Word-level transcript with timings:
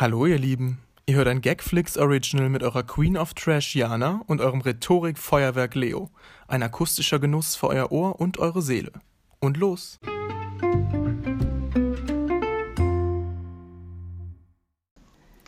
Hallo 0.00 0.24
ihr 0.24 0.38
Lieben, 0.38 0.78
ihr 1.04 1.16
hört 1.16 1.28
ein 1.28 1.42
Gagflix 1.42 1.98
Original 1.98 2.48
mit 2.48 2.62
eurer 2.62 2.82
Queen 2.82 3.18
of 3.18 3.34
Trash 3.34 3.76
Jana 3.76 4.22
und 4.28 4.40
eurem 4.40 4.62
Rhetorik-Feuerwerk 4.62 5.74
Leo. 5.74 6.08
Ein 6.48 6.62
akustischer 6.62 7.18
Genuss 7.18 7.54
für 7.54 7.66
euer 7.66 7.92
Ohr 7.92 8.18
und 8.18 8.38
eure 8.38 8.62
Seele. 8.62 8.92
Und 9.40 9.58
los! 9.58 9.98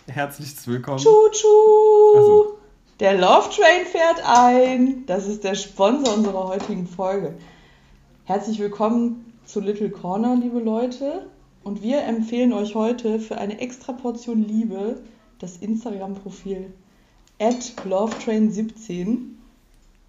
Herzlich 0.07 0.55
willkommen. 0.67 0.99
Tschu-tschu! 0.99 1.49
Also, 2.15 2.59
Der 3.01 3.15
Love 3.15 3.49
Train 3.57 3.87
fährt 3.87 4.23
ein. 4.23 5.07
Das 5.07 5.27
ist 5.27 5.45
der 5.45 5.55
Sponsor 5.55 6.15
unserer 6.15 6.49
heutigen 6.49 6.87
Folge. 6.87 7.39
Herzlich 8.25 8.59
willkommen 8.59 9.33
zu 9.47 9.61
Little 9.61 9.89
Corner, 9.89 10.37
liebe 10.37 10.59
Leute. 10.59 11.27
Und 11.65 11.83
wir 11.83 12.03
empfehlen 12.03 12.53
euch 12.53 12.75
heute 12.75 13.21
für 13.21 13.39
eine 13.39 13.61
extra 13.61 13.93
Portion 13.93 14.43
Liebe 14.43 15.01
das 15.39 15.57
Instagram-Profil 15.59 16.73
lovetrain17. 17.41 19.19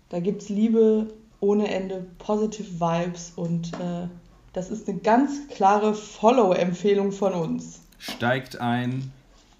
Da 0.09 0.19
gibt 0.19 0.43
es 0.43 0.49
Liebe 0.49 1.13
ohne 1.39 1.73
Ende, 1.73 2.05
positive 2.19 2.79
Vibes 2.79 3.33
und 3.35 3.73
äh, 3.73 4.07
das 4.53 4.69
ist 4.69 4.87
eine 4.87 4.99
ganz 4.99 5.47
klare 5.49 5.95
Follow-Empfehlung 5.95 7.11
von 7.11 7.33
uns. 7.33 7.81
steigt 7.97 8.61
ein 8.61 9.11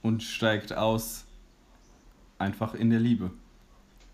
und 0.03 0.21
steigt 0.21 0.73
aus. 0.73 1.25
Einfach 2.37 2.75
in 2.75 2.89
der 2.89 2.99
Liebe. 2.99 3.31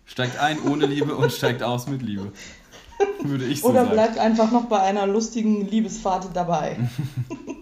Steigt 0.06 0.38
ein 0.38 0.60
ohne 0.62 0.86
Liebe 0.86 1.14
und 1.16 1.32
steigt 1.32 1.62
aus 1.62 1.86
mit 1.86 2.00
Liebe. 2.02 2.32
Würde 3.22 3.44
ich 3.44 3.60
so 3.60 3.68
Oder 3.68 3.82
sagen. 3.82 3.90
bleibt 3.92 4.18
einfach 4.18 4.50
noch 4.52 4.64
bei 4.66 4.80
einer 4.80 5.06
lustigen 5.06 5.68
Liebesfahrt 5.68 6.28
dabei. 6.34 6.78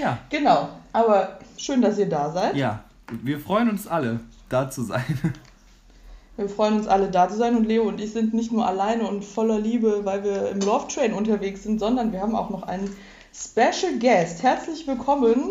Ja, 0.00 0.18
Genau, 0.30 0.68
aber 0.92 1.38
schön, 1.56 1.82
dass 1.82 1.98
ihr 1.98 2.08
da 2.08 2.30
seid. 2.30 2.56
ja. 2.56 2.82
Wir 3.22 3.40
freuen 3.40 3.68
uns 3.68 3.88
alle, 3.88 4.20
da 4.48 4.70
zu 4.70 4.82
sein. 4.84 5.04
Wir 6.36 6.48
freuen 6.48 6.74
uns 6.78 6.86
alle 6.86 7.10
da 7.10 7.28
zu 7.28 7.36
sein 7.36 7.54
und 7.56 7.64
Leo 7.66 7.82
und 7.82 8.00
ich 8.00 8.12
sind 8.12 8.32
nicht 8.32 8.50
nur 8.50 8.66
alleine 8.66 9.06
und 9.06 9.24
voller 9.24 9.58
Liebe, 9.58 10.04
weil 10.06 10.24
wir 10.24 10.48
im 10.50 10.60
Love 10.60 10.86
Train 10.88 11.12
unterwegs 11.12 11.64
sind, 11.64 11.78
sondern 11.80 12.12
wir 12.12 12.20
haben 12.22 12.34
auch 12.34 12.48
noch 12.48 12.62
einen 12.62 12.88
Special 13.34 13.98
Guest. 13.98 14.42
Herzlich 14.42 14.86
willkommen 14.86 15.34
an 15.34 15.50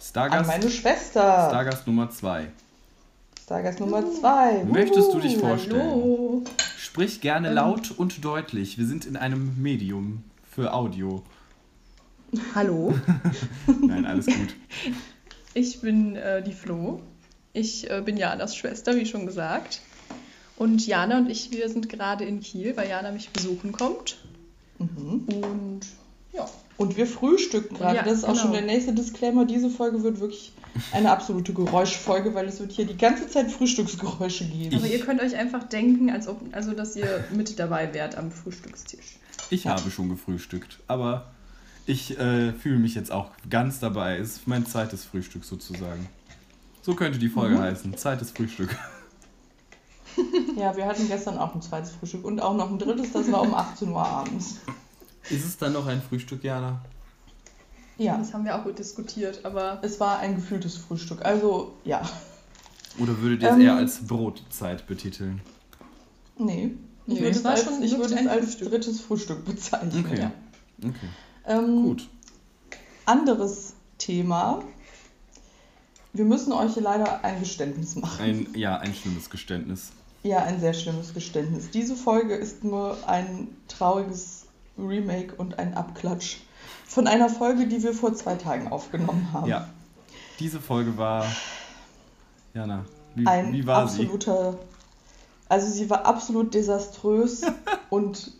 Stargast, 0.00 0.46
meine 0.46 0.70
Schwester. 0.70 1.48
Stargast 1.48 1.84
Nummer 1.88 2.10
2. 2.10 2.46
Stargast 3.42 3.80
Nummer 3.80 4.04
2. 4.08 4.64
Möchtest 4.70 5.12
du 5.12 5.18
dich 5.18 5.36
vorstellen? 5.36 5.90
Hallo. 5.90 6.42
Sprich 6.78 7.20
gerne 7.20 7.48
Ähm. 7.48 7.54
laut 7.54 7.90
und 7.96 8.24
deutlich. 8.24 8.78
Wir 8.78 8.86
sind 8.86 9.06
in 9.06 9.16
einem 9.16 9.60
Medium 9.60 10.22
für 10.48 10.72
Audio. 10.74 11.22
Hallo, 12.54 12.94
Nein, 13.86 14.06
alles 14.06 14.26
gut. 14.26 14.54
ich 15.54 15.80
bin 15.80 16.16
äh, 16.16 16.42
die 16.42 16.52
Flo. 16.52 17.00
Ich 17.52 17.90
äh, 17.90 18.02
bin 18.04 18.16
Janas 18.16 18.54
Schwester, 18.54 18.94
wie 18.94 19.06
schon 19.06 19.26
gesagt. 19.26 19.80
Und 20.56 20.86
Jana 20.86 21.18
und 21.18 21.30
ich, 21.30 21.50
wir 21.50 21.68
sind 21.68 21.88
gerade 21.88 22.24
in 22.24 22.40
Kiel, 22.40 22.76
weil 22.76 22.88
Jana 22.88 23.10
mich 23.10 23.30
besuchen 23.30 23.72
kommt. 23.72 24.18
Mhm. 24.78 25.24
Und 25.26 25.80
ja, 26.32 26.48
Und 26.76 26.96
wir 26.96 27.06
frühstücken 27.06 27.76
gerade. 27.76 27.96
Ja, 27.96 28.02
das 28.02 28.18
ist 28.18 28.24
auch 28.24 28.28
genau. 28.28 28.42
schon 28.42 28.52
der 28.52 28.62
nächste 28.62 28.92
Disclaimer. 28.92 29.44
Diese 29.44 29.68
Folge 29.68 30.02
wird 30.02 30.20
wirklich 30.20 30.52
eine 30.92 31.10
absolute 31.10 31.52
Geräuschfolge, 31.52 32.34
weil 32.34 32.46
es 32.46 32.60
wird 32.60 32.72
hier 32.72 32.86
die 32.86 32.96
ganze 32.96 33.28
Zeit 33.28 33.50
Frühstücksgeräusche 33.50 34.44
geben. 34.44 34.76
aber 34.76 34.86
ihr 34.86 35.00
könnt 35.00 35.20
euch 35.20 35.34
einfach 35.34 35.64
denken, 35.64 36.10
als 36.10 36.28
ob, 36.28 36.40
also 36.52 36.72
dass 36.72 36.94
ihr 36.94 37.24
mit 37.32 37.58
dabei 37.58 37.92
wärt 37.92 38.16
am 38.16 38.30
Frühstückstisch. 38.30 39.18
Ich 39.50 39.66
habe 39.66 39.90
schon 39.90 40.08
gefrühstückt, 40.08 40.78
aber 40.86 41.32
ich 41.90 42.18
äh, 42.18 42.52
fühle 42.52 42.78
mich 42.78 42.94
jetzt 42.94 43.10
auch 43.12 43.30
ganz 43.48 43.80
dabei. 43.80 44.16
Es 44.18 44.36
ist 44.36 44.48
mein 44.48 44.64
zweites 44.66 45.04
Frühstück 45.04 45.44
sozusagen. 45.44 46.06
So 46.82 46.94
könnte 46.94 47.18
die 47.18 47.28
Folge 47.28 47.56
Mhm. 47.56 47.60
heißen. 47.62 47.96
Zweites 47.96 48.30
Frühstück. 48.30 48.76
Ja, 50.56 50.76
wir 50.76 50.86
hatten 50.86 51.06
gestern 51.08 51.38
auch 51.38 51.54
ein 51.54 51.62
zweites 51.62 51.92
Frühstück 51.92 52.24
und 52.24 52.40
auch 52.40 52.54
noch 52.54 52.70
ein 52.70 52.78
drittes, 52.78 53.12
das 53.12 53.30
war 53.30 53.42
um 53.42 53.54
18 53.54 53.88
Uhr 53.90 54.04
abends. 54.04 54.56
Ist 55.30 55.44
es 55.44 55.56
dann 55.56 55.72
noch 55.72 55.86
ein 55.86 56.02
Frühstück, 56.02 56.42
Jana? 56.42 56.80
Ja, 57.96 58.16
Das 58.18 58.32
haben 58.34 58.44
wir 58.44 58.56
auch 58.58 58.64
gut 58.64 58.78
diskutiert, 58.78 59.44
aber 59.44 59.78
es 59.82 60.00
war 60.00 60.18
ein 60.18 60.34
gefühltes 60.34 60.76
Frühstück. 60.76 61.24
Also, 61.24 61.74
ja. 61.84 62.02
Oder 62.98 63.18
würdet 63.20 63.42
ihr 63.42 63.48
es 63.50 63.54
Ähm. 63.54 63.60
eher 63.60 63.76
als 63.76 64.06
Brotzeit 64.06 64.86
betiteln? 64.86 65.40
Nee. 66.38 66.72
Ich 67.06 67.14
Nee, 67.14 67.20
würde 67.20 67.36
es 67.36 67.44
als, 67.44 67.64
schon 67.64 67.82
ich 67.82 67.92
würde 67.92 68.04
es 68.04 68.12
ein 68.14 68.28
als 68.28 68.58
drittes 68.58 69.00
Frühstück 69.00 69.44
bezeichnen. 69.44 70.04
Okay. 70.06 70.20
Ja. 70.20 70.32
Okay, 70.82 71.08
Ähm, 71.50 71.82
gut. 71.82 72.08
Anderes 73.06 73.74
Thema. 73.98 74.62
Wir 76.12 76.24
müssen 76.24 76.52
euch 76.52 76.74
hier 76.74 76.82
leider 76.82 77.24
ein 77.24 77.40
Geständnis 77.40 77.96
machen. 77.96 78.22
Ein, 78.22 78.46
ja, 78.54 78.78
ein 78.78 78.94
schlimmes 78.94 79.30
Geständnis. 79.30 79.90
Ja, 80.22 80.44
ein 80.44 80.60
sehr 80.60 80.74
schlimmes 80.74 81.12
Geständnis. 81.12 81.70
Diese 81.70 81.96
Folge 81.96 82.34
ist 82.34 82.62
nur 82.62 82.96
ein 83.08 83.48
trauriges 83.68 84.46
Remake 84.78 85.34
und 85.34 85.58
ein 85.58 85.74
Abklatsch 85.74 86.38
von 86.86 87.06
einer 87.06 87.28
Folge, 87.28 87.66
die 87.66 87.82
wir 87.82 87.94
vor 87.94 88.14
zwei 88.14 88.36
Tagen 88.36 88.68
aufgenommen 88.68 89.32
haben. 89.32 89.48
Ja. 89.48 89.68
Diese 90.38 90.60
Folge 90.60 90.96
war. 90.96 91.26
Jana, 92.54 92.84
wie, 93.14 93.26
Ein 93.26 93.52
wie 93.52 93.66
war 93.66 93.88
sie? 93.88 94.02
absoluter. 94.02 94.58
Also 95.48 95.70
sie 95.70 95.90
war 95.90 96.06
absolut 96.06 96.54
desaströs 96.54 97.42
und 97.90 98.32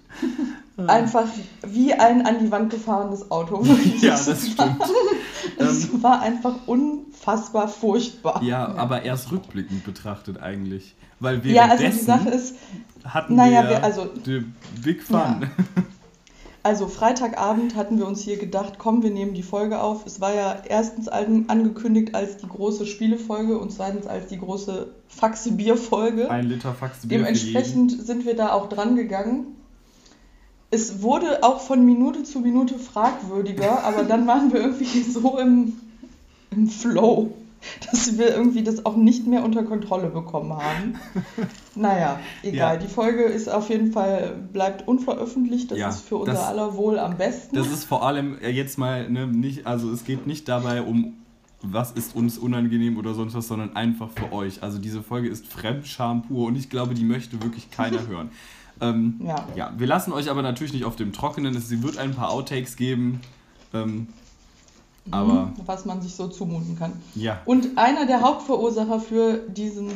einfach 0.89 1.27
wie 1.67 1.93
ein 1.93 2.25
an 2.27 2.39
die 2.41 2.51
Wand 2.51 2.71
gefahrenes 2.71 3.31
Auto. 3.31 3.63
Ja, 4.01 4.11
das 4.25 4.47
stimmt. 4.47 4.83
Es 5.59 6.03
war 6.03 6.21
einfach 6.23 6.67
unfassbar 6.67 7.69
furchtbar. 7.69 8.43
Ja, 8.43 8.67
aber 8.77 9.03
erst 9.03 9.31
rückblickend 9.33 9.85
betrachtet 9.85 10.41
eigentlich. 10.41 10.95
Weil 11.19 11.45
Ja, 11.47 11.67
also 11.67 11.85
die 11.85 11.93
Sache 11.93 12.31
ist, 12.31 12.55
hatten 13.05 13.35
naja, 13.35 13.63
wir, 13.65 13.71
wir- 13.71 13.85
also- 13.85 14.07
die 14.07 14.45
Big 14.83 15.03
Fun. 15.03 15.17
Ja. 15.17 15.41
also 16.63 16.87
Freitagabend 16.89 17.75
hatten 17.77 17.99
wir 17.99 18.07
uns 18.07 18.23
hier 18.23 18.39
gedacht, 18.39 18.75
komm, 18.79 19.03
wir 19.03 19.11
nehmen 19.11 19.35
die 19.35 19.43
Folge 19.43 19.81
auf. 19.83 20.07
Es 20.07 20.21
war 20.21 20.35
ja 20.35 20.57
erstens 20.67 21.09
an- 21.09 21.45
angekündigt 21.49 22.15
als 22.15 22.39
die 22.39 22.49
große 22.49 22.87
Spielefolge 22.87 23.59
und 23.59 23.71
zweitens 23.73 24.07
als 24.07 24.29
die 24.29 24.39
große 24.39 24.89
Faxe-Bier-Folge. 25.09 26.31
Ein 26.31 26.47
Liter 26.49 26.73
Fax 26.75 27.07
Bier 27.07 27.21
für 27.21 27.33
jeden. 27.33 27.39
Dementsprechend 27.41 28.07
sind 28.07 28.25
wir 28.25 28.37
da 28.37 28.53
auch 28.53 28.69
dran 28.69 28.97
gegangen. 28.97 29.57
Es 30.71 31.03
wurde 31.03 31.43
auch 31.43 31.61
von 31.61 31.85
Minute 31.85 32.23
zu 32.23 32.41
Minute 32.41 32.79
fragwürdiger, 32.79 33.83
aber 33.85 34.05
dann 34.05 34.27
waren 34.27 34.53
wir 34.53 34.61
irgendwie 34.61 35.03
so 35.03 35.39
im, 35.39 35.73
im 36.53 36.69
Flow, 36.69 37.33
dass 37.91 38.17
wir 38.19 38.35
irgendwie 38.37 38.63
das 38.63 38.87
auch 38.87 38.95
nicht 38.97 39.27
mehr 39.27 39.45
unter 39.45 39.65
Kontrolle 39.65 40.09
bekommen 40.11 40.53
haben. 40.53 40.95
Naja, 41.75 42.21
egal. 42.43 42.77
Ja. 42.77 42.81
Die 42.81 42.87
Folge 42.87 43.25
ist 43.25 43.49
auf 43.51 43.69
jeden 43.69 43.93
Fall, 43.93 44.37
bleibt 44.53 44.87
unveröffentlicht. 44.87 45.73
Das 45.73 45.79
Ja, 45.79 45.89
ist 45.89 46.03
für 46.03 46.17
unser 46.19 46.33
das- 46.35 46.45
aller 46.47 46.77
Wohl 46.77 46.99
am 46.99 47.17
besten. 47.17 47.57
Das 47.57 47.67
ist 47.69 47.85
vor 47.85 48.05
allem 48.05 48.39
äh, 48.41 48.51
jetzt 48.51 48.79
mal 48.79 49.11
ne, 49.11 49.27
nicht, 49.27 49.67
also 49.67 49.91
es 49.91 50.05
geht 50.05 50.27
nicht 50.27 50.49
dabei 50.49 50.83
um 50.83 51.15
was 51.63 51.93
ist 51.93 52.17
uns 52.17 52.39
unangenehm 52.39 52.97
oder 52.97 53.13
sonst 53.13 53.35
was, 53.35 53.47
sondern 53.49 53.77
einfach 53.77 54.09
für 54.09 54.33
euch. 54.33 54.63
Also 54.63 54.79
diese 54.79 55.03
Folge 55.03 55.29
ist 55.29 55.47
Fremdscham 55.47 56.23
pur 56.23 56.47
und 56.47 56.57
ich 56.57 56.71
glaube, 56.71 56.95
die 56.95 57.05
möchte 57.05 57.43
wirklich 57.43 57.71
keiner 57.71 58.07
hören. 58.09 58.31
Ähm, 58.81 59.21
ja. 59.25 59.47
ja, 59.57 59.73
wir 59.77 59.87
lassen 59.87 60.13
euch 60.13 60.31
aber 60.31 60.43
natürlich 60.43 60.73
nicht 60.73 60.85
auf 60.85 60.97
dem 60.97 61.13
Trockenen. 61.13 61.55
Es 61.55 61.71
wird 61.83 61.99
ein 61.99 62.15
paar 62.15 62.31
Outtakes 62.31 62.77
geben. 62.77 63.21
Ähm, 63.75 64.09
aber 65.11 65.47
Mhm, 65.47 65.53
was 65.67 65.85
man 65.85 66.03
sich 66.03 66.15
so 66.15 66.29
zumuten 66.29 66.79
kann. 66.79 66.93
ja, 67.15 67.41
Und 67.45 67.77
einer 67.79 68.07
der 68.07 68.21
Hauptverursacher 68.21 69.01
für 69.01 69.39
diesen, 69.49 69.91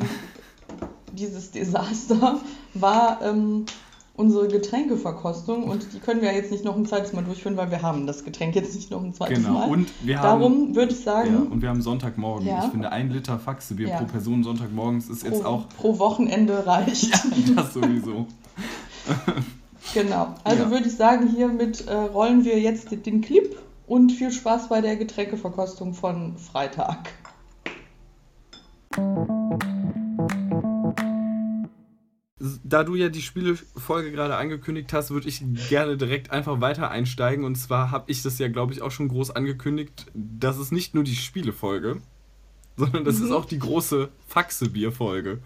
dieses 1.13 1.51
Desaster 1.51 2.41
war 2.75 3.21
ähm, 3.23 3.67
unsere 4.17 4.49
Getränkeverkostung. 4.49 5.65
Und 5.65 5.93
die 5.93 5.99
können 5.99 6.21
wir 6.23 6.31
ja 6.31 6.37
jetzt 6.37 6.51
nicht 6.53 6.65
noch 6.65 6.77
ein 6.77 6.87
zweites 6.87 7.13
Mal 7.13 7.25
durchführen, 7.25 7.57
weil 7.57 7.71
wir 7.71 7.83
haben 7.83 8.07
das 8.07 8.25
Getränk 8.25 8.55
jetzt 8.55 8.75
nicht 8.75 8.91
noch 8.91 9.03
ein 9.03 9.13
zweites 9.13 9.39
genau. 9.39 9.53
Mal. 9.53 9.71
Und 9.71 9.89
wir 10.03 10.21
haben, 10.21 10.41
Darum 10.41 10.75
würde 10.77 10.93
ich 10.93 11.05
ja, 11.05 11.05
sagen, 11.05 11.49
und 11.49 11.63
wir 11.63 11.69
haben 11.69 11.83
Sonntagmorgen. 11.83 12.47
Ja. 12.47 12.65
Ich 12.65 12.71
finde, 12.71 12.93
ein 12.93 13.11
Liter 13.11 13.39
Faxebier 13.39 13.89
Ja. 13.89 13.99
pro 13.99 14.05
Person 14.07 14.45
Sonntagmorgens 14.45 15.09
ist 15.09 15.25
jetzt 15.25 15.43
pro, 15.43 15.49
auch 15.49 15.69
pro 15.69 15.99
Wochenende 15.99 16.67
reicht. 16.67 17.13
das 17.57 17.75
sowieso. 17.75 18.27
Genau. 19.93 20.35
Also 20.45 20.63
Ja. 20.63 20.71
würde 20.71 20.89
ich 20.89 20.97
sagen, 20.97 21.29
hiermit 21.29 21.87
äh, 21.87 21.95
rollen 21.95 22.45
wir 22.47 22.59
jetzt 22.59 22.89
den 23.05 23.21
Clip 23.21 23.55
und 23.87 24.13
viel 24.13 24.33
Spaß 24.33 24.71
bei 24.71 24.81
der 24.81 24.97
Getränkeverkostung 24.97 25.93
von 25.93 26.39
Freitag. 26.39 27.11
Da 32.63 32.85
du 32.85 32.95
ja 32.95 33.09
die 33.09 33.23
Spielefolge 33.23 34.13
gerade 34.13 34.37
angekündigt 34.37 34.93
hast, 34.93 35.11
würde 35.11 35.29
ich 35.29 35.43
gerne 35.69 35.97
direkt 35.97 36.31
einfach 36.31 36.61
weiter 36.61 36.91
einsteigen. 36.91 37.45
Und 37.45 37.57
zwar 37.57 37.91
habe 37.91 38.11
ich 38.11 38.23
das 38.23 38.39
ja, 38.39 38.49
glaube 38.49 38.73
ich, 38.73 38.83
auch 38.83 38.91
schon 38.91 39.09
groß 39.09 39.31
angekündigt. 39.31 40.07
Das 40.15 40.59
ist 40.59 40.73
nicht 40.73 40.95
nur 40.95 41.05
die 41.05 41.17
Spielefolge, 41.17 42.01
sondern 42.77 43.05
das 43.05 43.21
ist 43.21 43.31
auch 43.31 43.45
die 43.45 43.59
große 43.59 44.11
Faxebier-Folge. 44.29 45.41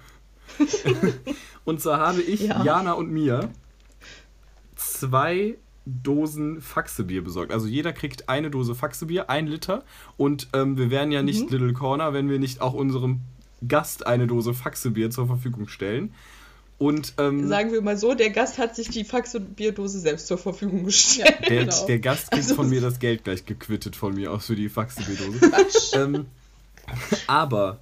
und 1.64 1.80
zwar 1.80 2.00
habe 2.00 2.22
ich, 2.22 2.40
Ja. 2.40 2.64
Jana 2.64 2.92
und 2.92 3.10
Mia 3.10 3.50
zwei 4.76 5.56
Dosen 5.86 6.60
Faxebier 6.60 7.24
besorgt. 7.24 7.52
Also 7.52 7.66
jeder 7.66 7.92
kriegt 7.92 8.28
eine 8.28 8.50
Dose 8.50 8.74
Faxebier, 8.74 9.30
ein 9.30 9.46
Liter. 9.46 9.84
Und 10.16 10.48
ähm, 10.52 10.76
wir 10.76 10.90
wären 10.90 11.12
ja 11.12 11.22
nicht 11.22 11.50
Little 11.50 11.72
Corner, 11.72 12.12
wenn 12.12 12.28
wir 12.28 12.38
nicht 12.38 12.60
auch 12.60 12.74
unserem 12.74 13.20
Gast 13.66 14.06
eine 14.06 14.26
Dose 14.26 14.54
Faxebier 14.54 15.10
zur 15.10 15.26
Verfügung 15.26 15.68
stellen. 15.68 16.12
Und 16.78 17.14
ähm, 17.19 17.48
Sagen 17.48 17.72
wir 17.72 17.82
mal 17.82 17.96
so, 17.96 18.14
der 18.14 18.30
Gast 18.30 18.56
hat 18.58 18.76
sich 18.76 18.88
die 18.88 19.02
Faxe-Bierdose 19.04 19.98
selbst 19.98 20.28
zur 20.28 20.38
Verfügung 20.38 20.84
gestellt. 20.84 21.34
der, 21.48 21.64
genau. 21.64 21.86
der 21.86 21.98
Gast 21.98 22.30
kriegt 22.30 22.44
Also- 22.44 22.54
von 22.54 22.69
mir 22.70 22.80
das 22.80 22.98
Geld 23.00 23.25
gleich 23.25 23.44
gequittet 23.44 23.96
von 23.96 24.14
mir 24.14 24.32
aus 24.32 24.46
für 24.46 24.54
die 24.56 24.69
Faxebierdose. 24.69 25.50
ähm, 25.94 26.26
aber 27.26 27.80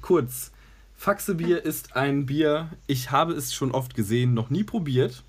kurz, 0.00 0.50
Faxebier 0.96 1.64
ist 1.64 1.96
ein 1.96 2.26
Bier, 2.26 2.70
ich 2.86 3.10
habe 3.10 3.32
es 3.32 3.54
schon 3.54 3.72
oft 3.72 3.94
gesehen, 3.94 4.34
noch 4.34 4.50
nie 4.50 4.64
probiert. 4.64 5.22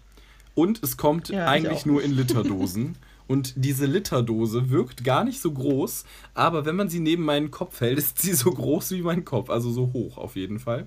Und 0.56 0.84
es 0.84 0.98
kommt 0.98 1.30
Ja, 1.30 1.46
ich 1.46 1.50
eigentlich 1.66 1.86
nur 1.86 2.04
in 2.04 2.12
Literdosen. 2.14 2.96
Und 3.28 3.54
diese 3.56 3.86
Literdose 3.86 4.70
wirkt 4.70 5.04
gar 5.04 5.24
nicht 5.24 5.40
so 5.42 5.52
groß, 5.52 6.04
aber 6.36 6.66
wenn 6.66 6.76
man 6.76 6.90
sie 6.90 7.00
neben 7.00 7.24
meinen 7.24 7.50
Kopf 7.52 7.80
hält, 7.82 7.98
ist 7.98 8.20
sie 8.22 8.34
so 8.34 8.52
groß 8.52 8.92
wie 8.92 9.02
mein 9.02 9.24
Kopf, 9.26 9.50
also 9.50 9.72
so 9.72 9.92
hoch 9.94 10.18
auf 10.18 10.36
jeden 10.36 10.60
Fall. 10.60 10.86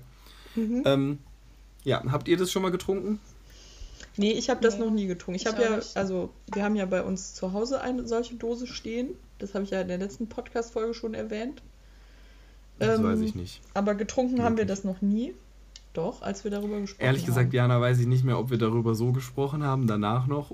Mhm. 0.55 0.83
Ähm, 0.85 1.17
ja, 1.87 2.03
habt 2.11 2.27
ihr 2.27 2.37
das 2.37 2.51
schon 2.51 2.61
mal 2.61 2.71
getrunken? 2.71 3.19
Nee, 4.17 4.31
ich 4.31 4.49
habe 4.49 4.61
das 4.61 4.77
Nee, 4.77 4.85
noch 4.85 4.91
nie 4.91 5.07
getrunken. 5.07 5.35
Ich 5.35 5.43
ich 5.45 5.47
habe 5.51 5.61
ja, 5.61 5.75
nicht. 5.77 5.95
also 5.95 6.31
wir 6.53 6.63
haben 6.63 6.75
ja 6.75 6.85
bei 6.85 7.03
uns 7.03 7.33
zu 7.35 7.53
Hause 7.53 7.81
eine 7.81 8.07
solche 8.07 8.35
Dose 8.35 8.67
stehen. 8.67 9.09
Das 9.39 9.53
habe 9.53 9.63
ich 9.63 9.69
ja 9.71 9.81
in 9.81 9.87
der 9.87 9.97
letzten 9.99 10.27
Podcast-Folge 10.27 10.93
schon 10.95 11.13
erwähnt. 11.13 11.61
Das 12.79 12.97
Ähm, 12.99 13.05
weiß 13.05 13.19
ich 13.21 13.35
nicht. 13.35 13.61
Aber 13.73 13.95
getrunken 13.95 14.41
haben 14.43 14.57
wir 14.57 14.63
Wirklich? 14.67 14.77
das 14.79 14.83
noch 14.83 15.01
nie. 15.01 15.33
Doch, 15.93 16.21
als 16.21 16.43
wir 16.43 16.51
darüber 16.51 16.79
gesprochen 16.79 17.05
Ehrlich 17.05 17.21
haben. 17.23 17.27
gesagt, 17.27 17.53
Jana, 17.53 17.79
weiß 17.81 17.99
ich 17.99 18.07
nicht 18.07 18.23
mehr, 18.23 18.37
ob 18.39 18.49
wir 18.51 18.57
darüber 18.57 18.93
so 18.95 19.11
gesprochen 19.13 19.63
haben, 19.63 19.87
danach 19.87 20.27
noch. 20.27 20.53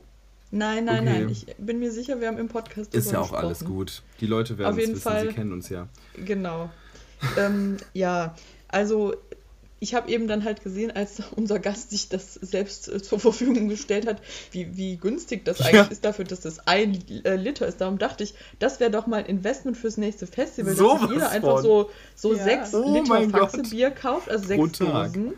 Nein, 0.51 0.86
nein, 0.86 1.00
Okay. 1.07 1.19
nein. 1.19 1.29
Ich 1.29 1.45
bin 1.57 1.79
mir 1.79 1.91
sicher, 1.91 2.19
wir 2.21 2.27
haben 2.27 2.38
im 2.38 2.47
Podcast 2.47 2.94
Ist 2.94 3.12
ja 3.12 3.19
auch 3.19 3.33
alles 3.33 3.59
gesprochen. 3.59 3.75
gut. 3.77 4.03
Die 4.19 4.27
Leute 4.27 4.57
werden 4.57 4.68
Auf 4.71 4.75
es 4.77 4.81
jeden 4.81 4.91
wissen, 4.94 5.01
Fall. 5.01 5.27
sie 5.27 5.33
kennen 5.33 5.51
uns 5.51 5.69
ja. 5.69 5.88
Genau. 6.25 6.69
ähm, 7.38 7.77
ja, 7.94 8.36
also 8.68 9.15
ich 9.83 9.94
habe 9.94 10.09
eben 10.09 10.27
dann 10.27 10.44
halt 10.45 10.63
gesehen, 10.63 10.91
als 10.91 11.21
unser 11.35 11.59
Gast 11.59 11.89
sich 11.91 12.09
das 12.09 12.33
selbst 12.35 12.88
äh, 12.88 13.01
zur 13.01 13.19
Verfügung 13.19 13.68
gestellt 13.68 14.07
hat, 14.07 14.21
wie, 14.51 14.75
wie 14.77 14.95
günstig 14.97 15.44
das 15.45 15.59
Ja. 15.59 15.65
eigentlich 15.65 15.91
ist 15.91 16.06
dafür, 16.06 16.25
dass 16.25 16.39
das 16.39 16.65
ein 16.68 17.03
äh, 17.25 17.35
Liter 17.35 17.68
ist. 17.68 17.81
Darum 17.81 17.97
dachte 17.97 18.24
ich, 18.24 18.33
das 18.59 18.80
wäre 18.80 18.89
doch 18.91 19.06
mal 19.07 19.18
ein 19.18 19.25
Investment 19.25 19.77
fürs 19.77 19.97
nächste 19.97 20.25
Festival, 20.25 20.74
Sowas 20.75 21.01
dass 21.01 21.12
jeder 21.12 21.30
einfach 21.30 21.53
von. 21.56 21.62
so, 21.63 21.89
so 22.15 22.33
Ja. 22.33 22.44
sechs 22.44 22.74
Oh 22.74 22.94
Liter. 22.94 23.30
Faxe-Bier 23.30 23.91
kauft, 23.91 24.30
also 24.30 24.53
Pro 24.56 24.65
sechs 24.65 24.80
Tag. 24.80 25.13
Dosen. 25.13 25.33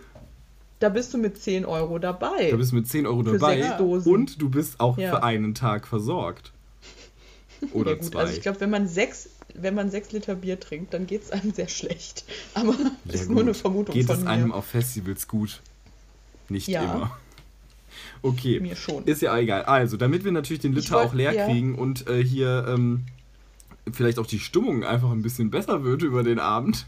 Da 0.79 0.89
bist 0.89 1.13
du 1.13 1.17
mit 1.17 1.41
10 1.41 1.65
Euro 1.65 1.99
dabei. 1.99 2.51
Du 2.51 2.57
bist 2.57 2.73
mit 2.73 2.87
10 2.87 3.07
Euro 3.07 3.23
Für 3.23 3.37
dabei 3.37 3.61
sechs 3.61 3.77
Dosen. 3.77 4.13
und 4.13 4.41
du 4.41 4.49
bist 4.49 4.79
auch 4.79 4.97
Ja. 4.97 5.09
für 5.09 5.23
einen 5.23 5.55
Tag 5.55 5.87
versorgt. 5.87 6.51
Oder 7.73 7.91
ja 7.91 7.97
gut, 7.97 8.11
zwei. 8.11 8.19
also 8.19 8.33
ich 8.33 8.41
glaube, 8.41 8.59
wenn 8.59 8.69
man 8.69 8.87
sechs, 8.87 9.29
wenn 9.61 9.73
man 9.75 9.89
sechs 9.91 10.11
Liter 10.11 10.35
Bier 10.35 10.59
trinkt, 10.59 10.93
dann 10.93 11.07
geht 11.07 11.23
es 11.23 11.31
einem 11.31 11.53
sehr 11.53 11.67
schlecht. 11.67 12.25
Aber 12.53 12.73
Ja, 13.05 13.13
ist 13.13 13.29
nur 13.29 13.41
eine 13.41 13.51
gut. 13.51 13.57
Vermutung 13.61 13.93
Geht 13.93 14.07
von 14.07 14.15
es 14.17 14.23
mir. 14.23 14.29
einem 14.29 14.51
auf 14.51 14.65
Festivals 14.65 15.27
gut? 15.27 15.61
Nicht 16.49 16.67
Ja. 16.67 16.83
immer. 16.83 17.17
Okay. 18.21 18.59
Mir 18.59 18.75
schon. 18.75 19.05
Ist 19.05 19.21
ja 19.21 19.37
egal. 19.37 19.63
Also, 19.63 19.97
damit 19.97 20.23
wir 20.23 20.31
natürlich 20.31 20.61
den 20.61 20.73
Liter 20.73 20.95
wollt- 20.95 21.07
auch 21.09 21.13
leer 21.13 21.31
ja. 21.33 21.45
kriegen 21.45 21.75
und 21.75 22.07
äh, 22.07 22.23
hier 22.23 22.65
ähm, 22.67 23.05
vielleicht 23.91 24.19
auch 24.19 24.25
die 24.27 24.39
Stimmung 24.39 24.83
einfach 24.83 25.11
ein 25.11 25.21
bisschen 25.21 25.49
besser 25.51 25.83
wird 25.83 26.01
über 26.03 26.23
den 26.23 26.39
Abend. 26.39 26.85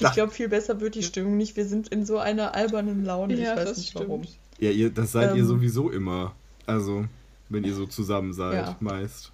Ich 0.00 0.12
glaube, 0.12 0.30
viel 0.30 0.48
besser 0.48 0.80
wird 0.80 0.94
die 0.94 1.02
Stimmung 1.02 1.36
nicht. 1.36 1.56
Wir 1.56 1.66
sind 1.66 1.88
in 1.88 2.06
so 2.06 2.18
einer 2.18 2.54
albernen 2.54 3.04
Laune. 3.04 3.34
Ja, 3.34 3.54
ich 3.54 3.58
weiß 3.58 3.68
das 3.70 3.78
nicht 3.78 3.90
stimmt. 3.90 4.08
warum. 4.08 4.22
Ja, 4.60 4.70
ihr, 4.70 4.90
das 4.90 5.10
seid 5.10 5.34
ihr 5.34 5.42
Ähm. 5.42 5.48
sowieso 5.48 5.90
immer. 5.90 6.36
Also, 6.66 7.06
wenn 7.48 7.64
ihr 7.64 7.74
so 7.74 7.84
zusammen 7.86 8.32
seid, 8.32 8.54
Ja. 8.66 8.76
meist. 8.78 9.32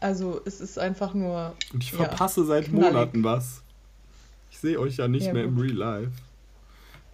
Also 0.00 0.40
es 0.44 0.60
ist 0.60 0.78
einfach 0.78 1.14
nur. 1.14 1.54
Und 1.72 1.82
ich 1.84 1.90
Ja, 1.92 1.98
verpasse 1.98 2.44
seit 2.44 2.66
knallig. 2.66 2.92
Monaten 2.92 3.22
was. 3.24 3.62
Ich 4.50 4.58
sehe 4.58 4.78
euch 4.80 4.96
ja 4.96 5.08
nicht 5.08 5.26
Ja, 5.26 5.32
mehr 5.34 5.44
im 5.44 5.54
gut. 5.54 5.64
Real 5.64 5.76
Life. 5.76 6.12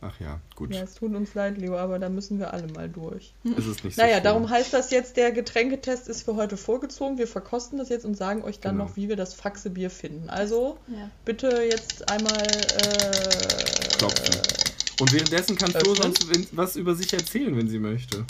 Ach 0.03 0.21
ja, 0.21 0.41
gut. 0.55 0.75
Ja, 0.75 0.83
es 0.83 0.95
tut 0.95 1.15
uns 1.15 1.35
leid, 1.35 1.57
Leo, 1.59 1.77
aber 1.77 1.99
da 1.99 2.09
müssen 2.11 2.39
wir 2.39 2.53
alle 2.53 2.67
mal 2.75 2.89
durch. 2.89 3.33
Es 3.57 3.67
ist 3.67 3.83
nicht 3.83 3.97
so 3.97 4.03
Naja, 4.03 4.15
schlimm. 4.17 4.25
darum 4.25 4.51
heißt 4.51 4.73
das 4.73 4.91
jetzt, 4.91 5.17
der 5.17 5.33
Getränketest 5.33 6.07
ist 6.09 6.23
für 6.23 6.37
heute 6.37 6.57
vorgezogen. 6.57 7.19
Wir 7.19 7.27
verkosten 7.27 7.79
das 7.79 7.89
jetzt 7.89 8.05
und 8.05 8.15
sagen 8.17 8.43
euch 8.45 8.61
dann 8.61 8.77
Genau. 8.77 8.85
noch, 8.89 8.97
wie 8.97 9.09
wir 9.09 9.17
das 9.17 9.33
Faxebier 9.35 9.91
finden. 9.91 10.29
Also 10.29 10.77
Ja. 10.87 11.11
bitte 11.25 11.49
jetzt 11.63 12.09
einmal. 12.11 12.37
Äh, 12.37 13.97
Klopfen. 13.99 14.35
Und 15.01 15.13
währenddessen 15.13 15.57
kann 15.57 15.73
Flo 15.73 15.95
sonst 15.95 16.27
was 16.57 16.77
über 16.77 16.95
sich 16.95 17.13
erzählen, 17.13 17.57
wenn 17.57 17.69
sie 17.69 17.79
möchte. 17.79 18.25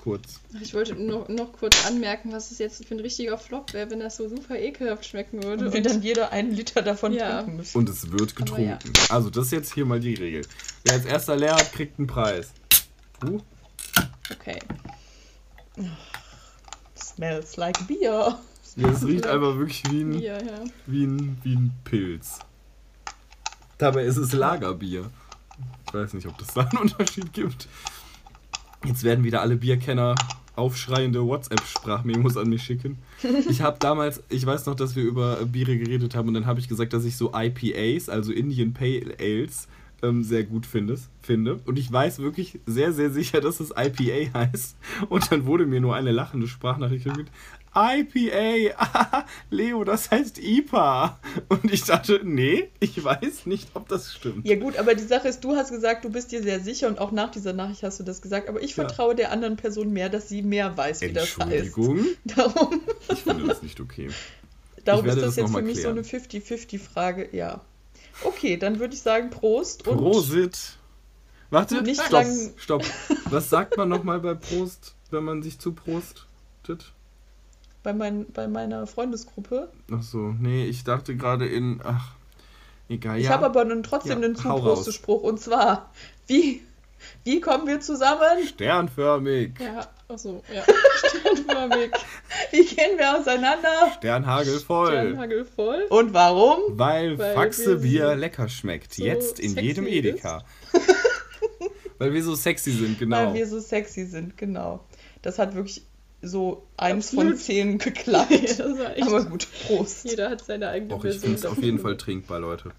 Kurz. 0.00 0.40
Ich 0.62 0.72
wollte 0.72 0.94
noch, 0.94 1.28
noch 1.28 1.52
kurz 1.52 1.84
anmerken, 1.84 2.32
was 2.32 2.50
es 2.50 2.56
jetzt 2.56 2.86
für 2.86 2.94
ein 2.94 3.00
richtiger 3.00 3.36
Flop 3.36 3.74
wäre, 3.74 3.90
wenn 3.90 4.00
das 4.00 4.16
so 4.16 4.30
super 4.30 4.58
ekelhaft 4.58 5.04
schmecken 5.04 5.42
würde. 5.42 5.66
Und 5.66 5.74
wir 5.74 5.82
dann 5.82 6.00
jeder 6.00 6.32
einen 6.32 6.52
Liter 6.52 6.80
davon 6.80 7.12
Ja. 7.12 7.42
trinken 7.42 7.58
müssen. 7.58 7.76
Und 7.76 7.86
es 7.90 8.10
wird 8.10 8.34
Aber 8.40 8.58
ja. 8.58 8.76
getrunken. 8.76 8.98
Also, 9.10 9.28
das 9.28 9.44
ist 9.46 9.52
jetzt 9.52 9.74
hier 9.74 9.84
mal 9.84 10.00
die 10.00 10.14
Regel. 10.14 10.46
Wer 10.84 10.94
als 10.94 11.04
erster 11.04 11.36
leer 11.36 11.54
hat, 11.54 11.70
kriegt 11.74 11.98
einen 11.98 12.06
Preis. 12.06 12.50
Uh, 13.22 13.40
okay. 14.32 14.58
Smells 16.96 17.58
like 17.58 17.86
beer. 17.86 18.38
ja, 18.76 18.88
es 18.88 19.04
riecht 19.04 19.26
einfach 19.26 19.58
wirklich 19.58 19.82
wie 19.90 20.00
ein, 20.00 20.10
Bier, 20.12 20.38
ja. 20.42 20.64
wie, 20.86 21.04
ein, 21.04 21.38
wie 21.42 21.56
ein 21.56 21.72
Pilz. 21.84 22.38
Dabei 23.76 24.04
ist 24.04 24.16
es 24.16 24.32
Lagerbier. 24.32 25.10
Ich 25.86 25.92
weiß 25.92 26.14
nicht, 26.14 26.26
ob 26.26 26.38
das 26.38 26.54
da 26.54 26.62
einen 26.62 26.78
Unterschied 26.90 27.34
gibt. 27.34 27.68
Jetzt 28.84 29.04
werden 29.04 29.24
wieder 29.24 29.42
alle 29.42 29.56
Bierkenner 29.56 30.14
aufschreiende 30.56 31.24
WhatsApp-Sprachmemos 31.26 32.36
an 32.36 32.48
mich 32.48 32.62
schicken. 32.62 32.98
Ich 33.48 33.62
habe 33.62 33.78
damals, 33.78 34.22
ich 34.28 34.44
weiß 34.44 34.66
noch, 34.66 34.74
dass 34.74 34.96
wir 34.96 35.02
über 35.02 35.40
äh, 35.40 35.44
Biere 35.44 35.76
geredet 35.76 36.14
haben 36.14 36.28
und 36.28 36.34
dann 36.34 36.46
habe 36.46 36.60
ich 36.60 36.68
gesagt, 36.68 36.92
dass 36.92 37.04
ich 37.04 37.16
so 37.16 37.32
IPAs, 37.34 38.08
also 38.08 38.32
Indian 38.32 38.72
Pale 38.72 39.16
Ales, 39.18 39.68
ähm, 40.02 40.22
sehr 40.22 40.44
gut 40.44 40.66
finde, 40.66 40.98
finde. 41.20 41.60
Und 41.66 41.78
ich 41.78 41.90
weiß 41.90 42.20
wirklich 42.20 42.60
sehr, 42.66 42.92
sehr 42.92 43.10
sicher, 43.10 43.40
dass 43.40 43.60
es 43.60 43.70
IPA 43.70 44.32
heißt. 44.38 44.76
Und 45.08 45.30
dann 45.30 45.46
wurde 45.46 45.66
mir 45.66 45.80
nur 45.80 45.94
eine 45.94 46.12
lachende 46.12 46.48
Sprachnachricht 46.48 47.04
geschickt. 47.04 47.30
IPA, 47.74 49.24
Leo, 49.50 49.84
das 49.84 50.10
heißt 50.10 50.38
IPA. 50.38 51.18
Und 51.48 51.72
ich 51.72 51.84
dachte, 51.84 52.20
nee, 52.24 52.68
ich 52.80 53.02
weiß 53.02 53.46
nicht, 53.46 53.68
ob 53.74 53.88
das 53.88 54.12
stimmt. 54.12 54.46
Ja 54.46 54.56
gut, 54.56 54.76
aber 54.76 54.94
die 54.94 55.04
Sache 55.04 55.28
ist, 55.28 55.44
du 55.44 55.54
hast 55.54 55.70
gesagt, 55.70 56.04
du 56.04 56.10
bist 56.10 56.32
dir 56.32 56.42
sehr 56.42 56.60
sicher 56.60 56.88
und 56.88 56.98
auch 56.98 57.12
nach 57.12 57.30
dieser 57.30 57.52
Nachricht 57.52 57.82
hast 57.82 58.00
du 58.00 58.04
das 58.04 58.20
gesagt, 58.22 58.48
aber 58.48 58.60
ich 58.62 58.70
Ja. 58.76 58.84
vertraue 58.86 59.14
der 59.14 59.30
anderen 59.30 59.56
Person 59.56 59.92
mehr, 59.92 60.08
dass 60.08 60.28
sie 60.28 60.42
mehr 60.42 60.76
weiß, 60.76 61.00
wie 61.02 61.12
das 61.12 61.38
heißt. 61.38 61.40
Entschuldigung, 61.76 62.06
Darum, 62.24 62.80
ich 63.08 63.18
finde 63.20 63.46
das 63.46 63.62
nicht 63.62 63.80
okay. 63.80 64.08
darum 64.84 65.06
ist 65.06 65.16
das 65.16 65.24
das 65.24 65.36
jetzt 65.36 65.52
für 65.54 65.62
mich 65.62 65.78
klären. 65.78 66.04
so 66.04 66.16
eine 66.16 66.22
50-50-Frage, 66.24 67.28
ja. 67.36 67.60
Okay, 68.24 68.56
dann 68.56 68.78
würde 68.80 68.94
ich 68.94 69.00
sagen 69.02 69.30
Prost 69.30 69.86
und 69.86 69.96
Prosit. 69.98 70.58
Warte, 71.50 71.82
Nicht 71.82 72.00
stopp, 72.00 72.12
lang- 72.12 72.52
stopp. 72.56 72.84
Was 73.30 73.48
sagt 73.50 73.76
man 73.76 73.88
nochmal 73.88 74.20
bei 74.20 74.34
Prost, 74.34 74.94
wenn 75.10 75.24
man 75.24 75.42
sich 75.42 75.58
zu 75.58 75.72
prostet? 75.72 76.92
Bei, 77.82 77.92
mein, 77.92 78.26
bei 78.32 78.46
meiner 78.48 78.86
Freundesgruppe. 78.86 79.70
Ach 79.92 80.02
so, 80.02 80.34
nee, 80.38 80.66
ich 80.66 80.84
dachte 80.84 81.16
gerade 81.16 81.46
in, 81.46 81.80
ach, 81.84 82.12
egal, 82.88 83.18
Ich 83.18 83.24
ja. 83.26 83.30
habe 83.32 83.46
aber 83.46 83.64
nun 83.64 83.82
trotzdem 83.82 84.20
Ja, 84.20 84.26
einen 84.26 84.44
hau 84.44 84.56
raus. 84.56 84.60
Zuprostespruch 84.80 85.22
und 85.22 85.40
zwar, 85.40 85.90
wie, 86.26 86.62
wie 87.24 87.40
kommen 87.40 87.66
wir 87.66 87.80
zusammen? 87.80 88.46
Sternförmig. 88.46 89.52
Ja, 89.58 89.86
achso, 90.08 90.42
ja. 90.54 90.62
Sternförmig. 91.08 91.90
Wie 92.50 92.64
gehen 92.64 92.98
wir 92.98 93.18
auseinander? 93.18 93.92
Sternhagel 93.96 94.58
voll. 94.60 94.88
Sternhagel 94.88 95.44
voll. 95.44 95.86
Und 95.88 96.12
warum? 96.12 96.60
Weil, 96.78 97.18
Weil 97.18 97.34
Faxe 97.34 97.82
wir 97.82 97.90
Bier 97.90 98.08
so- 98.08 98.14
lecker 98.14 98.48
schmeckt. 98.48 98.94
so 98.94 99.04
Jetzt 99.04 99.40
in 99.40 99.56
jedem. 99.56 99.86
Edeka. 99.86 100.44
Weil 101.98 102.14
wir 102.14 102.22
so 102.22 102.34
sexy 102.34 102.70
sind, 102.72 102.98
genau. 102.98 103.16
Weil 103.28 103.34
wir 103.34 103.46
so 103.46 103.60
sexy 103.60 104.06
sind, 104.06 104.36
genau. 104.38 104.80
Das 105.22 105.38
hat 105.38 105.54
wirklich 105.54 105.82
so 106.22 106.66
eins 106.76 107.06
Absolut. 107.08 107.32
von 107.32 107.36
zehn 107.38 107.78
geklappt. 107.78 108.30
Ja. 108.58 109.06
Aber 109.06 109.24
gut, 109.24 109.46
Prost. 109.66 110.04
Jeder 110.04 110.30
hat 110.30 110.44
seine 110.44 110.68
eigene 110.68 110.90
Doch, 110.90 110.98
ich 111.04 111.12
Version. 111.12 111.22
finde 111.22 111.36
es 111.38 111.46
auf 111.46 111.62
jeden 111.62 111.78
Fall 111.78 111.96
trinkbar, 111.96 112.40
Leute. 112.40 112.72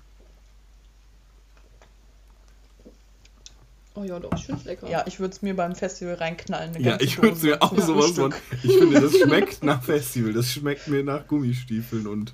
Oh 3.94 4.04
ja, 4.04 4.20
doch, 4.20 4.32
ich 4.38 4.46
finde 4.46 4.64
lecker. 4.66 4.90
Ja, 4.90 5.04
ich 5.06 5.20
würde 5.20 5.34
es 5.34 5.42
mir 5.42 5.54
beim 5.56 5.76
Festival 5.76 6.14
reinknallen. 6.16 6.76
Eine 6.76 6.84
Ja, 6.84 6.92
ganze 6.92 7.06
ich 7.06 7.18
würde 7.18 7.30
Dose 7.32 7.48
mir 7.48 7.62
auch 7.62 7.70
zum 7.76 7.82
sowas 7.82 8.12
von. 8.12 8.34
Ich 8.64 8.78
finde, 8.78 9.02
das 9.02 9.18
schmeckt 9.22 9.64
nach 9.64 9.84
Festival. 9.84 10.32
Das 10.34 10.50
schmeckt 10.52 10.88
mir 10.88 11.04
nach 11.04 11.28
Gummistiefeln 11.28 12.08
und 12.08 12.34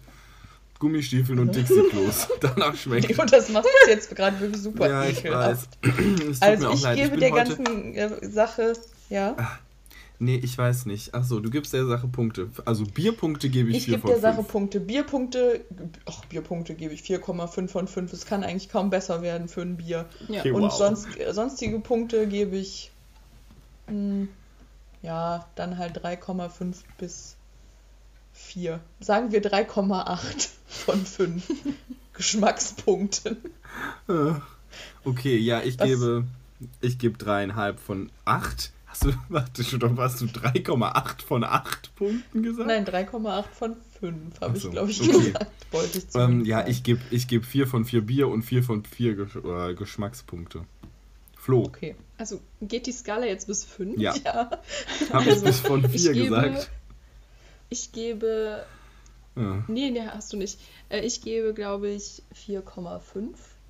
Gummistiefeln 0.77 1.39
und 1.39 1.55
Dixie-Klos. 1.55 2.27
Danach 2.41 2.75
schmeckt. 2.75 3.17
Und 3.17 3.33
das 3.33 3.49
macht 3.49 3.65
es 3.83 3.89
jetzt 3.89 4.15
gerade 4.15 4.39
wirklich 4.39 4.61
super 4.61 4.87
Ja, 4.87 5.05
ich 5.05 5.15
weiß. 5.17 5.19
ekelhaft. 5.25 5.69
Es 6.29 6.39
tut 6.39 6.43
Also 6.47 6.63
mir 6.65 6.69
auch 6.69 6.73
ich 6.75 6.81
leid. 6.83 6.97
gebe 6.97 7.09
bin 7.09 7.19
der 7.21 7.31
heute, 7.31 7.55
ganzen 7.55 7.95
äh, 7.95 8.29
Sache, 8.29 8.73
ja. 9.09 9.35
Nee, 10.19 10.37
ich 10.37 10.57
weiß 10.57 10.87
nicht. 10.87 11.13
Ach 11.13 11.23
so, 11.23 11.39
du 11.39 11.49
gibst 11.51 11.73
der 11.73 11.85
Sache 11.85 12.07
Punkte. 12.07 12.49
Also 12.65 12.85
Bierpunkte 12.85 13.49
gebe 13.49 13.69
ich 13.69 13.77
Ich 13.77 13.83
4 13.85 13.93
gebe 13.95 14.01
von 14.01 14.09
der 14.11 14.19
Sache 14.19 14.37
5. 14.37 14.47
Punkte. 14.47 14.79
Bierpunkte, 14.79 15.61
ach, 16.05 16.25
Bierpunkte 16.25 16.73
gebe 16.73 16.93
ich 16.93 17.01
4,5 17.01 17.67
von 17.67 17.87
5. 17.87 18.13
Es 18.13 18.25
kann 18.25 18.43
eigentlich 18.43 18.69
kaum 18.69 18.89
besser 18.89 19.21
werden 19.21 19.47
für 19.47 19.61
ein 19.61 19.77
Bier. 19.77 20.05
Ja. 20.27 20.39
Okay, 20.39 20.51
Und 20.51 20.63
wow. 20.63 20.71
sonst, 20.73 21.07
äh, 21.19 21.31
sonstige 21.33 21.79
Punkte 21.79 22.27
gebe 22.27 22.55
ich. 22.57 22.91
Mh, 23.87 24.27
ja, 25.03 25.45
dann 25.55 25.77
halt 25.77 26.03
3,5 26.03 26.77
bis 26.97 27.35
4. 28.33 28.79
Sagen 28.99 29.31
wir 29.31 29.41
3,8 29.43 30.49
von 30.67 31.05
5 31.05 31.43
Geschmackspunkten. 32.13 33.37
Äh, 34.09 34.33
Okay, 35.05 35.37
ja, 35.37 35.61
ich 35.61 35.79
Was- 35.79 35.87
gebe, 35.87 36.23
ich 36.81 36.97
gebe 36.99 37.17
dreieinhalb 37.17 37.79
von 37.79 38.11
acht. 38.25 38.71
Hast 38.99 39.05
du, 39.05 39.13
warte 39.29 39.63
schon, 39.63 39.97
hast 39.99 40.21
du 40.21 40.25
3,8 40.25 41.21
von 41.23 41.43
8 41.43 41.95
Punkten 41.95 42.41
gesagt? 42.43 42.67
Nein, 42.67 42.85
3,8 42.85 43.43
von 43.53 43.75
5 43.99 44.41
habe 44.41 44.57
so, 44.59 44.67
ich, 44.67 44.73
glaube 44.73 44.91
ich, 44.91 45.01
okay. 45.01 45.11
gesagt. 45.11 45.47
Wollte 45.71 45.97
ich 45.99 46.05
Ähm, 46.15 46.45
ja, 46.45 46.57
sagen. 46.59 46.71
ich 46.71 46.83
gebe 46.83 46.99
ich 47.11 47.27
geb 47.27 47.45
4 47.45 47.67
von 47.67 47.85
4 47.85 48.01
Bier 48.01 48.27
und 48.27 48.41
4 48.43 48.63
von 48.63 48.83
4 48.85 49.15
Gesch 49.15 49.35
äh, 49.35 49.73
Geschmackspunkte. 49.75 50.65
Flo, 51.37 51.63
Okay. 51.63 51.95
Also 52.17 52.41
geht 52.61 52.87
die 52.87 52.91
Skala 52.91 53.27
jetzt 53.27 53.45
bis 53.45 53.63
5? 53.63 53.99
Ja. 53.99 54.15
Ja. 54.25 54.49
habe 55.13 55.23
ich 55.25 55.29
also, 55.31 55.45
bis 55.45 55.59
von 55.59 55.83
ich 55.93 56.01
4 56.01 56.13
gebe- 56.13 56.25
gesagt? 56.29 56.69
Ich 57.69 57.91
gebe. 57.91 58.63
Ja. 59.35 59.63
Nee, 59.67 59.91
nee, 59.91 60.07
hast 60.07 60.33
du 60.33 60.37
nicht. 60.37 60.59
Äh, 60.89 61.01
Ich 61.01 61.21
gebe, 61.21 61.53
glaube 61.53 61.89
ich, 61.89 62.23
4,5 62.47 63.01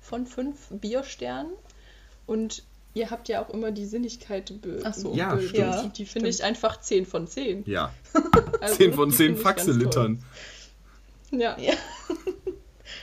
von 0.00 0.26
5 0.26 0.56
Biersternen. 0.70 1.52
Und 2.26 2.62
ihr 2.98 3.10
habt 3.10 3.28
ja 3.28 3.42
auch 3.42 3.50
immer 3.50 3.70
die 3.70 3.86
Sinnigkeit 3.86 4.60
be 4.60 4.80
Ach 4.84 4.92
so. 4.94 5.14
Ja, 5.14 5.34
be- 5.34 5.42
stimmt. 5.42 5.58
Ja, 5.58 5.82
die 5.88 6.04
finde 6.06 6.28
ich 6.28 6.42
einfach 6.44 6.80
10 6.80 7.06
von 7.06 7.26
10. 7.26 7.62
Ja, 7.66 7.92
Also, 8.60 8.74
10 8.76 8.92
von 8.94 9.10
die 9.10 9.16
10 9.16 9.26
finde 9.26 9.38
ich 9.40 9.44
ganz 9.44 9.56
Faxelitern. 9.60 10.18
toll. 11.30 11.40
Ja. 11.40 11.56
Ja. 11.58 11.74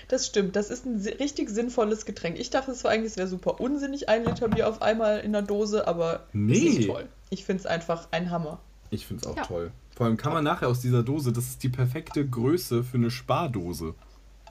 Das 0.07 0.25
stimmt, 0.27 0.55
das 0.55 0.69
ist 0.69 0.85
ein 0.85 0.97
richtig 1.19 1.49
sinnvolles 1.49 2.05
Getränk. 2.05 2.39
Ich 2.39 2.49
dachte, 2.51 2.71
es 2.71 2.83
war 2.83 2.91
eigentlich, 2.91 3.11
es 3.11 3.17
wäre 3.17 3.27
super 3.27 3.59
unsinnig, 3.59 4.07
ein 4.09 4.23
Liter 4.23 4.47
Bier 4.49 4.67
auf 4.69 4.81
einmal 4.81 5.19
in 5.19 5.31
der 5.31 5.41
Dose, 5.41 5.87
aber 5.87 6.25
Nee. 6.33 6.57
ist 6.57 6.87
toll. 6.87 7.07
Ich 7.31 7.43
finde 7.45 7.61
es 7.61 7.65
einfach 7.65 8.07
ein 8.11 8.29
Hammer. 8.29 8.59
Ich 8.91 9.05
finde 9.07 9.21
es 9.23 9.27
auch 9.27 9.35
Ja. 9.37 9.43
toll. 9.43 9.71
Vor 9.95 10.05
allem 10.05 10.17
kann 10.17 10.33
man 10.33 10.43
nachher 10.43 10.67
aus 10.67 10.79
dieser 10.79 11.01
Dose, 11.03 11.31
das 11.31 11.45
ist 11.45 11.63
die 11.63 11.69
perfekte 11.69 12.27
Größe 12.27 12.83
für 12.83 12.97
eine 12.97 13.09
Spardose. 13.11 13.93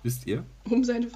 Wisst 0.03 0.27
ihr? 0.27 0.45
Um 0.69 0.83
seine. 0.85 1.07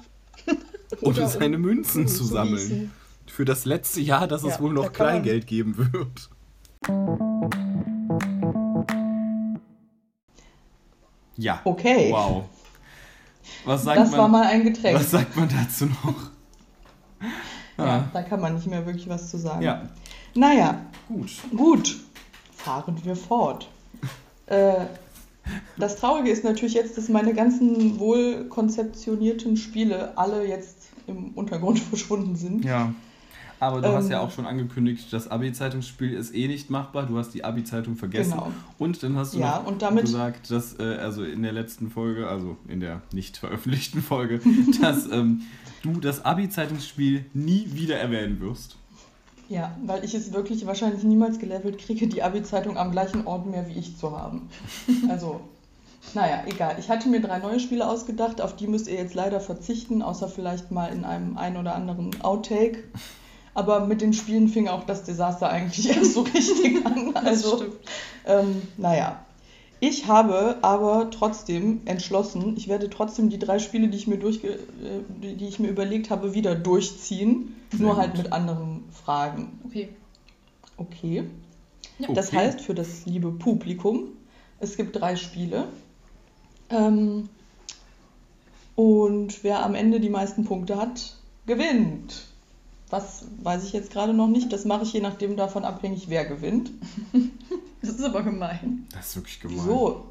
Um 1.01 1.09
Oder 1.09 1.27
seine 1.27 1.57
Münzen 1.57 2.07
zu 2.07 2.17
zu 2.19 2.23
sammeln. 2.25 2.91
Für 3.29 3.45
das 3.45 3.65
letzte 3.65 4.01
Jahr, 4.01 4.27
dass 4.27 4.43
es 4.43 4.55
Ja, 4.55 4.59
wohl 4.59 4.73
da 4.75 4.81
noch 4.81 4.93
Kleingeld 4.93 5.47
geben 5.47 5.77
wird. 5.77 6.29
Ja. 11.37 11.61
Okay. 11.63 12.11
Wow. 12.11 12.45
Was 13.65 13.83
sagt 13.83 13.99
das 13.99 14.11
man? 14.11 14.19
war 14.19 14.27
mal 14.27 14.45
ein 14.47 14.63
Getränk. 14.63 14.99
was 14.99 15.11
sagt 15.11 15.35
man 15.35 15.47
dazu 15.49 15.85
noch? 15.85 16.31
Ja, 17.77 18.09
da 18.11 18.21
kann 18.23 18.41
man 18.41 18.55
nicht 18.55 18.67
mehr 18.67 18.85
wirklich 18.85 19.07
was 19.07 19.29
zu 19.29 19.37
sagen. 19.37 19.61
Ja, 19.61 19.83
Naja, 20.35 20.81
gut. 21.07 21.31
gut. 21.55 21.97
Fahren 22.51 22.99
wir 23.03 23.15
fort. 23.15 23.69
äh, 24.47 24.85
das 25.77 25.95
Traurige 25.95 26.29
ist 26.29 26.43
natürlich 26.43 26.73
jetzt, 26.73 26.97
dass 26.97 27.07
meine 27.07 27.33
ganzen 27.33 27.97
wohl 27.99 28.45
konzeptionierten 28.49 29.55
Spiele 29.55 30.17
alle 30.17 30.45
jetzt 30.45 30.89
im 31.07 31.29
Untergrund 31.35 31.79
verschwunden 31.89 32.35
sind. 32.35 32.65
Ja. 32.65 32.93
Aber 33.59 33.81
du 33.81 33.89
hast 33.89 34.05
Ähm, 34.05 34.11
ja 34.11 34.19
auch 34.21 34.31
schon 34.31 34.45
angekündigt, 34.45 35.11
das 35.11 35.29
Abi-Zeitungsspiel 35.29 36.13
ist 36.13 36.33
eh 36.33 36.47
nicht 36.47 36.69
machbar. 36.69 37.05
Du 37.05 37.17
hast 37.17 37.31
die 37.33 37.43
Abi-Zeitung 37.43 37.95
vergessen. 37.97 38.31
Genau. 38.31 38.51
Und 38.77 39.03
dann 39.03 39.17
hast 39.17 39.33
du 39.33 39.39
Ja, 39.39 39.65
damit- 39.79 40.05
gesagt, 40.05 40.49
dass, 40.49 40.79
äh, 40.79 40.83
also 41.01 41.23
in 41.23 41.43
der 41.43 41.51
letzten 41.51 41.89
Folge, 41.91 42.27
also 42.27 42.55
in 42.67 42.79
der 42.79 43.01
nicht 43.11 43.37
veröffentlichten 43.37 44.01
Folge, 44.01 44.39
dass 44.81 45.11
ähm, 45.11 45.41
du 45.83 45.99
das 45.99 46.23
Abi-Zeitungsspiel 46.23 47.25
nie 47.33 47.67
wieder 47.73 47.97
erwähnen 47.97 48.39
wirst. 48.39 48.77
Ja, 49.49 49.75
weil 49.85 50.05
ich 50.05 50.13
es 50.13 50.31
wirklich 50.31 50.65
wahrscheinlich 50.67 51.03
niemals 51.03 51.39
gelevelt 51.39 51.79
kriege, 51.79 52.07
die 52.07 52.21
Abi-Zeitung 52.23 52.77
am 52.77 52.91
gleichen 52.91 53.25
Ort 53.25 53.47
mehr 53.47 53.67
wie 53.67 53.73
ich 53.79 53.97
zu 53.97 54.17
haben. 54.17 54.47
Also, 55.09 55.41
naja, 56.13 56.43
egal. 56.47 56.75
Ich 56.79 56.89
hatte 56.89 57.09
mir 57.09 57.19
drei 57.19 57.39
neue 57.39 57.59
Spiele 57.59 57.87
ausgedacht, 57.87 58.41
auf 58.41 58.55
die 58.55 58.67
müsst 58.67 58.87
ihr 58.87 58.95
jetzt 58.95 59.15
leider 59.15 59.39
verzichten, 59.41 60.01
außer 60.01 60.27
vielleicht 60.29 60.71
mal 60.71 60.87
in 60.93 61.03
einem 61.03 61.37
ein 61.37 61.57
oder 61.57 61.75
anderen 61.75 62.09
Outtake. 62.21 62.83
Aber 63.53 63.85
mit 63.85 64.01
den 64.01 64.13
Spielen 64.13 64.47
fing 64.47 64.67
auch 64.67 64.83
das 64.85 65.03
Desaster 65.03 65.49
eigentlich 65.49 65.89
erst 65.95 66.13
so 66.13 66.21
richtig 66.21 66.85
an. 66.85 67.15
Also, 67.15 67.57
stimmt. 67.57 67.75
ähm, 68.25 68.61
naja. 68.77 69.25
Ich 69.81 70.07
habe 70.07 70.57
aber 70.61 71.09
trotzdem 71.09 71.79
entschlossen, 71.85 72.55
ich 72.57 72.67
werde 72.67 72.89
trotzdem 72.89 73.29
die 73.29 73.39
drei 73.39 73.59
Spiele, 73.59 73.87
die 73.87 73.95
ich 73.95 74.07
mir, 74.07 74.17
durchge 74.17 74.55
äh, 74.55 74.59
die 75.21 75.35
die 75.37 75.47
ich 75.47 75.57
mir 75.59 75.69
überlegt 75.69 76.09
habe, 76.09 76.33
wieder 76.33 76.53
durchziehen. 76.53 77.55
Sehr 77.71 77.79
nur 77.81 77.95
halt 77.95 78.15
gut. 78.15 78.23
mit 78.23 78.33
anderen 78.33 78.83
Fragen. 78.91 79.59
Okay. 79.65 79.89
Okay. 80.75 81.23
Ja. 81.99 82.07
Das 82.13 82.27
Okay. 82.27 82.37
heißt 82.37 82.61
für 82.61 82.73
das 82.75 83.05
liebe 83.05 83.31
Publikum, 83.31 84.09
es 84.59 84.75
gibt 84.75 84.99
drei 84.99 85.15
Spiele. 85.15 85.69
Ähm, 86.69 87.29
und 88.75 89.43
wer 89.43 89.63
am 89.65 89.75
Ende 89.75 89.99
die 89.99 90.09
meisten 90.09 90.45
Punkte 90.45 90.77
hat, 90.77 91.15
gewinnt. 91.45 92.25
Was 92.89 93.25
weiß 93.43 93.63
ich 93.65 93.73
jetzt 93.73 93.91
gerade 93.91 94.13
noch 94.13 94.27
nicht. 94.27 94.51
Das 94.51 94.65
mache 94.65 94.83
ich 94.83 94.93
je 94.93 95.01
nachdem 95.01 95.35
davon 95.37 95.63
abhängig, 95.65 96.09
wer 96.09 96.25
gewinnt. 96.25 96.71
Das 97.81 97.91
ist 97.91 98.03
aber 98.03 98.23
gemein. 98.23 98.85
Das 98.93 99.07
ist 99.07 99.15
wirklich 99.15 99.39
gemein. 99.39 99.65
So. 99.65 100.03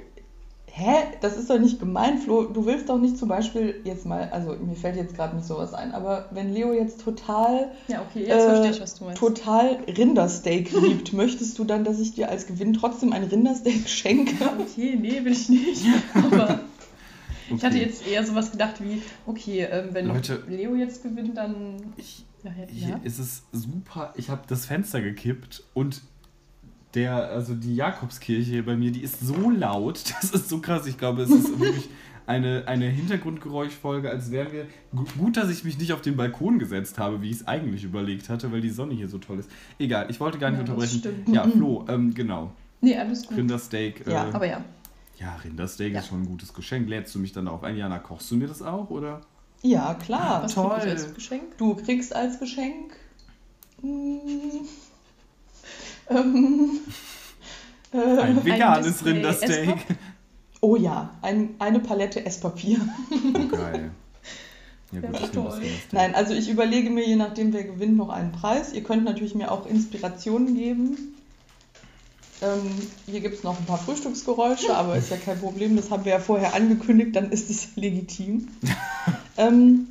Hä? 0.71 0.95
Das 1.21 1.37
ist 1.37 1.51
doch 1.51 1.59
nicht 1.59 1.79
gemein, 1.79 2.17
Flo. 2.17 2.45
Du 2.45 2.65
willst 2.65 2.89
doch 2.89 2.99
nicht 2.99 3.19
zum 3.19 3.29
Beispiel 3.29 3.75
jetzt 3.85 4.07
mal, 4.07 4.31
also 4.31 4.55
mir 4.55 4.75
fällt 4.75 4.97
jetzt 4.97 5.15
gerade 5.15 5.37
nicht 5.37 5.47
sowas 5.47 5.75
ein, 5.75 5.93
aber 5.93 6.31
wenn 6.31 6.55
Leo 6.55 6.73
jetzt 6.73 7.03
total 7.03 7.71
Ja, 7.89 8.01
okay, 8.09 8.21
jetzt 8.21 8.31
Äh, 8.43 8.47
verstehe 8.47 8.71
ich, 8.71 8.81
was 8.81 8.95
du 8.95 9.05
meinst. 9.05 9.19
total 9.21 9.77
Rindersteak 9.87 10.73
liebt, 10.73 11.13
möchtest 11.13 11.59
du 11.59 11.65
dann, 11.65 11.85
dass 11.85 11.99
ich 12.01 12.15
dir 12.15 12.31
als 12.31 12.47
Gewinn 12.47 12.73
trotzdem 12.73 13.13
ein 13.13 13.25
Rindersteak 13.25 13.87
schenke? 13.89 14.33
Okay, 14.61 14.97
nee, 14.99 15.23
will 15.25 15.33
ich 15.33 15.51
nicht. 15.51 15.83
Aber 16.15 16.61
ich 17.49 17.53
Okay. 17.53 17.67
hatte 17.67 17.79
jetzt 17.79 18.07
eher 18.07 18.25
sowas 18.25 18.51
gedacht 18.51 18.77
wie, 18.83 19.03
okay, 19.27 19.67
ähm, 19.71 19.89
wenn 19.93 20.07
Leute. 20.07 20.43
Leo 20.49 20.75
jetzt 20.75 21.03
gewinnt, 21.03 21.37
dann. 21.37 21.93
Ich, 21.99 22.25
Ja, 22.45 22.51
Hier 22.69 22.89
ja. 22.91 23.01
ist 23.03 23.19
es 23.19 23.43
super. 23.53 24.13
Ich 24.17 24.31
habe 24.31 24.43
das 24.47 24.67
Fenster 24.67 25.01
gekippt 25.01 25.65
und 25.75 26.03
der, 26.95 27.15
also 27.31 27.55
die 27.55 27.75
Jakobskirche 27.77 28.51
hier 28.51 28.65
bei 28.65 28.77
mir, 28.77 28.91
die 28.93 29.03
ist 29.03 29.21
so 29.21 29.51
laut. 29.51 30.03
Das 30.21 30.31
ist 30.31 30.49
so 30.49 30.61
krass. 30.61 30.87
Ich 30.87 30.97
glaube, 30.99 31.23
es 31.23 31.31
ist 31.31 31.59
wirklich 31.61 31.89
eine, 32.27 32.65
eine 32.67 32.87
Hintergrundgeräuschfolge, 32.87 34.09
als 34.11 34.31
wären 34.31 34.53
wir. 34.53 34.67
Gu- 34.95 35.05
Gut, 35.19 35.37
dass 35.37 35.51
ich 35.51 35.65
mich 35.65 35.79
nicht 35.79 35.93
auf 35.93 36.01
den 36.01 36.17
Balkon 36.17 36.59
gesetzt 36.59 36.99
habe, 36.99 37.21
wie 37.23 37.31
ich 37.31 37.37
es 37.37 37.47
eigentlich 37.49 37.85
überlegt 37.85 38.29
hatte, 38.29 38.53
weil 38.53 38.61
die 38.61 38.71
Sonne 38.71 38.95
hier 38.95 39.09
so 39.09 39.19
toll 39.19 39.39
ist. 39.39 39.51
Egal, 39.79 40.07
ich 40.11 40.19
wollte 40.21 40.39
gar 40.39 40.51
nicht 40.51 40.59
Ja, 40.59 40.73
unterbrechen. 40.75 41.03
Ja, 41.33 41.45
Flo, 41.45 41.85
ähm, 41.89 42.15
genau. 42.15 42.53
Nee, 42.81 42.97
alles 42.97 43.27
gut. 43.27 43.37
Rindersteak. 43.39 44.07
Äh, 44.07 44.13
Ja, 44.13 44.31
Aber 44.33 44.47
ja. 44.47 44.63
ja, 45.19 45.35
Rindersteak 45.45 45.93
Ja. 45.93 46.01
ist 46.01 46.09
schon 46.09 46.23
ein 46.23 46.27
gutes 46.27 46.55
Geschenk. 46.55 46.89
Lädst 46.89 47.15
du 47.15 47.19
mich 47.19 47.33
dann 47.33 47.47
darauf 47.47 47.65
ein? 47.65 47.77
Jana, 47.77 47.99
kochst 47.99 48.31
du 48.31 48.37
mir 48.37 48.47
das 48.49 48.63
auch, 48.63 48.89
oder? 48.91 49.21
Ja, 49.63 49.95
klar. 49.95 50.45
Was 50.45 50.55
toll. 50.55 50.71
krieg 50.71 50.85
ich 50.85 50.91
als 50.91 51.15
Geschenk? 51.15 51.59
Du 51.59 51.75
kriegst 51.75 52.15
als 52.15 52.39
Geschenk. 52.39 52.93
mm, 53.83 54.67
ähm, 56.11 56.81
äh, 57.93 58.21
Ein 58.21 58.45
veganes 58.45 59.05
Rindersteak. 59.05 59.77
Oh 60.61 60.77
ja, 60.77 61.11
ein, 61.23 61.55
eine 61.59 61.81
Palette 61.81 62.25
Esspapier. 62.25 62.79
Oh, 63.11 63.49
geil. 63.57 63.91
Ja, 64.91 65.01
Ja, 65.01 65.11
gut, 65.11 65.23
das 65.23 65.31
toll. 65.33 65.63
Nein, 65.93 66.15
also 66.15 66.35
ich 66.35 66.49
überlege 66.49 66.91
mir, 66.91 67.07
je 67.07 67.17
nachdem, 67.17 67.53
wer 67.53 67.65
gewinnt, 67.65 67.97
noch 67.97 68.09
einen 68.09 68.33
Preis. 68.33 68.73
Ihr 68.73 68.83
könnt 68.83 69.05
natürlich 69.05 69.35
mir 69.35 69.53
auch 69.53 69.67
Inspirationen 69.67 70.55
geben. 70.57 71.15
Ähm, 72.41 72.71
hier 73.07 73.21
gibt 73.21 73.37
es 73.37 73.43
noch 73.43 73.59
ein 73.59 73.67
paar 73.67 73.79
Frühstücksgeräusche, 73.79 74.75
aber 74.77 74.97
ist 74.97 75.11
ja 75.11 75.17
kein 75.17 75.39
Problem. 75.39 75.77
Das 75.77 75.91
haben 75.91 76.05
wir 76.05 76.13
ja 76.13 76.21
vorher 76.21 76.55
angekündigt, 76.55 77.15
dann 77.17 77.31
ist 77.31 77.51
es 77.51 77.77
legitim. 77.77 78.49
ähm, 79.39 79.87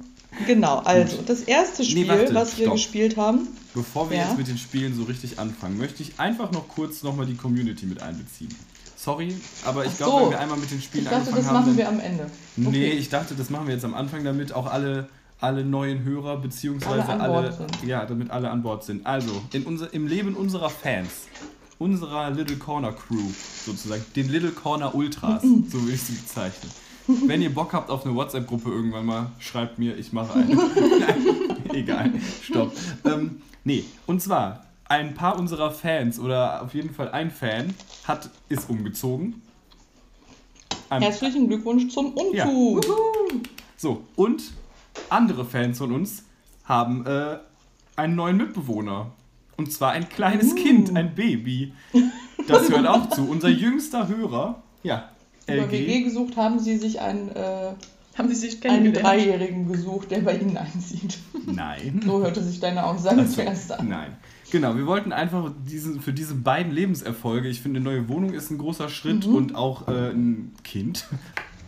genau, 0.45 0.77
also 0.79 1.17
das 1.25 1.41
erste 1.41 1.83
Spiel, 1.83 2.07
warte, 2.07 2.33
was 2.35 2.57
wir 2.57 2.65
stopp. 2.65 2.75
gespielt 2.75 3.17
haben. 3.17 3.47
Bevor 3.73 4.09
wir 4.09 4.17
Ja. 4.17 4.27
jetzt 4.27 4.37
mit 4.37 4.47
den 4.47 4.57
Spielen 4.57 4.95
so 4.95 5.03
richtig 5.03 5.39
anfangen, 5.39 5.77
möchte 5.77 6.03
ich 6.03 6.19
einfach 6.19 6.51
noch 6.51 6.67
kurz 6.67 7.03
nochmal 7.03 7.25
die 7.25 7.35
Community 7.35 7.85
mit 7.85 8.01
einbeziehen. 8.01 8.53
Sorry, 8.95 9.35
aber 9.65 9.85
ich 9.85 9.91
Ach 9.93 9.97
glaube, 9.97 10.11
so. 10.17 10.23
wenn 10.25 10.31
wir 10.31 10.39
einmal 10.39 10.57
mit 10.57 10.71
den 10.71 10.79
Ich 10.79 10.85
Spielen 10.85 11.05
dachte, 11.05 11.17
angefangen 11.17 11.37
das 11.43 11.47
haben, 11.47 11.53
machen 11.55 11.67
dann, 11.69 11.77
wir 11.77 11.87
am 11.89 11.99
Ende. 11.99 12.31
Nee, 12.55 12.67
Okay. 12.67 12.91
ich 12.93 13.09
dachte, 13.09 13.35
das 13.35 13.49
machen 13.49 13.67
wir 13.67 13.73
jetzt 13.75 13.85
am 13.85 13.93
Anfang, 13.93 14.23
damit 14.23 14.51
auch 14.53 14.65
alle, 14.65 15.07
alle 15.39 15.63
neuen 15.63 16.03
Hörer 16.03 16.37
beziehungsweise 16.37 17.03
Alle 17.03 17.13
an 17.13 17.21
alle, 17.21 17.49
Bord 17.49 17.57
sind. 17.57 17.87
ja, 17.87 18.05
damit 18.05 18.31
alle 18.31 18.49
an 18.49 18.63
Bord 18.63 18.83
sind. 18.83 19.05
Also, 19.05 19.41
in 19.53 19.63
unser, 19.63 19.93
im 19.93 20.07
Leben 20.07 20.33
unserer 20.35 20.69
Fans, 20.71 21.11
unserer 21.77 22.31
Little 22.31 22.57
Corner 22.57 22.91
Crew 22.91 23.21
sozusagen, 23.65 24.03
den 24.15 24.29
Little 24.29 24.51
Corner 24.51 24.95
Ultras, 24.95 25.41
so 25.71 25.85
will 25.87 25.93
ich 25.93 26.01
sie 26.01 26.13
bezeichnen. 26.13 26.71
Wenn 27.07 27.41
ihr 27.41 27.53
Bock 27.53 27.73
habt 27.73 27.89
auf 27.89 28.05
eine 28.05 28.15
WhatsApp-Gruppe 28.15 28.69
irgendwann 28.69 29.05
mal, 29.05 29.31
schreibt 29.39 29.79
mir, 29.79 29.97
ich 29.97 30.11
mache 30.11 30.33
eine. 30.33 30.57
Egal, 31.73 32.11
stopp. 32.43 32.73
Ähm, 33.05 33.41
nee, 33.63 33.85
und 34.05 34.21
zwar, 34.21 34.65
ein 34.85 35.13
paar 35.13 35.37
unserer 35.37 35.71
Fans 35.71 36.19
oder 36.19 36.61
auf 36.61 36.73
jeden 36.73 36.93
Fall 36.93 37.09
ein 37.09 37.31
Fan 37.31 37.73
hat, 38.05 38.29
ist 38.49 38.69
umgezogen. 38.69 39.41
Ein, 40.89 41.01
Herzlichen 41.01 41.47
Glückwunsch 41.47 41.93
zum 41.93 42.13
Umzug. 42.13 42.33
Ja. 42.33 42.49
so, 43.75 44.03
und 44.15 44.43
andere 45.09 45.45
Fans 45.45 45.77
von 45.77 45.91
uns 45.91 46.23
haben 46.65 47.05
äh, 47.05 47.39
einen 47.95 48.15
neuen 48.15 48.37
Mitbewohner. 48.37 49.11
Und 49.57 49.71
zwar 49.73 49.91
ein 49.91 50.07
kleines 50.07 50.51
Uh. 50.51 50.55
Kind, 50.55 50.95
ein 50.95 51.15
Baby. 51.15 51.73
Das 52.47 52.69
hört 52.69 52.85
auch 52.85 53.09
zu. 53.09 53.27
Unser 53.27 53.49
jüngster 53.49 54.07
Hörer, 54.07 54.61
ja, 54.83 55.09
Über 55.47 55.71
WG 55.71 56.03
gesucht 56.03 56.35
haben 56.37 56.59
sie 56.59 56.77
sich 56.77 56.99
einen, 57.01 57.29
äh, 57.29 57.71
Haben 58.17 58.29
sie 58.29 58.35
sich 58.35 58.63
einen? 58.69 58.93
Dreijährigen 58.93 59.67
gesucht, 59.71 60.11
der 60.11 60.19
bei 60.19 60.37
ihnen 60.37 60.57
einzieht. 60.57 61.17
Nein. 61.45 62.01
So 62.05 62.19
hörte 62.21 62.43
sich 62.43 62.59
deine 62.59 62.85
Aussage 62.85 63.21
Ach 63.23 63.27
so, 63.27 63.35
zuerst 63.35 63.71
an. 63.71 63.87
Nein. 63.89 64.17
Genau, 64.51 64.75
wir 64.75 64.85
wollten 64.87 65.11
einfach 65.11 65.51
diese, 65.65 65.99
für 65.99 66.13
diese 66.13 66.33
beiden 66.35 66.71
Lebenserfolge, 66.71 67.49
ich 67.49 67.61
finde, 67.61 67.79
neue 67.79 68.07
Wohnung 68.09 68.33
ist 68.33 68.49
ein 68.49 68.57
großer 68.57 68.87
Schritt 68.89 69.27
Mhm. 69.27 69.35
und 69.35 69.55
auch 69.55 69.87
äh, 69.87 70.09
ein 70.11 70.53
Kind. 70.63 71.05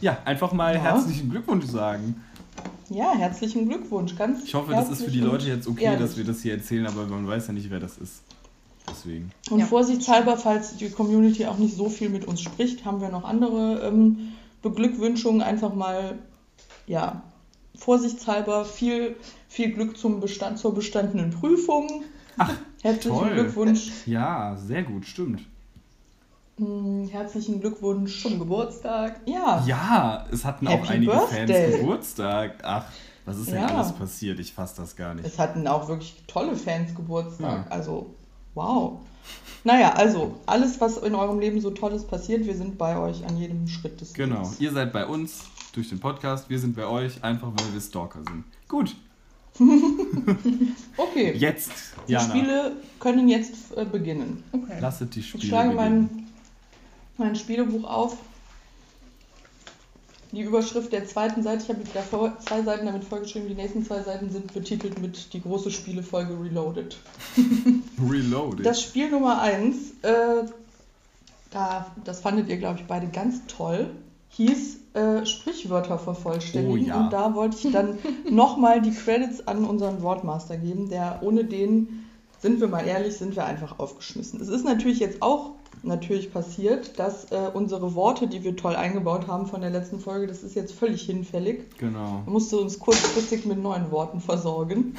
Ja, 0.01 0.17
einfach 0.23 0.53
mal 0.53 0.75
Ja. 0.75 0.81
herzlichen 0.81 1.29
Glückwunsch 1.29 1.65
sagen. 1.65 2.23
Ja, 2.89 3.13
herzlichen 3.17 3.67
Glückwunsch. 3.67 4.15
Ganz 4.15 4.45
Ich 4.45 4.53
hoffe, 4.53 4.71
das 4.71 4.89
ist 4.89 5.03
für 5.03 5.11
die 5.11 5.19
Leute 5.19 5.45
jetzt 5.47 5.67
okay, 5.67 5.83
ehrlich. 5.83 5.99
dass 5.99 6.15
wir 6.17 6.23
das 6.23 6.41
hier 6.41 6.53
erzählen, 6.53 6.87
aber 6.87 7.05
man 7.05 7.27
weiß 7.27 7.47
ja 7.47 7.53
nicht, 7.53 7.69
wer 7.69 7.81
das 7.81 7.97
ist. 7.97 8.23
Deswegen. 8.91 9.31
Und 9.49 9.59
Ja. 9.59 9.65
vorsichtshalber, 9.65 10.37
falls 10.37 10.75
die 10.77 10.89
Community 10.89 11.45
auch 11.45 11.57
nicht 11.57 11.75
so 11.75 11.89
viel 11.89 12.09
mit 12.09 12.25
uns 12.25 12.41
spricht, 12.41 12.85
haben 12.85 13.01
wir 13.01 13.09
noch 13.09 13.23
andere 13.23 13.81
ähm, 13.87 14.33
Beglückwünschungen. 14.61 15.41
Einfach 15.41 15.73
mal, 15.73 16.19
ja, 16.87 17.21
vorsichtshalber 17.75 18.65
viel, 18.65 19.15
viel 19.47 19.71
Glück 19.71 19.97
zum 19.97 20.19
Bestand, 20.19 20.59
zur 20.59 20.73
bestandenen 20.75 21.31
Prüfung. 21.31 22.03
Ach, 22.37 22.53
Herzlichen 22.81 23.17
toll. 23.17 23.33
Glückwunsch. 23.33 23.91
Ja, 24.05 24.55
sehr 24.57 24.83
gut, 24.83 25.05
stimmt. 25.05 25.41
Hm, 26.57 27.07
herzlichen 27.09 27.61
Glückwunsch. 27.61 28.21
Zum 28.21 28.37
Geburtstag. 28.39 29.21
Ja. 29.25 29.63
Ja, 29.65 30.25
es 30.31 30.43
hatten 30.43 30.67
auch 30.67 30.71
Happy 30.73 30.87
einige 30.93 31.11
Birthday. 31.11 31.47
Fans 31.47 31.77
Geburtstag. 31.79 32.53
Ach, 32.63 32.85
was 33.25 33.37
ist 33.37 33.47
denn 33.51 33.61
Ja. 33.61 33.67
alles 33.67 33.93
passiert? 33.93 34.39
Ich 34.39 34.53
fasse 34.53 34.81
das 34.81 34.95
gar 34.95 35.13
nicht. 35.13 35.25
Es 35.25 35.39
hatten 35.39 35.67
auch 35.67 35.87
wirklich 35.87 36.15
tolle 36.27 36.55
Fans 36.55 36.93
Geburtstag. 36.95 37.65
Ja. 37.65 37.71
Also, 37.71 38.13
wow. 38.59 38.99
Naja, 39.63 39.93
also, 39.93 40.35
alles, 40.45 40.79
was 40.79 40.97
in 40.97 41.15
eurem 41.15 41.39
Leben 41.39 41.59
so 41.61 41.69
Tolles 41.71 42.03
passiert, 42.05 42.45
wir 42.45 42.55
sind 42.55 42.77
bei 42.77 42.97
euch 42.97 43.25
an 43.25 43.37
jedem 43.37 43.67
Schritt 43.67 43.99
des 43.99 44.13
Genau, 44.13 44.39
Weges. 44.41 44.59
ihr 44.61 44.71
seid 44.71 44.93
bei 44.93 45.05
uns 45.05 45.43
durch 45.73 45.89
den 45.89 45.99
Podcast, 45.99 46.49
wir 46.49 46.59
sind 46.59 46.75
bei 46.75 46.85
euch, 46.85 47.23
einfach 47.23 47.49
weil 47.55 47.73
wir 47.73 47.81
Stalker 47.81 48.19
sind. 48.27 48.43
Gut, 48.67 48.95
Okay, 50.97 51.33
jetzt, 51.35 51.71
die 52.07 52.13
Jana, 52.13 52.29
Spiele 52.29 52.71
können 52.99 53.27
jetzt 53.27 53.75
äh, 53.75 53.83
beginnen. 53.85 54.43
Okay. 54.51 54.77
lasset 54.79 55.13
die 55.15 55.23
Spiele 55.23 55.43
Ich 55.43 55.49
schlage 55.49 55.69
beginnen. 55.75 56.09
mein, 57.17 57.27
mein 57.27 57.35
Spielebuch 57.35 57.83
auf. 57.83 58.17
Die 60.31 60.41
Überschrift 60.41 60.91
der 60.91 61.07
zweiten 61.07 61.41
Seite, 61.41 61.63
ich 61.63 61.69
habe 61.69 61.81
davor 61.93 62.37
zwei 62.39 62.61
Seiten 62.61 62.85
damit 62.85 63.03
vollgeschrieben, 63.03 63.47
die 63.47 63.55
nächsten 63.55 63.83
zwei 63.83 64.03
Seiten 64.03 64.29
sind 64.29 64.53
betitelt 64.53 65.01
mit 65.01 65.33
die 65.33 65.41
große 65.41 65.71
Spielefolge 65.71 66.33
Reloaded. 66.39 66.97
Reloaded. 68.09 68.63
Das 68.63 68.81
Spiel 68.81 69.09
Nummer 69.09 69.41
1, 69.41 69.75
äh, 70.03 70.43
da, 71.49 71.87
das 72.03 72.21
fandet 72.21 72.47
ihr, 72.47 72.57
glaube 72.57 72.79
ich, 72.79 72.85
beide 72.85 73.07
ganz 73.07 73.41
toll, 73.47 73.89
hieß 74.29 74.79
äh, 74.93 75.25
Sprichwörter 75.25 75.97
vervollständigen. 75.97 76.85
Oh 76.85 76.87
ja. 76.87 77.03
Und 77.03 77.13
da 77.13 77.33
wollte 77.33 77.57
ich 77.57 77.73
dann 77.73 77.97
nochmal 78.29 78.81
die 78.81 78.91
Credits 78.91 79.47
an 79.47 79.65
unseren 79.65 80.03
Wortmaster 80.03 80.57
geben, 80.57 80.89
der 80.89 81.19
ohne 81.21 81.43
den, 81.43 82.05
sind 82.39 82.61
wir 82.61 82.67
mal 82.67 82.85
ehrlich, 82.85 83.15
sind 83.17 83.35
wir 83.35 83.45
einfach 83.45 83.79
aufgeschmissen. 83.79 84.39
Es 84.39 84.47
ist 84.47 84.63
natürlich 84.63 84.99
jetzt 84.99 85.23
auch 85.23 85.55
natürlich 85.83 86.31
passiert, 86.31 86.99
dass 86.99 87.31
äh, 87.31 87.49
unsere 87.53 87.95
Worte, 87.95 88.27
die 88.27 88.43
wir 88.43 88.55
toll 88.55 88.75
eingebaut 88.75 89.27
haben 89.27 89.47
von 89.47 89.61
der 89.61 89.69
letzten 89.69 89.99
Folge, 89.99 90.27
das 90.27 90.43
ist 90.43 90.55
jetzt 90.55 90.73
völlig 90.73 91.03
hinfällig. 91.03 91.77
genau. 91.77 92.23
Er 92.25 92.31
musste 92.31 92.57
uns 92.57 92.79
kurzfristig 92.79 93.45
mit 93.45 93.61
neuen 93.61 93.91
Worten 93.91 94.19
versorgen. 94.19 94.95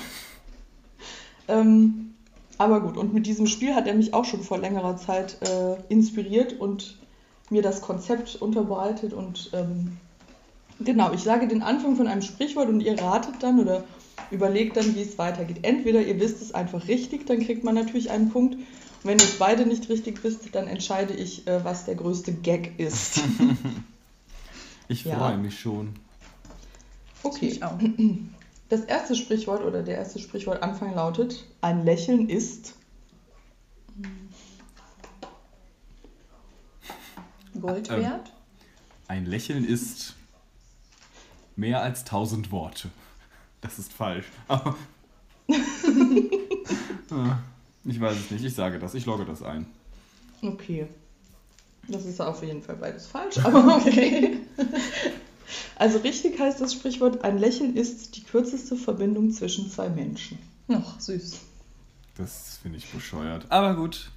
ähm, 1.49 2.15
aber 2.59 2.81
gut, 2.81 2.97
und 2.97 3.15
mit 3.15 3.27
diesem 3.27 3.47
Spiel 3.47 3.75
hat 3.75 3.87
er 3.87 3.95
mich 3.95 4.13
auch 4.13 4.25
schon 4.25 4.43
vor 4.43 4.59
längerer 4.59 4.97
Zeit 4.97 5.39
äh, 5.43 5.77
inspiriert 5.89 6.61
und 6.61 6.99
mir 7.51 7.63
das 7.63 7.81
Konzept 7.81 8.37
unterbreitet. 8.37 9.13
Und 9.13 9.51
ähm, 9.55 9.97
genau, 10.79 11.13
ich 11.13 11.23
sage 11.23 11.49
den 11.49 11.63
Anfang 11.63 11.97
von 11.97 12.07
einem 12.07 12.23
Sprichwort 12.23 12.69
und 12.69 12.81
ihr 12.81 13.01
ratet 13.01 13.43
dann 13.43 13.61
oder 13.61 13.85
überlegt 14.31 14.77
dann, 14.77 14.95
wie 14.95 15.03
es 15.03 15.19
weitergeht. 15.19 15.61
Entweder 15.63 16.03
ihr 16.03 16.21
wisst 16.21 16.43
es 16.43 16.53
einfach 16.55 16.87
richtig, 16.89 17.27
dann 17.27 17.41
kriegt 17.41 17.65
man 17.65 17.75
natürlich 17.75 18.11
einen 18.11 18.31
Punkt. 18.31 18.57
Und 19.03 19.11
wenn 19.11 19.19
ihr 19.19 19.25
es 19.25 19.39
beide 19.39 19.65
nicht 19.67 19.89
richtig 19.89 20.23
wisst, 20.25 20.55
dann 20.55 20.67
entscheide 20.69 21.15
ich, 21.15 21.47
äh, 21.47 21.65
was 21.65 21.85
der 21.87 21.95
größte 21.95 22.33
Gag 22.33 22.79
ist. 22.79 23.21
Ich 24.89 25.05
Ja. 25.05 25.19
freue 25.19 25.39
mich 25.39 25.61
schon. 25.61 25.95
Okay. 27.23 27.47
Ich 27.47 27.63
auch. 27.63 27.79
Das 28.69 28.83
erste 28.83 29.17
Sprichwort 29.17 29.65
oder 29.65 29.83
der 29.83 29.97
erste 29.97 30.19
Sprichwort 30.21 30.63
Anfang 30.63 30.95
lautet: 30.95 31.45
Ein 31.61 31.85
Lächeln 31.85 32.29
ist. 32.29 32.75
Gold 37.61 37.91
Ähm. 37.91 38.01
wert? 38.03 38.33
Ein 39.09 39.27
Lächeln 39.27 39.65
ist 39.65 40.15
mehr 41.57 41.83
als 41.83 42.05
tausend 42.05 42.53
Worte. 42.53 42.91
Das 43.61 43.79
ist 43.79 43.93
falsch. 43.93 44.27
Aber 44.49 44.77
Ah, 47.11 47.39
ich 47.85 48.01
weiß 48.01 48.17
es 48.17 48.31
nicht. 48.31 48.45
Ich 48.45 48.55
sage 48.55 48.79
das. 48.79 48.95
Ich 48.95 49.07
logge 49.07 49.25
das 49.25 49.43
ein. 49.43 49.67
Okay. 50.43 50.87
Das 51.89 52.05
ist 52.05 52.21
auf 52.21 52.43
jeden 52.43 52.63
Fall 52.63 52.77
beides 52.77 53.07
falsch, 53.07 53.39
aber 53.45 53.77
okay. 53.77 54.39
Also 55.77 55.99
richtig 55.99 56.39
heißt 56.39 56.61
das 56.61 56.73
Sprichwort: 56.75 57.25
Ein 57.25 57.39
Lächeln 57.39 57.77
ist 57.77 58.17
die 58.17 58.23
kürzeste 58.23 58.77
Verbindung 58.77 59.31
zwischen 59.33 59.71
zwei 59.71 59.89
Menschen. 59.89 60.39
Noch 60.69 61.01
süß. 61.01 61.39
Das 62.17 62.59
finde 62.63 62.79
ich 62.79 62.87
bescheuert. 62.91 63.47
Aber 63.49 63.75
gut. 63.75 64.11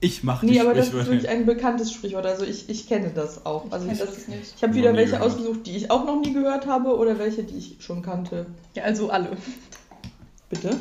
Ich 0.00 0.22
mache 0.22 0.46
Nee, 0.46 0.60
aber 0.60 0.74
das 0.74 0.86
ist 0.88 0.92
wirklich 0.94 1.28
ein 1.28 1.44
bekanntes 1.44 1.92
Sprichwort. 1.92 2.24
Also 2.24 2.44
ich, 2.44 2.68
ich 2.68 2.86
kenne 2.86 3.10
das 3.10 3.44
auch. 3.44 3.70
Also 3.72 3.88
Ich 3.88 3.98
das, 3.98 4.10
kenn 4.10 4.16
das 4.16 4.28
nicht. 4.28 4.54
ich 4.56 4.62
habe 4.62 4.74
wieder 4.74 4.94
welche 4.94 5.12
gehört. 5.12 5.26
ausgesucht, 5.32 5.66
die 5.66 5.76
ich 5.76 5.90
auch 5.90 6.04
noch 6.06 6.20
nie 6.20 6.32
gehört 6.32 6.66
habe 6.66 6.96
oder 6.96 7.18
welche, 7.18 7.42
die 7.42 7.56
ich 7.58 7.76
schon 7.80 8.00
kannte. 8.02 8.46
Ja, 8.74 8.84
also 8.84 9.10
alle. 9.10 9.36
Bitte? 10.48 10.78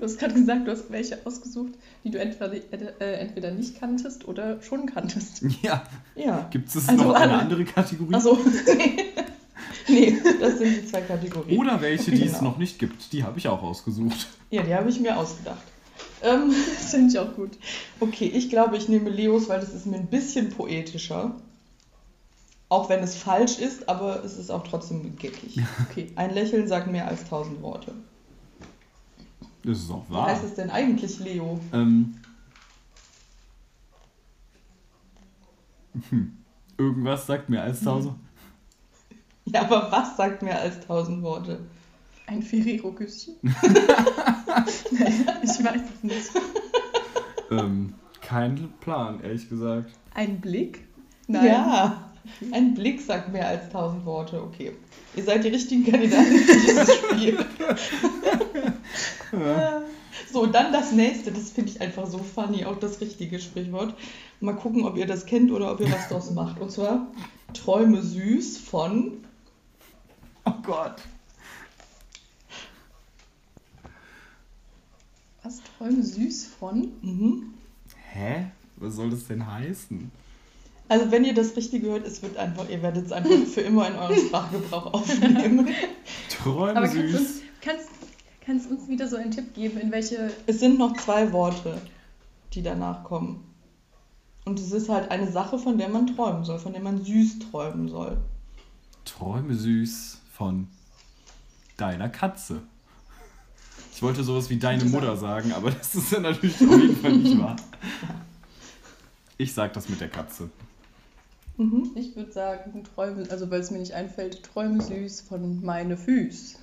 Du 0.00 0.06
hast 0.06 0.18
gerade 0.18 0.32
gesagt, 0.32 0.66
du 0.66 0.72
hast 0.72 0.90
welche 0.90 1.18
ausgesucht, 1.26 1.72
die 2.04 2.10
du 2.10 2.18
entweder, 2.18 2.54
äh, 3.02 3.16
entweder 3.20 3.50
nicht 3.50 3.78
kanntest 3.78 4.26
oder 4.26 4.62
schon 4.62 4.86
kanntest. 4.86 5.42
Ja. 5.62 5.82
Ja. 6.16 6.48
Gibt 6.50 6.74
es 6.74 6.88
Also 6.88 7.04
noch 7.04 7.12
eine 7.14 7.34
alle. 7.34 7.42
andere 7.42 7.64
Kategorie? 7.66 8.14
Achso. 8.14 8.38
nee, 9.88 10.16
das 10.40 10.56
sind 10.58 10.74
die 10.74 10.86
zwei 10.86 11.02
Kategorien. 11.02 11.58
Oder 11.58 11.82
welche, 11.82 12.10
die 12.12 12.24
es 12.24 12.38
Genau. 12.38 12.52
noch 12.52 12.56
nicht 12.56 12.78
gibt. 12.78 13.12
Die 13.12 13.24
habe 13.24 13.38
ich 13.38 13.46
auch 13.48 13.62
ausgesucht. 13.62 14.28
Ja, 14.50 14.62
die 14.62 14.74
habe 14.74 14.88
ich 14.88 15.00
mir 15.00 15.18
ausgedacht. 15.18 15.60
Ähm, 16.22 16.50
Das 16.80 16.92
finde 16.92 17.10
ich 17.12 17.18
auch 17.18 17.34
gut. 17.36 17.50
okay, 18.00 18.26
ich 18.34 18.48
glaube, 18.48 18.78
ich 18.78 18.88
nehme 18.88 19.10
Leos, 19.10 19.50
weil 19.50 19.60
das 19.60 19.74
ist 19.74 19.84
mir 19.84 19.96
ein 19.96 20.06
bisschen 20.06 20.48
poetischer. 20.48 21.34
Auch 22.70 22.88
wenn 22.88 23.00
es 23.00 23.16
falsch 23.16 23.58
ist, 23.58 23.86
aber 23.88 24.24
es 24.24 24.38
ist 24.38 24.50
auch 24.50 24.66
trotzdem 24.66 25.16
geckig. 25.18 25.60
Okay. 25.90 26.06
Ein 26.16 26.32
Lächeln 26.32 26.68
sagt 26.68 26.86
mehr 26.90 27.06
als 27.06 27.28
tausend 27.28 27.60
Worte. 27.62 27.92
Das 29.62 29.78
ist 29.78 29.90
auch 29.90 30.08
Wie 30.08 30.14
wahr. 30.14 30.26
heißt 30.26 30.44
es 30.44 30.54
denn 30.54 30.70
eigentlich, 30.70 31.18
Leo? 31.20 31.60
Ähm. 31.72 32.14
Hm. 36.08 36.36
Irgendwas 36.78 37.26
sagt 37.26 37.48
mir 37.50 37.62
als 37.62 37.82
tausend. 37.82 38.14
Ja, 39.44 39.62
aber 39.62 39.90
was 39.90 40.16
sagt 40.16 40.42
mehr 40.42 40.60
als 40.60 40.80
tausend 40.86 41.22
Worte? 41.22 41.60
Ein 42.26 42.42
Ferrero-Küsschen? 42.42 43.34
Ich 45.42 45.64
weiß 45.64 45.80
es 45.96 46.02
nicht. 46.02 46.30
Ähm, 47.50 47.94
kein 48.20 48.72
Plan, 48.80 49.20
ehrlich 49.20 49.48
gesagt. 49.48 49.90
Ein 50.14 50.40
Blick? 50.40 50.86
Nein. 51.28 51.46
Ja, 51.46 52.09
ein 52.52 52.74
Blick 52.74 53.00
sagt 53.00 53.32
mehr 53.32 53.48
als 53.48 53.70
tausend 53.70 54.04
Worte. 54.04 54.42
Okay, 54.42 54.72
ihr 55.16 55.24
seid 55.24 55.44
die 55.44 55.48
richtigen 55.48 55.84
Kandidaten 55.84 56.38
für 56.38 56.60
dieses 56.60 56.94
Spiel. 56.94 57.46
So, 60.32 60.46
dann 60.46 60.72
das 60.72 60.92
nächste. 60.92 61.32
Das 61.32 61.50
finde 61.50 61.72
ich 61.72 61.80
einfach 61.80 62.06
so 62.06 62.18
funny, 62.18 62.64
auch 62.64 62.78
das 62.78 63.00
richtige 63.00 63.40
Sprichwort. 63.40 63.94
Mal 64.40 64.54
gucken, 64.54 64.84
ob 64.84 64.96
ihr 64.96 65.06
das 65.06 65.26
kennt 65.26 65.50
oder 65.50 65.72
ob 65.72 65.80
ihr 65.80 65.90
was 65.90 66.08
draus 66.08 66.30
macht. 66.30 66.60
Und 66.60 66.70
zwar 66.70 67.08
Träume 67.52 68.00
süß 68.00 68.58
von. 68.58 69.24
Oh 70.44 70.52
Gott. 70.62 71.02
Was 75.42 75.60
träume 75.78 76.02
süß 76.02 76.46
von? 76.58 76.92
Mhm. 77.02 77.54
Hä? 78.12 78.46
Was 78.76 78.94
soll 78.94 79.10
das 79.10 79.26
denn 79.26 79.50
heißen? 79.50 80.10
Also 80.90 81.12
wenn 81.12 81.24
ihr 81.24 81.34
das 81.34 81.54
Richtige 81.54 81.86
hört, 81.86 82.04
es 82.04 82.20
wird 82.20 82.36
einfach, 82.36 82.68
ihr 82.68 82.82
werdet 82.82 83.06
es 83.06 83.12
einfach 83.12 83.30
für 83.46 83.60
immer 83.60 83.86
in 83.86 83.94
euren 83.94 84.26
Sprachgebrauch 84.26 84.92
aufnehmen. 84.92 85.68
Träume 86.28 86.76
Aber 86.76 86.88
kannst 86.88 86.96
du 86.96 87.00
uns, 87.02 87.12
süß. 87.12 87.42
kannst, 87.60 87.88
kannst 88.44 88.68
uns 88.68 88.88
wieder 88.88 89.06
so 89.06 89.14
einen 89.14 89.30
Tipp 89.30 89.54
geben, 89.54 89.78
in 89.78 89.92
welche. 89.92 90.32
Es 90.48 90.58
sind 90.58 90.80
noch 90.80 90.96
zwei 90.96 91.32
Worte, 91.32 91.80
die 92.54 92.62
danach 92.62 93.04
kommen. 93.04 93.44
Und 94.44 94.58
es 94.58 94.72
ist 94.72 94.88
halt 94.88 95.12
eine 95.12 95.30
Sache, 95.30 95.60
von 95.60 95.78
der 95.78 95.88
man 95.88 96.08
träumen 96.08 96.44
soll, 96.44 96.58
von 96.58 96.72
der 96.72 96.82
man 96.82 97.04
süß 97.04 97.38
träumen 97.38 97.86
soll. 97.86 98.16
Träume 99.04 99.54
süß 99.54 100.18
von 100.32 100.66
deiner 101.76 102.08
Katze. 102.08 102.62
Ich 103.94 104.02
wollte 104.02 104.24
sowas 104.24 104.50
wie 104.50 104.58
deine 104.58 104.86
Mutter 104.86 105.16
sagen, 105.16 105.52
aber 105.52 105.70
das 105.70 105.94
ist 105.94 106.10
ja 106.10 106.18
natürlich 106.18 106.56
auf 106.56 106.80
jeden 106.80 106.96
Fall 106.96 107.12
nicht 107.12 107.38
wahr. 107.38 107.54
Ich 109.38 109.54
sag 109.54 109.72
das 109.72 109.88
mit 109.88 110.00
der 110.00 110.08
Katze. 110.08 110.50
Mhm. 111.60 111.90
Ich 111.94 112.16
würde 112.16 112.32
sagen, 112.32 112.84
Träume, 112.94 113.28
also 113.30 113.50
weil 113.50 113.60
es 113.60 113.70
mir 113.70 113.80
nicht 113.80 113.92
einfällt, 113.92 114.42
Träume 114.42 114.82
süß 114.82 115.20
von 115.20 115.62
meine 115.62 115.98
Füß. 115.98 116.58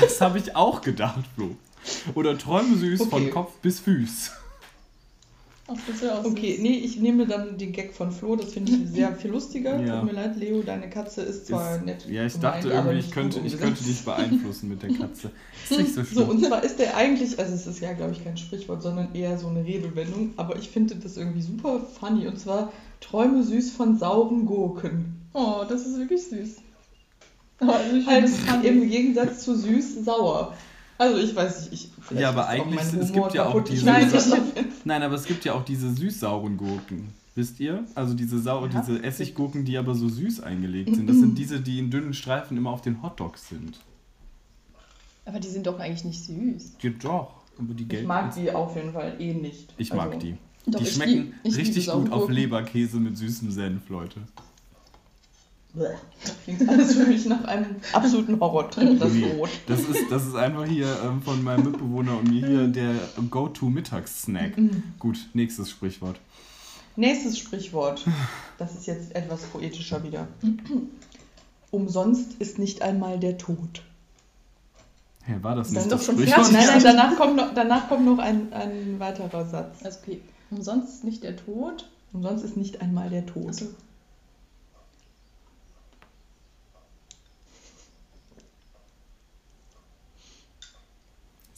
Das 0.00 0.20
habe 0.20 0.38
ich 0.38 0.56
auch 0.56 0.80
gedacht, 0.80 1.24
Flo. 1.36 1.54
Oder 2.16 2.36
träume 2.36 2.76
süß 2.76 3.04
von 3.04 3.22
Okay. 3.22 3.30
Kopf 3.30 3.52
bis 3.62 3.78
Füß. 3.78 4.32
Ach, 5.61 5.61
das 5.61 5.61
wäre 5.61 5.61
auch 5.61 5.61
Okay, 6.24 6.52
süß. 6.54 6.62
nee, 6.62 6.76
ich 6.78 6.96
nehme 6.98 7.26
dann 7.26 7.58
den 7.58 7.72
Gag 7.72 7.92
von 7.94 8.12
Flo, 8.12 8.36
das 8.36 8.52
finde 8.52 8.72
ich 8.72 8.78
sehr 8.92 9.14
viel 9.16 9.30
lustiger. 9.30 9.80
Ja. 9.80 10.00
Tut 10.00 10.10
mir 10.10 10.12
leid, 10.20 10.36
Leo, 10.36 10.62
deine 10.62 10.88
Katze 10.90 11.22
ist 11.22 11.46
zwar 11.46 11.76
Ist, 11.76 11.84
nett. 11.84 12.06
ja, 12.08 12.24
ich 12.26 12.34
gemeint, 12.34 12.64
dachte 12.64 12.76
aber 12.78 12.90
irgendwie, 12.92 13.06
ich 13.06 13.10
könnte, 13.12 13.40
ich 13.44 13.58
könnte 13.58 13.82
dich 13.84 14.04
beeinflussen 14.04 14.68
mit 14.68 14.82
der 14.82 14.90
Katze. 14.98 15.30
Ist 15.68 15.78
nicht 15.78 15.94
so 15.94 16.02
So, 16.02 16.06
schlimm. 16.10 16.28
und 16.30 16.44
zwar 16.44 16.62
ist 16.64 16.78
der 16.78 16.96
eigentlich, 16.96 17.38
also 17.38 17.54
es 17.54 17.66
ist 17.66 17.80
ja, 17.80 17.92
glaube 17.92 18.12
ich, 18.12 18.22
kein 18.24 18.36
Sprichwort, 18.36 18.82
sondern 18.82 19.14
eher 19.14 19.38
so 19.38 19.48
eine 19.48 19.64
Redewendung, 19.64 20.32
aber 20.36 20.56
ich 20.58 20.68
finde 20.70 20.96
das 20.96 21.16
irgendwie 21.16 21.42
super 21.42 21.80
funny. 22.00 22.26
Und 22.26 22.38
zwar 22.38 22.72
Träume 23.00 23.42
süß 23.42 23.72
von 23.72 23.98
sauren 23.98 24.46
Gurken. 24.46 25.16
Oh, 25.34 25.64
das 25.68 25.86
ist 25.86 25.98
wirklich 25.98 26.22
süß. 26.24 26.56
Aber 27.60 27.76
also 27.76 27.96
ich 27.96 28.06
Halt 28.06 28.64
im 28.64 28.88
Gegensatz 28.90 29.44
zu 29.44 29.56
süß 29.56 30.04
sauer. 30.04 30.54
Also 30.98 31.18
ich 31.18 31.34
weiß 31.34 31.70
nicht, 31.70 31.90
ich 32.10 32.18
Ja, 32.18 32.28
aber 32.28 32.46
eigentlich- 32.48 32.80
es 32.80 33.12
gibt 33.12 33.34
ja 33.34 33.46
auch 33.46 33.62
diese- 33.64 33.86
Nein. 33.86 34.10
Nein, 34.84 35.02
aber 35.02 35.14
es 35.14 35.24
gibt 35.24 35.44
ja 35.44 35.54
auch 35.54 35.64
diese 35.64 35.92
süß-sauren 35.92 36.56
Gurken. 36.56 37.08
Wisst 37.34 37.58
ihr? 37.60 37.84
Also 37.94 38.14
diese, 38.14 38.38
Sau 38.40 38.66
Ja. 38.66 38.80
diese 38.80 39.02
Essiggurken, 39.02 39.64
die 39.64 39.78
aber 39.78 39.94
so 39.94 40.08
süß 40.08 40.40
eingelegt 40.40 40.94
sind. 40.94 41.08
Das 41.08 41.16
sind 41.20 41.36
diese, 41.38 41.60
die 41.60 41.78
in 41.78 41.90
dünnen 41.90 42.12
Streifen 42.14 42.56
immer 42.56 42.70
auf 42.70 42.82
den 42.82 43.02
Hotdogs 43.02 43.48
sind. 43.48 43.80
Aber 45.24 45.40
die 45.40 45.48
sind 45.48 45.66
doch 45.66 45.78
eigentlich 45.78 46.04
nicht 46.04 46.24
süß. 46.24 46.72
Ja, 46.82 46.90
doch. 47.00 47.42
Aber 47.58 47.74
die 47.74 47.86
Ich 47.94 48.04
mag 48.06 48.34
die 48.34 48.50
auf 48.52 48.74
jeden 48.76 48.92
Fall 48.92 49.14
eh 49.18 49.34
nicht. 49.34 49.72
Ich 49.78 49.92
Also, 49.92 50.04
mag 50.08 50.20
die. 50.20 50.36
Doch, 50.66 50.78
die 50.80 50.86
schmecken 50.86 51.34
lieb- 51.44 51.56
richtig 51.56 51.86
saure 51.86 52.02
gut 52.04 52.12
auf. 52.12 52.28
Leberkäse 52.30 52.98
mit 52.98 53.16
süßem 53.16 53.50
Senf, 53.50 53.88
Leute. 53.88 54.20
Das 55.74 56.34
klingt 56.44 56.68
alles 56.68 56.94
für 56.94 57.06
mich 57.06 57.24
nach 57.26 57.44
einem 57.44 57.76
absoluten 57.94 58.38
Horrortrip, 58.38 59.00
das 59.00 59.12
Nee, 59.12 59.32
Brot. 59.32 59.48
Das 59.66 59.80
ist, 59.80 60.10
das 60.10 60.26
ist 60.26 60.34
einfach 60.34 60.66
hier 60.66 60.86
ähm, 61.04 61.22
von 61.22 61.42
meinem 61.42 61.64
Mitbewohner 61.64 62.18
und 62.18 62.28
mir 62.28 62.46
hier 62.46 62.68
der 62.68 62.94
Go-To-Mittagssnack. 63.30 64.58
Mhm. 64.58 64.82
Gut, 64.98 65.16
nächstes 65.32 65.70
Sprichwort. 65.70 66.20
Nächstes 66.96 67.38
Sprichwort. 67.38 68.04
Das 68.58 68.74
ist 68.74 68.86
jetzt 68.86 69.14
etwas 69.16 69.42
poetischer 69.44 70.04
wieder. 70.04 70.28
Umsonst 71.70 72.34
ist 72.38 72.58
nicht 72.58 72.82
einmal 72.82 73.18
der 73.18 73.38
Tod. 73.38 73.82
Hä, 75.24 75.36
war 75.40 75.54
das 75.56 75.68
Dann 75.68 75.76
nicht 75.76 75.86
doch 75.92 75.96
das 75.96 76.04
schon 76.06 76.16
Sprichwort? 76.18 76.46
fertig. 76.48 76.66
Nein, 76.68 76.82
nein, 76.82 76.96
danach 76.96 77.16
kommt 77.16 77.36
noch, 77.36 77.54
danach 77.54 77.88
kommt 77.88 78.04
noch 78.04 78.18
ein, 78.18 78.52
ein 78.52 79.00
weiterer 79.00 79.46
Satz. 79.46 79.82
Also 79.84 80.00
okay, 80.02 80.20
umsonst 80.50 80.88
ist 80.96 81.04
nicht 81.04 81.22
der 81.22 81.36
Tod. 81.36 81.88
Umsonst 82.12 82.44
ist 82.44 82.58
nicht 82.58 82.82
einmal 82.82 83.08
der 83.08 83.24
Tod. 83.24 83.46
Also, 83.48 83.66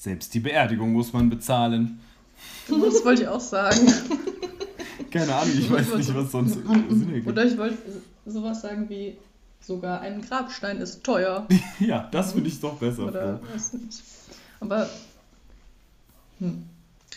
Selbst 0.05 0.35
die 0.35 0.41
Beerdigung 0.41 0.93
muss 0.93 1.15
man 1.15 1.31
bezahlen. 1.31 1.99
das 2.69 3.03
wollte 3.07 3.23
ich 3.23 3.29
auch 3.29 3.41
sagen. 3.41 3.91
Keine 5.11 5.35
Ahnung, 5.35 5.55
ich 5.59 5.71
weiß 5.71 5.95
nicht, 5.95 6.15
was 6.15 6.31
sonst 6.31 6.57
Sinn 6.57 7.09
ergibt. 7.09 7.27
Oder 7.27 7.47
ich 7.47 7.57
wollte 7.57 7.79
sowas 8.27 8.61
sagen 8.61 8.87
wie, 8.91 9.17
sogar 9.63 10.03
ein 10.03 10.21
Grabstein 10.21 10.77
ist 10.77 11.03
teuer. 11.03 11.49
Ja, 11.81 12.07
das 12.13 12.35
finde 12.35 12.49
ich 12.49 12.61
doch 12.61 12.75
besser. 12.75 13.07
Oder 13.07 13.41
weiß 13.51 13.73
nicht. 13.73 14.03
Aber 14.61 14.91
hm. 16.39 16.65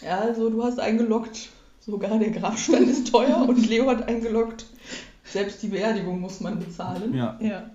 Ja, 0.02 0.20
also 0.20 0.50
du 0.50 0.64
hast 0.64 0.80
eingeloggt, 0.80 1.50
sogar 1.82 2.18
der 2.18 2.32
Grabstein 2.32 2.88
ist 2.88 3.12
teuer 3.12 3.50
und 3.50 3.68
Leo 3.68 3.90
hat 3.90 4.08
eingeloggt, 4.08 4.66
selbst 5.26 5.62
die 5.62 5.68
Beerdigung 5.68 6.22
muss 6.22 6.40
man 6.40 6.58
bezahlen. 6.58 7.14
Ja, 7.14 7.38
ja. 7.42 7.70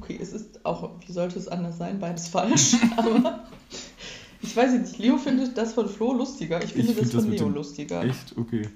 Okay, 0.00 0.18
es 0.20 0.32
ist 0.32 0.64
auch, 0.64 0.90
wie 1.06 1.12
sollte 1.12 1.38
es 1.38 1.48
anders 1.48 1.78
sein, 1.78 1.98
beides 1.98 2.28
falsch. 2.28 2.76
Aber 2.96 3.44
ich 4.42 4.56
weiß 4.56 4.72
nicht, 4.72 4.98
Leo 4.98 5.18
findet 5.18 5.56
das 5.58 5.72
von 5.74 5.88
Flo 5.88 6.12
lustiger. 6.14 6.62
Ich 6.62 6.72
finde 6.72 6.92
Ich 6.92 6.96
find 6.96 7.06
das 7.06 7.12
das 7.12 7.20
von 7.22 7.30
mit 7.30 7.38
Leo 7.38 7.48
dem- 7.48 7.54
lustiger. 7.54 8.02
echt? 8.04 8.34
Okay. 8.36 8.68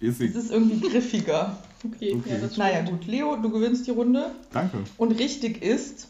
Ist 0.00 0.20
Es 0.20 0.34
ist 0.34 0.50
irgendwie 0.50 0.88
griffiger. 0.88 1.58
Okay, 1.84 2.14
Okay. 2.16 2.30
ja, 2.30 2.38
das 2.38 2.56
Naja, 2.56 2.82
gut, 2.82 3.06
Leo, 3.06 3.36
du 3.36 3.50
gewinnst 3.50 3.86
die 3.86 3.90
Runde. 3.90 4.30
Danke. 4.52 4.78
Und 4.98 5.12
richtig 5.12 5.62
ist, 5.62 6.08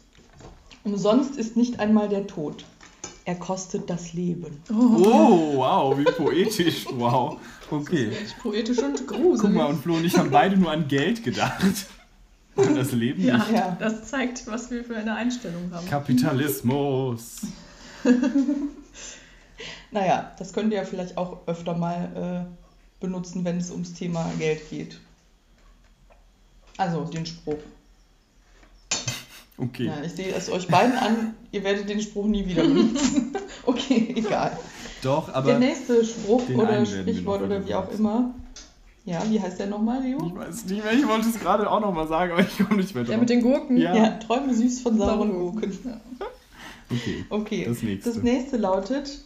umsonst 0.84 1.36
ist 1.36 1.56
nicht 1.56 1.78
einmal 1.80 2.08
der 2.08 2.26
Tod. 2.26 2.64
Er 3.24 3.34
kostet 3.36 3.88
das 3.90 4.12
Leben. 4.12 4.62
Oh, 4.70 5.56
wow, 5.56 5.96
wie 5.98 6.04
poetisch. 6.16 6.86
Wow. 6.92 7.38
Okay. 7.70 8.08
Echt 8.10 8.38
poetisch 8.38 8.78
und 8.78 9.06
gruselig. 9.06 9.40
Guck 9.42 9.52
mal, 9.54 9.66
und 9.66 9.80
Flo 9.82 9.94
und 9.94 10.04
ich 10.04 10.16
haben 10.16 10.30
beide 10.30 10.56
nur 10.56 10.70
an 10.72 10.88
Geld 10.88 11.22
gedacht. 11.22 11.60
An 12.66 12.74
das 12.76 12.92
Leben 12.92 13.22
ja, 13.22 13.38
nicht. 13.38 13.50
Ja. 13.52 13.76
das 13.78 14.04
zeigt, 14.04 14.46
was 14.46 14.70
wir 14.70 14.84
für 14.84 14.96
eine 14.96 15.14
Einstellung 15.14 15.70
haben. 15.72 15.88
Kapitalismus. 15.88 17.40
Naja, 19.90 20.32
das 20.38 20.52
könnt 20.52 20.72
ihr 20.72 20.78
ja 20.78 20.84
vielleicht 20.84 21.16
auch 21.16 21.46
öfter 21.46 21.74
mal 21.76 22.46
äh, 22.48 23.00
benutzen, 23.00 23.44
wenn 23.44 23.58
es 23.58 23.70
ums 23.70 23.94
Thema 23.94 24.30
Geld 24.38 24.68
geht. 24.70 25.00
Also 26.76 27.04
den 27.04 27.26
Spruch. 27.26 27.58
Okay. 29.58 29.86
Ja, 29.86 30.02
ich 30.02 30.12
sehe 30.12 30.32
es 30.32 30.50
euch 30.50 30.68
beiden 30.68 30.96
an, 30.96 31.34
ihr 31.52 31.62
werdet 31.64 31.88
den 31.88 32.00
Spruch 32.00 32.26
nie 32.26 32.46
wieder 32.46 32.62
benutzen. 32.62 33.36
okay, 33.66 34.14
egal. 34.16 34.56
Doch, 35.02 35.26
der 35.26 35.36
aber 35.36 35.58
nächste 35.58 36.04
Spruch 36.04 36.48
oder 36.48 36.86
Sprichwort 36.86 37.42
oder 37.42 37.66
wie 37.66 37.74
auch 37.74 37.90
immer. 37.92 38.34
Ja, 39.10 39.22
wie 39.28 39.40
heißt 39.40 39.58
der 39.58 39.66
nochmal, 39.66 40.02
Leo? 40.02 40.24
ich 40.24 40.34
weiß 40.34 40.64
nicht 40.66 40.84
mehr, 40.84 40.92
ich 40.92 41.06
wollte 41.08 41.28
es 41.28 41.40
gerade 41.40 41.68
auch 41.68 41.80
nochmal 41.80 42.06
sagen, 42.06 42.32
aber 42.32 42.42
ich 42.42 42.56
komme 42.56 42.76
nicht 42.76 42.94
mehr 42.94 43.02
drauf. 43.04 43.10
Der 43.10 43.18
mit 43.18 43.28
den 43.28 43.42
Gurken? 43.42 43.76
Ja. 43.76 43.94
Ja, 43.94 44.10
träume 44.18 44.54
süß 44.54 44.80
von 44.82 44.96
sauren 44.98 45.32
Gurken. 45.32 45.72
Okay, 46.92 47.24
Okay, 47.30 47.64
das 47.68 47.82
nächste. 47.82 48.12
das 48.12 48.22
nächste 48.22 48.56
lautet, 48.56 49.20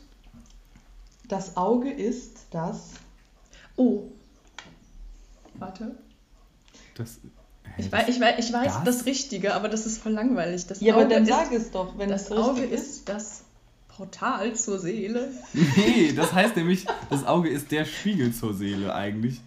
das 1.29 1.57
Auge 1.57 1.91
ist 1.91 2.47
das... 2.51 2.91
Oh. 3.77 4.03
Warte. 5.55 5.95
Das, 6.95 7.21
hä, 7.65 7.71
Ich 7.79 7.91
weiß, 7.91 8.09
ich 8.09 8.21
weiß, 8.21 8.35
ich 8.47 8.53
weiß 8.53 8.73
Das? 8.75 8.85
das? 8.85 9.07
Richtige, 9.07 9.55
aber 9.55 9.69
das 9.71 9.87
ist 9.87 9.97
voll 9.99 10.13
langweilig. 10.13 10.67
Das 10.67 10.81
Ja, 10.83 10.93
aber 10.95 11.05
Auge 11.05 11.15
dann 11.15 11.23
ist, 11.23 11.29
sag 11.31 11.53
es 11.53 11.71
doch, 11.71 11.97
wenn 11.99 12.11
Das 12.11 12.31
es 12.31 12.33
Auge 12.33 12.65
ist 12.65 13.09
das 13.09 13.45
Portal 13.89 14.55
zur 14.55 14.79
Seele. 14.79 15.31
Nee, 15.55 16.13
das 16.15 16.33
heißt 16.35 16.57
nämlich, 16.57 16.85
das 17.09 17.25
Auge 17.27 17.49
ist 17.49 17.71
der 17.71 17.85
Spiegel 17.87 18.33
zur 18.35 18.53
Seele 18.53 18.95
eigentlich. 18.95 19.41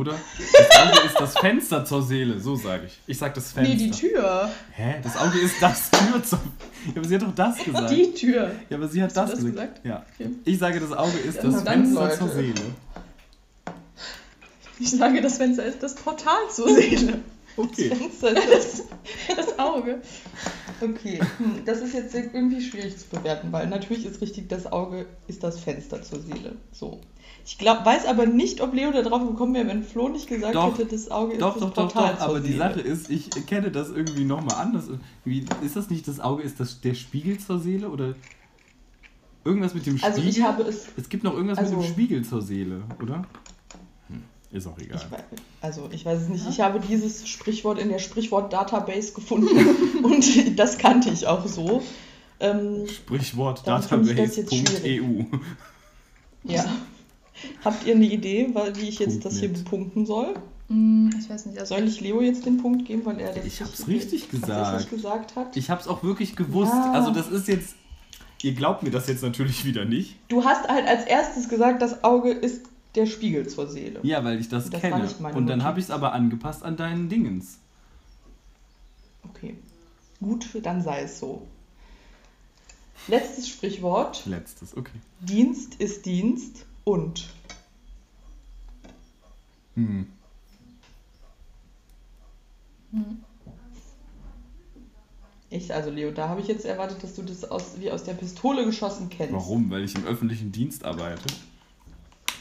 Oder? 0.00 0.14
Das 0.38 0.78
Auge 0.80 1.06
ist 1.06 1.20
das 1.20 1.38
Fenster 1.38 1.84
zur 1.84 2.02
Seele, 2.02 2.40
so 2.40 2.56
sage 2.56 2.86
ich. 2.86 2.98
Ich 3.06 3.18
sag 3.18 3.34
das 3.34 3.52
Fenster. 3.52 3.74
Nee, 3.74 3.78
die 3.78 3.90
Tür. 3.90 4.50
Hä? 4.72 4.94
Das 5.02 5.14
Auge 5.18 5.38
ist 5.38 5.54
das 5.60 5.90
Tür 5.90 6.22
zur. 6.24 6.38
Ja, 6.86 6.92
aber 6.96 7.06
sie 7.08 7.14
hat 7.16 7.22
doch 7.22 7.34
das 7.34 7.58
gesagt. 7.62 7.90
Die 7.90 8.14
Tür. 8.14 8.50
Ja, 8.70 8.76
aber 8.78 8.88
sie 8.88 9.02
hat 9.02 9.10
Hast 9.10 9.16
du 9.16 9.20
das, 9.20 9.30
das 9.32 9.44
gesagt. 9.44 9.82
gesagt? 9.82 9.86
Ja. 9.86 10.04
Okay. 10.18 10.30
Ich 10.46 10.58
sage, 10.58 10.80
das 10.80 10.92
Auge 10.92 11.18
ist 11.18 11.36
Ja, 11.36 11.42
das 11.42 11.62
Fenster 11.62 12.00
Leute. 12.02 12.18
zur 12.18 12.28
Seele. 12.30 12.54
Ich 14.78 14.90
sage, 14.90 15.20
das 15.20 15.36
Fenster 15.36 15.64
ist 15.66 15.82
das 15.82 15.94
Portal 15.94 16.48
zur 16.50 16.74
Seele. 16.74 17.18
Okay. 17.56 17.90
Fenster 17.94 18.30
ist. 18.58 18.84
Das 19.36 19.58
Auge. 19.58 20.00
Okay, 20.80 21.20
hm, 21.36 21.62
das 21.66 21.80
ist 21.80 21.92
jetzt 21.92 22.14
irgendwie 22.14 22.62
schwierig 22.62 22.96
zu 22.96 23.04
bewerten, 23.08 23.52
weil 23.52 23.66
natürlich 23.66 24.06
ist 24.06 24.22
richtig, 24.22 24.48
das 24.48 24.72
Auge 24.72 25.04
ist 25.28 25.42
das 25.44 25.60
Fenster 25.60 26.00
zur 26.02 26.20
Seele. 26.20 26.56
So. 26.72 27.00
Ich 27.46 27.58
glaub, 27.58 27.84
weiß 27.84 28.06
aber 28.06 28.26
nicht, 28.26 28.60
ob 28.60 28.74
Leo 28.74 28.92
da 28.92 29.02
drauf 29.02 29.26
gekommen 29.26 29.54
wäre, 29.54 29.66
wenn 29.66 29.82
Flo 29.82 30.08
nicht 30.08 30.28
gesagt 30.28 30.54
Doch. 30.54 30.72
hätte, 30.78 30.86
das 30.86 31.10
Auge 31.10 31.36
Doch, 31.38 31.56
ist 31.56 31.62
doch, 31.62 31.70
das 31.70 31.74
doch, 31.74 31.92
Portal 31.94 32.12
doch. 32.12 32.18
zur 32.20 32.28
Aber 32.28 32.40
die. 32.40 32.56
Sache 32.56 32.80
ist, 32.80 33.10
ich 33.10 33.28
kenne 33.46 33.70
das 33.70 33.90
irgendwie 33.90 34.24
nochmal 34.24 34.56
anders. 34.56 34.84
Wie, 35.24 35.44
ist 35.64 35.76
das 35.76 35.90
nicht 35.90 36.06
das 36.06 36.20
Auge, 36.20 36.42
ist 36.42 36.60
das 36.60 36.80
der 36.80 36.94
Spiegel 36.94 37.38
zur 37.38 37.58
Seele? 37.58 37.88
Oder 37.90 38.14
irgendwas 39.44 39.74
mit 39.74 39.86
dem 39.86 39.98
Spiegel? 39.98 40.14
Also 40.16 40.22
ich 40.28 40.42
habe 40.42 40.62
es. 40.64 40.86
es 40.96 41.08
gibt 41.08 41.24
noch 41.24 41.34
irgendwas 41.34 41.58
Also- 41.58 41.76
mit 41.76 41.86
dem 41.86 41.90
Spiegel 41.92 42.24
zur 42.24 42.42
Seele, 42.42 42.82
oder? 43.02 43.24
Hm, 44.08 44.22
ist 44.52 44.66
auch 44.66 44.78
egal. 44.78 45.00
Ich, 45.00 45.40
also 45.60 45.88
ich 45.90 46.04
weiß 46.04 46.22
es 46.22 46.28
nicht. 46.28 46.48
Ich 46.48 46.60
habe 46.60 46.78
dieses 46.80 47.26
Sprichwort 47.28 47.78
in 47.80 47.88
der 47.88 47.98
Sprichwort-Database 47.98 49.12
gefunden 49.12 49.48
und 50.04 50.58
das 50.58 50.78
kannte 50.78 51.10
ich 51.10 51.26
auch 51.26 51.46
so. 51.46 51.82
Ähm, 52.38 52.86
Sprichwort 52.86 53.66
database.eu. 53.66 55.24
ja. 56.44 56.64
Habt 57.64 57.86
ihr 57.86 57.94
eine 57.94 58.06
Idee, 58.06 58.48
weil- 58.52 58.74
wie 58.76 58.88
ich 58.88 58.98
jetzt 58.98 59.24
das 59.24 59.38
hier 59.38 59.48
Punkt 59.48 59.56
net. 59.58 59.64
bepunkten 59.64 60.06
soll? 60.06 60.34
Hm, 60.68 61.10
Ich 61.18 61.28
weiß 61.28 61.46
nicht. 61.46 61.58
Also 61.58 61.74
Soll 61.74 61.86
ich 61.88 62.00
Leo 62.00 62.20
jetzt 62.20 62.46
den 62.46 62.58
Punkt 62.58 62.86
geben, 62.86 63.04
weil 63.04 63.18
er 63.20 63.32
das 63.34 63.44
Ich 63.44 63.60
hab's 63.60 63.86
richtig- 63.88 64.28
gesagt. 64.30 64.48
tatsächlich 64.50 64.90
gesagt 64.90 65.36
hat? 65.36 65.56
Ich 65.56 65.68
hab's 65.70 65.88
auch 65.88 66.02
wirklich 66.02 66.36
gewusst. 66.36 66.72
Ja. 66.72 66.92
Also 66.92 67.10
das 67.10 67.28
ist 67.28 67.48
jetzt. 67.48 67.74
Ihr 68.42 68.54
glaubt 68.54 68.82
mir 68.82 68.90
das 68.90 69.06
jetzt 69.08 69.22
natürlich 69.22 69.64
wieder 69.64 69.84
nicht. 69.84 70.16
Du 70.28 70.44
hast 70.44 70.66
halt 70.68 70.86
als 70.86 71.04
erstes 71.04 71.48
gesagt, 71.48 71.82
das 71.82 72.04
Auge 72.04 72.30
ist 72.30 72.62
der 72.94 73.06
Spiegel 73.06 73.46
zur 73.48 73.66
Seele. 73.68 74.00
Ja, 74.02 74.24
weil 74.24 74.40
ich 74.40 74.48
das, 74.48 74.64
Das 74.70 74.82
war 74.82 74.90
kenne. 74.90 75.02
nicht 75.04 75.20
meine 75.20 75.36
Und 75.36 75.46
dann 75.46 75.62
habe 75.62 75.78
ich 75.78 75.84
es 75.86 75.90
aber 75.90 76.12
angepasst 76.12 76.62
an 76.64 76.76
deinen 76.76 77.08
Dingens. 77.08 77.58
Okay. 79.28 79.56
Gut, 80.20 80.46
dann 80.62 80.82
sei 80.82 81.02
es 81.02 81.18
so. 81.18 81.46
Letztes 83.08 83.48
Sprichwort. 83.48 84.22
Letztes, 84.26 84.76
okay. 84.76 84.98
Dienst 85.20 85.74
ist 85.76 86.04
Dienst 86.06 86.66
und. 86.84 87.28
Hm. 89.74 90.06
Ich, 95.48 95.74
also 95.74 95.90
Leo, 95.90 96.12
da 96.12 96.28
habe 96.28 96.40
ich 96.40 96.48
jetzt 96.48 96.64
erwartet, 96.64 97.02
dass 97.02 97.14
du 97.14 97.22
das 97.22 97.50
aus, 97.50 97.72
wie 97.78 97.90
aus 97.90 98.04
der 98.04 98.14
Pistole 98.14 98.64
geschossen 98.64 99.08
kennst. 99.10 99.32
Warum? 99.32 99.70
Weil 99.70 99.84
ich 99.84 99.94
im 99.96 100.06
öffentlichen 100.06 100.52
Dienst 100.52 100.84
arbeite. 100.84 101.22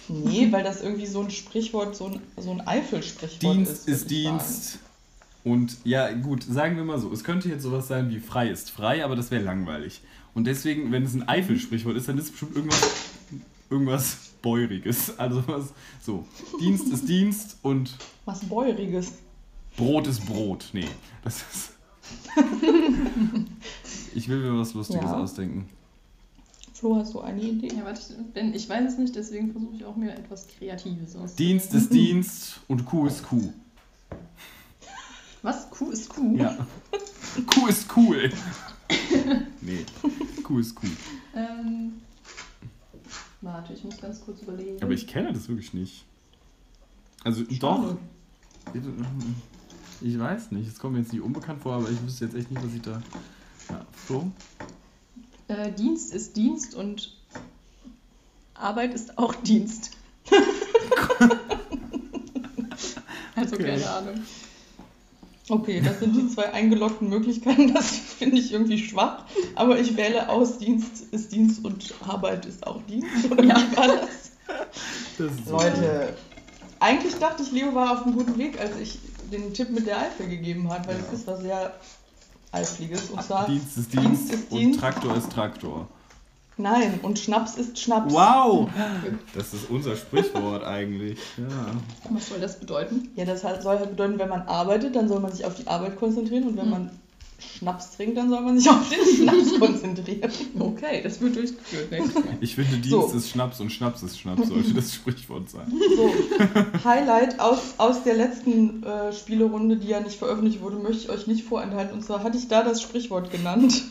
Nee, 0.08 0.52
weil 0.52 0.64
das 0.64 0.82
irgendwie 0.82 1.06
so 1.06 1.22
ein 1.22 1.30
Sprichwort, 1.30 1.96
so 1.96 2.08
ein, 2.08 2.22
so 2.38 2.52
ein 2.52 2.62
Eifel-Sprichwort 2.62 3.56
Dienst 3.56 3.72
ist. 3.72 3.88
ist 3.88 4.12
ich 4.12 4.24
sagen. 4.24 4.38
Dienst. 4.38 4.80
Und 5.44 5.78
ja, 5.84 6.12
gut, 6.12 6.44
sagen 6.44 6.76
wir 6.76 6.84
mal 6.84 7.00
so, 7.00 7.12
es 7.12 7.24
könnte 7.24 7.50
jetzt 7.50 7.64
sowas 7.64 7.88
sein 7.88 8.10
wie 8.10 8.20
frei 8.20 8.50
ist 8.50 8.72
frei, 8.72 9.06
aber 9.06 9.16
das 9.16 9.32
wäre 9.32 9.44
langweilig. 9.44 10.02
Und 10.34 10.46
deswegen, 10.46 10.92
wenn 10.92 11.04
es 11.04 11.14
ein 11.14 11.28
Eifel-Sprichwort 11.28 11.96
ist, 11.96 12.08
dann 12.08 12.18
ist 12.18 12.26
es 12.26 12.32
bestimmt 12.32 12.56
irgendwas, 12.56 12.92
irgendwas 13.70 14.29
Bäuriges. 14.42 15.14
Also 15.18 15.44
was, 15.48 15.74
so, 16.02 16.26
Dienst 16.60 16.88
ist 16.92 17.08
Dienst 17.08 17.58
und 17.62 17.96
Was 18.26 18.40
Bäuriges. 18.46 19.14
Brot 19.78 20.08
ist 20.08 20.26
Brot. 20.26 20.70
Nee, 20.74 20.88
das 21.24 21.44
ist... 21.54 21.72
ich 24.16 24.28
will 24.28 24.40
mir 24.40 24.60
was 24.60 24.74
Lustiges 24.74 25.04
Ja. 25.04 25.18
ausdenken. 25.20 25.70
Flo, 26.74 26.96
hast 26.96 27.14
du 27.14 27.20
eine 27.22 27.42
Idee? 27.42 27.68
Ja, 27.76 27.84
warte, 27.84 28.02
Ben, 28.34 28.54
ich 28.54 28.68
weiß 28.70 28.94
es 28.94 28.98
nicht, 28.98 29.16
deswegen 29.16 29.52
versuche 29.52 29.76
ich 29.76 29.86
auch 29.86 29.96
mir 29.98 30.12
etwas 30.14 30.48
Kreatives 30.48 31.16
auszudenken. 31.16 31.36
Dienst 31.38 31.74
ist 31.74 31.94
Dienst 31.94 32.60
und 32.68 32.86
Kuh 32.86 33.06
ist 33.08 33.24
Kuh. 33.24 33.52
Was? 35.42 35.70
Kuh 35.70 35.92
ist 35.92 36.10
Kuh? 36.10 36.38
Ja. 36.38 36.56
Kuh 37.48 37.68
ist 37.68 37.86
cool. 37.96 38.32
nee, 39.62 39.86
Kuh 40.44 40.60
ist 40.60 40.76
cool. 40.82 40.90
Ähm, 41.36 41.94
warte, 43.42 43.74
ich 43.74 43.84
muss 43.84 44.00
ganz 44.00 44.22
kurz 44.22 44.42
überlegen. 44.42 44.82
Aber 44.82 44.92
ich 44.94 45.08
kenne 45.08 45.34
das 45.34 45.48
wirklich 45.50 45.74
nicht. 45.74 46.06
Also 47.24 47.44
Schade. 47.46 47.58
doch. 47.60 47.98
Ich 50.02 50.18
weiß 50.18 50.52
nicht, 50.52 50.68
es 50.68 50.80
kommt 50.80 50.94
mir 50.94 51.00
jetzt 51.02 51.12
nicht 51.12 51.22
unbekannt 51.22 51.62
vor, 51.62 51.74
aber 51.74 51.90
ich 51.90 52.02
wüsste 52.04 52.26
jetzt 52.26 52.36
echt 52.36 52.50
nicht, 52.52 52.64
was 52.64 52.74
ich 52.74 52.82
da. 52.82 53.02
Ja, 53.70 53.86
Flo? 53.92 54.32
Äh, 55.50 55.72
Dienst 55.74 56.14
ist 56.14 56.38
Dienst 56.38 56.76
und 56.76 57.18
Arbeit 58.54 58.94
ist 58.94 59.18
auch 59.18 59.34
Dienst. 59.36 59.92
also 63.36 63.56
Okay. 63.56 63.64
keine 63.66 63.90
Ahnung. 63.90 64.22
Okay, 65.50 65.82
das 65.84 66.00
sind 66.00 66.16
die 66.16 66.28
zwei 66.30 66.54
eingeloggten 66.54 67.10
Möglichkeiten. 67.10 67.74
Das 67.74 67.90
finde 67.90 68.38
ich 68.38 68.54
irgendwie 68.54 68.78
schwach. 68.78 69.26
Aber 69.56 69.80
ich 69.80 69.98
wähle 69.98 70.30
aus, 70.30 70.60
Dienst 70.60 71.04
ist 71.12 71.32
Dienst 71.32 71.66
und 71.66 71.94
Arbeit 72.08 72.46
ist 72.46 72.66
auch 72.68 72.82
Dienst. 72.84 73.32
Oder 73.32 73.44
Ja. 73.44 73.56
wie 73.58 73.78
war 73.78 73.88
das? 73.88 74.32
Das 75.18 75.32
ist 75.34 75.50
Leute, 75.50 76.14
eigentlich 76.80 77.16
dachte 77.16 77.44
ich, 77.44 77.52
Leo 77.52 77.74
war 77.74 77.94
auf 77.94 78.06
einem 78.06 78.16
guten 78.16 78.38
Weg, 78.38 78.60
als 78.60 78.78
ich 78.80 79.00
den 79.32 79.54
Tipp 79.54 79.70
mit 79.72 79.86
der 79.86 79.98
Eifel 80.00 80.28
gegeben 80.28 80.70
habe, 80.70 80.88
weil 80.88 80.96
Ja. 80.98 81.02
das 81.10 81.20
ist 81.20 81.28
was 81.28 81.42
sehr 81.42 81.74
Eifliges. 82.52 83.10
Und 83.10 83.22
zwar, 83.24 83.46
Dienst 83.48 83.78
ist 83.78 83.94
Dienst 83.94 84.08
Dienst, 84.08 84.34
ist 84.34 84.52
und 84.52 84.60
Dienst. 84.60 84.80
Traktor 84.80 85.16
ist 85.18 85.32
Traktor. 85.32 85.88
Nein, 86.60 87.00
und 87.02 87.18
Schnaps 87.18 87.56
ist 87.56 87.80
Schnaps. 87.80 88.14
Wow! 88.14 88.70
Das 89.36 89.54
ist 89.54 89.70
unser 89.70 89.96
Sprichwort 89.96 90.64
eigentlich. 90.64 91.18
Ja. 91.38 91.46
Was 92.12 92.30
soll 92.30 92.40
das 92.40 92.60
bedeuten? 92.60 93.10
Ja, 93.16 93.26
das 93.26 93.42
soll 93.42 93.80
halt 93.80 93.90
bedeuten, 93.92 94.20
wenn 94.20 94.30
man 94.30 94.42
arbeitet, 94.44 94.96
dann 94.96 95.08
soll 95.08 95.20
man 95.20 95.32
sich 95.32 95.46
auf 95.46 95.56
die 95.56 95.68
Arbeit 95.68 95.98
konzentrieren 95.98 96.44
und 96.48 96.58
wenn 96.58 96.66
Mhm. 96.66 96.72
man 96.72 96.92
Schnaps 97.58 97.96
trinkt, 97.96 98.18
dann 98.18 98.30
soll 98.30 98.42
man 98.42 98.60
sich 98.60 98.70
auf 98.70 98.90
den 98.90 99.16
Schnaps 99.16 99.58
konzentrieren. 99.60 100.30
Okay, 100.60 101.02
das 101.02 101.22
wird 101.22 101.38
durchgeführt. 101.38 101.90
Mal. 101.90 102.02
Ich 102.42 102.56
finde, 102.56 102.72
Dienst 102.78 102.90
So. 102.90 103.06
ist 103.18 103.30
Schnaps 103.30 103.62
und 103.62 103.72
Schnaps 103.72 104.04
ist 104.04 104.20
Schnaps, 104.20 104.50
sollte 104.50 104.74
das 104.74 104.94
Sprichwort 104.94 105.50
sein. 105.50 105.72
So, 105.96 106.12
Highlight 106.84 107.40
aus, 107.40 107.76
aus 107.78 108.04
der 108.04 108.16
letzten 108.16 108.84
äh, 108.84 109.14
Spielerunde, 109.14 109.78
die 109.78 109.88
ja 109.88 110.02
nicht 110.02 110.18
veröffentlicht 110.18 110.62
wurde, 110.62 110.78
möchte 110.78 111.04
ich 111.04 111.10
euch 111.10 111.28
nicht 111.28 111.46
vorenthalten. 111.46 111.94
Und 111.94 112.04
zwar 112.04 112.24
hatte 112.24 112.38
ich 112.38 112.50
da 112.50 112.62
das 112.64 112.82
Sprichwort 112.82 113.32
genannt. 113.32 113.84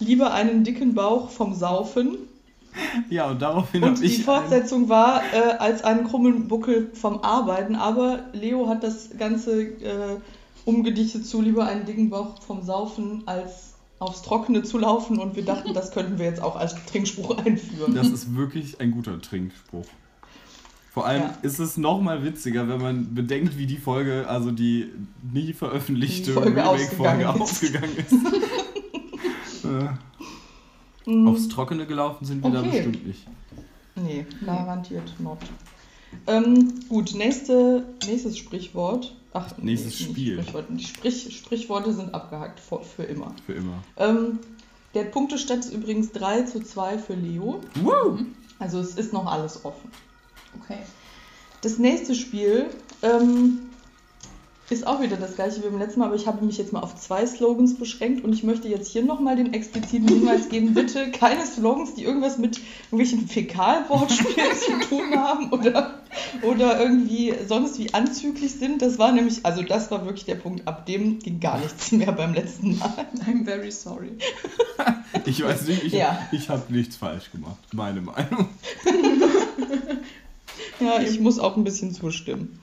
Lieber 0.00 0.32
einen 0.32 0.64
dicken 0.64 0.94
Bauch 0.94 1.30
vom 1.30 1.54
Saufen. 1.54 2.16
Ja, 3.08 3.30
und 3.30 3.42
daraufhin 3.42 3.84
habe 3.84 3.94
die 3.98 4.06
ich. 4.06 4.18
ein- 4.18 4.24
Fortsetzung 4.24 4.88
war 4.88 5.22
äh, 5.32 5.56
als 5.58 5.82
einen 5.84 6.04
krummen 6.04 6.48
Buckel 6.48 6.90
vom 6.94 7.18
Arbeiten. 7.22 7.74
Aber 7.76 8.20
Leo 8.32 8.68
hat 8.68 8.82
das 8.82 9.10
Ganze 9.18 9.62
äh, 9.62 10.16
umgedichtet 10.64 11.26
zu 11.26 11.40
lieber 11.42 11.66
einen 11.66 11.84
dicken 11.84 12.10
Bauch 12.10 12.40
vom 12.42 12.62
Saufen 12.62 13.22
als 13.26 13.74
aufs 13.98 14.22
Trockene 14.22 14.62
zu 14.62 14.78
laufen. 14.78 15.18
Und 15.18 15.36
wir 15.36 15.44
dachten, 15.44 15.74
das 15.74 15.90
könnten 15.92 16.18
wir 16.18 16.26
jetzt 16.26 16.42
auch 16.42 16.56
als 16.56 16.74
Trinkspruch 16.86 17.36
einführen. 17.44 17.94
Das 17.94 18.08
ist 18.08 18.34
wirklich 18.36 18.80
ein 18.80 18.92
guter 18.92 19.20
Trinkspruch. 19.20 19.84
Vor 20.92 21.06
allem 21.06 21.22
Ja. 21.22 21.34
ist 21.42 21.60
es 21.60 21.76
noch 21.76 22.00
mal 22.00 22.24
witziger, 22.24 22.68
wenn 22.68 22.80
man 22.80 23.14
bedenkt, 23.14 23.56
wie 23.58 23.66
die 23.66 23.76
Folge, 23.76 24.26
also 24.28 24.50
die 24.50 24.88
nie 25.32 25.52
veröffentlichte 25.52 26.30
Die 26.30 26.32
Folge 26.32 26.48
Remake-Folge 26.56 27.28
ausgegangen 27.28 27.40
ausgegangen 27.40 27.96
ist. 27.96 28.12
Äh, 31.06 31.26
aufs 31.26 31.48
Trockene 31.48 31.86
gelaufen 31.86 32.24
sind 32.24 32.42
wir 32.42 32.50
da 32.50 32.60
Okay. 32.60 32.70
bestimmt 32.70 33.06
nicht. 33.06 33.26
Nee, 33.96 34.26
garantiert 34.44 35.12
not. 35.18 35.38
Ähm, 36.26 36.80
gut, 36.88 37.14
nächste, 37.14 37.84
nächstes 38.06 38.36
Sprichwort. 38.38 39.14
Ach, 39.32 39.56
Nächstes 39.58 40.00
nicht 40.00 40.10
Spiel. 40.10 40.40
Sprichwort. 40.42 40.66
Die 40.70 40.84
Sprich, 40.84 41.36
Sprichworte 41.36 41.92
sind 41.92 42.12
abgehakt 42.14 42.58
für, 42.58 42.80
für 42.82 43.04
immer. 43.04 43.32
Für 43.46 43.52
immer. 43.52 43.82
Ähm, 43.96 44.38
der 44.94 45.04
Punktestand 45.04 45.64
ist 45.64 45.72
übrigens 45.72 46.10
3 46.12 46.42
zu 46.42 46.60
2 46.64 46.98
für 46.98 47.14
Leo. 47.14 47.60
Woo! 47.76 48.18
Also 48.58 48.80
es 48.80 48.96
ist 48.96 49.12
noch 49.12 49.26
alles 49.26 49.64
offen. 49.64 49.90
Okay. 50.62 50.78
Das 51.62 51.78
nächste 51.78 52.14
Spiel 52.16 52.66
ähm, 53.02 53.60
ist 54.70 54.86
auch 54.86 55.00
wieder 55.02 55.16
das 55.16 55.34
gleiche 55.34 55.58
wie 55.62 55.68
beim 55.68 55.78
letzten 55.78 55.98
Mal, 56.00 56.06
aber 56.06 56.14
ich 56.14 56.26
habe 56.26 56.44
mich 56.44 56.56
jetzt 56.56 56.72
mal 56.72 56.80
auf 56.80 56.94
zwei 56.96 57.26
Slogans 57.26 57.74
beschränkt 57.74 58.22
und 58.24 58.32
ich 58.32 58.44
möchte 58.44 58.68
jetzt 58.68 58.90
hier 58.92 59.02
nochmal 59.04 59.34
den 59.36 59.52
expliziten 59.52 60.06
Hinweis 60.08 60.48
geben, 60.48 60.74
bitte 60.74 61.10
keine 61.10 61.44
Slogans, 61.44 61.94
die 61.94 62.04
irgendwas 62.04 62.38
mit 62.38 62.60
irgendwelchen 62.90 63.26
Fäkalwortspielen 63.28 64.56
zu 64.56 64.88
tun 64.88 65.14
haben 65.16 65.50
oder, 65.52 66.00
oder 66.42 66.80
irgendwie 66.80 67.34
sonst 67.48 67.78
wie 67.78 67.92
anzüglich 67.94 68.52
sind. 68.54 68.80
Das 68.80 68.98
war 68.98 69.10
nämlich, 69.12 69.44
also 69.44 69.62
das 69.62 69.90
war 69.90 70.04
wirklich 70.04 70.24
der 70.24 70.36
Punkt, 70.36 70.66
ab 70.68 70.86
dem 70.86 71.18
ging 71.18 71.40
gar 71.40 71.58
nichts 71.58 71.90
mehr 71.92 72.12
beim 72.12 72.32
letzten 72.34 72.78
Mal. 72.78 73.06
I'm 73.26 73.44
very 73.44 73.72
sorry. 73.72 74.12
Ich 75.26 75.42
weiß 75.44 75.66
nicht, 75.66 75.82
ich, 75.84 75.92
Ja. 75.94 76.28
ich 76.30 76.48
habe 76.48 76.72
nichts 76.72 76.96
falsch 76.96 77.30
gemacht. 77.32 77.58
Meine 77.72 78.00
Meinung. 78.00 78.48
Ja, 80.80 81.00
ich 81.02 81.20
muss 81.20 81.38
auch 81.38 81.56
ein 81.58 81.64
bisschen 81.64 81.92
zustimmen. 81.92 82.58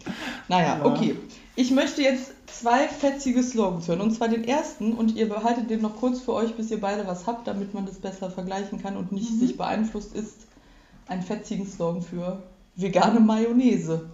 Naja, 0.47 0.79
Ja. 0.79 0.85
okay. 0.85 1.15
Ich 1.59 1.71
möchte 1.71 2.03
jetzt 2.03 2.33
zwei 2.45 2.87
fetzige 2.87 3.41
Slogans 3.41 3.87
hören. 3.87 4.01
Und 4.01 4.11
zwar 4.11 4.27
den 4.27 4.43
ersten 4.43 4.93
und 4.93 5.15
ihr 5.15 5.27
behaltet 5.27 5.71
den 5.71 5.81
noch 5.81 5.95
kurz 5.95 6.21
für 6.21 6.33
euch, 6.33 6.53
bis 6.55 6.69
ihr 6.69 6.79
beide 6.79 7.07
was 7.07 7.25
habt, 7.25 7.47
damit 7.47 7.73
man 7.73 7.87
das 7.87 7.97
besser 7.97 8.29
vergleichen 8.29 8.79
kann 8.79 8.95
und 8.95 9.11
nicht 9.11 9.31
Mhm. 9.31 9.39
sich 9.39 9.57
beeinflusst 9.57 10.13
ist. 10.13 10.35
Einen 11.07 11.23
fetzigen 11.23 11.65
Slogan 11.65 12.03
für 12.03 12.43
vegane 12.75 13.19
Mayonnaise. 13.19 14.07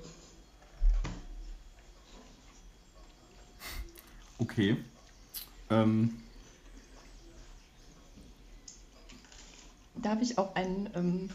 Okay. 4.38 4.78
Ähm, 5.70 6.14
Darf 9.96 10.22
ich 10.22 10.38
auch 10.38 10.56
einen 10.56 10.90
ähm, 10.96 11.30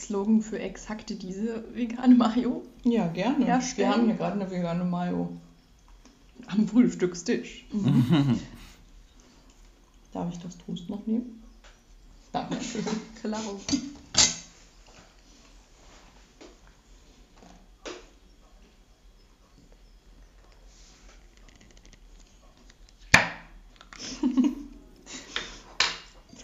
Slogan 0.00 0.40
für 0.42 0.58
exakte 0.58 1.14
diese 1.14 1.64
vegane 1.74 2.14
Mayo 2.14 2.62
Ja, 2.84 3.06
gerne. 3.08 3.44
Herstellen. 3.44 3.88
Wir 3.88 3.94
haben 3.96 4.06
hier 4.06 4.14
gerade 4.14 4.40
eine 4.40 4.50
vegane 4.50 4.84
Mayo. 4.84 5.36
am 6.46 6.66
Frühstückstisch? 6.66 7.66
Darf 10.12 10.32
ich 10.32 10.38
das 10.40 10.58
Toast 10.58 10.88
noch 10.90 11.06
nehmen? 11.06 11.40
Dankeschön. 12.32 12.84
Klaro. 13.20 13.60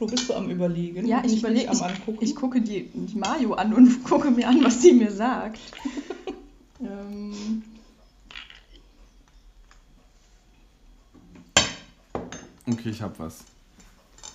Bist 0.07 0.29
du 0.29 0.35
am 0.35 0.51
Überlegen? 0.51 1.07
Ja, 1.07 1.23
ich 1.25 1.39
überlege, 1.39 1.69
am 1.69 1.77
ich, 1.77 1.83
Angucken? 1.83 2.19
ich 2.21 2.35
gucke 2.35 2.61
die, 2.61 2.89
die 2.93 3.17
Mayo 3.19 3.55
an 3.55 3.75
und 3.75 4.05
gucke 4.05 4.31
mir 4.31 4.49
an, 4.49 4.63
was 4.65 4.83
sie 4.83 4.93
mir 4.93 5.11
sagt. 5.11 5.59
ähm, 6.81 7.63
okay, 12.67 12.91
ich 12.91 13.03
habe 13.03 13.15
was. 13.19 13.45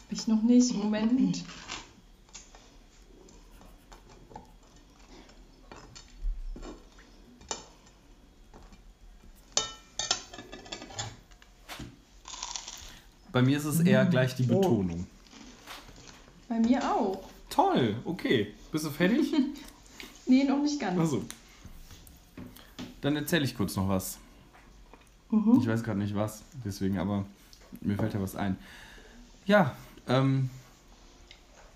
ich 0.09 0.27
noch 0.27 0.41
nicht. 0.43 0.73
Moment. 0.75 1.43
Bei 13.31 13.41
mir 13.41 13.57
ist 13.57 13.65
es 13.65 13.79
eher 13.79 14.05
gleich 14.05 14.35
die 14.35 14.43
Oh. 14.49 14.59
Betonung. 14.59 15.07
Bei 16.51 16.59
mir 16.59 16.83
auch. 16.83 17.21
Toll, 17.49 17.95
okay. 18.03 18.53
Bist 18.73 18.83
du 18.85 18.89
fertig? 18.89 19.31
Nee, 20.27 20.43
noch 20.45 20.61
nicht 20.61 20.79
ganz. 20.79 20.97
Achso. 20.99 21.23
dann 23.01 23.15
erzähle 23.17 23.43
ich 23.43 23.55
kurz 23.57 23.75
noch 23.75 23.89
was. 23.89 24.17
Mhm. 25.29 25.57
Ich 25.61 25.67
weiß 25.67 25.83
gerade 25.83 25.99
nicht 25.99 26.15
was, 26.15 26.43
deswegen, 26.63 26.99
aber 26.99 27.25
mir 27.81 27.95
fällt 27.97 28.13
ja 28.13 28.21
was 28.21 28.35
ein. 28.35 28.55
Ja, 29.45 29.75
ähm, 30.07 30.49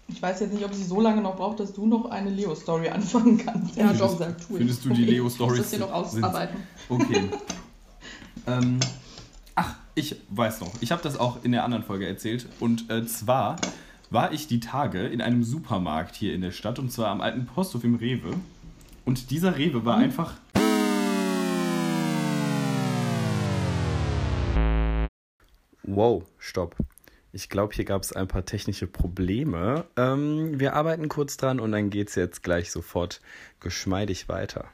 Ich 0.07 0.21
weiß 0.21 0.39
jetzt 0.41 0.53
nicht, 0.53 0.63
ob 0.63 0.73
sie 0.73 0.83
so 0.83 1.01
lange 1.01 1.21
noch 1.21 1.35
braucht, 1.35 1.59
dass 1.59 1.73
du 1.73 1.85
noch 1.85 2.05
eine 2.11 2.29
Leo-Story 2.29 2.88
anfangen 2.97 3.38
kannst. 3.39 3.75
Ja, 3.75 3.91
doch. 3.91 4.11
gesagt, 4.17 4.41
tu 4.47 4.53
ich. 4.53 4.57
findest 4.59 4.85
du 4.85 4.89
die 4.89 5.03
Okay. 5.03 5.15
Ich 5.15 5.21
muss 5.21 5.38
Leo-Stories 5.39 5.61
das 5.61 5.69
hier 5.71 5.79
noch 5.79 6.05
sind- 6.09 6.23
ausarbeiten. 6.23 6.63
Okay. 6.88 7.29
ähm, 8.47 8.79
ach, 9.55 9.75
ich 9.95 10.15
weiß 10.29 10.61
noch. 10.61 10.71
Ich 10.81 10.91
habe 10.93 11.01
das 11.01 11.17
auch 11.17 11.43
in 11.43 11.51
der 11.51 11.63
anderen 11.65 11.83
Folge 11.83 12.07
erzählt. 12.07 12.47
Und 12.61 12.89
äh, 12.89 13.05
zwar 13.05 13.57
war 14.15 14.32
ich 14.32 14.47
die 14.47 14.62
Tage 14.62 15.01
in 15.01 15.19
einem 15.19 15.43
Supermarkt 15.43 16.15
hier 16.15 16.34
in 16.34 16.39
der 16.39 16.51
Stadt. 16.51 16.80
Und 16.80 16.89
zwar 16.89 17.10
am 17.10 17.19
alten 17.19 17.45
Posthof 17.45 17.84
im 17.84 17.95
Rewe. 17.95 18.32
Und 19.04 19.30
dieser 19.30 19.58
Rewe 19.58 19.84
war 19.84 19.97
einfach... 19.97 20.36
Wow, 25.84 26.23
stopp. 26.39 26.78
Ich 27.34 27.49
glaube, 27.49 27.75
hier 27.75 27.84
gab 27.84 28.04
es 28.04 28.13
ein 28.13 28.30
paar 28.30 28.45
technische 28.45 28.88
Probleme. 28.88 29.84
Ähm, 29.97 30.62
wir 30.62 30.75
arbeiten 30.75 31.10
kurz 31.10 31.36
dran 31.36 31.60
und 31.60 31.73
dann 31.73 31.89
geht 31.89 32.08
es 32.08 32.15
jetzt 32.15 32.41
gleich 32.41 32.71
sofort 32.71 33.19
geschmeidig 33.60 34.30
weiter. 34.30 34.69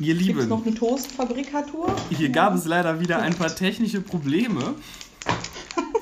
Ihr 0.00 0.14
Gibt 0.14 0.20
es 0.20 0.26
Lieben, 0.26 0.48
noch 0.50 0.66
eine 0.66 0.74
Toastfabrikatur? 0.74 1.96
hier 2.10 2.28
gab 2.28 2.54
es 2.54 2.66
leider 2.66 3.00
wieder 3.00 3.20
ein 3.20 3.34
paar 3.34 3.52
technische 3.52 4.02
Probleme. 4.02 4.74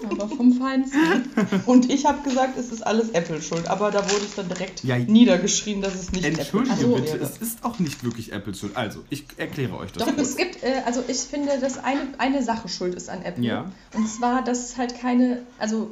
Aber 0.05 0.29
vom 0.29 0.53
Feinsten. 0.53 1.25
Und 1.67 1.91
ich 1.91 2.05
habe 2.07 2.23
gesagt, 2.29 2.59
es 2.59 2.71
ist 2.71 2.87
alles 2.87 3.11
Apple 3.11 3.41
schuld, 3.43 3.67
aber 3.69 3.91
da 3.91 4.05
wurde 4.11 4.25
ich 4.27 4.35
dann 4.35 4.49
direkt 4.49 4.85
Ja. 4.85 4.99
niedergeschrien, 4.99 5.81
dass 5.81 5.95
es 5.95 6.13
nicht 6.13 6.25
Entschuldige 6.25 6.75
Apple 6.75 6.85
schuld 6.89 7.05
bitte, 7.05 7.21
wäre. 7.21 7.25
es 7.31 7.39
ist 7.39 7.65
auch 7.65 7.79
nicht 7.79 8.05
wirklich 8.05 8.33
Apple 8.33 8.55
schuld. 8.55 8.77
Also, 8.77 9.05
ich 9.11 9.25
erkläre 9.37 9.77
euch 9.77 9.93
das. 9.93 10.05
Doch, 10.07 10.15
kurz. 10.15 10.29
es 10.31 10.37
gibt, 10.37 10.63
äh, 10.63 10.83
also 10.85 11.03
ich 11.09 11.19
finde, 11.19 11.59
dass 11.61 11.79
eine, 11.79 12.01
eine 12.19 12.43
Sache 12.43 12.69
schuld 12.69 12.95
ist 12.95 13.09
an 13.09 13.23
Apple. 13.23 13.45
Ja. 13.45 13.71
Und 13.95 14.09
zwar, 14.09 14.43
dass 14.45 14.61
es 14.71 14.77
halt 14.77 14.99
keine, 15.01 15.43
also 15.59 15.91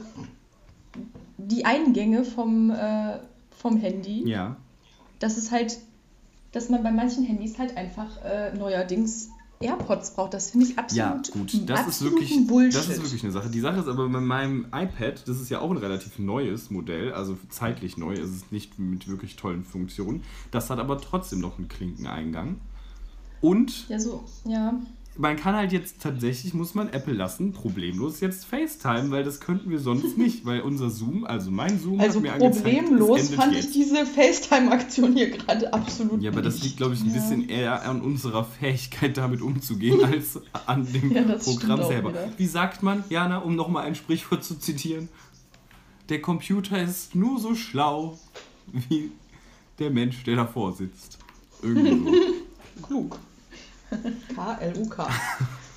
die 1.38 1.64
Eingänge 1.64 2.24
vom, 2.24 2.70
äh, 2.70 3.18
vom 3.58 3.76
Handy, 3.78 4.28
Ja. 4.28 4.56
dass 5.18 5.36
es 5.36 5.50
halt, 5.50 5.78
dass 6.52 6.68
man 6.68 6.82
bei 6.82 6.92
manchen 6.92 7.24
Handys 7.24 7.58
halt 7.58 7.76
einfach 7.76 8.22
äh, 8.24 8.52
neuerdings 8.56 9.30
AirPods 9.60 10.14
braucht. 10.14 10.34
Das 10.34 10.50
finde 10.50 10.66
ich 10.66 10.76
Ja, 10.92 11.12
absolut 11.14 11.52
gut, 11.52 11.70
das 11.70 11.86
ist, 11.86 12.02
wirklich, 12.02 12.46
Bullshit. 12.46 12.74
das 12.74 12.88
ist 12.88 13.02
wirklich 13.02 13.22
eine 13.22 13.32
Sache. 13.32 13.48
Die 13.48 13.60
Sache 13.60 13.80
ist 13.80 13.88
aber 13.88 14.08
bei 14.08 14.20
meinem 14.20 14.66
iPad, 14.72 15.26
das 15.26 15.40
ist 15.40 15.48
ja 15.50 15.60
auch 15.60 15.70
ein 15.70 15.76
relativ 15.76 16.18
neues 16.18 16.70
Modell, 16.70 17.12
also 17.12 17.38
zeitlich 17.48 17.96
neu, 17.96 18.14
es 18.14 18.30
ist 18.30 18.52
nicht 18.52 18.78
mit 18.78 19.08
wirklich 19.08 19.36
tollen 19.36 19.64
Funktionen. 19.64 20.22
Das 20.50 20.70
hat 20.70 20.78
aber 20.78 21.00
trotzdem 21.00 21.40
noch 21.40 21.58
einen 21.58 21.68
Klinkeneingang. 21.68 22.60
Und 23.40 23.88
Ja, 23.88 23.98
so, 23.98 24.24
ja. 24.44 24.74
Man 25.16 25.36
kann 25.36 25.54
halt 25.54 25.70
jetzt 25.72 26.00
tatsächlich, 26.02 26.54
muss 26.54 26.74
man 26.74 26.88
Apple 26.88 27.14
lassen, 27.14 27.52
problemlos 27.52 28.20
jetzt 28.20 28.46
FaceTime, 28.46 29.10
weil 29.12 29.22
das 29.22 29.38
könnten 29.40 29.70
wir 29.70 29.78
sonst 29.78 30.18
nicht, 30.18 30.44
weil 30.44 30.60
unser 30.62 30.90
Zoom, 30.90 31.24
also 31.24 31.50
mein 31.52 31.78
Zoom 31.78 32.00
Also 32.00 32.16
hat 32.16 32.22
mir 32.22 32.32
angezeigt, 32.32 32.64
problemlos 32.64 33.30
fand 33.30 33.54
jetzt. 33.54 33.66
ich 33.68 33.72
diese 33.72 34.04
FaceTime-Aktion 34.06 35.12
hier 35.14 35.30
gerade 35.30 35.72
absolut 35.72 36.20
Ja, 36.20 36.30
aber 36.32 36.42
das 36.42 36.62
liegt, 36.62 36.78
glaube 36.78 36.94
ich, 36.94 37.00
ein 37.02 37.08
Ja. 37.08 37.14
bisschen 37.14 37.48
eher 37.48 37.82
an 37.88 38.00
unserer 38.00 38.44
Fähigkeit, 38.44 39.16
damit 39.16 39.40
umzugehen, 39.40 40.02
als 40.04 40.40
an 40.66 40.86
dem 40.92 41.12
Ja, 41.12 41.22
Programm 41.22 41.84
selber. 41.84 42.12
Wie 42.36 42.46
sagt 42.46 42.82
man, 42.82 43.04
Jana, 43.08 43.38
um 43.38 43.54
nochmal 43.54 43.84
ein 43.84 43.94
Sprichwort 43.94 44.42
zu 44.42 44.58
zitieren? 44.58 45.08
Der 46.08 46.20
Computer 46.20 46.82
ist 46.82 47.14
nur 47.14 47.38
so 47.38 47.54
schlau 47.54 48.18
wie 48.72 49.12
der 49.78 49.90
Mensch, 49.90 50.22
der 50.24 50.36
davor 50.36 50.72
sitzt. 50.72 51.18
Irgendwie 51.62 51.90
so. 52.10 52.82
Klug. 52.86 53.18
K-L-U-K. 54.34 55.08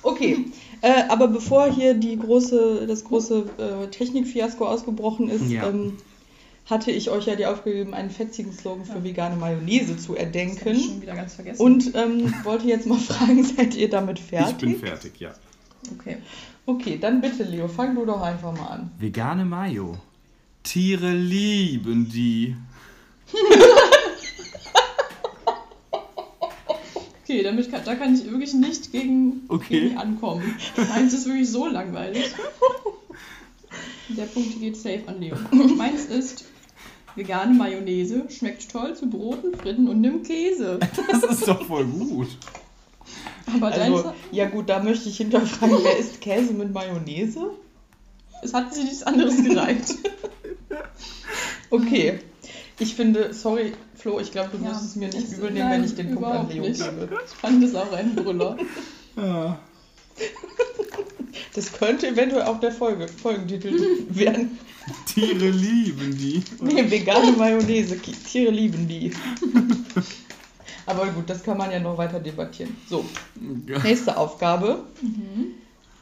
Okay, 0.02 0.46
äh, 0.80 1.02
aber 1.08 1.28
bevor 1.28 1.70
hier 1.70 1.94
die 1.94 2.16
große, 2.18 2.86
das 2.86 3.04
große 3.04 3.44
äh, 3.58 3.86
Technikfiasko 3.88 4.66
ausgebrochen 4.66 5.28
ist, 5.28 5.50
Ja. 5.50 5.68
ähm, 5.68 5.96
hatte 6.66 6.90
ich 6.90 7.08
euch 7.10 7.26
ja 7.26 7.34
die 7.34 7.46
aufgegeben, 7.46 7.94
einen 7.94 8.10
fetzigen 8.10 8.52
Slogan 8.52 8.84
für 8.84 9.02
vegane 9.02 9.36
Mayonnaise 9.36 9.96
zu 9.96 10.14
Das 10.14 10.22
hab 10.26 10.34
ich 10.34 10.42
schon 10.42 10.56
erdenken. 10.66 11.02
wieder 11.02 11.14
ganz 11.14 11.34
vergessen. 11.34 11.62
Und 11.62 11.94
ähm, 11.94 12.34
wollte 12.44 12.66
jetzt 12.66 12.86
mal 12.86 12.98
fragen, 12.98 13.42
seid 13.42 13.74
ihr 13.74 13.88
damit 13.90 14.18
fertig? 14.18 14.50
Ich 14.50 14.56
bin 14.58 14.76
fertig, 14.78 15.18
ja. 15.18 15.30
okay. 15.98 16.18
Okay, 16.66 16.98
dann 17.00 17.22
bitte, 17.22 17.44
Leo, 17.44 17.66
fang 17.68 17.94
du 17.94 18.04
doch 18.04 18.20
einfach 18.20 18.52
mal 18.52 18.66
an. 18.66 18.90
Vegane 18.98 19.46
Mayo. 19.46 19.96
Tiere 20.62 21.12
lieben 21.12 22.08
die. 22.10 22.54
Okay, 27.28 27.42
damit 27.42 27.70
kann, 27.70 27.82
da 27.84 27.94
kann 27.94 28.14
ich 28.14 28.24
wirklich 28.24 28.54
nicht 28.54 28.90
gegen, 28.90 29.42
Okay. 29.48 29.80
gegen 29.80 29.98
ankommen. 29.98 30.56
Meins 30.88 31.12
ist 31.12 31.26
wirklich 31.26 31.50
so 31.50 31.66
langweilig. 31.66 32.24
Der 34.08 34.24
Punkt 34.24 34.58
geht 34.58 34.78
safe 34.78 35.02
an 35.04 35.20
Leo. 35.20 35.36
Meins 35.76 36.06
ist 36.06 36.46
vegane 37.16 37.52
Mayonnaise, 37.52 38.24
schmeckt 38.30 38.70
toll 38.70 38.96
zu 38.96 39.10
Broten, 39.10 39.54
Fritten 39.54 39.88
und 39.88 39.96
einem 39.98 40.22
Käse. 40.22 40.80
Das 41.10 41.22
ist 41.24 41.46
doch 41.46 41.66
voll 41.66 41.84
gut. 41.84 42.28
Aber 43.54 43.66
Also, 43.72 44.14
ja 44.32 44.48
gut, 44.48 44.70
da 44.70 44.82
möchte 44.82 45.10
ich 45.10 45.18
hinterfragen, 45.18 45.76
wer 45.82 45.98
isst 45.98 46.22
Käse 46.22 46.54
mit 46.54 46.72
Mayonnaise? 46.72 47.50
es 48.42 48.54
hat 48.54 48.72
sich 48.72 48.84
nichts 48.84 49.02
anderes 49.02 49.36
gereicht. 49.44 49.96
Okay. 51.68 52.20
Ich 52.80 52.94
finde, 52.94 53.34
sorry, 53.34 53.72
Flo, 53.96 54.20
ich 54.20 54.30
glaube, 54.30 54.56
du 54.56 54.64
Ja, 54.64 54.70
wirst 54.70 54.84
es 54.84 54.96
mir 54.96 55.08
nicht 55.08 55.32
übel 55.32 55.50
nehmen, 55.50 55.70
wenn 55.70 55.84
ich 55.84 55.94
den 55.96 56.14
Punkt 56.14 56.28
an 56.28 56.48
Leo 56.48 56.62
nicht. 56.62 56.78
gebe. 56.82 57.08
Ich 57.26 57.32
fand 57.34 57.62
das 57.64 57.74
auch 57.74 57.92
ein 57.92 58.14
Brüller. 58.14 58.56
Ja. 59.16 59.58
Das 61.54 61.72
könnte 61.72 62.06
eventuell 62.08 62.42
auch 62.42 62.60
der 62.60 62.70
Folge, 62.72 63.08
Folgentitel 63.08 63.72
werden. 64.10 64.58
Tiere 65.06 65.50
lieben 65.50 66.16
die. 66.16 66.42
Nee, 66.60 66.88
vegane 66.90 67.32
Mayonnaise. 67.32 67.98
Tiere 67.98 68.52
lieben 68.52 68.86
die. 68.86 69.12
Aber 70.86 71.06
gut, 71.08 71.28
das 71.28 71.42
kann 71.42 71.58
man 71.58 71.70
ja 71.70 71.80
noch 71.80 71.98
weiter 71.98 72.20
debattieren. 72.20 72.76
So, 72.88 73.04
nächste 73.82 74.16
Aufgabe. 74.16 74.84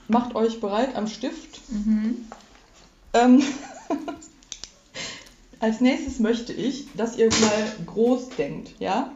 Macht 0.09 0.35
euch 0.37 0.61
bereit 0.61 0.95
am 0.95 1.07
Stift. 1.09 1.61
Ähm, 3.15 3.43
als 5.61 5.81
nächstes 5.81 6.19
möchte 6.19 6.53
ich, 6.53 6.87
dass 6.95 7.17
ihr 7.17 7.29
mal 7.29 7.87
groß 7.87 8.31
denkt, 8.31 8.75
ja? 8.79 9.13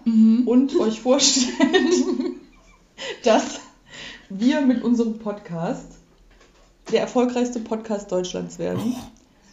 Und 0.47 0.75
euch 0.81 1.01
vorstellt, 1.01 2.05
dass 3.25 3.61
wir 4.29 4.61
mit 4.61 4.83
unserem 4.83 5.19
Podcast 5.19 5.87
der 6.93 7.01
erfolgreichste 7.01 7.61
Podcast 7.61 8.11
Deutschlands 8.11 8.59
werden. 8.59 8.95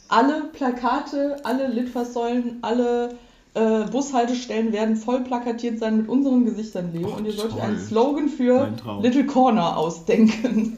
Alle 0.07 0.43
Plakate, 0.53 1.41
alle 1.43 1.67
Litfaßsäulen, 1.67 2.59
alle 2.61 3.17
äh, 3.53 3.83
Bushaltestellen 3.85 4.71
werden 4.71 4.95
voll 4.95 5.21
plakatiert 5.21 5.79
sein 5.79 5.97
mit 5.97 6.09
unseren 6.09 6.45
Gesichtern, 6.45 6.93
Leo. 6.93 7.09
Och, 7.09 7.17
und 7.17 7.25
ihr 7.25 7.33
sollt 7.33 7.53
euch 7.53 7.59
toll. 7.59 7.61
einen 7.61 7.79
Slogan 7.79 8.29
für. 8.29 8.73
Little 9.01 9.25
Corner 9.25 9.77
ausdenken. 9.77 10.77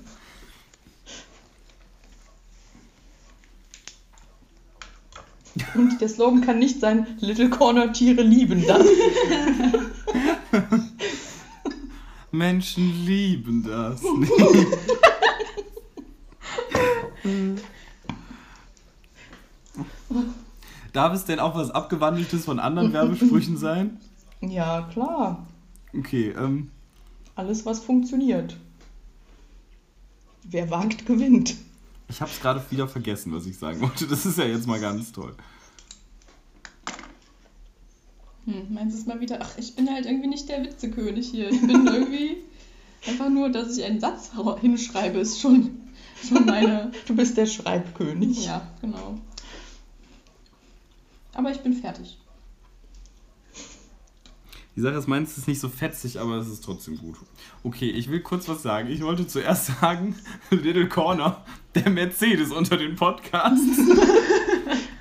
Und 5.75 5.99
der 6.01 6.09
Slogan 6.09 6.41
kann 6.41 6.59
nicht 6.59 6.79
sein, 6.79 7.07
Little 7.19 7.49
Corner 7.49 7.91
Tiere 7.93 8.21
lieben 8.21 8.65
das. 8.67 8.85
Menschen 12.31 13.05
lieben 13.05 13.63
das. 13.63 14.01
Darf 20.93 21.13
es 21.13 21.25
denn 21.25 21.39
auch 21.39 21.55
was 21.55 21.71
Abgewandeltes 21.71 22.45
von 22.45 22.59
anderen 22.59 22.93
Werbesprüchen 22.93 23.57
sein? 23.57 23.97
Ja, 24.41 24.87
klar. 24.91 25.45
Okay, 25.97 26.33
ähm, 26.37 26.71
Alles, 27.35 27.65
was 27.65 27.79
funktioniert. 27.79 28.57
Wer 30.43 30.69
wagt, 30.71 31.05
gewinnt. 31.05 31.55
ich 32.07 32.21
habe 32.21 32.31
es 32.31 32.39
gerade 32.39 32.61
wieder 32.69 32.87
vergessen, 32.87 33.33
was 33.33 33.45
ich 33.45 33.57
sagen 33.57 33.81
wollte. 33.81 34.07
Das 34.07 34.25
ist 34.25 34.37
ja 34.37 34.45
jetzt 34.45 34.67
mal 34.67 34.79
ganz 34.79 35.11
toll. 35.11 35.35
Hm, 38.49 38.73
meins 38.73 38.95
ist 38.95 39.07
mal 39.07 39.19
wieder, 39.19 39.37
ach, 39.41 39.57
ich 39.57 39.75
bin 39.75 39.87
halt 39.91 40.07
irgendwie 40.07 40.27
nicht 40.27 40.49
der 40.49 40.63
Witzekönig 40.63 41.29
hier. 41.29 41.51
Ich 41.51 41.61
bin 41.61 41.85
irgendwie 41.93 42.37
einfach 43.05 43.29
nur, 43.29 43.49
dass 43.49 43.77
ich 43.77 43.83
einen 43.83 43.99
Satz 43.99 44.31
hinschreibe, 44.59 45.19
ist 45.19 45.39
schon, 45.39 45.77
schon 46.27 46.45
meine. 46.45 46.91
Du 47.05 47.15
bist 47.15 47.37
der 47.37 47.45
Schreibkönig. 47.45 48.45
Ja, 48.45 48.67
genau. 48.81 49.19
Aber 51.33 51.51
ich 51.51 51.59
bin 51.59 51.73
fertig. 51.73 52.17
Die 54.75 54.81
Sache 54.81 54.95
ist, 54.95 55.07
meins 55.07 55.37
ist 55.37 55.47
nicht 55.47 55.59
so 55.59 55.69
fetzig, 55.69 56.19
aber 56.19 56.37
es 56.37 56.47
ist 56.47 56.63
trotzdem 56.63 56.97
gut. 56.97 57.17
Okay, 57.63 57.89
ich 57.89 58.09
will 58.09 58.21
kurz 58.21 58.47
was 58.47 58.63
sagen. 58.63 58.89
Ich 58.89 59.03
wollte 59.03 59.27
zuerst 59.27 59.67
sagen, 59.81 60.15
Little 60.49 60.89
Corner, 60.89 61.45
der 61.75 61.89
Mercedes 61.91 62.51
unter 62.51 62.77
den 62.77 62.95
Podcasts. 62.95 63.77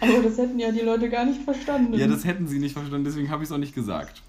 Aber 0.01 0.23
das 0.23 0.39
hätten 0.39 0.59
ja 0.59 0.71
die 0.73 0.81
Leute 0.81 1.09
gar 1.11 1.25
nicht 1.25 1.43
verstanden. 1.43 1.95
Ja, 1.99 2.07
das 2.07 2.25
hätten 2.25 2.47
sie 2.47 2.59
nicht 2.59 2.73
verstanden, 2.75 3.05
deswegen 3.05 3.31
habe 3.31 3.43
ich 3.43 3.49
es 3.49 3.53
auch 3.53 3.59
nicht 3.59 3.75
gesagt. 3.75 4.23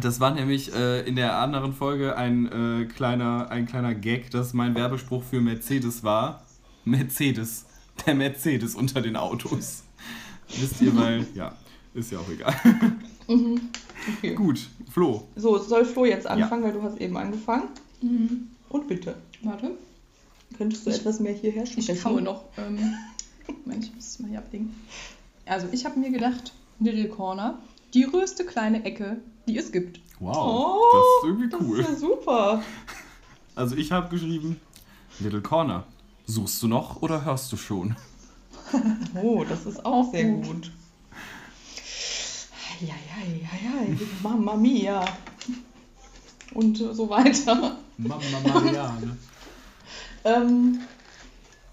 Das 0.00 0.20
war 0.20 0.34
nämlich 0.34 0.74
äh, 0.74 1.06
in 1.08 1.16
der 1.16 1.38
anderen 1.38 1.72
Folge 1.72 2.16
ein, 2.16 2.46
äh, 2.46 2.84
kleiner, 2.84 3.50
ein 3.50 3.64
kleiner 3.66 3.94
Gag, 3.94 4.30
dass 4.30 4.52
mein 4.52 4.74
Werbespruch 4.74 5.22
für 5.22 5.40
Mercedes 5.40 6.04
war. 6.04 6.44
Mercedes. 6.84 7.64
Der 8.06 8.14
Mercedes 8.14 8.74
unter 8.74 9.00
den 9.00 9.16
Autos. 9.16 9.84
Wisst 10.48 10.82
ihr, 10.82 10.94
weil, 10.96 11.26
ja, 11.34 11.54
ist 11.94 12.12
ja 12.12 12.18
auch 12.18 12.28
egal. 12.30 12.54
Okay. 14.18 14.34
Gut, 14.34 14.60
Flo. 14.92 15.26
So, 15.34 15.58
soll 15.58 15.84
Flo 15.84 16.04
jetzt 16.04 16.28
anfangen, 16.28 16.62
weil 16.62 16.72
du 16.74 16.82
hast 16.82 17.00
eben 17.00 17.16
angefangen? 17.16 17.64
Mhm. 18.00 18.46
Und 18.68 18.86
bitte, 18.86 19.16
Warte, 19.42 19.72
könntest 20.56 20.86
du 20.86 20.90
Ich- 20.90 20.98
etwas 20.98 21.18
mehr 21.18 21.32
hierher 21.32 21.66
sprechen? 21.66 21.92
ich 21.96 22.02
kaue 22.02 22.22
noch. 22.22 22.44
Ähm, 22.56 22.78
Moment, 23.64 23.84
ich 23.84 23.94
muss 23.94 24.06
es 24.06 24.18
mal 24.18 24.28
hier 24.28 24.38
ablegen. 24.38 24.74
Also, 25.46 25.68
ich 25.72 25.84
habe 25.84 25.98
mir 25.98 26.10
gedacht, 26.10 26.52
Little 26.80 27.08
Corner, 27.08 27.58
die 27.94 28.02
größte 28.02 28.44
kleine 28.44 28.84
Ecke, 28.84 29.18
die 29.48 29.56
es 29.58 29.72
gibt. 29.72 30.00
Wow, 30.18 30.36
Oh, 30.36 30.82
das 30.92 31.04
ist 31.04 31.24
irgendwie 31.28 31.48
Das 31.50 31.60
cool. 31.60 31.80
ist 31.80 31.88
ja 31.88 31.94
super. 31.96 32.62
Also 33.54 33.74
ich 33.76 33.90
habe 33.90 34.10
geschrieben, 34.10 34.60
Little 35.18 35.40
Corner, 35.40 35.84
suchst 36.26 36.62
du 36.62 36.68
noch 36.68 37.00
oder 37.00 37.24
hörst 37.24 37.50
du 37.52 37.56
schon? 37.56 37.96
Oh, 39.22 39.44
das 39.48 39.64
ist 39.64 39.82
auch 39.86 40.10
sehr 40.10 40.24
Gut. 40.28 40.44
gut. 40.46 40.70
Ja, 42.82 42.88
ja, 42.88 43.32
ja, 43.32 43.70
ja, 43.88 43.96
Mamma 44.22 44.56
mia. 44.56 45.02
Und 46.52 46.76
so 46.76 47.08
weiter. 47.08 47.78
Mama 47.96 48.22
Marianne. 48.46 49.16
Ähm, 50.24 50.80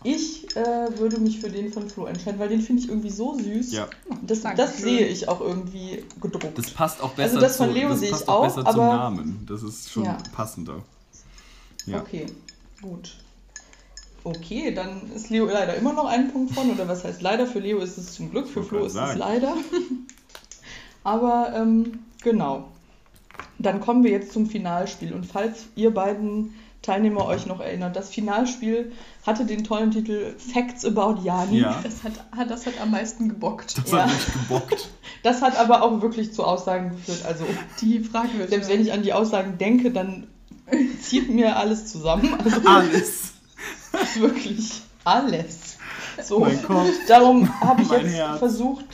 ich 0.03 0.55
äh, 0.55 0.97
würde 0.99 1.19
mich 1.19 1.39
für 1.39 1.49
den 1.49 1.71
von 1.71 1.89
Flo 1.89 2.05
entscheiden, 2.05 2.39
weil 2.39 2.49
den 2.49 2.61
finde 2.61 2.81
ich 2.83 2.89
irgendwie 2.89 3.09
so 3.09 3.37
süß. 3.37 3.71
Ja, 3.73 3.87
Das, 4.21 4.41
das 4.41 4.77
sehe 4.77 5.05
ich 5.07 5.27
auch 5.27 5.41
irgendwie 5.41 6.03
gedruckt. 6.21 6.57
das 6.57 6.71
passt 6.71 7.01
auch 7.01 7.11
besser, 7.11 7.35
Also 7.35 7.39
das 7.39 7.57
von 7.57 7.71
Leo 7.73 7.93
sehe 7.95 8.07
ich 8.07 8.11
passt 8.11 8.27
auch, 8.29 8.43
besser 8.43 8.61
zum 8.71 8.79
aber- 8.81 8.95
Namen. 8.97 9.45
Das 9.47 9.63
ist 9.63 9.89
schon 9.91 10.05
Ja. 10.05 10.17
passender. 10.33 10.83
Ja. 11.85 11.99
Okay, 12.01 12.25
gut. 12.81 13.15
Okay, 14.25 14.73
dann 14.73 15.11
ist 15.13 15.29
Leo 15.29 15.45
leider 15.47 15.75
immer 15.75 15.91
noch 15.93 16.05
einen 16.05 16.31
Punkt 16.31 16.53
von, 16.53 16.69
oder 16.71 16.87
was 16.87 17.03
heißt 17.03 17.21
leider? 17.21 17.45
Für 17.45 17.59
Leo 17.59 17.79
ist 17.79 17.97
es 17.97 18.13
zum 18.13 18.31
Glück, 18.31 18.47
für 18.47 18.63
Flo 18.63 18.79
ist 18.79 18.87
es 18.87 18.93
sagen. 18.93 19.19
leider. 19.19 19.53
Aber 21.03 21.51
ähm, 21.55 21.99
genau. 22.21 22.69
Dann 23.59 23.81
kommen 23.81 24.03
wir 24.03 24.11
jetzt 24.11 24.31
zum 24.31 24.45
Finalspiel. 24.45 25.13
Und 25.13 25.25
falls 25.25 25.65
ihr 25.75 25.93
beiden 25.93 26.53
Teilnehmer 26.83 27.25
euch 27.25 27.45
noch 27.47 27.59
erinnert, 27.59 27.95
das 27.95 28.09
Finalspiel 28.09 28.91
hatte 29.25 29.45
den 29.45 29.63
tollen 29.63 29.89
Titel 29.89 30.35
Facts 30.37 30.85
About 30.85 31.21
Yani. 31.23 31.61
Ja, 31.61 31.79
Das 31.81 32.03
hat, 32.03 32.11
hat, 32.35 32.51
das 32.51 32.65
hat 32.67 32.73
am 32.81 32.91
meisten 32.91 33.29
gebockt. 33.29 33.77
das 33.77 33.91
Ja. 33.91 33.99
hat 34.03 34.09
mich 34.13 34.25
gebockt. 34.33 34.89
Das 35.23 35.41
hat 35.41 35.57
aber 35.57 35.81
auch 35.81 36.01
wirklich 36.01 36.33
zu 36.33 36.43
Aussagen 36.43 36.91
geführt. 36.91 37.25
Also 37.25 37.45
Die 37.81 37.99
Frage 38.01 38.37
wird. 38.37 38.49
selbst 38.49 38.69
wenn 38.69 38.81
ich 38.81 38.91
an 38.93 39.01
die 39.01 39.13
Aussagen 39.13 39.57
denke, 39.57 39.91
dann 39.91 40.27
zieht 41.01 41.29
mir 41.29 41.55
alles 41.57 41.87
zusammen. 41.91 42.35
Also 42.43 42.61
Alles. 42.67 43.31
wirklich 44.15 44.81
alles. 45.03 45.77
So. 46.21 46.39
Mein 46.39 46.61
Kopf. 46.63 46.87
Darum 47.07 47.59
habe 47.61 47.81
ich 47.81 47.89
jetzt 47.89 48.13
Herz. 48.13 48.39
versucht, 48.39 48.85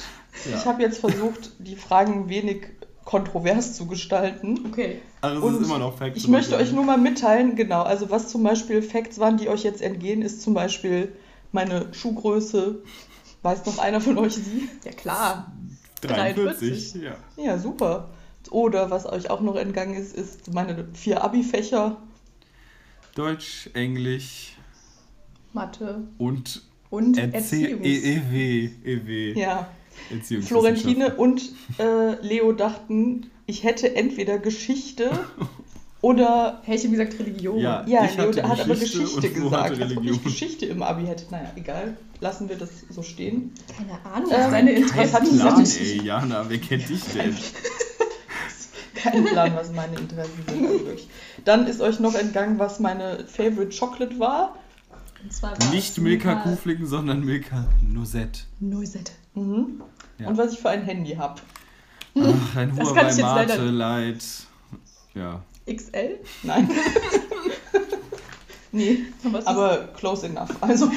Ja. 0.50 0.58
ich 0.58 0.66
habe 0.66 0.82
jetzt 0.84 1.00
versucht, 1.00 1.52
die 1.60 1.76
Fragen 1.76 2.30
wenig 2.30 2.68
kontrovers 3.10 3.74
zu 3.74 3.88
gestalten. 3.88 4.68
Okay. 4.68 5.02
Also 5.20 5.42
Und 5.42 5.56
ist 5.56 5.66
immer 5.66 5.80
noch 5.80 5.98
Facts. 5.98 6.16
Ich 6.16 6.28
möchte 6.28 6.56
euch 6.56 6.72
nur 6.72 6.84
mal 6.84 7.00
mitteilen, 7.00 7.56
genau, 7.56 7.82
also 7.82 8.12
was 8.12 8.28
zum 8.28 8.44
Beispiel 8.44 8.84
Facts 8.84 9.18
waren, 9.18 9.38
die 9.38 9.50
euch 9.50 9.64
jetzt 9.64 9.82
entgehen, 9.82 10.22
ist 10.22 10.44
zum 10.44 10.54
Beispiel 10.54 11.16
meine 11.52 11.92
Schuhgröße. 11.92 12.84
Weiß 13.42 13.66
noch 13.66 13.80
einer 13.80 14.00
von 14.00 14.20
euch 14.20 14.36
sie? 14.36 14.70
Ja, 14.86 14.92
klar. 14.92 15.52
43. 16.02 17.02
Ja. 17.02 17.16
Ja, 17.36 17.58
super. 17.58 18.12
Oder 18.52 18.92
was 18.92 19.08
euch 19.08 19.32
auch 19.32 19.42
noch 19.42 19.56
entgangen 19.56 19.96
ist, 19.96 20.16
ist 20.16 20.54
meine 20.54 20.88
vier 20.94 21.24
Abi-Fächer. 21.24 21.98
Deutsch, 23.16 23.72
Englisch 23.74 24.56
Mathe 25.52 26.04
und 26.20 26.62
und 26.92 27.18
Erzie 27.18 27.72
Erziehungs. 27.74 27.88
E 27.88 28.16
EW. 28.16 28.70
EW. 28.86 29.40
Ja. 29.40 29.68
Florentine 30.42 31.16
und 31.16 31.42
äh, 31.78 32.16
Leo 32.26 32.52
dachten, 32.52 33.30
ich 33.46 33.64
hätte 33.64 33.96
entweder 33.96 34.38
Geschichte 34.40 35.12
oder 36.02 36.62
Hätte 36.64 36.78
ich 36.78 36.86
ihm 36.86 36.92
gesagt 36.92 37.20
Religion. 37.20 37.60
Ja. 37.60 37.86
Ja, 37.88 38.06
Ich 38.06 38.16
Leo 38.18 38.28
hatte 38.28 38.44
hat 38.48 38.60
aber 38.62 38.74
Geschichte 38.76 39.00
Geschichte 39.00 39.28
und 39.28 39.36
Flo 39.36 39.44
gesagt. 39.50 39.82
Als 39.82 39.98
ob 39.98 40.04
ich. 40.06 40.24
Geschichte 40.24 40.66
im 40.68 40.82
Abi 40.84 41.06
hätte. 41.06 41.26
Naja, 41.32 41.52
egal. 41.56 41.98
Lassen 42.22 42.50
wir 42.50 42.56
das 42.58 42.70
so 42.90 43.02
stehen. 43.04 43.52
Keine 43.78 43.94
Ahnung, 44.06 44.30
Ähm, 44.32 44.38
was 44.40 44.52
deine 44.52 44.72
Interessen 44.74 45.14
hat 45.14 45.24
Plan, 45.30 45.66
sind. 45.66 45.82
ey, 45.88 46.02
Jana, 46.06 46.46
wer 46.50 46.58
kennt 46.58 46.90
dich 46.90 47.02
denn? 47.14 47.36
Kein 48.96 49.24
Plan, 49.26 49.54
was 49.56 49.72
meine 49.72 49.98
Interessen 49.98 50.34
sind. 50.48 50.66
Also. 50.66 51.04
Dann 51.46 51.68
ist 51.68 51.80
euch 51.80 52.00
noch 52.02 52.16
entgangen, 52.16 52.60
was 52.60 52.80
meine 52.82 53.26
Favorite 53.28 53.78
Chocolate 53.78 54.20
war. 54.20 54.58
Und 55.24 55.32
zwar 55.34 55.52
war 55.52 55.70
Nicht 55.72 55.98
Milka 55.98 56.30
Milka 56.36 56.42
Kuhflicken, 56.44 56.86
sondern 56.88 57.24
Milka 57.24 57.66
Noisette. 57.82 58.42
Noisette. 58.60 59.12
Mhm. 59.34 59.82
Ja. 60.18 60.28
Und 60.28 60.38
was 60.38 60.54
ich 60.54 60.60
für 60.60 60.70
ein 60.70 60.84
Handy 60.84 61.16
habe. 61.16 61.42
Ach, 62.16 62.56
ein 62.56 62.74
Das 62.76 62.90
Huawei 62.90 63.00
kann 63.00 63.10
ich 63.10 63.18
jetzt 63.18 63.22
Mate 63.22 63.48
leider- 63.56 63.72
Light. 63.72 64.24
Ja. 65.14 65.42
XL? 65.72 66.20
Nein. 66.44 66.70
nee, 68.72 69.00
aber 69.46 69.90
close 69.96 70.26
enough. 70.26 70.50
Also, 70.62 70.90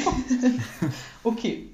okay. 1.24 1.68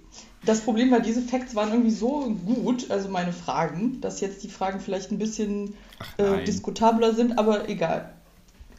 Das 0.44 0.60
Problem 0.60 0.90
war, 0.92 1.00
diese 1.00 1.20
Facts 1.20 1.54
waren 1.56 1.70
irgendwie 1.70 1.90
so 1.90 2.30
gut, 2.46 2.90
also 2.90 3.08
meine 3.08 3.32
Fragen, 3.32 4.00
dass 4.00 4.20
jetzt 4.20 4.42
die 4.44 4.48
Fragen 4.48 4.80
vielleicht 4.80 5.10
ein 5.10 5.18
bisschen 5.18 5.74
äh, 6.16 6.44
diskutabler 6.44 7.12
sind, 7.12 7.38
aber 7.38 7.68
egal. 7.68 8.14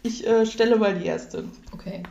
Ich 0.02 0.26
äh, 0.26 0.46
stelle 0.46 0.78
mal 0.78 0.98
die 0.98 1.06
erste. 1.06 1.44
Okay. 1.74 2.04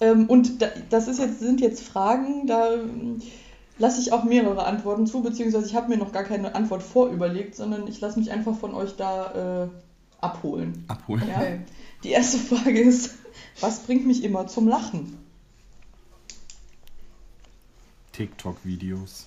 Ähm, 0.00 0.26
und 0.28 0.62
da, 0.62 0.68
das 0.88 1.06
ist 1.06 1.18
jetzt, 1.20 1.38
sind 1.40 1.60
jetzt 1.60 1.82
Fragen, 1.82 2.46
da 2.46 2.70
lasse 3.78 4.00
ich 4.00 4.12
auch 4.12 4.24
mehrere 4.24 4.64
Antworten 4.66 5.06
zu, 5.06 5.22
beziehungsweise 5.22 5.66
ich 5.66 5.74
habe 5.74 5.88
mir 5.88 5.96
noch 5.96 6.12
gar 6.12 6.24
keine 6.24 6.54
Antwort 6.54 6.82
vorüberlegt, 6.82 7.54
sondern 7.56 7.86
ich 7.88 8.00
lasse 8.00 8.18
mich 8.18 8.30
einfach 8.30 8.56
von 8.56 8.74
euch 8.74 8.96
da 8.96 9.64
äh, 9.64 9.68
abholen. 10.20 10.84
Abholen. 10.88 11.28
Ja? 11.28 11.36
Okay. 11.38 11.60
Die 12.02 12.10
erste 12.10 12.38
Frage 12.38 12.80
ist, 12.80 13.14
was 13.60 13.80
bringt 13.80 14.06
mich 14.06 14.22
immer 14.24 14.46
zum 14.46 14.68
Lachen? 14.68 15.18
TikTok-Videos. 18.12 19.26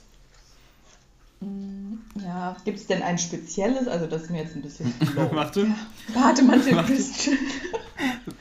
Mm, 1.42 1.96
Ja. 2.24 2.56
Gibt 2.66 2.80
es 2.80 2.88
denn 2.88 3.04
ein 3.04 3.18
spezielles? 3.18 3.88
Also 3.88 4.08
das 4.08 4.24
ist 4.24 4.30
mir 4.32 4.44
jetzt 4.44 4.56
ein 4.56 4.62
bisschen. 4.62 4.94
Warte. 5.32 5.68
Bademantel 6.14 6.76
Warte. 6.76 6.94
Christian. 6.94 7.38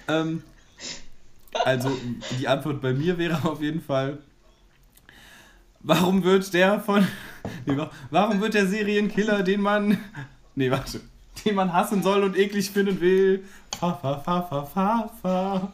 Ähm, 0.08 0.42
also, 1.64 1.90
die 2.38 2.46
Antwort 2.46 2.80
bei 2.80 2.92
mir 2.92 3.18
wäre 3.18 3.48
auf 3.48 3.60
jeden 3.60 3.80
Fall: 3.82 4.18
Warum 5.88 6.24
wird 6.24 6.52
der 6.52 6.80
von. 6.80 7.06
Nee, 7.64 7.76
wa- 7.76 7.90
warum 8.10 8.40
wird 8.40 8.54
der 8.54 8.66
Serienkiller, 8.66 9.44
den 9.44 9.60
man. 9.60 9.98
Nee, 10.56 10.70
warte. 10.70 11.00
Den 11.44 11.54
man 11.54 11.72
hassen 11.72 12.02
soll 12.02 12.24
und 12.24 12.36
eklig 12.36 12.70
finden 12.70 13.00
will. 13.00 13.44
Fa, 13.78 13.92
fa, 13.94 14.18
fa, 14.18 14.42
fa, 14.42 14.64
fa, 14.64 15.10
fa. 15.22 15.72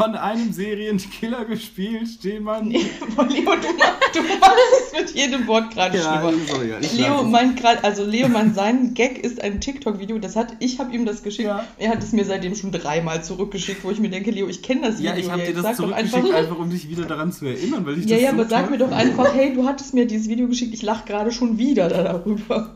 Von 0.00 0.14
einem 0.14 0.50
Serienkiller 0.50 1.44
gespielt, 1.44 2.24
den 2.24 2.44
man. 2.44 2.68
Nee, 2.68 2.78
Leo, 2.78 3.52
du 3.54 3.76
machst, 3.76 4.14
du 4.14 4.22
machst 4.22 4.94
es 4.94 4.98
mit 4.98 5.10
jedem 5.14 5.46
Wort 5.46 5.70
gerade 5.74 5.98
sorry, 6.00 6.70
ja, 6.70 6.78
ich 6.80 6.94
Leo 6.94 7.22
meint 7.22 7.60
gerade, 7.60 7.84
also 7.84 8.02
Leo 8.02 8.28
meint, 8.28 8.54
sein 8.54 8.94
Gag 8.94 9.18
ist 9.18 9.42
ein 9.42 9.60
TikTok-Video, 9.60 10.18
das 10.18 10.36
hat, 10.36 10.56
ich 10.58 10.78
habe 10.78 10.94
ihm 10.94 11.04
das 11.04 11.22
geschickt. 11.22 11.48
Ja. 11.48 11.66
Er 11.76 11.90
hat 11.90 12.02
es 12.02 12.12
mir 12.12 12.24
seitdem 12.24 12.54
schon 12.54 12.72
dreimal 12.72 13.22
zurückgeschickt, 13.22 13.84
wo 13.84 13.90
ich 13.90 14.00
mir 14.00 14.08
denke, 14.08 14.30
Leo, 14.30 14.48
ich 14.48 14.62
kenne 14.62 14.88
das 14.88 14.98
Video. 14.98 15.10
Ja, 15.10 15.18
ich 15.18 15.30
habe 15.30 15.42
dir 15.42 15.54
das 15.54 15.76
zurückgeschickt, 15.76 16.14
einfach, 16.16 16.34
einfach 16.34 16.58
um 16.58 16.70
dich 16.70 16.88
wieder 16.88 17.04
daran 17.04 17.30
zu 17.30 17.44
erinnern, 17.44 17.84
weil 17.84 17.98
ich 17.98 18.06
Ja, 18.06 18.16
das 18.16 18.22
ja, 18.22 18.30
so 18.30 18.36
aber 18.36 18.48
sag 18.48 18.70
mir 18.70 18.78
doch 18.78 18.92
einfach, 18.92 19.34
hey, 19.34 19.52
du 19.52 19.66
hattest 19.66 19.92
mir 19.92 20.06
dieses 20.06 20.28
Video 20.28 20.48
geschickt, 20.48 20.72
ich 20.72 20.80
lache 20.80 21.04
gerade 21.04 21.30
schon 21.30 21.58
wieder 21.58 21.88
darüber. 21.90 22.74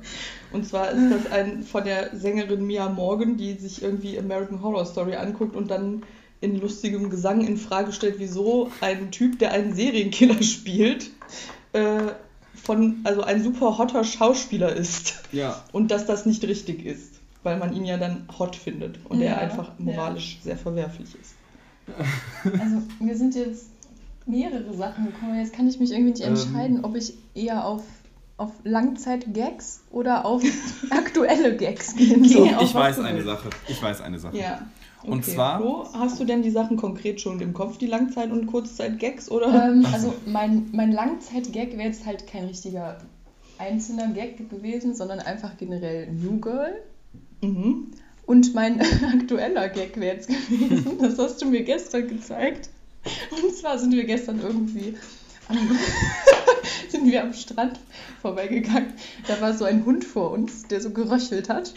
Und 0.52 0.66
zwar 0.66 0.90
ist 0.90 1.10
das 1.10 1.32
ein 1.32 1.62
von 1.62 1.84
der 1.84 2.14
Sängerin 2.14 2.66
Mia 2.66 2.88
Morgan, 2.88 3.38
die 3.38 3.54
sich 3.54 3.82
irgendwie 3.82 4.18
American 4.18 4.62
Horror 4.62 4.84
Story 4.84 5.14
anguckt 5.14 5.56
und 5.56 5.70
dann 5.70 6.02
in 6.44 6.60
lustigem 6.60 7.10
Gesang 7.10 7.40
in 7.46 7.56
Frage 7.56 7.92
stellt, 7.92 8.16
wieso 8.18 8.70
ein 8.80 9.10
Typ, 9.10 9.38
der 9.38 9.52
einen 9.52 9.74
Serienkiller 9.74 10.42
spielt, 10.42 11.10
äh, 11.72 11.98
von, 12.62 13.00
also 13.04 13.22
ein 13.22 13.42
super 13.42 13.78
hotter 13.78 14.04
Schauspieler 14.04 14.72
ist. 14.74 15.14
Ja, 15.32 15.62
Und 15.72 15.90
dass 15.90 16.06
das 16.06 16.24
nicht 16.26 16.44
richtig 16.44 16.84
ist, 16.86 17.14
weil 17.42 17.58
man 17.58 17.74
ihn 17.74 17.84
ja 17.84 17.96
dann 17.98 18.28
hot 18.38 18.54
findet 18.56 18.98
und 19.08 19.20
Ja, 19.20 19.32
er 19.32 19.38
einfach 19.38 19.68
ja. 19.68 19.74
moralisch 19.78 20.38
sehr 20.42 20.56
verwerflich 20.56 21.08
ist. 21.20 21.34
Also, 22.44 22.82
mir 23.00 23.16
sind 23.16 23.34
jetzt 23.34 23.66
mehrere 24.26 24.72
Sachen 24.74 25.06
gekommen. 25.06 25.38
Jetzt 25.38 25.52
kann 25.52 25.68
ich 25.68 25.78
mich 25.78 25.90
irgendwie 25.92 26.12
nicht 26.12 26.22
Ähm. 26.22 26.30
entscheiden, 26.34 26.84
ob 26.84 26.96
ich 26.96 27.12
eher 27.34 27.66
auf, 27.66 27.82
auf 28.38 28.52
Langzeit-Gags 28.64 29.82
oder 29.90 30.24
auf 30.24 30.42
aktuelle 30.90 31.56
Gags 31.56 31.94
gehen 31.96 32.22
auf 32.56 32.62
ich 32.62 32.74
weiß 32.74 33.00
eine. 33.00 33.22
Sache. 33.22 33.50
Ich 33.68 33.82
weiß 33.82 34.00
eine 34.00 34.18
Sache. 34.18 34.38
Ja. 34.38 34.62
Und 35.06 35.20
Okay. 35.20 35.34
zwar- 35.34 35.58
Flo, 35.60 35.84
hast 35.92 36.18
du 36.18 36.24
denn 36.24 36.42
die 36.42 36.50
Sachen 36.50 36.76
konkret 36.76 37.20
schon 37.20 37.40
im 37.40 37.52
Kopf, 37.52 37.76
die 37.78 37.86
Langzeit- 37.86 38.30
und 38.32 38.46
Kurzzeit-Gags, 38.46 39.30
oder? 39.30 39.68
Ähm, 39.70 39.86
also 39.92 40.14
mein, 40.26 40.68
mein 40.72 40.92
Langzeit-Gag 40.92 41.72
wäre 41.76 41.88
jetzt 41.88 42.06
halt 42.06 42.26
kein 42.26 42.46
richtiger 42.46 42.98
einzelner 43.58 44.08
Gag 44.08 44.50
gewesen, 44.50 44.94
sondern 44.94 45.20
einfach 45.20 45.56
generell 45.58 46.10
New 46.10 46.40
Girl. 46.40 46.74
Mhm. 47.42 47.92
Und 48.26 48.54
mein 48.54 48.80
aktueller 49.20 49.68
Gag 49.68 50.00
wäre 50.00 50.16
jetzt 50.16 50.28
gewesen, 50.28 50.98
das 51.00 51.18
hast 51.18 51.42
du 51.42 51.46
mir 51.46 51.62
gestern 51.62 52.08
gezeigt. 52.08 52.70
Und 53.30 53.54
zwar 53.54 53.78
sind 53.78 53.92
wir 53.92 54.04
gestern 54.04 54.40
irgendwie 54.40 54.94
sind 56.88 57.06
wir 57.10 57.22
am 57.22 57.32
Strand 57.32 57.78
vorbeigegangen. 58.22 58.92
Da 59.26 59.40
war 59.40 59.54
so 59.54 59.64
ein 59.64 59.84
Hund 59.84 60.04
vor 60.04 60.30
uns, 60.30 60.62
der 60.68 60.80
so 60.80 60.90
geröchelt 60.90 61.48
hat. 61.48 61.72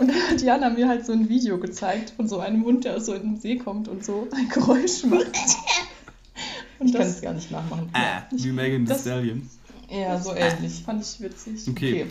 Und 0.00 0.08
dann 0.08 0.22
hat 0.30 0.40
Jana 0.42 0.70
mir 0.70 0.88
halt 0.88 1.06
so 1.06 1.12
ein 1.12 1.28
Video 1.28 1.58
gezeigt 1.58 2.10
von 2.16 2.28
so 2.28 2.38
einem 2.40 2.64
Hund, 2.64 2.84
der 2.84 2.96
aus 2.96 3.06
so 3.06 3.14
in 3.14 3.22
den 3.22 3.40
See 3.40 3.56
kommt 3.56 3.88
und 3.88 4.04
so 4.04 4.28
ein 4.34 4.48
Geräusch 4.48 5.04
macht. 5.04 5.26
Und 6.78 6.86
Ich 6.86 6.92
kann 6.94 7.02
das 7.02 7.16
es 7.16 7.20
gar 7.20 7.34
nicht 7.34 7.50
nachmachen. 7.50 7.90
Ah, 7.92 8.22
wie 8.30 8.52
Megan 8.52 8.86
Thee 8.86 8.92
Das- 8.92 9.02
Stallion. 9.02 9.50
Ja, 9.90 10.18
so 10.18 10.32
ähnlich. 10.34 10.82
fand 10.82 11.02
ich 11.04 11.20
witzig. 11.20 11.68
Okay. 11.68 12.06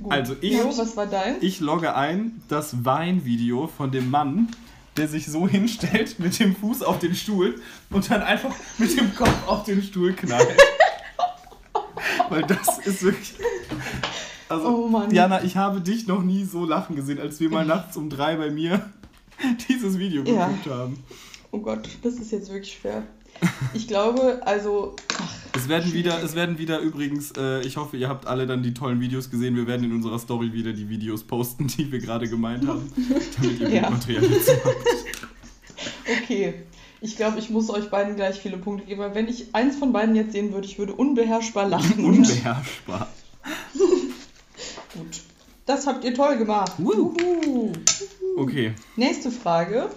Gut. 0.00 0.12
Also 0.12 0.34
ich- 0.40 0.52
Leo, 0.52 0.68
was 0.78 0.96
war 0.96 1.06
dein? 1.06 1.36
Ich 1.40 1.58
logge 1.58 1.96
ein 1.96 2.40
das 2.48 2.84
Wein-Video 2.84 3.66
von 3.66 3.90
dem 3.90 4.10
Mann, 4.10 4.48
der 4.96 5.08
sich 5.08 5.26
so 5.26 5.48
hinstellt 5.48 6.18
mit 6.18 6.38
dem 6.38 6.54
Fuß 6.54 6.82
auf 6.82 6.98
den 6.98 7.14
Stuhl 7.14 7.60
und 7.90 8.10
dann 8.10 8.22
einfach 8.22 8.54
mit 8.78 8.96
dem 8.98 9.14
Kopf 9.14 9.46
auf 9.46 9.64
den 9.64 9.82
Stuhl 9.82 10.12
knallt. 10.12 10.48
Weil 12.28 12.42
das 12.42 12.78
ist 12.86 13.02
wirklich. 13.02 13.34
Also, 14.48 14.66
Oh 14.84 14.88
Mann. 14.88 15.08
Diana, 15.10 15.42
ich 15.42 15.56
habe 15.56 15.80
dich 15.80 16.06
noch 16.06 16.22
nie 16.22 16.44
so 16.44 16.64
lachen 16.64 16.96
gesehen, 16.96 17.18
als 17.18 17.40
wir 17.40 17.48
mal 17.50 17.64
nachts 17.64 17.96
um 17.96 18.10
drei 18.10 18.36
bei 18.36 18.50
mir 18.50 18.90
dieses 19.68 19.98
Video 19.98 20.22
Ja. 20.24 20.46
geguckt 20.48 20.66
haben. 20.68 21.02
Oh 21.50 21.58
Gott, 21.58 21.88
das 22.02 22.14
ist 22.14 22.32
jetzt 22.32 22.50
wirklich 22.50 22.74
schwer. 22.80 23.02
Ich 23.74 23.88
glaube, 23.88 24.40
also, 24.44 24.94
Es 25.54 25.68
werden 25.68 25.92
wieder, 25.92 26.22
es 26.22 26.34
werden 26.34 26.58
wieder 26.58 26.80
übrigens, 26.80 27.32
äh, 27.36 27.60
ich 27.60 27.76
hoffe, 27.76 27.96
ihr 27.96 28.08
habt 28.08 28.26
alle 28.26 28.46
dann 28.46 28.62
die 28.62 28.72
tollen 28.74 29.00
Videos 29.00 29.30
gesehen. 29.30 29.54
Wir 29.56 29.66
werden 29.66 29.84
in 29.84 29.92
unserer 29.92 30.18
Story 30.18 30.52
wieder 30.52 30.72
die 30.72 30.88
Videos 30.88 31.24
posten, 31.24 31.66
die 31.66 31.90
wir 31.92 31.98
gerade 31.98 32.28
gemeint 32.28 32.66
haben, 32.66 32.90
damit 33.36 33.60
ihr 33.60 33.68
Ja. 33.68 33.80
Bildmaterial 33.88 34.28
dazu 34.28 34.52
habt. 34.64 34.76
okay. 36.22 36.54
Ich 37.00 37.16
glaube, 37.16 37.38
ich 37.40 37.50
muss 37.50 37.68
euch 37.68 37.90
beiden 37.90 38.14
gleich 38.14 38.38
viele 38.38 38.56
Punkte 38.58 38.86
geben, 38.86 39.00
weil 39.00 39.14
wenn 39.14 39.28
ich 39.28 39.54
eins 39.54 39.76
von 39.76 39.92
beiden 39.92 40.14
jetzt 40.14 40.32
sehen 40.32 40.52
würde, 40.52 40.66
ich 40.66 40.78
würde 40.78 40.94
unbeherrschbar 40.94 41.68
lachen. 41.68 42.04
Unbeherrschbar. 42.04 43.08
gut. 44.94 45.20
Das 45.66 45.86
habt 45.86 46.04
ihr 46.04 46.14
toll 46.14 46.38
gemacht. 46.38 46.72
Juhu. 46.78 47.72
Okay. 48.36 48.72
Nächste 48.96 49.30
Frage. 49.30 49.90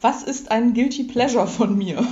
Was 0.00 0.22
ist 0.22 0.50
ein 0.50 0.72
Guilty 0.72 1.04
Pleasure 1.04 1.46
von 1.46 1.76
mir? 1.76 2.06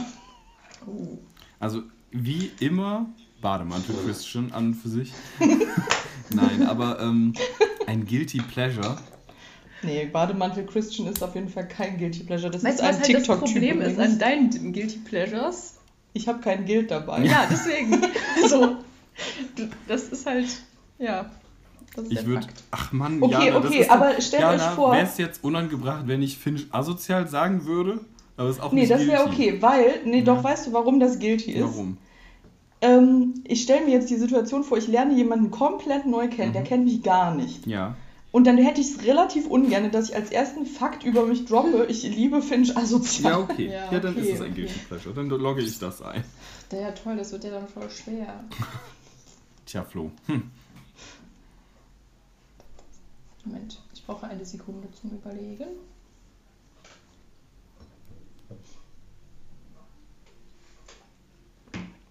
Oh. 0.86 1.18
Also, 1.60 1.82
wie 2.10 2.50
immer, 2.60 3.06
Bademantel 3.40 3.94
Christian 4.04 4.52
an 4.52 4.68
und 4.68 4.74
für 4.74 4.88
sich. 4.88 5.12
Nein, 6.34 6.66
aber 6.66 7.00
ähm, 7.00 7.32
ein 7.86 8.04
Guilty 8.06 8.38
Pleasure. 8.42 8.96
Nee, 9.82 10.06
Bademantel 10.06 10.66
Christian 10.66 11.06
ist 11.08 11.22
auf 11.22 11.34
jeden 11.34 11.48
Fall 11.48 11.68
kein 11.68 11.98
Guilty 11.98 12.24
Pleasure. 12.24 12.50
Das 12.50 12.64
Weißt 12.64 12.80
ist 12.80 12.82
du, 12.82 12.88
was 12.88 12.96
ein 12.96 13.02
halt 13.14 13.28
das. 13.28 13.38
Problem 13.38 13.80
ist 13.80 13.92
übrigens. 13.92 14.12
an 14.12 14.18
deinen 14.18 14.72
Guilty 14.72 14.98
Pleasures? 14.98 15.74
Ich 16.14 16.26
habe 16.26 16.40
kein 16.40 16.64
Guild 16.66 16.90
dabei. 16.90 17.24
Ja, 17.24 17.46
deswegen. 17.50 17.96
so. 18.48 18.76
Das 19.86 20.04
ist 20.08 20.26
halt, 20.26 20.48
ja. 20.98 21.30
Das 21.94 22.04
ist 22.06 22.12
Ich 22.12 22.26
würde. 22.26 22.46
Ach 22.70 22.92
Mann, 22.92 23.22
Okay, 23.22 23.32
Jana, 23.46 23.60
das 23.60 23.66
okay, 23.70 23.78
ist 23.80 23.88
doch- 23.88 23.94
aber 23.94 24.20
stellt 24.20 24.44
euch 24.44 24.60
Jana, 24.60 24.70
vor- 24.74 24.92
Wäre 24.92 25.06
es 25.06 25.16
jetzt 25.18 25.44
unangebracht, 25.44 26.02
wenn 26.06 26.22
ich 26.22 26.38
Finch 26.38 26.66
asozial 26.70 27.28
sagen 27.28 27.64
würde? 27.64 28.00
Aber 28.38 28.48
ist 28.48 28.62
auch 28.62 28.72
Nee, 28.72 28.80
nicht 28.80 28.90
das 28.92 29.06
wäre 29.06 29.24
okay, 29.24 29.60
weil, 29.60 30.00
nee, 30.06 30.20
Ja. 30.20 30.24
doch, 30.24 30.42
weißt 30.42 30.68
du, 30.68 30.72
warum 30.72 30.98
das 31.00 31.18
guilty 31.18 31.52
ist? 31.52 31.62
Warum? 31.64 31.98
Ähm, 32.80 33.34
ich 33.44 33.62
stelle 33.62 33.84
mir 33.84 33.90
jetzt 33.90 34.08
die 34.08 34.16
Situation 34.16 34.62
vor, 34.64 34.78
ich 34.78 34.86
lerne 34.88 35.12
jemanden 35.14 35.50
komplett 35.50 36.06
neu 36.06 36.28
kennen, 36.28 36.52
der 36.52 36.62
Mhm. 36.62 36.66
kennt 36.66 36.84
mich 36.84 37.02
gar 37.02 37.34
nicht. 37.34 37.66
Ja. 37.66 37.96
Und 38.30 38.46
dann 38.46 38.56
hätte 38.58 38.80
ich 38.80 38.90
es 38.94 39.04
relativ 39.04 39.46
ungern, 39.48 39.90
dass 39.90 40.10
ich 40.10 40.14
als 40.14 40.30
ersten 40.30 40.64
Fakt 40.66 41.02
über 41.02 41.26
mich 41.26 41.46
droppe, 41.46 41.86
ich 41.88 42.04
liebe 42.04 42.40
Finch 42.40 42.76
asozial. 42.76 43.32
Ja, 43.32 43.38
okay. 43.40 43.66
Ja, 43.72 43.92
Ja, 43.92 43.98
dann 44.00 44.12
okay, 44.16 44.20
ist 44.30 44.34
es 44.36 44.40
ein 44.42 44.52
okay. 44.52 44.60
Guilty 44.62 44.78
Pleasure. 44.86 45.14
Dann 45.14 45.28
logge 45.28 45.62
ich 45.62 45.78
das 45.78 46.00
ein. 46.02 46.22
Der 46.70 46.80
ja 46.80 46.90
toll, 46.92 47.16
das 47.16 47.32
wird 47.32 47.42
ja 47.44 47.50
dann 47.50 47.66
voll 47.66 47.90
schwer. 47.90 48.44
Tja, 49.66 49.82
Flo. 49.82 50.10
Hm. 50.26 50.42
Moment, 53.44 53.80
ich 53.94 54.04
brauche 54.04 54.26
eine 54.26 54.44
Sekunde 54.44 54.88
zum 55.00 55.10
Überlegen. 55.10 55.66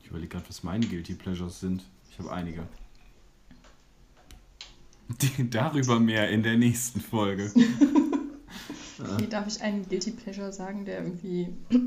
Ich 0.08 0.12
überlege 0.12 0.30
gerade, 0.30 0.48
was 0.48 0.64
meine 0.64 0.86
Guilty 0.86 1.16
Pleasures 1.16 1.60
sind. 1.60 1.84
Ich 2.10 2.18
habe 2.18 2.32
einige. 2.32 2.66
Die, 5.10 5.50
darüber 5.50 6.00
mehr 6.00 6.30
in 6.30 6.44
der 6.44 6.56
nächsten 6.56 7.02
Folge. 7.02 7.52
Okay, 9.00 9.28
darf 9.30 9.46
ich 9.46 9.62
einen 9.62 9.88
Guilty 9.88 10.10
Pleasure 10.10 10.52
sagen, 10.52 10.86
der 10.86 11.04
irgendwie. 11.04 11.50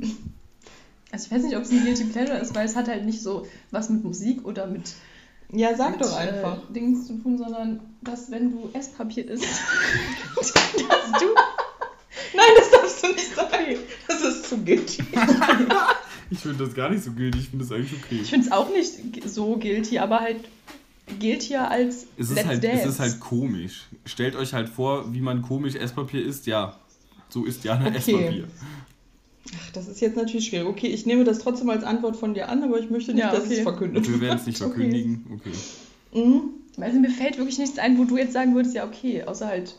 Also 1.10 1.26
ich 1.26 1.32
weiß 1.32 1.42
nicht, 1.42 1.56
ob 1.56 1.62
es 1.62 1.72
ein 1.72 1.82
Guilty 1.82 2.04
Pleasure 2.04 2.38
ist, 2.38 2.54
weil 2.54 2.66
es 2.66 2.76
hat 2.76 2.86
halt 2.86 3.04
nicht 3.04 3.20
so 3.20 3.48
was 3.72 3.88
mit 3.88 4.04
Musik 4.04 4.44
oder 4.44 4.68
mit, 4.68 4.94
Ja, 5.50 5.74
sag 5.74 5.92
mit 5.92 6.02
doch 6.02 6.14
einfach. 6.14 6.58
Äh, 6.70 6.72
Dings 6.72 7.08
zu 7.08 7.14
tun, 7.20 7.36
sondern 7.36 7.80
dass 8.02 8.30
wenn 8.30 8.52
du 8.52 8.70
Esspapier 8.74 9.28
isst, 9.28 9.44
dass 10.36 10.52
du. 10.52 11.34
Nein, 12.32 12.50
das 12.56 12.70
darfst 12.70 13.02
du 13.02 13.08
nicht 13.08 13.34
sagen. 13.34 13.76
Das 14.06 14.22
ist 14.22 14.48
zu 14.50 14.58
guilty. 14.58 15.02
Ich 16.30 16.38
finde 16.38 16.64
das 16.64 16.74
gar 16.74 16.90
nicht 16.90 17.02
so 17.02 17.12
guilty. 17.12 17.38
Ich 17.38 17.48
finde 17.48 17.64
das 17.64 17.72
eigentlich 17.72 17.92
okay. 18.04 18.18
Ich 18.22 18.30
finde 18.30 18.46
es 18.46 18.52
auch 18.52 18.70
nicht 18.70 19.28
so 19.28 19.56
guilty, 19.56 19.98
aber 19.98 20.20
halt 20.20 20.36
guiltier 21.18 21.68
als 21.70 22.06
Es 22.16 22.30
ist, 22.30 22.36
Let's 22.36 22.46
halt, 22.46 22.64
Dance. 22.64 22.82
es 22.84 22.88
ist 22.94 23.00
halt 23.00 23.20
komisch. 23.20 23.88
Stellt 24.04 24.36
euch 24.36 24.54
halt 24.54 24.68
vor, 24.68 25.12
wie 25.12 25.20
man 25.20 25.42
komisch 25.42 25.74
Esspapier 25.74 26.24
isst. 26.24 26.46
Ja, 26.46 26.76
so 27.28 27.44
isst 27.44 27.64
Jana 27.64 27.86
Okay. 27.88 27.96
Esspapier. 27.96 28.48
Ach, 29.58 29.70
das 29.72 29.88
ist 29.88 30.00
jetzt 30.00 30.16
natürlich 30.16 30.46
schwierig. 30.46 30.68
Okay, 30.68 30.86
ich 30.86 31.06
nehme 31.06 31.24
das 31.24 31.40
trotzdem 31.40 31.68
als 31.70 31.82
Antwort 31.82 32.16
von 32.16 32.34
dir 32.34 32.48
an, 32.48 32.62
aber 32.62 32.78
ich 32.78 32.90
möchte 32.90 33.12
nicht, 33.12 33.22
Ja, 33.22 33.32
dass 33.32 33.44
okay. 33.46 33.54
es 33.54 33.60
verkündet 33.62 34.08
Wir 34.08 34.20
werden 34.20 34.38
es 34.38 34.46
nicht 34.46 34.60
Okay. 34.62 34.70
verkündigen. 34.74 35.26
Okay. 35.34 35.52
Mhm. 36.22 36.50
Also 36.82 37.00
mir 37.00 37.10
fällt 37.10 37.36
wirklich 37.38 37.58
nichts 37.58 37.78
ein, 37.78 37.98
wo 37.98 38.04
du 38.04 38.16
jetzt 38.16 38.32
sagen 38.32 38.54
würdest, 38.54 38.74
ja 38.76 38.86
okay, 38.86 39.24
außer 39.24 39.46
halt 39.48 39.76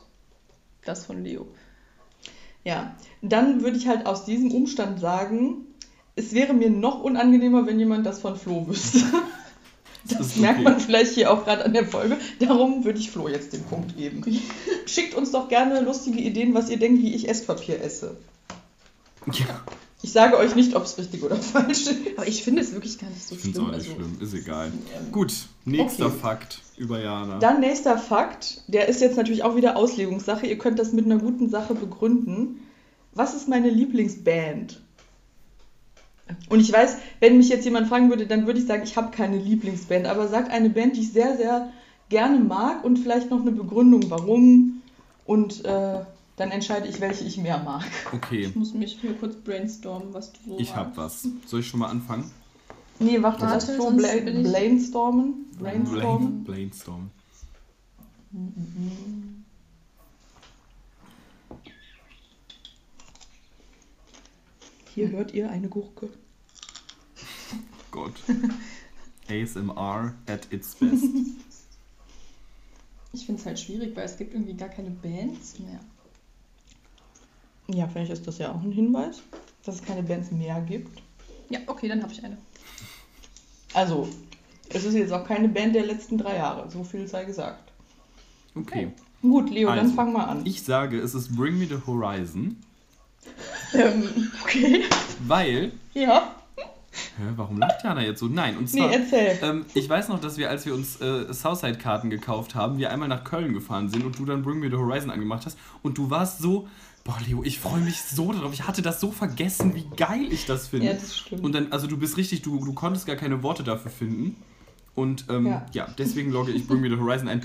das 0.83 1.05
von 1.05 1.23
Leo. 1.23 1.47
Ja, 2.65 2.95
dann 3.21 3.61
würde 3.63 3.77
ich 3.77 3.87
halt 3.87 4.05
aus 4.05 4.25
diesem 4.25 4.51
Umstand 4.51 4.99
sagen, 4.99 5.65
es 6.16 6.34
wäre 6.34 6.53
mir 6.53 6.70
noch 6.70 7.01
unangenehmer, 7.03 7.66
wenn 7.68 7.80
jemand 7.80 8.05
das 8.05 8.20
von 8.20 8.36
Flo 8.36 8.68
wüsste. 8.68 8.99
Das 10.03 10.20
ist 10.20 10.38
merkt 10.38 10.62
okay. 10.62 10.64
man 10.64 10.80
vielleicht 10.80 11.14
hier 11.14 11.32
auch 11.32 11.45
gerade 11.45 11.64
an 11.64 11.74
der 11.74 11.86
Folge. 11.86 12.18
Darum 12.39 12.84
würde 12.84 12.97
ich 12.97 13.12
Flo 13.12 13.28
jetzt 13.28 13.53
den 13.53 13.64
Punkt 13.64 13.95
geben. 13.95 14.24
Schickt 14.88 15.14
uns 15.14 15.32
doch 15.32 15.47
gerne 15.47 15.80
lustige 15.82 16.20
Ideen, 16.20 16.55
was 16.55 16.72
ihr 16.72 16.80
denkt, 16.80 17.03
wie 17.03 17.14
ich 17.14 17.30
Esspapier 17.30 17.80
esse. 17.84 18.18
Ja, 19.32 19.62
Ich 20.01 20.12
sage 20.12 20.38
euch 20.38 20.55
nicht, 20.55 20.76
ob 20.76 20.86
es 20.86 20.97
richtig 20.97 21.22
oder 21.22 21.36
falsch 21.36 21.86
ist. 21.86 21.97
Aber 22.18 22.28
ich 22.28 22.43
finde 22.43 22.64
es 22.64 22.74
wirklich 22.74 22.97
gar 22.97 23.12
nicht 23.12 23.24
so 23.24 23.36
ich 23.36 23.41
finde 23.41 23.59
es 23.59 23.64
schlimm. 23.64 23.70
auch 23.70 23.78
nicht 23.78 23.89
also, 23.89 23.95
schlimm. 23.95 24.18
Ist 24.20 24.34
egal. 24.34 24.72
ähm, 24.97 25.12
Gut, 25.12 25.34
nächster 25.66 26.07
Okay. 26.07 26.16
Fakt 26.20 26.62
über 26.78 26.99
Jana. 26.99 27.38
Dann 27.38 27.59
nächster 27.59 27.99
Fakt, 27.99 28.64
der 28.68 28.88
ist 28.88 29.01
jetzt 29.01 29.18
natürlich 29.18 29.43
auch 29.43 29.55
wieder 29.55 29.78
Auslegungssache. 29.78 30.47
Ihr 30.47 30.57
könnt 30.57 30.80
das 30.80 30.93
mit 30.93 31.05
einer 31.05 31.20
guten 31.20 31.47
Sache 31.49 31.76
begründen. 31.76 32.62
Was 33.14 33.36
ist 33.36 33.47
meine 33.47 33.70
Lieblingsband? 33.70 34.82
Und 36.49 36.59
ich 36.59 36.72
weiß, 36.72 36.97
wenn 37.19 37.38
mich 37.38 37.49
jetzt 37.49 37.65
jemand 37.65 37.88
fragen 37.88 38.09
würde, 38.09 38.26
dann 38.26 38.45
würde 38.47 38.59
ich 38.59 38.65
sagen, 38.65 38.84
ich 38.84 38.95
habe 38.97 39.11
keine 39.15 39.38
Lieblingsband. 39.38 40.05
Aber 40.07 40.28
sagt 40.28 40.51
eine 40.51 40.69
Band, 40.69 40.95
die 40.95 41.01
ich 41.01 41.11
sehr, 41.11 41.36
sehr 41.38 41.69
gerne 42.09 42.39
mag 42.39 42.84
und 42.84 42.97
vielleicht 42.99 43.30
noch 43.30 43.41
eine 43.41 43.51
Begründung, 43.51 44.09
warum. 44.09 44.82
Und 45.26 45.63
äh, 45.65 45.99
dann 46.38 46.51
entscheide 46.51 46.88
ich, 46.88 46.99
welche 47.01 47.26
ich 47.26 47.38
mehr 47.38 47.61
mag. 47.63 47.86
Okay, 48.13 48.41
Ich 48.45 48.55
muss 48.55 48.74
mich 48.74 49.01
nur 49.03 49.13
kurz 49.13 49.36
brainstormen, 49.36 50.13
was 50.13 50.32
du 50.34 50.39
so 50.47 50.59
ich 50.59 50.76
habe 50.76 50.91
was. 50.95 51.28
Soll 51.45 51.59
ich 51.61 51.67
schon 51.67 51.80
mal 51.82 51.89
anfangen? 51.89 52.32
Nee, 52.99 53.22
warte, 53.22 53.41
Warte, 53.41 53.53
das 53.67 53.76
so 53.78 53.82
sonst 53.84 53.97
bla 53.97 54.13
ich- 54.15 54.24
brainstormen. 54.24 55.45
Brainstormen. 55.59 56.43
Blaine- 56.45 56.72
Hier 64.93 65.09
hört 65.09 65.33
ihr 65.33 65.49
eine 65.49 65.69
Gurke. 65.69 66.09
Gott. 67.91 68.13
ASMR 69.29 70.13
at 70.27 70.51
its 70.51 70.75
best. 70.75 71.05
Ich 73.13 73.25
finde 73.25 73.39
es 73.39 73.45
halt 73.45 73.59
schwierig, 73.59 73.95
weil 73.95 74.05
es 74.05 74.17
gibt 74.17 74.33
irgendwie 74.33 74.53
gar 74.53 74.69
keine 74.69 74.89
Bands 74.89 75.59
mehr. 75.59 75.79
Ja, 77.67 77.87
vielleicht 77.87 78.11
ist 78.11 78.27
das 78.27 78.37
ja 78.37 78.51
auch 78.51 78.61
ein 78.61 78.71
Hinweis, 78.71 79.21
dass 79.63 79.75
es 79.75 79.83
keine 79.83 80.03
Bands 80.03 80.31
mehr 80.31 80.59
gibt. 80.61 81.01
Ja, 81.49 81.59
okay, 81.67 81.87
dann 81.87 82.01
habe 82.01 82.11
ich 82.11 82.23
eine. 82.23 82.37
Also, 83.73 84.09
es 84.69 84.83
ist 84.83 84.93
jetzt 84.95 85.11
auch 85.13 85.25
keine 85.25 85.47
Band 85.47 85.75
der 85.75 85.85
letzten 85.85 86.17
drei 86.17 86.35
Jahre, 86.35 86.69
so 86.69 86.83
viel 86.83 87.07
sei 87.07 87.23
gesagt. 87.25 87.71
Okay. 88.55 88.91
Gut, 89.21 89.49
Leo, 89.49 89.69
dann 89.69 89.79
Also, 89.79 89.93
fang 89.93 90.11
mal 90.11 90.25
an. 90.25 90.45
Ich 90.45 90.63
sage, 90.63 90.99
es 90.99 91.13
ist 91.13 91.35
Bring 91.35 91.57
Me 91.57 91.67
the 91.67 91.79
Horizon, 91.85 92.57
ähm, 93.74 94.32
okay. 94.43 94.84
weil 95.28 95.72
Ja. 95.93 96.36
Hä, 97.17 97.24
warum 97.38 97.57
lacht 97.57 97.84
Jana 97.84 98.01
jetzt 98.03 98.19
so? 98.19 98.28
Nein, 98.28 98.57
und 98.57 98.74
Nee, 98.74 98.80
zwar, 98.82 98.91
erzähl. 98.91 99.39
ähm, 99.41 99.65
ich 99.74 99.88
weiß 99.88 100.09
noch, 100.09 100.19
dass 100.19 100.38
wir, 100.38 100.49
als 100.49 100.65
wir 100.65 100.74
uns 100.74 100.99
äh, 100.99 101.32
Southside-Karten 101.34 102.09
gekauft 102.09 102.53
haben, 102.55 102.78
wir 102.78 102.91
einmal 102.91 103.07
nach 103.07 103.24
Köln 103.24 103.53
gefahren 103.53 103.89
sind 103.89 104.03
und 104.03 104.19
du 104.19 104.26
dann 104.26 104.43
Bring 104.43 104.59
Me 104.59 104.69
the 104.69 104.76
Horizon 104.76 105.09
angemacht 105.09 105.45
hast 105.45 105.57
und 105.84 105.97
du 105.97 106.09
warst 106.09 106.39
so, 106.39 106.67
boah 107.05 107.17
Leo, 107.26 107.43
ich 107.43 107.59
freue 107.59 107.80
mich 107.80 108.01
so 108.01 108.34
darauf. 108.34 108.53
Ich 108.53 108.67
hatte 108.67 108.82
das 108.82 108.99
so 108.99 109.11
vergessen, 109.11 109.74
wie 109.74 109.86
geil 109.95 110.28
ich 110.32 110.45
das 110.45 110.67
finde. 110.67 110.88
Ja, 110.88 110.93
das 110.93 111.17
stimmt. 111.17 111.43
Und 111.43 111.53
dann, 111.53 111.72
also 111.72 111.88
du 111.88 111.97
bist 111.97 112.17
richtig, 112.17 112.41
du, 112.41 112.63
du 112.63 112.74
konntest 112.74 113.05
gar 113.05 113.15
keine 113.15 113.41
Worte 113.41 113.63
dafür 113.63 113.91
finden. 113.91 114.36
Und 114.93 115.26
ähm, 115.30 115.47
ja. 115.47 115.65
Ja. 115.72 115.88
deswegen 115.97 116.32
logge 116.32 116.51
ich 116.51 116.67
Bring 116.67 116.82
Me 116.82 116.89
the 116.89 116.97
Horizon 116.97 117.30
ein. 117.30 117.43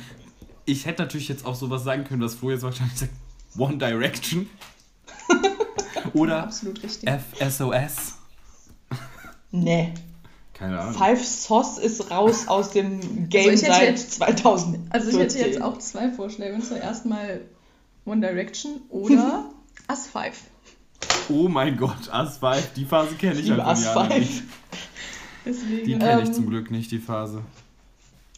Ich 0.64 0.86
hätte 0.86 1.02
natürlich 1.02 1.28
jetzt 1.28 1.46
auch 1.46 1.54
sowas 1.54 1.84
sagen 1.84 2.02
können, 2.04 2.20
was 2.20 2.34
Flo 2.34 2.50
jetzt 2.50 2.62
wahrscheinlich 2.64 2.98
sagt, 2.98 3.12
One 3.56 3.78
Direction. 3.78 4.48
Oder 6.18 6.42
Absolut 6.44 6.82
richtig. 6.82 7.08
FSOS. 7.08 8.14
Nee. 9.50 9.92
Keine 10.54 10.80
Ahnung. 10.80 10.94
Five 10.94 11.24
Sauce 11.24 11.78
ist 11.78 12.10
raus 12.10 12.48
aus 12.48 12.70
dem 12.70 13.28
Game 13.28 13.50
Also 13.50 13.66
seit 13.66 13.82
jetzt- 13.82 14.12
2000. 14.12 14.78
Also 14.90 15.10
ich 15.10 15.18
hätte 15.18 15.38
jetzt 15.38 15.60
auch 15.60 15.78
zwei 15.78 16.10
Vorschläge. 16.10 16.54
Und 16.54 16.64
zwar 16.64 16.78
erstmal 16.80 17.42
One 18.06 18.20
Direction 18.26 18.80
oder 18.88 19.50
Us 19.90 20.06
5. 20.06 20.42
Oh 21.28 21.48
mein 21.48 21.76
Gott, 21.76 22.08
Asphalt, 22.10 22.70
die 22.76 22.84
Phase 22.84 23.14
kenne 23.16 23.34
ich, 23.34 23.40
Ich 23.40 23.48
von 23.48 23.58
Jana 23.58 23.70
Asphalt. 23.70 24.18
nicht. 24.18 24.42
Die 24.42 25.44
Deswegen. 25.44 25.98
kenne 25.98 26.22
ich 26.22 26.28
Ähm, 26.28 26.34
zum 26.34 26.48
Glück 26.48 26.70
nicht, 26.70 26.90
die 26.90 26.98
Phase. 26.98 27.42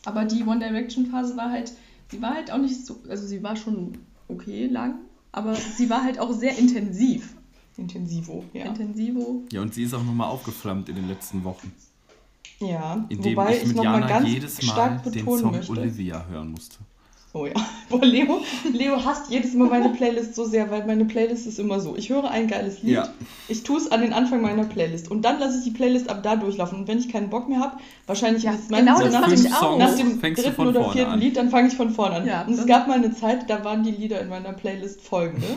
Aber 0.04 0.24
die 0.24 0.42
One 0.42 0.58
Direction 0.58 1.06
Phase 1.06 1.36
war 1.36 1.50
halt, 1.50 1.70
sie 2.10 2.20
war 2.20 2.34
halt 2.34 2.50
auch 2.50 2.58
nicht 2.58 2.84
so, 2.84 2.98
also 3.08 3.26
sie 3.26 3.42
war 3.42 3.56
schon 3.56 3.98
okay 4.28 4.66
lang, 4.66 4.96
aber 5.32 5.54
sie 5.54 5.88
war 5.90 6.02
halt 6.02 6.18
auch 6.18 6.32
sehr 6.32 6.56
intensiv. 6.58 7.34
Intensivo, 7.78 8.44
ja. 8.52 8.66
Intensivo. 8.66 9.42
Ja, 9.52 9.62
und 9.62 9.72
sie 9.72 9.84
ist 9.84 9.94
auch 9.94 10.02
nochmal 10.04 10.28
aufgeflammt 10.28 10.88
in 10.88 10.96
den 10.96 11.08
letzten 11.08 11.44
Wochen. 11.44 11.72
Ja, 12.60 13.04
Indem 13.08 13.36
wobei 13.36 13.54
ich 13.54 13.62
ich 13.62 13.68
mit 13.68 13.76
nochmal 13.76 14.00
Jana 14.00 14.06
ganz 14.08 14.28
jedes 14.28 14.62
Mal 14.62 14.72
stark 14.72 15.02
den 15.04 15.12
betonen 15.12 15.40
Song 15.40 15.50
möchte. 15.52 15.72
Olivia 15.72 16.24
hören 16.28 16.50
musste. 16.50 16.76
Oh 17.34 17.46
ja. 17.46 17.52
Boah, 17.88 18.04
Leo, 18.04 18.40
Leo 18.72 19.04
hasst 19.04 19.30
jedes 19.30 19.54
Mal 19.54 19.68
meine 19.68 19.90
Playlist 19.90 20.34
so 20.34 20.44
sehr, 20.44 20.68
weil 20.70 20.84
meine 20.86 21.04
Playlist 21.04 21.46
ist 21.46 21.58
immer 21.60 21.78
so. 21.78 21.94
Ich 21.94 22.08
höre 22.10 22.28
ein 22.28 22.48
geiles 22.48 22.82
Lied, 22.82 22.94
Ja. 22.94 23.08
ich 23.46 23.62
tue 23.62 23.76
es 23.78 23.92
an 23.92 24.00
den 24.00 24.12
Anfang 24.12 24.40
meiner 24.42 24.64
Playlist 24.64 25.08
und 25.10 25.22
dann 25.22 25.38
lasse 25.38 25.58
ich 25.58 25.64
die 25.64 25.70
Playlist 25.70 26.08
ab 26.08 26.22
da 26.24 26.34
durchlaufen. 26.36 26.80
Und 26.80 26.88
wenn 26.88 26.98
ich 26.98 27.10
keinen 27.10 27.30
Bock 27.30 27.48
mehr 27.48 27.60
habe, 27.60 27.76
wahrscheinlich 28.06 28.42
Ja, 28.42 28.52
ist 28.52 28.64
es 28.64 28.70
meistens 28.70 28.88
genau 28.88 28.98
so 28.98 29.04
das 29.04 29.12
nach, 29.12 29.28
dem, 29.28 29.34
ich. 29.44 29.54
Songs 29.54 29.78
nach 29.78 29.94
dem 29.96 30.18
fängst 30.20 30.38
du 30.44 30.48
dritten 30.50 30.66
oder 30.66 30.90
vierten 30.90 31.12
an. 31.12 31.20
Lied, 31.20 31.36
dann 31.36 31.50
fange 31.50 31.68
ich 31.68 31.74
von 31.76 31.90
vorne 31.90 32.16
an. 32.16 32.26
Ja, 32.26 32.44
und 32.44 32.54
es 32.54 32.66
gab 32.66 32.88
mal 32.88 32.94
eine 32.98 33.14
Zeit, 33.14 33.48
da 33.48 33.62
waren 33.64 33.84
die 33.84 33.92
Lieder 33.92 34.20
in 34.20 34.30
meiner 34.30 34.52
Playlist 34.52 35.00
folgende. 35.02 35.46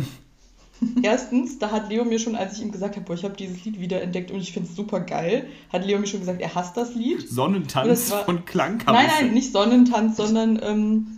Erstens, 1.04 1.60
da 1.60 1.70
hat 1.72 1.90
Leo 1.90 2.04
mir 2.06 2.18
schon, 2.20 2.36
als 2.36 2.54
ich 2.58 2.62
ihm 2.64 2.72
gesagt 2.72 2.96
habe, 2.96 3.06
boah, 3.06 3.14
ich 3.14 3.24
habe 3.24 3.36
dieses 3.36 3.64
Lied 3.64 3.80
wiederentdeckt 3.80 4.32
und 4.32 4.40
ich 4.40 4.52
finde 4.52 4.68
es 4.70 4.76
super 4.76 5.00
geil, 5.02 5.48
hat 5.72 5.86
Leo 5.86 6.00
mir 6.00 6.08
schon 6.08 6.20
gesagt, 6.22 6.42
er 6.42 6.56
hasst 6.56 6.76
das 6.78 6.96
Lied. 6.96 7.28
Sonnentanz 7.30 8.10
war- 8.12 8.26
von 8.26 8.46
Klangkarussell. 8.46 9.08
Nein, 9.08 9.26
nein, 9.28 9.34
nicht 9.34 9.52
Sonnentanz, 9.52 10.18
sondern 10.18 10.60
ähm, 10.64 11.18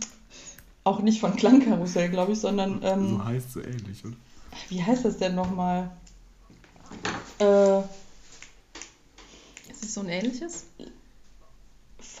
auch 0.84 1.00
nicht 1.00 1.18
von 1.20 1.34
Klangkarussell, 1.36 2.10
glaube 2.10 2.32
ich, 2.32 2.40
sondern 2.40 2.80
ähm, 2.82 3.08
So 3.18 3.24
heißt 3.24 3.52
so 3.52 3.60
ähnlich, 3.60 4.04
oder? 4.04 4.14
wie 4.68 4.82
heißt 4.82 5.04
das 5.04 5.16
denn 5.16 5.34
nochmal? 5.34 5.90
Äh, 7.40 7.78
Ist 9.70 9.82
es 9.82 9.94
so 9.94 10.00
ein 10.02 10.08
ähnliches? 10.08 10.66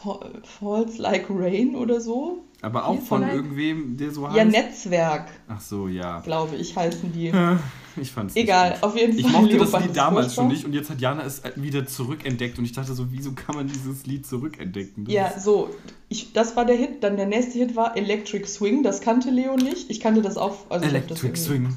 Fa- 0.04 0.20
Falls 0.60 0.98
Like 0.98 1.26
Rain 1.30 1.74
oder 1.74 2.00
so? 2.00 2.44
Aber 2.62 2.86
auch 2.86 3.00
von 3.00 3.22
irgendwem, 3.28 3.96
der 3.96 4.10
so 4.10 4.26
heißt. 4.26 4.36
Ja, 4.36 4.44
Netzwerk, 4.44 5.28
Ach 5.48 5.60
so, 5.60 5.88
ja. 5.88 6.20
glaube 6.20 6.56
ich, 6.56 6.76
heißen 6.76 7.12
die. 7.12 7.32
Ich 8.00 8.10
fand's 8.10 8.34
Egal, 8.36 8.70
nicht 8.70 8.82
auf 8.82 8.96
jeden 8.96 9.18
Ich 9.18 9.22
Fall. 9.24 9.42
mochte 9.42 9.56
Leo 9.56 9.64
das 9.64 9.82
Lied 9.82 9.96
damals 9.96 10.34
schon 10.34 10.48
nicht 10.48 10.64
und 10.64 10.72
jetzt 10.72 10.90
hat 10.90 11.00
Jana 11.00 11.24
es 11.24 11.42
wieder 11.56 11.86
zurückentdeckt 11.86 12.58
und 12.58 12.64
ich 12.64 12.72
dachte 12.72 12.94
so, 12.94 13.06
wieso 13.10 13.32
kann 13.32 13.54
man 13.56 13.66
dieses 13.68 14.04
Lied 14.06 14.26
zurückentdecken? 14.26 15.04
Das 15.04 15.14
Ja, 15.14 15.38
so, 15.38 15.70
ich, 16.08 16.32
das 16.32 16.54
war 16.54 16.64
der 16.64 16.76
Hit. 16.76 17.02
Dann 17.02 17.16
der 17.16 17.26
nächste 17.26 17.58
Hit 17.58 17.74
war 17.76 17.96
Electric 17.96 18.46
Swing. 18.46 18.82
Das 18.82 19.00
kannte 19.00 19.30
Leo 19.30 19.56
nicht. 19.56 19.90
Ich 19.90 20.00
kannte 20.00 20.22
das 20.22 20.36
auch. 20.36 20.58
Also 20.68 20.84
ich 20.86 20.92
Electric 20.92 21.36
Swing. 21.36 21.68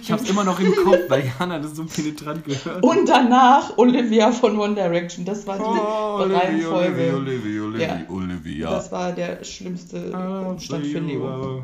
Ich 0.00 0.10
hab's 0.10 0.28
immer 0.28 0.42
noch 0.44 0.58
im 0.58 0.74
Kopf, 0.74 0.98
weil 1.08 1.24
Jana 1.38 1.58
das 1.58 1.76
so 1.76 1.84
penetrant 1.84 2.44
gehört. 2.44 2.82
Und 2.82 3.08
danach 3.08 3.76
Olivia 3.78 4.32
von 4.32 4.58
One 4.58 4.74
Direction. 4.74 5.24
Das 5.24 5.46
war 5.46 5.58
die 5.58 5.64
Oh, 5.64 6.22
Olivia, 6.22 6.38
Reihenfolge. 6.38 7.14
Olivia, 7.16 7.62
Olivia, 7.62 7.86
Ja. 7.86 8.00
Olivia. 8.08 8.70
Das 8.70 8.90
war 8.90 9.12
der 9.12 9.44
schlimmste 9.44 10.10
Umstand 10.12 10.86
für 10.86 10.98
Leo. 11.00 11.62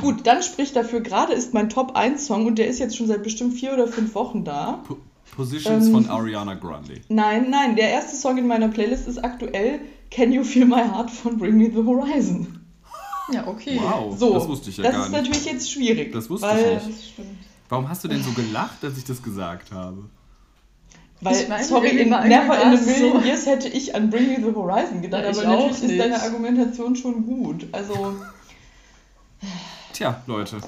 Gut. 0.00 0.26
Dann 0.26 0.42
spricht 0.42 0.76
dafür, 0.76 1.00
gerade 1.00 1.32
ist 1.32 1.54
mein 1.54 1.68
Top 1.68 1.96
1 1.96 2.26
Song 2.26 2.46
und 2.46 2.56
der 2.58 2.66
ist 2.68 2.78
jetzt 2.78 2.96
schon 2.96 3.06
seit 3.06 3.22
bestimmt 3.22 3.54
vier 3.54 3.72
oder 3.72 3.86
fünf 3.88 4.14
Wochen 4.14 4.44
da. 4.44 4.82
Positions 5.36 5.86
Ähm, 5.86 5.92
von 5.92 6.08
Ariana 6.08 6.54
Grande. 6.54 6.94
Nein, 7.08 7.50
nein, 7.50 7.76
der 7.76 7.90
erste 7.90 8.16
Song 8.16 8.38
in 8.38 8.46
meiner 8.46 8.68
Playlist 8.68 9.06
ist 9.08 9.22
aktuell 9.24 9.80
Can 10.10 10.32
You 10.32 10.42
Feel 10.44 10.64
My 10.66 10.82
Heart 10.82 11.10
von 11.10 11.38
Bring 11.38 11.56
Me 11.58 11.70
the 11.70 11.84
Horizon. 11.84 12.60
Ja, 13.32 13.46
okay. 13.46 13.78
Wow, 13.82 14.16
So, 14.18 14.32
das 14.34 14.48
wusste 14.48 14.70
ich 14.70 14.78
ja 14.78 14.84
das 14.84 14.92
gar 14.92 15.04
ist 15.04 15.10
nicht. 15.12 15.20
natürlich 15.22 15.44
jetzt 15.44 15.70
schwierig. 15.70 16.12
Das 16.12 16.30
wusste 16.30 16.46
weil, 16.48 16.78
ich 16.80 16.86
nicht. 16.86 16.98
Das 16.98 17.08
stimmt. 17.10 17.28
Warum 17.68 17.88
hast 17.88 18.02
du 18.02 18.08
denn 18.08 18.22
so 18.22 18.30
gelacht, 18.32 18.82
als 18.82 18.96
ich 18.96 19.04
das 19.04 19.22
gesagt 19.22 19.70
habe? 19.70 19.98
Weil, 21.20 21.36
Ich 21.42 21.50
weiß 21.50 21.68
sorry, 21.68 21.88
in 22.00 22.08
Never 22.08 22.26
in 22.62 22.68
a 22.78 22.80
Million 22.80 23.20
so. 23.20 23.26
Years 23.26 23.44
hätte 23.44 23.68
ich 23.68 23.94
an 23.94 24.08
Bring 24.08 24.28
Me 24.28 24.36
the 24.36 24.54
Horizon 24.54 25.02
gedacht, 25.02 25.24
Ja, 25.24 25.30
aber 25.30 25.42
natürlich 25.44 25.82
ist 25.82 25.98
deine. 26.00 26.22
Argumentation 26.22 26.96
schon 26.96 27.26
gut. 27.26 27.66
Also, 27.72 28.14
Tja, 29.98 30.22
Leute, 30.28 30.58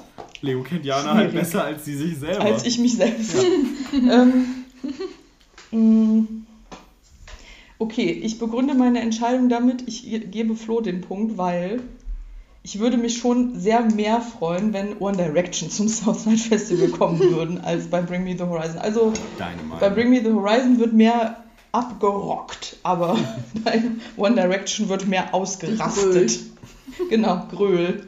Leo 0.41 0.61
kennt 0.61 0.83
Jana 0.83 1.13
halt 1.13 1.31
Schwierig. 1.31 1.45
besser 1.45 1.63
als 1.63 1.85
sie 1.85 1.95
sich 1.95 2.17
selber. 2.17 2.41
als 2.43 2.65
ich 2.65 2.79
mich 2.79 2.95
selbst. 2.97 3.33
ähm, 3.93 4.45
mh, 5.71 6.23
okay, 7.79 8.11
ich 8.11 8.39
begründe 8.39 8.73
meine 8.73 8.99
Entscheidung 8.99 9.47
damit, 9.47 9.83
ich 9.87 10.03
ge- 10.09 10.19
gebe 10.27 10.55
Flo 10.55 10.81
den 10.81 10.99
Punkt, 10.99 11.37
weil 11.37 11.81
ich 12.63 12.79
würde 12.79 12.97
mich 12.97 13.17
schon 13.19 13.57
sehr 13.57 13.81
mehr 13.81 14.19
freuen, 14.21 14.73
wenn 14.73 14.97
One 14.99 15.15
Direction 15.15 15.69
zum 15.71 15.87
Southside 15.87 16.37
Festival 16.37 16.89
kommen 16.89 17.19
würden, 17.31 17.61
als 17.61 17.87
bei 17.87 18.01
Bring 18.01 18.25
Me 18.25 18.35
the 18.37 18.43
Horizon. 18.43 18.79
Also 18.79 19.13
bei 19.79 19.89
Bring 19.89 20.09
Me 20.09 20.21
the 20.21 20.31
Horizon 20.33 20.77
wird 20.77 20.91
mehr 20.93 21.37
abgerockt, 21.71 22.75
aber 22.83 23.17
bei 23.63 23.81
One 24.17 24.35
Direction 24.35 24.89
wird 24.89 25.07
mehr 25.07 25.33
ausgerastet. 25.33 26.39
Genau, 27.09 27.47
Gröl. 27.49 28.05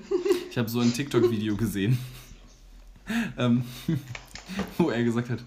Ich 0.49 0.57
habe 0.57 0.69
so 0.69 0.79
ein 0.79 0.93
TikTok-Video 0.93 1.55
gesehen, 1.55 1.97
ähm, 3.37 3.63
wo 4.77 4.89
er 4.89 5.03
gesagt 5.03 5.29
hat, 5.29 5.43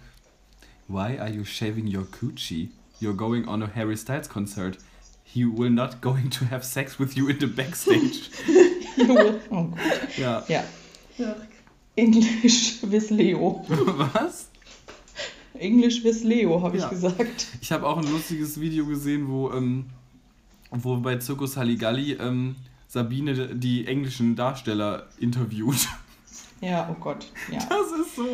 Why 0.88 1.18
are 1.18 1.28
you 1.30 1.44
shaving 1.44 1.86
your 1.86 2.06
coochie? 2.06 2.68
You're 3.00 3.16
going 3.16 3.46
on 3.48 3.62
a 3.62 3.66
Harry 3.74 3.96
Styles 3.96 4.28
concert. 4.28 4.78
He 5.24 5.44
will 5.44 5.70
not 5.70 6.00
going 6.00 6.30
to 6.30 6.44
have 6.46 6.64
sex 6.64 6.98
with 6.98 7.16
you 7.16 7.28
in 7.28 7.38
the 7.40 7.46
backstage. 7.46 8.30
Oh 9.08 9.64
Gott. 9.64 10.16
ja. 10.16 10.44
Ja. 10.48 10.64
Englisch 11.96 12.78
with 12.82 13.10
Leo. 13.10 13.64
Was? 13.68 14.48
Englisch 15.58 16.04
with 16.04 16.22
Leo, 16.22 16.62
habe 16.62 16.76
ich 16.76 16.82
Ja. 16.82 16.88
gesagt. 16.88 17.46
Ich 17.60 17.72
habe 17.72 17.86
auch 17.86 17.98
ein 17.98 18.10
lustiges 18.10 18.60
Video 18.60 18.86
gesehen, 18.86 19.28
wo, 19.28 19.50
ähm, 19.50 19.86
wo 20.70 20.96
bei 20.98 21.16
Zirkus 21.16 21.56
Halligalli 21.56 22.12
ähm, 22.12 22.54
Sabine 22.88 23.54
die 23.54 23.86
englischen 23.86 24.36
Darsteller 24.36 25.06
interviewt. 25.18 25.88
Ja, 26.60 26.88
oh 26.90 26.96
Gott. 27.00 27.26
Ja. 27.52 27.58
Das 27.58 27.90
ist 28.00 28.16
so 28.16 28.24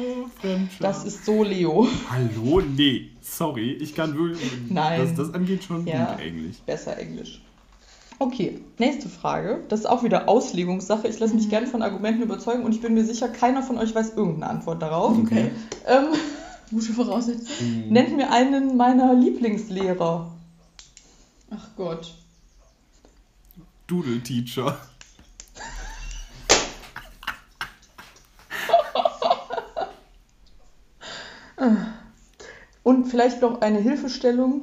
fremd. 0.41 0.71
Das 0.79 1.05
ist 1.05 1.25
so 1.25 1.43
Leo. 1.43 1.89
Hallo? 2.09 2.61
Nee, 2.61 3.11
sorry. 3.21 3.73
Ich 3.73 3.95
kann 3.97 4.17
wirklich. 4.17 4.49
Nein. 4.69 5.01
Was 5.03 5.15
das 5.15 5.35
angeht, 5.35 5.65
schon 5.65 5.87
Ja. 5.87 6.13
gut 6.13 6.25
Englisch. 6.25 6.57
Besser 6.65 6.97
Englisch. 6.99 7.43
Okay, 8.21 8.61
nächste 8.79 9.09
Frage. 9.09 9.65
Das 9.69 9.81
ist 9.81 9.87
auch 9.87 10.05
wieder 10.05 10.29
Auslegungssache. 10.29 11.09
Ich 11.09 11.19
lasse 11.19 11.35
mich 11.35 11.49
gerne 11.49 11.67
von 11.67 11.83
Argumenten 11.83 12.23
überzeugen 12.23 12.63
und 12.63 12.73
ich 12.73 12.81
bin 12.81 12.95
mir 12.95 13.05
sicher, 13.05 13.27
keiner 13.29 13.63
von 13.65 13.79
euch 13.79 13.93
weiß 13.93 14.11
irgendeine 14.15 14.51
Antwort 14.51 14.81
darauf. 14.81 15.19
Okay. 15.19 15.51
Ähm, 15.89 16.07
Gute 16.71 16.93
Voraussetzung. 16.93 17.47
Mhm. 17.61 17.93
nennt 17.93 18.17
mir 18.17 18.31
einen 18.31 18.77
meiner 18.77 19.13
Lieblingslehrer. 19.15 20.31
Ach 21.51 21.69
Gott. 21.77 22.15
Doodle 23.93 24.21
Teacher. 24.21 24.79
Und 32.83 33.05
vielleicht 33.05 33.43
noch 33.43 33.61
eine 33.61 33.79
Hilfestellung. 33.81 34.63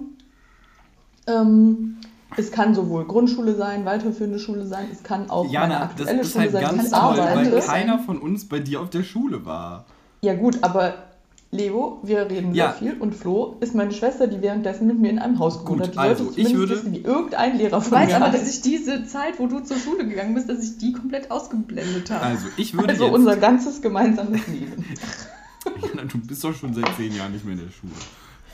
Ähm, 1.28 1.98
es 2.38 2.52
kann 2.52 2.74
sowohl 2.74 3.06
Grundschule 3.06 3.56
sein, 3.56 3.86
weiterführende 3.86 4.40
Schule 4.40 4.66
sein, 4.66 4.88
es 4.92 5.04
kann 5.04 5.30
auch 5.30 5.44
meine 5.44 5.54
Jana, 5.54 5.80
das 5.80 5.90
aktuelle 5.92 6.22
ist 6.22 6.32
Schule 6.32 6.44
halt 6.44 6.52
sein, 6.52 6.62
ganz 6.64 6.90
toll, 6.90 7.18
weil 7.18 7.62
keiner 7.62 8.00
von 8.00 8.20
uns 8.20 8.50
bei 8.50 8.60
dir 8.60 8.82
auf 8.82 8.90
der 8.90 9.04
Schule 9.04 9.46
war. 9.46 9.86
Ja 10.22 10.34
gut, 10.34 10.58
aber 10.64 11.09
Leo, 11.52 12.00
wir 12.04 12.30
reden 12.30 12.54
Ja. 12.54 12.74
sehr 12.74 12.78
viel 12.94 13.02
und 13.02 13.16
Flo 13.16 13.56
ist 13.60 13.74
meine 13.74 13.92
Schwester, 13.92 14.28
die 14.28 14.40
währenddessen 14.42 14.86
mit 14.86 15.00
mir 15.00 15.10
in 15.10 15.18
einem 15.18 15.40
Haus 15.40 15.64
gewohnt 15.66 15.82
hat. 15.82 15.94
Die 15.96 15.98
also, 15.98 16.32
ich 16.36 16.54
würde- 16.54 16.76
wissen, 16.76 16.92
wie 16.94 17.00
irgendein 17.02 17.58
Lehrer 17.58 17.80
Ich 17.80 17.84
von 17.86 17.92
weiß 17.98 18.08
mir 18.10 18.16
aber, 18.18 18.26
heißt. 18.32 18.44
dass 18.44 18.50
ich 18.50 18.62
diese 18.62 19.06
Zeit, 19.08 19.40
wo 19.40 19.48
du 19.48 19.60
zur 19.62 19.78
Schule 19.78 20.08
gegangen 20.08 20.36
bist, 20.36 20.48
dass 20.48 20.64
ich 20.64 20.78
die 20.78 20.94
komplett 20.94 21.32
ausgeblendet 21.32 22.12
habe. 22.12 22.24
Also, 22.24 22.46
ich 22.58 22.74
würde 22.76 22.90
Also 22.90 23.06
jetzt. 23.06 23.14
unser 23.16 23.36
ganzes 23.38 23.82
gemeinsames 23.82 24.46
Leben. 24.48 24.86
Jana, 25.88 26.04
du 26.08 26.20
bist 26.20 26.44
doch 26.44 26.54
schon 26.54 26.74
seit 26.76 26.86
zehn 26.96 27.16
Jahren 27.16 27.34
nicht 27.34 27.44
mehr 27.46 27.56
in 27.56 27.62
der 27.66 27.72
Schule. 27.72 27.94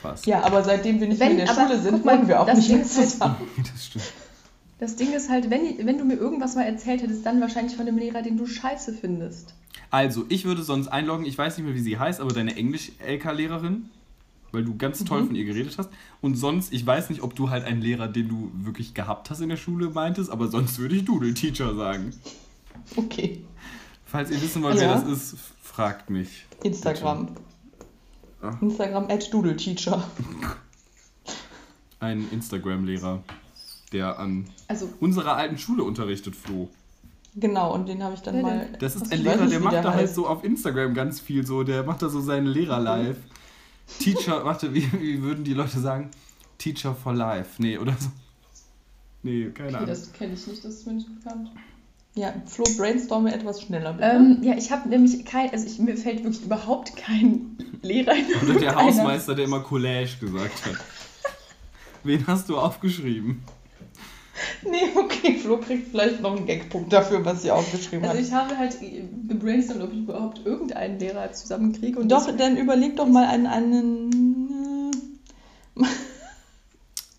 Fast. 0.00 0.24
Ja, 0.26 0.42
aber 0.42 0.64
seitdem 0.64 0.98
wir 0.98 1.08
nicht 1.08 1.20
Wenn- 1.20 1.36
mehr 1.36 1.46
in 1.48 1.54
der 1.54 1.54
Schule 1.66 1.78
sind, 1.78 2.04
wohnen 2.04 2.26
wir 2.28 2.40
auch 2.40 2.52
nicht 2.52 2.68
mehr 2.70 2.80
ist 2.80 2.96
halt- 2.96 3.10
zusammen. 3.10 3.36
Das 3.74 3.84
stimmt. 3.86 4.04
Das 4.78 4.96
Ding 4.96 5.12
ist 5.14 5.30
halt, 5.30 5.48
wenn, 5.50 5.86
wenn 5.86 5.96
du 5.98 6.04
mir 6.04 6.14
irgendwas 6.16 6.54
mal 6.54 6.62
erzählt 6.64 7.02
hättest, 7.02 7.24
dann 7.24 7.40
wahrscheinlich 7.40 7.76
von 7.76 7.86
dem 7.86 7.96
Lehrer, 7.96 8.20
den 8.22 8.36
du 8.36 8.46
scheiße 8.46 8.92
findest. 8.92 9.54
Also, 9.90 10.26
ich 10.28 10.44
würde 10.44 10.62
sonst 10.62 10.88
einloggen, 10.88 11.24
ich 11.24 11.36
weiß 11.38 11.56
nicht 11.56 11.64
mehr, 11.66 11.74
wie 11.74 11.80
sie 11.80 11.98
heißt, 11.98 12.20
aber 12.20 12.32
deine 12.34 12.56
Englisch-LK-Lehrerin, 12.56 13.88
weil 14.52 14.64
du 14.64 14.76
ganz 14.76 15.02
toll 15.04 15.22
Mhm. 15.22 15.26
von 15.28 15.36
ihr 15.36 15.44
geredet 15.46 15.76
hast. 15.78 15.88
Und 16.20 16.34
sonst, 16.36 16.72
ich 16.72 16.84
weiß 16.84 17.08
nicht, 17.08 17.22
ob 17.22 17.34
du 17.34 17.48
halt 17.50 17.64
einen 17.64 17.80
Lehrer, 17.80 18.08
den 18.08 18.28
du 18.28 18.50
wirklich 18.54 18.92
gehabt 18.92 19.30
hast 19.30 19.40
in 19.40 19.48
der 19.48 19.56
Schule, 19.56 19.88
meintest, 19.90 20.28
aber 20.30 20.48
sonst 20.48 20.78
würde 20.78 20.96
ich 20.96 21.04
Doodle-Teacher 21.04 21.74
sagen. 21.74 22.10
Okay, 22.96 23.42
Falls 24.04 24.30
ihr 24.30 24.40
wissen 24.40 24.62
wollt, 24.62 24.76
Ja. 24.76 24.82
wer 24.82 24.94
das 25.00 25.04
ist, 25.32 25.36
fragt 25.62 26.10
mich. 26.10 26.44
Instagram. 26.62 27.28
Instagram 28.60 29.06
at 29.10 29.32
doodleteacher. 29.32 30.08
Ein 31.98 32.28
Instagram-Lehrer, 32.30 33.22
der 33.92 34.18
an 34.18 34.48
Also, 34.68 34.88
unserer 35.00 35.36
alten 35.36 35.58
Schule 35.58 35.84
unterrichtet, 35.84 36.36
Flo. 36.36 36.68
Genau, 37.34 37.74
und 37.74 37.86
den 37.88 38.02
habe 38.02 38.14
ich 38.14 38.20
dann 38.22 38.36
Wer 38.36 38.42
mal. 38.42 38.68
Das 38.78 38.96
ist 38.96 39.12
ein 39.12 39.22
Lehrer, 39.22 39.42
nicht, 39.42 39.52
der 39.52 39.60
macht 39.60 39.74
der 39.74 39.82
da 39.82 39.90
halt 39.90 40.02
heißt. 40.04 40.14
so 40.14 40.26
auf 40.26 40.42
Instagram 40.42 40.94
ganz 40.94 41.20
viel 41.20 41.46
so. 41.46 41.64
Der 41.64 41.82
macht 41.82 42.00
da 42.00 42.08
so 42.08 42.20
seinen 42.20 42.46
Lehrer 42.46 42.80
live. 42.80 43.18
Teacher, 43.98 44.44
warte, 44.44 44.72
wie, 44.74 44.90
wie 45.00 45.22
würden 45.22 45.44
die 45.44 45.52
Leute 45.52 45.78
sagen? 45.78 46.10
Teacher 46.58 46.94
for 46.94 47.12
life. 47.12 47.60
Nee, 47.62 47.76
oder 47.78 47.94
so. 47.98 48.08
Nee, 49.22 49.50
keine 49.50 49.68
okay, 49.68 49.76
Ahnung. 49.76 49.88
das 49.88 50.12
kenne 50.12 50.32
ich 50.34 50.46
nicht, 50.46 50.64
das 50.64 50.74
ist 50.74 50.86
mir 50.86 50.94
nicht 50.94 51.08
bekannt. 51.22 51.50
Ja, 52.14 52.32
Flo, 52.46 52.64
brainstorme 52.78 53.34
etwas 53.34 53.60
schneller, 53.60 53.92
bitte. 53.92 54.06
Ähm, 54.08 54.38
ja, 54.42 54.56
ich 54.56 54.72
habe 54.72 54.88
nämlich 54.88 55.24
kein, 55.26 55.50
also 55.50 55.66
ich, 55.66 55.78
mir 55.78 55.96
fällt 55.98 56.24
wirklich 56.24 56.42
überhaupt 56.44 56.96
kein 56.96 57.58
Lehrer 57.82 58.14
in 58.14 58.48
Oder 58.48 58.58
der 58.58 58.74
Hausmeister, 58.74 59.34
der 59.34 59.44
immer 59.44 59.60
Collage 59.60 60.16
gesagt 60.20 60.64
hat. 60.64 60.76
Wen 62.04 62.26
hast 62.26 62.48
du 62.48 62.56
aufgeschrieben? 62.56 63.42
Nee, 64.70 64.78
okay, 64.96 65.38
Flo 65.38 65.58
kriegt 65.58 65.88
vielleicht 65.90 66.20
noch 66.20 66.36
einen 66.36 66.46
Gagpunkt 66.46 66.92
dafür, 66.92 67.24
was 67.24 67.42
sie 67.42 67.50
aufgeschrieben 67.50 68.04
Also 68.04 68.18
hat. 68.18 68.24
ich 68.26 68.32
habe 68.32 68.58
halt 68.58 68.76
gebrainstormt, 69.28 69.82
ob 69.82 69.92
ich 69.92 69.98
überhaupt 70.00 70.40
irgendeinen 70.44 70.98
Lehrer 70.98 71.32
zusammenkriege. 71.32 71.98
Und 71.98 72.10
Doch, 72.10 72.26
das- 72.26 72.36
dann 72.36 72.56
überleg 72.56 72.96
doch 72.96 73.06
mal 73.06 73.26
einen. 73.26 73.46
einen 73.46 74.92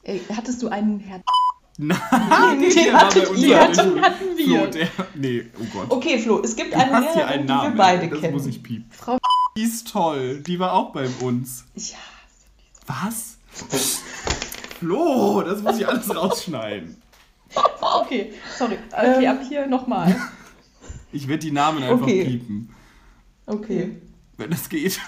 Ey, 0.03 0.22
hattest 0.36 0.61
du 0.63 0.70
einen 0.70 0.99
Herrn? 0.99 1.22
Nein, 1.78 1.97
den 2.61 2.70
der 2.74 2.93
war 2.93 2.99
bei 3.01 3.05
hattet 3.07 3.38
ihr. 3.38 3.74
Schule. 3.76 4.01
hatten 4.01 4.38
wir. 4.38 4.45
Flo, 4.59 4.68
der. 4.68 4.88
Nee, 5.15 5.45
oh 5.59 5.65
Gott. 5.74 5.91
okay, 5.91 6.18
Flo, 6.20 6.41
es 6.43 6.55
gibt 6.55 6.74
Du 6.74 6.78
eine 6.80 6.99
Lehrerin, 7.01 7.22
einen 7.24 7.41
die 7.43 7.47
Namen. 7.47 7.74
wir 7.74 7.78
beide 7.78 8.07
das 8.09 8.20
kennen. 8.20 8.34
muss 8.34 8.45
ich 8.47 8.63
piepen. 8.63 8.89
Frau. 8.91 9.18
Die 9.57 9.63
ist 9.63 9.88
toll. 9.91 10.39
Die 10.45 10.59
war 10.59 10.74
auch 10.74 10.91
bei 10.91 11.07
uns. 11.22 11.65
Ja. 11.76 11.97
Was? 12.88 13.38
Flo, 14.80 15.41
das 15.41 15.61
muss 15.61 15.78
ich 15.78 15.88
alles 15.88 16.15
rausschneiden. 16.15 16.95
Okay, 18.01 18.34
sorry. 18.58 18.78
Okay, 18.91 19.26
Ähm. 19.26 19.32
ab 19.32 19.39
hier 19.47 19.68
nochmal. 19.68 20.16
Ich 21.12 21.28
werde 21.28 21.39
die 21.45 21.51
Namen 21.51 21.84
einfach 21.84 22.01
Okay. 22.03 22.26
piepen, 22.26 22.70
Okay. 23.45 24.01
wenn 24.38 24.49
das 24.51 24.68
geht. 24.70 24.99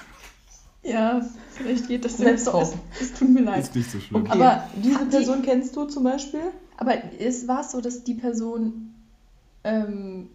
Ja, 0.83 1.21
vielleicht 1.51 1.87
geht 1.87 2.05
das 2.05 2.17
jetzt. 2.19 2.51
hope. 2.51 2.73
Es, 2.93 3.01
es 3.11 3.13
tut 3.19 3.29
mir 3.29 3.41
leid. 3.41 3.59
Ist 3.63 3.75
nicht 3.75 3.91
so 3.91 3.99
schlimm. 3.99 4.21
okay. 4.21 4.31
Aber 4.31 4.63
diese 4.75 4.99
die- 4.99 5.05
Person 5.05 5.41
kennst 5.41 5.75
du 5.75 5.85
zum 5.85 6.03
Beispiel? 6.03 6.39
Aber 6.77 6.93
es 7.19 7.47
war 7.47 7.63
so, 7.63 7.81
dass 7.81 8.03
die 8.03 8.13
Person. 8.15 8.93
Ähm, 9.65 10.29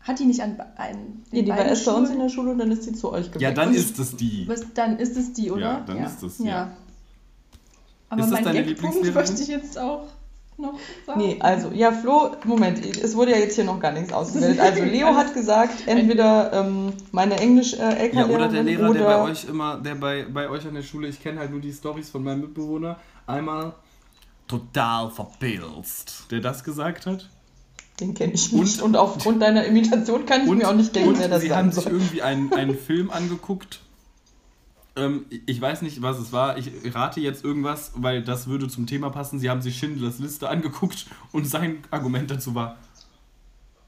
hat 0.00 0.18
die 0.20 0.26
nicht 0.26 0.40
an 0.42 0.60
einen. 0.76 1.24
Ja, 1.32 1.42
die 1.42 1.48
war 1.48 1.58
erst 1.64 1.84
bei 1.86 1.92
uns 1.92 2.10
in 2.10 2.18
der 2.18 2.28
Schule 2.28 2.50
und 2.52 2.58
dann 2.58 2.70
ist 2.70 2.84
sie 2.84 2.92
zu 2.92 3.08
euch 3.10 3.26
gewechselt. 3.32 3.42
Ja, 3.42 3.50
dann 3.52 3.74
ist 3.74 3.98
es 3.98 4.14
die. 4.16 4.46
Was, 4.46 4.62
dann 4.74 4.98
ist 4.98 5.16
es 5.16 5.32
die, 5.32 5.50
oder? 5.50 5.60
Ja, 5.60 5.80
dann 5.80 6.04
ist 6.04 6.22
es, 6.22 6.38
ja. 6.38 6.70
Aber 8.10 8.20
Ist 8.20 8.26
das 8.30 8.40
mein 8.40 8.44
deine 8.44 8.62
Lieblingslehrerin? 8.62 9.14
möchte 9.14 9.42
ich 9.42 9.48
jetzt 9.48 9.78
auch 9.78 10.06
noch 10.58 10.78
sagen. 11.06 11.20
Nee, 11.20 11.36
also, 11.40 11.70
ja, 11.72 11.92
Flo, 11.92 12.32
Moment, 12.44 12.84
es 12.84 13.14
wurde 13.16 13.32
ja 13.32 13.38
jetzt 13.38 13.54
hier 13.54 13.64
noch 13.64 13.80
gar 13.80 13.92
nichts 13.92 14.12
ausgewählt. 14.12 14.58
Also, 14.60 14.82
Leo 14.84 15.14
hat 15.14 15.34
gesagt, 15.34 15.86
entweder 15.86 16.52
ähm, 16.52 16.92
meine 17.12 17.38
englisch 17.38 17.74
äh, 17.74 18.10
Ja, 18.12 18.26
oder 18.26 18.48
der 18.48 18.62
Lehrer, 18.62 18.90
oder 18.90 18.98
der 18.98 19.06
bei 19.06 19.22
euch 19.22 19.44
immer, 19.48 19.76
der 19.78 19.94
bei, 19.94 20.24
bei 20.24 20.48
euch 20.48 20.66
an 20.66 20.74
der 20.74 20.82
Schule, 20.82 21.08
ich 21.08 21.22
kenne 21.22 21.40
halt 21.40 21.50
nur 21.50 21.60
die 21.60 21.72
Stories 21.72 22.10
von 22.10 22.24
meinem 22.24 22.40
Mitbewohner, 22.40 22.98
einmal 23.26 23.74
total 24.46 25.10
verpilzt, 25.10 26.26
der 26.30 26.40
das 26.40 26.64
gesagt 26.64 27.06
hat. 27.06 27.28
Den 28.00 28.14
kenne 28.14 28.32
ich 28.32 28.52
nicht. 28.52 28.80
Und, 28.80 28.96
aufgrund 28.96 29.42
deiner 29.42 29.64
Imitation 29.64 30.24
kann 30.24 30.42
ich 30.42 30.48
Und, 30.48 30.58
mir 30.58 30.68
auch 30.68 30.74
nicht 30.74 30.94
denken, 30.94 31.10
und 31.10 31.18
wer 31.18 31.28
das 31.28 31.42
sie 31.42 31.52
haben 31.52 31.72
sich 31.72 31.86
irgendwie 31.86 32.22
einen, 32.22 32.52
einen 32.52 32.76
Film 32.76 33.10
angeguckt. 33.10 33.80
Ähm, 34.98 35.26
ich 35.46 35.60
weiß 35.60 35.82
nicht, 35.82 36.02
was 36.02 36.18
es 36.18 36.32
war. 36.32 36.58
Ich 36.58 36.70
rate 36.94 37.20
jetzt 37.20 37.44
irgendwas, 37.44 37.92
weil 37.94 38.22
das 38.22 38.46
würde 38.48 38.68
zum 38.68 38.86
Thema 38.86 39.10
passen. 39.10 39.38
Sie 39.38 39.48
haben 39.50 39.62
sich 39.62 39.78
Schindlers 39.78 40.18
Liste 40.18 40.48
angeguckt 40.48 41.06
und 41.32 41.46
sein 41.46 41.78
Argument 41.90 42.30
dazu 42.30 42.54
war 42.54 42.76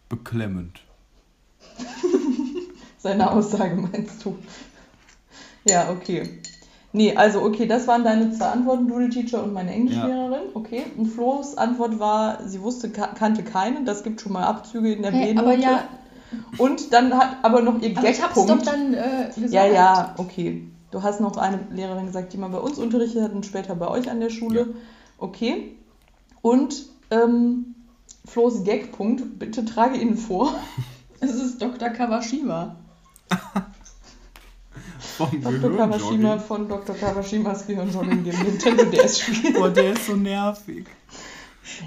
beklemmend. 0.09 0.81
Seine 2.99 3.31
Aussage 3.31 3.77
meinst 3.77 4.25
du? 4.25 4.37
Ja, 5.65 5.91
okay. 5.91 6.41
Nee, 6.93 7.15
also 7.15 7.43
okay, 7.43 7.67
das 7.67 7.87
waren 7.87 8.03
deine 8.03 8.33
zwei 8.33 8.47
Antworten, 8.47 8.89
Doodle 8.89 9.11
Teacher 9.11 9.43
und 9.45 9.53
meine 9.53 9.73
Englischlehrerin. 9.73 10.43
Okay. 10.55 10.83
Und 10.97 11.07
Flo's 11.07 11.57
Antwort 11.57 11.99
war, 12.01 12.47
sie 12.49 12.61
wusste, 12.61 12.91
ka- 12.91 13.15
kannte 13.17 13.45
keinen. 13.45 13.85
Das 13.87 14.03
gibt 14.03 14.21
schon 14.21 14.33
mal 14.33 14.45
Abzüge 14.45 14.93
in 14.93 15.03
der 15.03 15.13
Hey, 15.13 15.29
B-Note. 15.35 15.47
aber 15.47 15.57
ja, 15.57 15.85
Und 16.59 16.93
dann 16.93 17.15
hat 17.17 17.37
aber 17.43 17.63
noch 17.63 17.81
ihr 17.81 17.97
aber 17.97 18.11
ich 18.11 18.21
hab's 18.21 18.35
doch 18.35 18.47
Gagpunkt. 18.47 18.67
dann 18.67 18.95
äh, 18.95 19.27
gesagt. 19.35 19.53
Ja, 19.53 19.67
ja, 19.67 20.15
okay. 20.19 20.67
Du 20.91 21.03
hast 21.03 21.21
noch 21.21 21.37
eine 21.37 21.67
Lehrerin 21.71 22.07
gesagt, 22.07 22.33
die 22.33 22.39
mal 22.39 22.49
bei 22.49 22.59
uns 22.59 22.79
unterrichtet 22.79 23.23
hat 23.23 23.33
und 23.33 23.47
später 23.47 23.75
bei 23.75 23.89
euch 23.89 24.11
an 24.11 24.21
der 24.21 24.31
Schule. 24.31 24.61
Ja. 24.61 24.67
Okay. 25.19 25.77
Und 26.43 26.87
ähm, 27.11 27.75
Flo's 28.25 28.65
Gagpunkt, 28.65 29.39
bitte 29.39 29.65
trage 29.65 29.99
ihn 29.99 30.17
vor. 30.17 30.55
Es 31.23 31.35
ist 31.35 31.61
Dr. 31.61 31.91
Kawashima. 31.91 32.77
Vom 35.19 35.43
Dr. 35.43 35.77
Kawashima 35.77 36.39
von 36.39 36.67
Dr. 36.67 36.97
Kawashimas 36.97 37.67
Gehirnjogging, 37.67 38.25
dem 38.25 38.43
Nintendo 38.43 38.85
DS-Spiel. 38.85 39.53
Boah, 39.59 39.69
der 39.69 39.93
ist 39.93 40.07
so 40.07 40.17
nervig. 40.17 40.87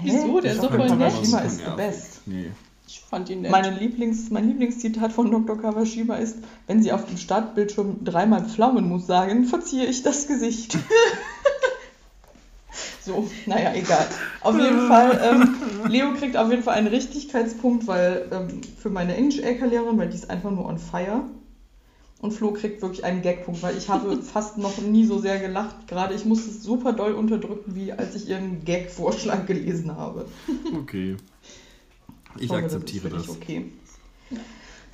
Wieso? 0.04 0.40
Der 0.40 0.52
ist 0.52 0.62
doch 0.62 0.70
Dr. 0.70 0.86
voll 0.86 0.96
nett. 0.96 1.12
Kawashima 1.12 1.38
ist 1.40 1.56
the 1.56 1.62
nervig. 1.64 1.76
best. 1.76 2.20
Nee. 2.26 2.52
Ich 2.94 3.00
fand 3.00 3.28
ihn 3.28 3.42
nett. 3.42 3.50
Meine 3.50 3.70
Lieblings, 3.70 4.30
mein 4.30 4.46
Lieblingszitat 4.46 5.12
von 5.12 5.28
Dr. 5.28 5.60
Kawashima 5.60 6.14
ist, 6.14 6.38
wenn 6.68 6.80
sie 6.80 6.92
auf 6.92 7.04
dem 7.06 7.16
Startbildschirm 7.16 8.04
dreimal 8.04 8.44
Pflaumenmus 8.44 9.04
sagen, 9.04 9.46
verziehe 9.46 9.84
ich 9.86 10.04
das 10.04 10.28
Gesicht. 10.28 10.78
so, 13.00 13.28
naja, 13.46 13.74
egal. 13.74 14.06
Auf 14.42 14.56
jeden 14.56 14.86
Fall, 14.86 15.20
ähm, 15.24 15.90
Leo 15.90 16.14
kriegt 16.14 16.36
auf 16.36 16.48
jeden 16.50 16.62
Fall 16.62 16.74
einen 16.74 16.86
Richtigkeitspunkt, 16.86 17.88
weil 17.88 18.28
ähm, 18.30 18.60
für 18.78 18.90
meine 18.90 19.16
Englisch-LK-Lehrerin, 19.16 19.98
weil 19.98 20.10
die 20.10 20.16
ist 20.16 20.30
einfach 20.30 20.52
nur 20.52 20.66
on 20.66 20.78
fire. 20.78 21.22
Und 22.20 22.30
Flo 22.30 22.52
kriegt 22.52 22.80
wirklich 22.80 23.04
einen 23.04 23.22
Gagpunkt, 23.22 23.60
weil 23.64 23.76
ich 23.76 23.88
habe 23.88 24.16
fast 24.22 24.56
noch 24.56 24.78
nie 24.78 25.04
so 25.04 25.18
sehr 25.18 25.40
gelacht. 25.40 25.88
Gerade 25.88 26.14
ich 26.14 26.24
musste 26.24 26.48
es 26.48 26.62
super 26.62 26.92
doll 26.92 27.14
unterdrücken, 27.14 27.74
wie 27.74 27.92
als 27.92 28.14
ich 28.14 28.28
ihren 28.28 28.64
Gag-Vorschlag 28.64 29.46
gelesen 29.46 29.96
habe. 29.96 30.26
Okay. 30.76 31.16
Ich 32.38 32.50
hoffe, 32.50 32.62
akzeptiere 32.62 33.08
das. 33.08 33.26
das. 33.26 33.34
Ist 33.34 33.42
dich 33.48 33.58
okay. 33.58 33.72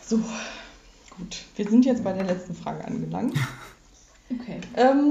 So, 0.07 0.21
gut. 1.17 1.45
Wir 1.57 1.69
sind 1.69 1.85
jetzt 1.85 2.03
bei 2.05 2.13
der 2.13 2.25
letzten 2.25 2.55
Frage 2.55 2.85
angelangt. 2.85 3.37
Okay. 4.33 4.61
Ähm, 4.77 5.11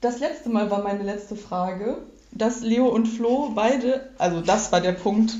das 0.00 0.18
letzte 0.18 0.48
Mal 0.48 0.68
war 0.72 0.82
meine 0.82 1.04
letzte 1.04 1.36
Frage, 1.36 1.98
dass 2.32 2.60
Leo 2.62 2.88
und 2.88 3.06
Flo 3.06 3.52
beide, 3.54 4.10
also 4.18 4.40
das 4.40 4.72
war 4.72 4.80
der 4.80 4.90
Punkt, 4.90 5.36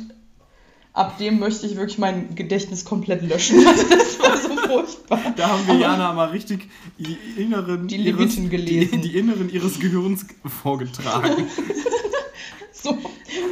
ab 0.92 1.18
dem 1.18 1.38
möchte 1.38 1.66
ich 1.66 1.76
wirklich 1.76 1.98
mein 1.98 2.34
Gedächtnis 2.34 2.84
komplett 2.84 3.22
löschen. 3.22 3.66
Also 3.66 3.82
das 3.90 4.20
war 4.20 4.36
so 4.36 4.56
furchtbar. 4.56 5.20
Da 5.36 5.48
haben 5.48 5.66
wir 5.66 5.74
Jana 5.74 6.12
mal 6.12 6.28
richtig 6.28 6.68
die 6.98 7.16
inneren, 7.36 7.88
Die 7.88 7.96
ihres, 7.96 8.36
gelesen. 8.36 9.02
Die, 9.02 9.10
die 9.10 9.18
inneren 9.18 9.50
ihres 9.50 9.80
Gehirns 9.80 10.26
vorgetragen. 10.62 11.46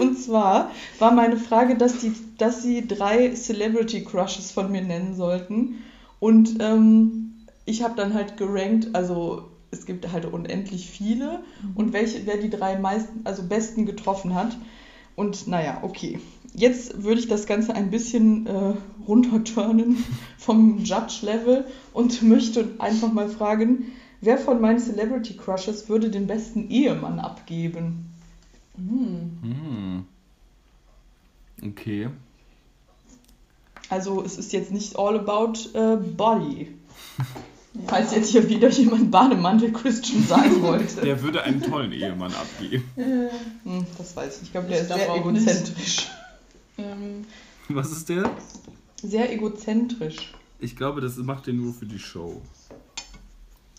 Und 0.00 0.18
zwar 0.18 0.70
war 0.98 1.12
meine 1.12 1.36
Frage, 1.36 1.76
dass, 1.76 1.98
die, 1.98 2.12
dass 2.38 2.62
sie 2.62 2.88
drei 2.88 3.34
Celebrity 3.34 4.02
Crushes 4.02 4.50
von 4.50 4.72
mir 4.72 4.80
nennen 4.82 5.14
sollten. 5.14 5.82
Und 6.18 6.56
ähm, 6.60 7.34
ich 7.66 7.82
habe 7.82 7.94
dann 7.96 8.14
halt 8.14 8.36
gerankt, 8.36 8.88
also 8.94 9.50
es 9.70 9.86
gibt 9.86 10.10
halt 10.10 10.24
unendlich 10.24 10.88
viele 10.88 11.42
und 11.74 11.92
welche, 11.92 12.26
wer 12.26 12.38
die 12.38 12.50
drei 12.50 12.76
meisten, 12.76 13.20
also 13.24 13.42
besten 13.44 13.86
getroffen 13.86 14.34
hat. 14.34 14.56
Und 15.16 15.46
naja, 15.46 15.78
okay. 15.82 16.18
Jetzt 16.54 17.02
würde 17.02 17.20
ich 17.20 17.28
das 17.28 17.46
Ganze 17.46 17.74
ein 17.74 17.90
bisschen 17.90 18.46
äh, 18.46 18.74
runterturnen 19.06 20.02
vom 20.38 20.78
Judge-Level 20.78 21.66
und 21.92 22.22
möchte 22.22 22.74
einfach 22.78 23.12
mal 23.12 23.28
fragen, 23.28 23.92
wer 24.20 24.38
von 24.38 24.60
meinen 24.60 24.78
Celebrity 24.78 25.36
Crushes 25.36 25.88
würde 25.88 26.10
den 26.10 26.26
besten 26.26 26.70
Ehemann 26.70 27.20
abgeben? 27.20 28.09
Hm. 28.76 30.04
Okay. 31.62 32.08
Also 33.88 34.22
es 34.22 34.38
ist 34.38 34.52
jetzt 34.52 34.70
nicht 34.70 34.96
all 34.96 35.18
about 35.18 35.58
äh, 35.74 35.96
body. 35.96 36.74
Falls 37.86 38.12
jetzt 38.14 38.30
hier 38.30 38.48
wieder 38.48 38.68
jemand 38.68 39.10
Bademantel 39.10 39.72
Christian 39.72 40.24
sagen 40.24 40.60
wollte. 40.62 41.02
Der 41.02 41.22
würde 41.22 41.42
einen 41.42 41.62
tollen 41.62 41.92
Ehemann 41.92 42.32
abgeben. 42.34 42.84
Hm, 42.96 43.86
das 43.96 44.16
weiß 44.16 44.38
ich. 44.38 44.42
Ich 44.44 44.52
glaube, 44.52 44.68
der 44.68 44.78
Ich 44.78 44.88
ist 44.88 44.94
sehr 44.94 45.10
auch 45.10 45.16
egozentrisch. 45.16 46.08
Ähm, 46.78 47.24
Was 47.68 47.92
ist 47.92 48.08
der? 48.08 48.30
Sehr 49.02 49.32
egozentrisch. 49.32 50.32
Ich 50.58 50.76
glaube, 50.76 51.00
das 51.00 51.16
macht 51.16 51.46
er 51.46 51.54
nur 51.54 51.72
für 51.72 51.86
die 51.86 51.98
Show. 51.98 52.42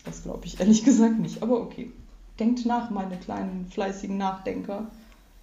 Das 0.04 0.22
glaube 0.22 0.46
ich 0.46 0.58
ehrlich 0.58 0.84
gesagt 0.84 1.18
nicht, 1.18 1.42
aber 1.42 1.60
okay. 1.60 1.92
Denkt 2.38 2.64
nach, 2.66 2.90
meine 2.90 3.16
kleinen 3.18 3.66
fleißigen 3.70 4.16
Nachdenker. 4.16 4.90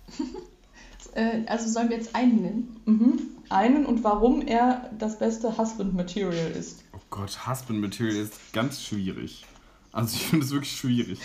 äh, 1.13 1.45
also 1.45 1.69
sollen 1.69 1.89
wir 1.89 1.97
jetzt 1.97 2.15
einen 2.15 2.41
nennen? 2.41 2.81
Mhm. 2.85 3.19
Einen 3.49 3.85
und 3.85 4.03
warum 4.03 4.41
er 4.41 4.89
das 4.99 5.17
beste 5.17 5.57
Husband 5.57 5.93
Material 5.95 6.51
ist. 6.51 6.83
Oh 6.93 6.99
Gott, 7.09 7.47
Husband 7.47 7.79
Material 7.81 8.15
ist 8.15 8.33
ganz 8.53 8.83
schwierig. 8.83 9.45
Also 9.91 10.15
ich 10.15 10.25
finde 10.27 10.45
es 10.45 10.51
wirklich 10.51 10.75
schwierig. 10.75 11.19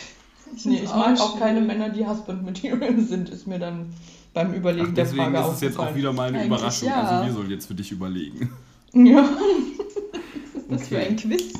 Nee, 0.64 0.80
ich 0.84 0.88
mag 0.90 1.18
auch 1.20 1.32
schwierig. 1.32 1.40
keine 1.40 1.60
Männer, 1.60 1.88
die 1.90 2.06
Husband 2.06 2.44
Material 2.44 2.98
sind, 3.06 3.28
ist 3.28 3.46
mir 3.46 3.58
dann 3.58 3.92
beim 4.32 4.52
Überlegen 4.54 4.88
Ach, 4.90 4.94
der 4.94 5.04
deswegen 5.04 5.32
Frage 5.32 5.48
ist 5.48 5.54
es 5.56 5.60
jetzt 5.60 5.78
auch 5.78 5.94
wieder 5.94 6.12
mal 6.12 6.28
eine 6.28 6.38
Eigentlich 6.40 6.46
Überraschung. 6.58 6.88
ja. 6.88 7.02
Also 7.02 7.26
wir 7.26 7.32
sollen 7.34 7.50
jetzt 7.50 7.66
für 7.66 7.74
dich 7.74 7.92
überlegen. 7.92 8.50
Ja. 8.94 9.28
Was 10.68 10.80
ist 10.80 10.82
das 10.82 10.88
für 10.88 10.96
Okay. 10.96 11.06
ein 11.08 11.16
Quiz? 11.16 11.52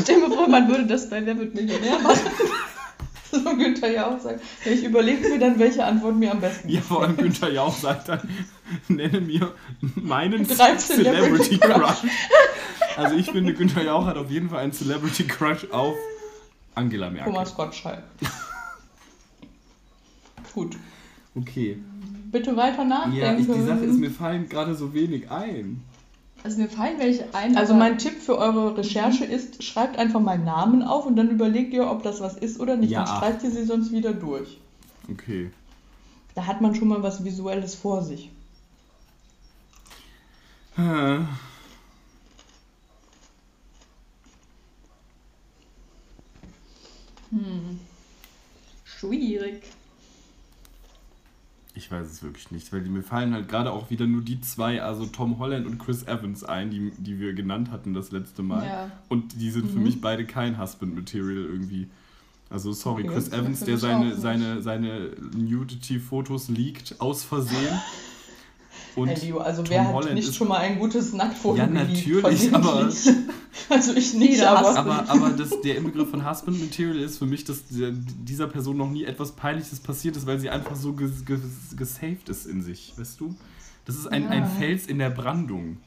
Stell 0.00 0.20
dir 0.20 0.28
vor, 0.28 0.48
man 0.48 0.68
würde 0.68 0.86
das 0.86 1.08
bei 1.10 1.24
Wer 1.24 1.38
wird 1.38 1.54
Millionär 1.54 1.98
machen. 1.98 2.20
So 3.32 3.56
Günther 3.56 3.90
ja 3.90 4.08
auch 4.14 4.20
sagt. 4.20 4.42
Ich 4.66 4.84
überlege 4.84 5.26
mir 5.26 5.38
dann, 5.38 5.58
welche 5.58 5.82
Antwort 5.86 6.16
mir 6.16 6.32
am 6.32 6.40
besten 6.42 6.68
Ja, 6.68 6.82
vor 6.82 7.02
allem 7.02 7.16
Günther 7.16 7.50
Jauch 7.50 7.74
sagt 7.74 8.10
dann, 8.10 8.20
nenne 8.88 9.22
mir 9.22 9.54
meinen 9.94 10.44
Celebrity 10.46 11.56
Crush. 11.56 12.02
Also 12.94 13.16
ich 13.16 13.30
finde, 13.30 13.54
Günther 13.54 13.84
Jauch 13.84 14.04
hat 14.04 14.18
auf 14.18 14.30
jeden 14.30 14.50
Fall 14.50 14.58
einen 14.58 14.74
Celebrity 14.74 15.26
Crush 15.26 15.66
auf 15.70 15.94
Angela 16.74 17.08
Merkel. 17.08 17.32
Thomas 17.32 17.54
Gottschalk. 17.54 18.02
Gut. 20.52 20.76
Okay. 21.34 21.78
Bitte 22.30 22.54
weiter 22.56 22.84
nachdenken. 22.84 23.18
Ja, 23.18 23.34
ich, 23.34 23.46
die 23.46 23.66
Sache 23.66 23.84
ist, 23.84 23.98
mir 23.98 24.10
fallen 24.10 24.48
gerade 24.48 24.74
so 24.74 24.92
wenig 24.92 25.30
ein. 25.30 25.82
Also 26.44 26.60
mir 26.60 26.68
fallen 26.68 26.98
welche 26.98 27.32
ein. 27.34 27.56
Also 27.56 27.74
mein 27.74 27.98
Tipp 27.98 28.20
für 28.20 28.36
eure 28.36 28.76
Recherche 28.76 29.24
ist, 29.24 29.62
schreibt 29.62 29.96
einfach 29.96 30.20
meinen 30.20 30.44
Namen 30.44 30.82
auf 30.82 31.06
und 31.06 31.14
dann 31.16 31.30
überlegt 31.30 31.72
ihr, 31.72 31.88
ob 31.88 32.02
das 32.02 32.20
was 32.20 32.36
ist 32.36 32.58
oder 32.58 32.76
nicht. 32.76 32.90
Ja. 32.90 33.04
Dann 33.04 33.16
streicht 33.16 33.44
ihr 33.44 33.50
sie 33.52 33.64
sonst 33.64 33.92
wieder 33.92 34.12
durch. 34.12 34.58
Okay. 35.10 35.50
Da 36.34 36.46
hat 36.46 36.60
man 36.60 36.74
schon 36.74 36.88
mal 36.88 37.02
was 37.02 37.24
Visuelles 37.24 37.74
vor 37.74 38.02
sich. 38.02 38.30
Hm. 40.74 41.28
Schwierig. 48.84 49.62
Ich 51.82 51.90
weiß 51.90 52.06
es 52.06 52.22
wirklich 52.22 52.50
nicht, 52.52 52.72
weil 52.72 52.80
die, 52.82 52.88
mir 52.90 53.02
fallen 53.02 53.34
halt 53.34 53.48
gerade 53.48 53.72
auch 53.72 53.90
wieder 53.90 54.06
nur 54.06 54.22
die 54.22 54.40
zwei, 54.40 54.80
also 54.82 55.04
Tom 55.06 55.40
Holland 55.40 55.66
und 55.66 55.78
Chris 55.78 56.04
Evans 56.06 56.44
ein, 56.44 56.70
die, 56.70 56.92
die 56.96 57.18
wir 57.18 57.32
genannt 57.32 57.72
hatten 57.72 57.92
das 57.92 58.12
letzte 58.12 58.42
Mal. 58.44 58.64
Ja. 58.66 58.90
Und 59.08 59.40
die 59.40 59.50
sind 59.50 59.68
für 59.68 59.78
Mhm. 59.78 59.82
mich 59.84 60.00
beide 60.00 60.24
kein 60.24 60.60
Husband-Material 60.60 61.44
irgendwie. 61.44 61.88
Also 62.50 62.70
sorry. 62.72 63.02
Chris 63.04 63.30
Ja, 63.32 63.38
Evans, 63.38 63.58
für 63.60 63.64
der 63.64 63.78
seine, 63.78 64.14
seine, 64.16 64.62
seine 64.62 65.10
Nudity-Fotos 65.36 66.48
leakt 66.50 66.96
aus 67.00 67.24
Versehen. 67.24 67.56
Und 68.94 69.08
Hey, 69.08 69.26
Leo, 69.26 69.38
also 69.38 69.62
Tom 69.62 69.70
wer 69.70 69.86
hat 69.86 69.92
Holland 69.94 70.14
nicht 70.14 70.34
schon 70.34 70.48
mal 70.48 70.58
ein 70.58 70.78
gutes 70.78 71.12
Nacktfoto 71.14 71.56
Ja, 71.56 71.66
natürlich, 71.66 72.54
aber-? 72.54 72.92
Also 73.68 73.94
ich 73.94 74.14
nicht, 74.14 74.32
Jeder 74.32 74.56
aber... 74.58 74.76
aber, 74.76 75.10
aber 75.10 75.30
das, 75.30 75.60
der 75.60 75.76
Inbegriff 75.76 76.10
von 76.10 76.28
Husband 76.28 76.58
Material 76.60 76.96
ist 76.96 77.18
für 77.18 77.26
mich, 77.26 77.44
dass 77.44 77.64
dieser 77.68 78.46
Person 78.46 78.76
noch 78.78 78.90
nie 78.90 79.04
etwas 79.04 79.32
Peinliches 79.32 79.80
passiert 79.80 80.16
ist, 80.16 80.26
weil 80.26 80.38
sie 80.38 80.48
einfach 80.50 80.74
so 80.74 80.92
ges, 80.94 81.24
ges, 81.24 81.40
gesaved 81.76 82.28
ist 82.28 82.46
in 82.46 82.62
sich, 82.62 82.94
weißt 82.96 83.20
du? 83.20 83.34
Das 83.84 83.96
ist 83.96 84.06
ein, 84.06 84.24
Ja. 84.24 84.28
ein 84.30 84.46
Fels 84.46 84.86
in 84.86 84.98
der 84.98 85.10
Brandung. 85.10 85.78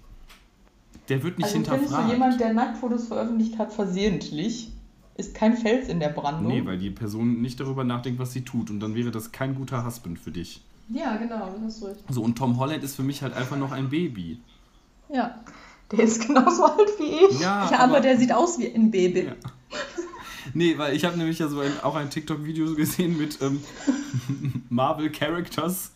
Der 1.09 1.23
wird 1.23 1.37
nicht 1.37 1.45
also 1.45 1.55
findest 1.55 1.71
du 1.71 1.79
hinterfragt. 1.81 2.11
jemand, 2.13 2.39
der 2.39 2.53
Nacktfotos 2.53 3.07
veröffentlicht 3.07 3.57
hat, 3.57 3.71
versehentlich, 3.73 4.71
ist 5.17 5.33
kein 5.33 5.55
Fels 5.55 5.87
in 5.87 5.99
der 5.99 6.09
Brandung? 6.09 6.47
nee, 6.51 6.65
weil 6.65 6.77
die 6.77 6.89
Person 6.91 7.41
nicht 7.41 7.59
darüber 7.59 7.83
nachdenkt, 7.83 8.19
was 8.19 8.31
sie 8.33 8.41
tut. 8.41 8.69
Und 8.69 8.79
dann 8.79 8.95
wäre 8.95 9.11
das 9.11 9.31
kein 9.31 9.55
guter 9.55 9.85
Husband 9.85 10.19
für 10.19 10.31
dich. 10.31 10.61
Ja, 10.89 11.15
genau, 11.17 11.51
das 11.55 11.63
hast 11.63 11.81
du 11.81 11.85
recht. 11.87 11.99
So, 12.09 12.21
und 12.21 12.37
Tom 12.37 12.57
Holland 12.59 12.83
ist 12.83 12.95
für 12.95 13.03
mich 13.03 13.21
halt 13.23 13.33
einfach 13.33 13.57
noch 13.57 13.71
ein 13.71 13.89
Baby. 13.89 14.39
Ja. 15.11 15.39
Der 15.91 15.99
ist 15.99 16.25
genauso 16.25 16.65
alt 16.65 16.89
wie 16.99 17.25
ich. 17.25 17.39
Ja, 17.39 17.69
ja, 17.71 17.79
aber, 17.79 17.99
der 17.99 18.17
sieht 18.17 18.33
aus 18.33 18.57
wie 18.59 18.73
ein 18.73 18.91
Baby. 18.91 19.25
Ja. 19.25 19.35
Nee, 20.53 20.77
weil 20.77 20.95
ich 20.95 21.05
habe 21.05 21.17
nämlich 21.17 21.39
ja 21.39 21.47
so 21.47 21.59
ein, 21.59 21.71
auch 21.81 21.95
ein 21.95 22.09
TikTok-Video 22.09 22.73
gesehen 22.75 23.17
mit 23.17 23.39
ähm, 23.41 23.61
Marvel-Characters 24.69 25.91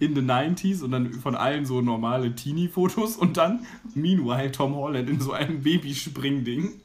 in 0.00 0.14
the 0.14 0.20
90s 0.20 0.82
und 0.82 0.90
dann 0.90 1.12
von 1.12 1.34
allen 1.34 1.64
so 1.64 1.80
normale 1.80 2.34
Teenie-Fotos 2.34 3.16
und 3.16 3.36
dann 3.36 3.66
meanwhile 3.94 4.52
Tom 4.52 4.74
Holland 4.74 5.08
in 5.08 5.20
so 5.20 5.32
einem 5.32 5.62
Babyspringding. 5.62 6.80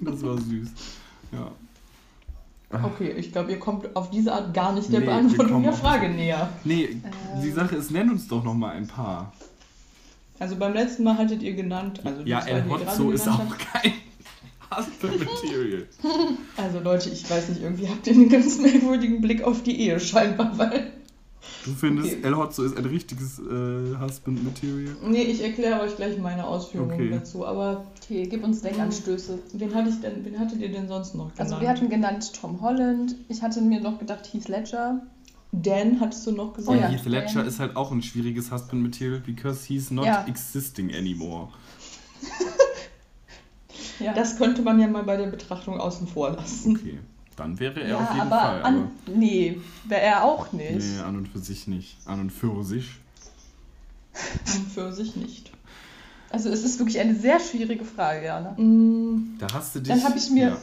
Das 0.00 0.22
war 0.22 0.38
süß. 0.38 0.68
Ja. 1.32 1.52
Okay, 2.70 3.12
ich 3.16 3.32
glaube, 3.32 3.50
ihr 3.50 3.58
kommt 3.58 3.96
auf 3.96 4.10
diese 4.10 4.32
Art 4.32 4.52
gar 4.52 4.72
nicht 4.72 4.92
der 4.92 5.00
Nee, 5.00 5.06
Beantwortung 5.06 5.62
der 5.62 5.72
Frage 5.72 6.08
näher. 6.10 6.50
Nee, 6.64 7.00
die 7.42 7.50
Sache 7.50 7.76
ist, 7.76 7.90
nenn 7.90 8.10
uns 8.10 8.28
doch 8.28 8.44
noch 8.44 8.54
mal 8.54 8.72
ein 8.72 8.86
paar. 8.86 9.32
Also 10.38 10.56
beim 10.56 10.72
letzten 10.74 11.04
Mal 11.04 11.18
hattet 11.18 11.42
ihr 11.42 11.54
genannt, 11.54 12.00
also 12.04 12.22
die 12.22 12.30
Ja, 12.30 12.40
El 12.46 12.68
Hotzo 12.68 13.10
ist 13.10 13.26
auch 13.28 13.42
kein 13.58 13.92
Husband 14.70 15.18
Material. 15.18 15.86
Also 16.56 16.80
Leute, 16.80 17.08
ich 17.10 17.28
weiß 17.28 17.48
nicht, 17.50 17.62
irgendwie 17.62 17.88
habt 17.88 18.06
ihr 18.06 18.12
einen 18.14 18.28
ganz 18.28 18.58
merkwürdigen 18.58 19.20
Blick 19.20 19.42
auf 19.42 19.62
die 19.62 19.80
Ehe 19.80 19.98
scheinbar, 20.00 20.56
weil... 20.58 20.92
Du 21.64 21.72
findest, 21.72 22.12
Okay. 22.12 22.22
El 22.22 22.36
Hotzo 22.36 22.62
ist 22.64 22.76
ein 22.76 22.84
richtiges 22.84 23.38
äh, 23.38 23.96
Husband 24.00 24.44
Material? 24.44 24.94
Nee, 25.06 25.22
ich 25.22 25.42
erkläre 25.42 25.80
euch 25.80 25.96
gleich 25.96 26.18
meine 26.18 26.46
Ausführungen 26.46 26.92
Okay. 26.92 27.10
dazu, 27.10 27.44
aber 27.46 27.84
Okay, 28.02 28.26
gib 28.26 28.44
uns 28.44 28.62
Denkanstöße. 28.62 29.38
wen, 29.54 29.74
hatte 29.74 29.90
ich 29.90 30.00
denn, 30.00 30.24
wen 30.24 30.38
hattet 30.38 30.60
ihr 30.60 30.70
denn 30.70 30.88
sonst 30.88 31.14
noch 31.14 31.32
genannt? 31.34 31.40
Also 31.52 31.60
wir 31.60 31.68
hatten 31.68 31.88
genannt 31.88 32.32
Tom 32.40 32.60
Holland. 32.60 33.16
Ich 33.28 33.42
hatte 33.42 33.60
mir 33.60 33.80
noch 33.80 33.98
gedacht 33.98 34.32
Heath 34.32 34.48
Ledger. 34.48 35.02
Dan 35.50 35.98
hattest 36.00 36.26
du 36.26 36.32
noch 36.32 36.50
Oh, 36.50 36.52
gesagt? 36.52 36.80
ja. 36.80 36.88
Heath 36.88 37.06
Ledger 37.06 37.34
Dan. 37.40 37.46
ist 37.46 37.58
halt 37.58 37.74
auch 37.76 37.90
ein 37.90 38.02
schwieriges 38.02 38.50
Husband 38.52 38.82
Material, 38.82 39.20
because 39.20 39.64
he's 39.66 39.90
not 39.90 40.04
Ja. 40.06 40.24
existing 40.26 40.94
anymore. 40.94 41.48
Ja, 44.00 44.12
Das 44.12 44.36
könnte 44.38 44.62
man 44.62 44.78
ja 44.80 44.86
mal 44.86 45.02
bei 45.02 45.16
der 45.16 45.26
Betrachtung 45.26 45.80
außen 45.80 46.06
vor 46.06 46.30
lassen. 46.30 46.76
Okay, 46.76 46.98
dann 47.36 47.58
wäre 47.58 47.80
er 47.80 47.88
ja 47.88 47.96
auf 47.98 48.08
jeden 48.14 48.20
aber 48.32 48.36
Fall. 48.40 48.62
an, 48.62 48.90
nee, 49.06 49.60
wäre 49.84 50.00
er 50.02 50.24
auch 50.24 50.52
nicht. 50.52 50.76
nee, 50.78 51.00
an 51.00 51.16
und 51.16 51.26
für 51.28 51.40
sich 51.40 51.66
nicht. 51.66 51.96
An 52.06 52.20
und 52.20 52.30
für 52.30 52.62
sich. 52.64 52.90
An 54.46 54.66
für 54.72 54.92
sich 54.92 55.16
nicht. 55.16 55.50
Also 56.30 56.48
es 56.50 56.62
ist 56.62 56.78
wirklich 56.78 57.00
eine 57.00 57.14
sehr 57.16 57.40
schwierige 57.40 57.84
Frage, 57.84 58.24
Jana. 58.26 58.50
Mm, 58.52 59.36
Da 59.38 59.46
hast 59.52 59.74
du 59.74 59.80
dich. 59.80 59.88
Dann 59.88 60.04
hab 60.04 60.14
ich 60.16 60.30
mir- 60.30 60.56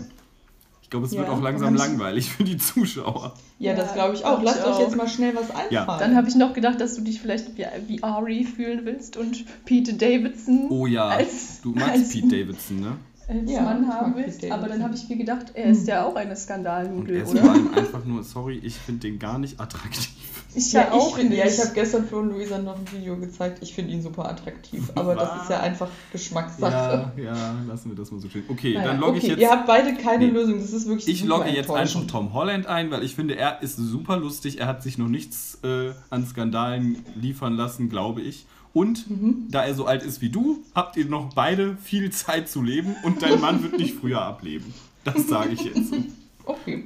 glaube, 0.95 1.05
es 1.05 1.11
wird 1.13 1.23
Ja, 1.27 1.29
auch 1.31 1.35
dann 1.35 1.43
langsam 1.43 1.75
langweilig 1.75 2.29
für 2.31 2.43
die 2.43 2.57
Zuschauer. 2.57 3.33
Ja, 3.59 3.73
das 3.75 3.93
glaube 3.93 4.15
ich 4.15 4.25
auch. 4.25 4.39
glaub 4.39 4.55
ich 4.55 4.61
Lasst 4.61 4.65
euch 4.67 4.73
auch. 4.75 4.79
jetzt 4.79 4.95
mal 4.97 5.07
schnell 5.07 5.35
was 5.35 5.49
einfallen. 5.49 5.67
Ja. 5.71 5.97
Dann 5.97 6.15
habe 6.15 6.27
ich 6.27 6.35
noch 6.35 6.53
gedacht, 6.53 6.79
dass 6.81 6.95
du 6.95 7.01
dich 7.01 7.19
vielleicht 7.21 7.57
wie, 7.57 7.65
wie 7.87 8.03
Ari 8.03 8.43
fühlen 8.43 8.81
willst 8.85 9.17
und 9.17 9.45
Pete 9.65 9.93
Davidson 9.93 10.67
Oh 10.69 10.87
ja, 10.87 11.07
als, 11.07 11.61
du 11.61 11.71
magst 11.71 11.89
als, 11.91 12.09
Pete 12.09 12.27
Davidson, 12.27 12.79
ne? 12.81 12.97
als 13.27 13.51
Ja, 13.51 13.61
Mann 13.63 13.83
ich 13.83 13.89
haben 13.89 14.15
willst. 14.15 14.45
Aber 14.51 14.67
dann 14.67 14.83
habe 14.83 14.95
ich 14.95 15.07
mir 15.09 15.17
gedacht, 15.17 15.47
er 15.53 15.65
ist 15.65 15.81
Hm. 15.81 15.87
ja 15.87 16.05
auch 16.05 16.15
eine 16.15 16.31
Und 16.31 16.37
Skandalnudel, 16.37 17.15
er 17.17 17.23
ist 17.23 17.31
vor 17.31 17.41
oder? 17.41 17.51
allem 17.51 17.73
einfach 17.75 18.05
nur, 18.05 18.23
sorry, 18.23 18.59
ich 18.63 18.75
finde 18.75 19.01
den 19.07 19.19
gar 19.19 19.37
nicht 19.39 19.59
attraktiv. 19.59 20.34
Ich 20.55 20.71
Ja, 20.71 20.81
ja, 20.83 20.91
auch 20.93 21.09
ich, 21.09 21.15
find- 21.15 21.29
nicht. 21.31 21.39
ja, 21.39 21.45
ich 21.45 21.59
habe 21.59 21.71
gestern 21.73 22.07
für 22.07 22.21
Luisa 22.21 22.57
noch 22.59 22.77
ein 22.77 22.85
Video 22.91 23.17
gezeigt. 23.17 23.59
Ich 23.61 23.73
finde 23.73 23.91
ihn 23.91 24.01
super 24.01 24.29
attraktiv. 24.29 24.89
Aber 24.95 25.13
das 25.15 25.43
ist 25.43 25.49
ja 25.49 25.59
einfach 25.59 25.89
Geschmackssache. 26.11 27.11
Ja, 27.17 27.23
ja, 27.23 27.55
lassen 27.67 27.89
wir 27.89 27.95
das 27.97 28.11
mal 28.11 28.19
so 28.21 28.29
stehen. 28.29 28.43
Okay, 28.47 28.73
Naja, 28.75 28.87
dann 28.87 28.99
logge 28.99 29.17
okay, 29.17 29.19
ich 29.19 29.27
jetzt. 29.31 29.39
Ihr 29.39 29.49
habt 29.49 29.67
beide 29.67 29.93
keine 29.95 30.25
Nee. 30.27 30.31
Lösung. 30.31 30.59
Das 30.59 30.71
ist 30.71 30.87
wirklich 30.87 31.07
Ich 31.07 31.23
logge 31.25 31.49
jetzt 31.49 31.69
einfach. 31.69 32.07
Tom 32.07 32.33
Holland 32.33 32.67
ein, 32.67 32.89
weil 32.91 33.03
ich 33.03 33.15
finde, 33.15 33.35
er 33.35 33.61
ist 33.61 33.75
super 33.77 34.17
lustig. 34.17 34.59
Er 34.59 34.67
hat 34.67 34.81
sich 34.81 34.97
noch 34.97 35.09
nichts 35.09 35.59
äh, 35.63 35.91
an 36.09 36.25
Skandalen 36.25 37.03
liefern 37.15 37.53
lassen, 37.55 37.89
glaube 37.89 38.21
ich. 38.21 38.45
Und 38.73 39.09
Mhm. 39.09 39.47
da 39.51 39.63
er 39.65 39.73
so 39.73 39.85
alt 39.85 40.03
ist 40.03 40.21
wie 40.21 40.29
du, 40.29 40.59
habt 40.73 40.97
ihr 40.97 41.05
noch 41.05 41.33
beide 41.33 41.77
viel 41.77 42.11
Zeit 42.11 42.49
zu 42.49 42.61
leben 42.61 42.95
und 43.03 43.21
dein 43.21 43.39
Mann 43.39 43.63
wird 43.63 43.77
nicht 43.77 43.93
früher 44.01 44.21
ableben. 44.21 44.73
Das 45.03 45.27
sage 45.27 45.49
ich 45.53 45.61
jetzt. 45.63 45.93
Okay. 46.47 46.83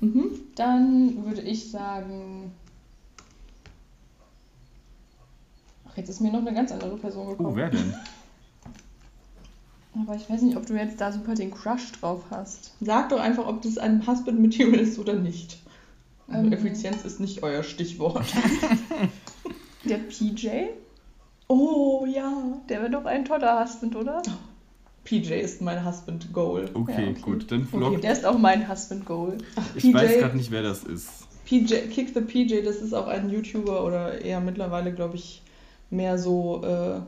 Mhm. 0.00 0.26
Dann 0.54 1.24
würde 1.24 1.40
ich 1.42 1.70
sagen. 1.70 2.52
Ach, 5.92 5.96
jetzt 5.96 6.08
ist 6.08 6.20
mir 6.20 6.32
noch 6.32 6.40
eine 6.40 6.54
ganz 6.54 6.72
andere 6.72 6.96
Person 6.96 7.28
gekommen. 7.28 7.50
Oh, 7.52 7.56
wer 7.56 7.68
denn? 7.70 7.94
Aber 10.02 10.16
ich 10.16 10.28
weiß 10.30 10.40
nicht, 10.42 10.56
ob 10.56 10.64
du 10.66 10.74
jetzt 10.74 11.00
da 11.00 11.12
super 11.12 11.34
den 11.34 11.50
Crush 11.50 11.92
drauf 12.00 12.22
hast. 12.30 12.72
Sag 12.80 13.10
doch 13.10 13.20
einfach, 13.20 13.46
ob 13.46 13.60
das 13.62 13.76
ein 13.76 14.06
Husband 14.06 14.40
Material 14.40 14.74
ist 14.80 14.98
oder 14.98 15.14
nicht. 15.14 15.58
Also 16.28 16.46
Ähm. 16.46 16.52
Effizienz 16.52 17.04
ist 17.04 17.20
nicht 17.20 17.42
euer 17.42 17.62
Stichwort. 17.62 18.24
Der 19.84 19.98
PJ? 19.98 20.48
Oh 21.48 22.06
ja. 22.06 22.32
Der 22.70 22.80
wäre 22.80 22.90
doch 22.90 23.04
ein 23.04 23.24
toller 23.26 23.62
Husband, 23.62 23.94
oder? 23.96 24.22
PJ 25.04 25.34
ist 25.34 25.60
mein 25.60 25.84
Husband 25.84 26.32
Goal. 26.32 26.70
Okay, 26.72 27.04
Ja, 27.04 27.10
okay. 27.10 27.20
gut, 27.20 27.50
dann 27.50 27.66
Vlog. 27.66 27.92
Okay, 27.92 28.00
der 28.00 28.12
ist 28.12 28.24
auch 28.24 28.38
mein 28.38 28.70
Husband 28.70 29.04
Goal. 29.04 29.36
ich 29.74 29.82
PJ 29.82 29.94
weiß 29.94 30.18
gerade 30.20 30.36
nicht, 30.36 30.50
wer 30.52 30.62
das 30.62 30.84
ist. 30.84 31.08
PJ, 31.44 31.74
Kick 31.90 32.14
the 32.14 32.20
PJ, 32.22 32.62
das 32.62 32.76
ist 32.76 32.94
auch 32.94 33.08
ein 33.08 33.28
YouTuber 33.28 33.84
oder 33.84 34.22
eher 34.22 34.40
mittlerweile, 34.40 34.94
glaube 34.94 35.16
ich, 35.16 35.42
mehr 35.92 36.18
so. 36.18 36.62
Äh, 36.64 37.00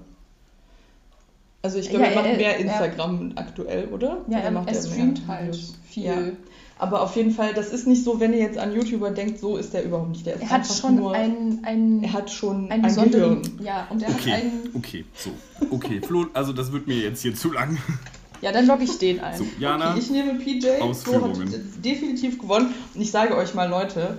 also 1.62 1.78
ich 1.78 1.88
glaube, 1.88 2.04
Ja, 2.04 2.10
er 2.10 2.16
macht 2.16 2.26
er- 2.26 2.36
mehr 2.36 2.54
er- 2.54 2.60
Instagram 2.60 3.32
aktuell, 3.36 3.86
oder? 3.88 4.18
Ja, 4.28 4.36
Oder 4.38 4.44
er, 4.44 4.50
macht 4.50 4.66
er 4.68 4.72
mehr 4.74 4.82
streamt 4.82 5.22
halt 5.26 5.42
Videos? 5.54 5.74
viel. 5.88 6.04
Ja. 6.04 6.14
Aber 6.78 7.02
auf 7.02 7.14
jeden 7.16 7.30
Fall, 7.30 7.54
das 7.54 7.68
ist 7.72 7.86
nicht 7.86 8.02
so, 8.04 8.18
wenn 8.20 8.32
ihr 8.32 8.40
jetzt 8.40 8.58
an 8.58 8.74
YouTuber 8.74 9.10
denkt, 9.12 9.38
so 9.38 9.56
ist 9.56 9.72
der 9.72 9.84
überhaupt 9.84 10.10
nicht. 10.10 10.26
Der 10.26 10.34
ist 10.34 10.42
Er 10.42 10.50
hat 10.50 10.60
einfach 10.62 10.74
schon 10.74 10.96
nur, 10.96 11.14
ein, 11.14 11.60
ein, 11.64 12.02
er 12.02 12.12
hat 12.12 12.30
schon 12.30 12.56
einen 12.64 12.70
ein 12.72 12.82
besonderen. 12.82 13.42
Gehirn. 13.42 13.60
Ja, 13.64 13.86
und 13.90 14.02
er 14.02 14.08
hat 14.08 14.16
Okay, 14.20 14.32
einen. 14.32 14.70
okay, 14.74 15.04
so. 15.14 15.30
Okay, 15.70 16.00
Flo, 16.02 16.26
also 16.34 16.52
das 16.52 16.72
wird 16.72 16.86
mir 16.88 16.96
jetzt 16.96 17.22
hier 17.22 17.34
zu 17.34 17.52
lang. 17.52 17.78
Ja, 18.42 18.50
dann 18.52 18.66
logge 18.66 18.84
ich 18.84 18.98
den 18.98 19.20
ein. 19.20 19.38
So, 19.38 19.44
Jana, 19.58 19.92
Okay, 19.92 20.00
ich 20.00 20.10
nehme 20.10 20.34
PJ, 20.34 20.60
Flo 20.66 20.72
hat 20.74 20.82
Ausführungen. 20.82 21.72
definitiv 21.82 22.38
gewonnen. 22.40 22.74
Und 22.94 23.00
ich 23.00 23.10
sage 23.10 23.36
euch 23.36 23.54
mal, 23.54 23.68
Leute. 23.70 24.18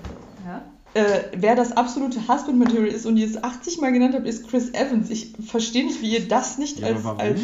Äh, 0.96 1.24
wer 1.36 1.56
das 1.56 1.74
absolute 1.78 2.28
Husband-Material 2.28 2.88
ist 2.88 3.06
und 3.06 3.18
ihr 3.18 3.28
es 3.28 3.44
80 3.44 3.80
Mal 3.82 3.92
genannt 3.92 4.16
habt, 4.16 4.26
ist 4.26 4.48
Chris 4.48 4.70
Evans. 4.74 5.10
Ich 5.10 5.34
verstehe 5.46 5.86
nicht, 5.86 6.02
wie 6.02 6.14
ihr 6.14 6.28
das 6.28 6.58
nicht 6.58 6.80
ja, 6.80 6.88
als, 6.88 7.04
warum? 7.04 7.20
als 7.20 7.40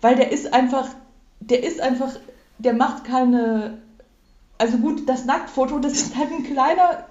Weil 0.00 0.16
der 0.16 0.32
ist 0.32 0.52
einfach, 0.52 0.88
der 1.40 1.62
ist 1.62 1.80
einfach, 1.80 2.18
der 2.58 2.72
macht 2.72 3.04
keine. 3.04 3.78
Also 4.58 4.78
gut, 4.78 5.06
das 5.08 5.26
Nacktfoto, 5.26 5.78
das 5.78 5.92
ist 5.92 6.16
halt 6.16 6.30
ein 6.32 6.44
kleiner 6.44 7.06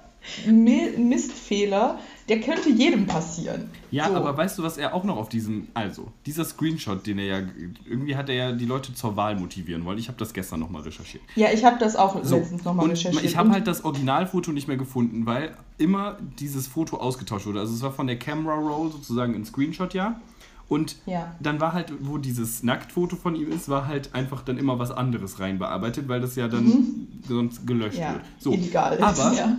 Mi- 0.46 0.96
Mistfehler, 0.98 2.00
der 2.28 2.40
könnte 2.40 2.68
jedem 2.70 3.06
passieren. 3.06 3.70
Ja, 3.90 4.08
So. 4.08 4.14
aber 4.16 4.36
weißt 4.36 4.58
du, 4.58 4.62
was 4.62 4.78
er 4.78 4.94
auch 4.94 5.04
noch 5.04 5.16
auf 5.16 5.28
diesem, 5.28 5.68
also, 5.74 6.10
dieser 6.26 6.44
Screenshot, 6.44 7.06
den 7.06 7.18
er 7.18 7.26
ja, 7.40 7.46
irgendwie 7.88 8.16
hat 8.16 8.28
er 8.28 8.34
ja 8.34 8.52
die 8.52 8.64
Leute 8.66 8.92
zur 8.94 9.16
Wahl 9.16 9.36
motivieren 9.36 9.84
wollen. 9.84 9.98
Ich 9.98 10.08
habe 10.08 10.18
das 10.18 10.32
gestern 10.32 10.60
nochmal 10.60 10.82
recherchiert. 10.82 11.22
Ja, 11.36 11.48
ich 11.52 11.64
habe 11.64 11.76
das 11.78 11.94
auch 11.96 12.22
So, 12.24 12.36
letztens 12.36 12.64
nochmal 12.64 12.86
recherchiert. 12.88 13.24
ich 13.24 13.36
habe 13.36 13.50
halt 13.50 13.66
das 13.66 13.84
Originalfoto 13.84 14.52
nicht 14.52 14.68
mehr 14.68 14.76
gefunden, 14.76 15.24
weil 15.26 15.56
immer 15.78 16.16
dieses 16.38 16.66
Foto 16.66 16.96
ausgetauscht 16.96 17.46
wurde. 17.46 17.60
Also 17.60 17.74
es 17.74 17.82
war 17.82 17.92
von 17.92 18.06
der 18.06 18.18
Camera 18.18 18.54
Roll 18.56 18.90
sozusagen 18.92 19.34
ein 19.34 19.44
Screenshot, 19.44 19.94
ja. 19.94 20.20
Und 20.68 20.96
Ja. 21.06 21.32
dann 21.38 21.60
war 21.60 21.74
halt, 21.74 21.92
wo 22.00 22.18
dieses 22.18 22.64
Nacktfoto 22.64 23.14
von 23.14 23.36
ihm 23.36 23.52
ist, 23.52 23.68
war 23.68 23.86
halt 23.86 24.12
einfach 24.16 24.42
dann 24.42 24.58
immer 24.58 24.80
was 24.80 24.90
anderes 24.90 25.38
reinbearbeitet, 25.38 26.08
weil 26.08 26.20
das 26.20 26.34
ja 26.34 26.48
dann 26.48 27.06
sonst 27.28 27.64
gelöscht 27.68 27.98
Mhm. 27.98 28.02
Ja, 28.02 28.12
wird. 28.14 28.22
So, 28.40 28.52
illegal 28.52 28.96
ist. 28.96 29.02
aber 29.04 29.32
Ja. 29.36 29.56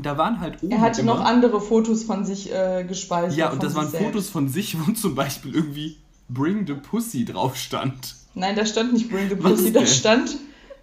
Da 0.00 0.16
waren 0.16 0.40
halt 0.40 0.62
oben 0.62 0.72
Er 0.72 0.80
hatte 0.80 1.02
immer, 1.02 1.14
noch 1.14 1.24
andere 1.24 1.60
Fotos 1.60 2.04
von 2.04 2.24
sich 2.24 2.52
äh, 2.52 2.84
gespeichert. 2.84 3.36
Ja, 3.36 3.50
und 3.50 3.62
das 3.62 3.74
waren 3.74 3.88
selbst. 3.88 4.06
Fotos 4.06 4.28
von 4.28 4.48
sich, 4.48 4.76
wo 4.78 4.92
zum 4.92 5.14
Beispiel 5.14 5.54
irgendwie 5.54 5.98
Bring 6.28 6.66
the 6.66 6.74
Pussy 6.74 7.24
drauf 7.24 7.56
stand. 7.56 8.16
Nein, 8.34 8.56
da 8.56 8.64
stand 8.64 8.94
nicht 8.94 9.10
Bring 9.10 9.28
the 9.28 9.34
Pussy, 9.34 9.72
da 9.72 9.86
stand 9.86 10.36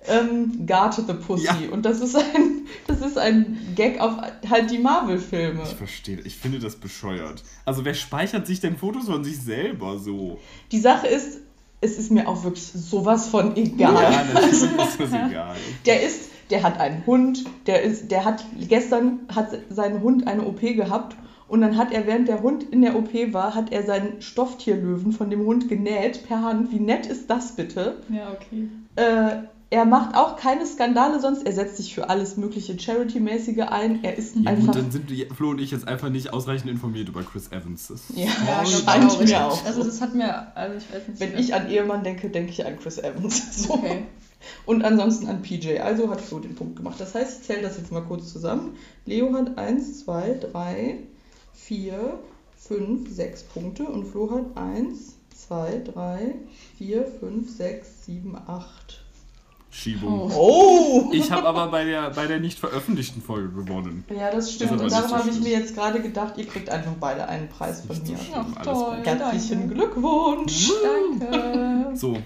ähm, 0.08 0.66
Guard 0.66 0.96
the 0.96 1.14
Pussy. 1.14 1.46
Ja. 1.46 1.58
Und 1.72 1.84
das 1.84 2.00
ist 2.00 2.16
ein, 2.16 2.68
das 2.88 3.02
ist 3.02 3.18
ein 3.18 3.58
Gag 3.76 4.00
auf 4.00 4.14
halt 4.50 4.72
die 4.72 4.78
Marvel-Filme. 4.78 5.64
Ich 5.64 5.76
verstehe, 5.76 6.20
ich 6.24 6.36
finde 6.36 6.60
das 6.60 6.76
bescheuert. 6.76 7.44
Also 7.66 7.86
wer 7.86 7.94
speichert 7.94 8.48
sich 8.48 8.60
denn 8.60 8.78
Fotos 8.78 9.06
von 9.06 9.24
sich 9.24 9.40
selber 9.40 9.98
so? 9.98 10.40
Die 10.72 10.80
Sache 10.80 11.08
ist, 11.08 11.40
es 11.82 11.98
ist 11.98 12.12
mir 12.12 12.28
auch 12.28 12.44
wirklich 12.44 12.66
sowas 12.66 13.28
von 13.28 13.56
egal. 13.56 13.94
Ja, 13.94 14.24
natürlich 14.34 14.64
ist 14.64 15.00
das 15.00 15.10
egal. 15.10 15.56
Der 15.86 16.04
ist, 16.04 16.30
der 16.50 16.64
hat 16.64 16.80
einen 16.80 17.06
Hund, 17.06 17.44
der 17.68 17.82
ist, 17.84 18.10
der 18.12 18.26
hat 18.26 18.44
gestern 18.68 19.20
hat 19.34 19.50
sein 19.70 20.02
Hund 20.02 20.28
eine 20.28 20.44
OP 20.46 20.62
gehabt 20.62 21.16
und 21.48 21.62
dann 21.62 21.78
hat 21.78 21.92
er, 21.92 22.06
während 22.08 22.28
der 22.28 22.42
Hund 22.42 22.64
in 22.64 22.82
der 22.82 22.96
OP 22.96 23.14
war, 23.34 23.56
hat 23.56 23.72
er 23.72 23.84
seinen 23.84 24.22
Stofftierlöwen 24.22 25.12
von 25.12 25.30
dem 25.30 25.42
Hund 25.46 25.68
genäht 25.70 26.28
per 26.28 26.42
Hand. 26.44 26.72
Wie 26.72 26.80
nett 26.80 27.06
ist 27.08 27.30
das 27.30 27.56
bitte? 27.56 27.98
Ja, 28.10 28.32
okay. 28.32 28.68
Äh, 28.96 29.44
er 29.72 29.86
macht 29.86 30.16
auch 30.16 30.36
keine 30.36 30.66
Skandale 30.66 31.20
sonst. 31.20 31.46
Er 31.46 31.52
setzt 31.54 31.78
sich 31.78 31.94
für 31.94 32.10
alles 32.10 32.38
mögliche 32.38 32.80
Charity-mäßige 32.80 33.60
ein. 33.70 34.04
Er 34.04 34.18
ist 34.18 34.36
Ja, 34.36 34.50
einfach. 34.50 34.74
gut, 34.74 34.76
dann 34.78 34.90
sind 34.92 35.10
die- 35.12 35.26
Flo 35.36 35.50
und 35.52 35.62
ich 35.62 35.70
jetzt 35.70 35.88
einfach 35.88 36.10
nicht 36.10 36.34
ausreichend 36.34 36.72
informiert 36.72 37.08
über 37.10 37.22
Chris 37.22 37.52
Evans. 37.52 37.88
Das 37.88 38.02
Ja, 38.16 38.26
Ja, 38.48 38.66
scheint 38.66 39.20
mir 39.28 39.46
auch. 39.46 39.64
Also 39.66 39.84
das 39.84 40.02
hat 40.02 40.16
mir, 40.16 40.56
also 40.56 40.76
ich 40.78 40.92
weiß 40.92 41.08
nicht. 41.08 41.20
Wenn 41.20 41.38
ich 41.38 41.54
an 41.54 41.70
Ehemann 41.70 42.04
denke, 42.04 42.30
denke 42.30 42.52
ich 42.52 42.66
an 42.66 42.80
Chris 42.80 42.98
Evans. 42.98 43.64
So. 43.68 43.74
Okay. 43.76 44.04
Und 44.66 44.84
ansonsten 44.84 45.28
an 45.28 45.42
PJ. 45.42 45.80
Also 45.80 46.10
hat 46.10 46.22
Flo 46.22 46.40
den 46.40 46.56
Punkt 46.56 46.76
gemacht. 46.76 47.00
Das 47.00 47.16
heißt, 47.16 47.42
ich 47.42 47.48
zähle 47.48 47.62
das 47.62 47.78
jetzt 47.78 47.92
mal 47.92 48.02
kurz 48.02 48.32
zusammen. 48.32 48.78
Leo 49.06 49.34
hat 49.34 49.58
1, 49.58 50.06
2, 50.06 50.40
3, 50.52 50.98
4, 51.54 52.20
5, 52.58 53.10
6 53.10 53.44
Punkte. 53.44 53.84
Und 53.84 54.06
Flo 54.06 54.32
hat 54.32 54.58
1, 54.58 55.16
2, 55.48 55.82
3, 55.94 56.36
4, 56.78 57.06
5, 57.20 57.58
6, 57.58 58.06
7, 58.06 58.38
8. 58.48 59.04
Schiebung. 59.72 60.32
Oh! 60.36 61.12
Ich 61.14 61.32
habe 61.32 61.48
aber 61.48 61.68
bei 61.68 61.86
der, 61.86 62.10
bei 62.10 62.26
der 62.26 62.40
nicht 62.40 62.58
veröffentlichten 62.58 63.22
Folge 63.22 63.50
gewonnen. 63.50 64.04
Ja, 64.10 64.32
das 64.32 64.52
stimmt. 64.52 64.82
Und 64.82 64.92
darum 64.92 65.12
habe 65.12 65.30
ich 65.30 65.40
mir 65.42 65.52
jetzt 65.52 65.76
gerade 65.76 66.02
gedacht, 66.02 66.34
ihr 66.38 66.48
kriegt 66.48 66.72
einfach 66.72 66.94
beide 67.00 67.28
einen 67.28 67.50
Preis 67.50 67.82
von 67.86 68.02
mir. 68.02 68.18
Ach, 68.34 68.56
alles 68.56 68.80
toll. 68.80 68.98
Herzlichen 69.04 69.60
Danke. 69.60 69.76
Glückwunsch! 69.76 70.72
Danke. 71.20 71.96
So, 71.96 72.18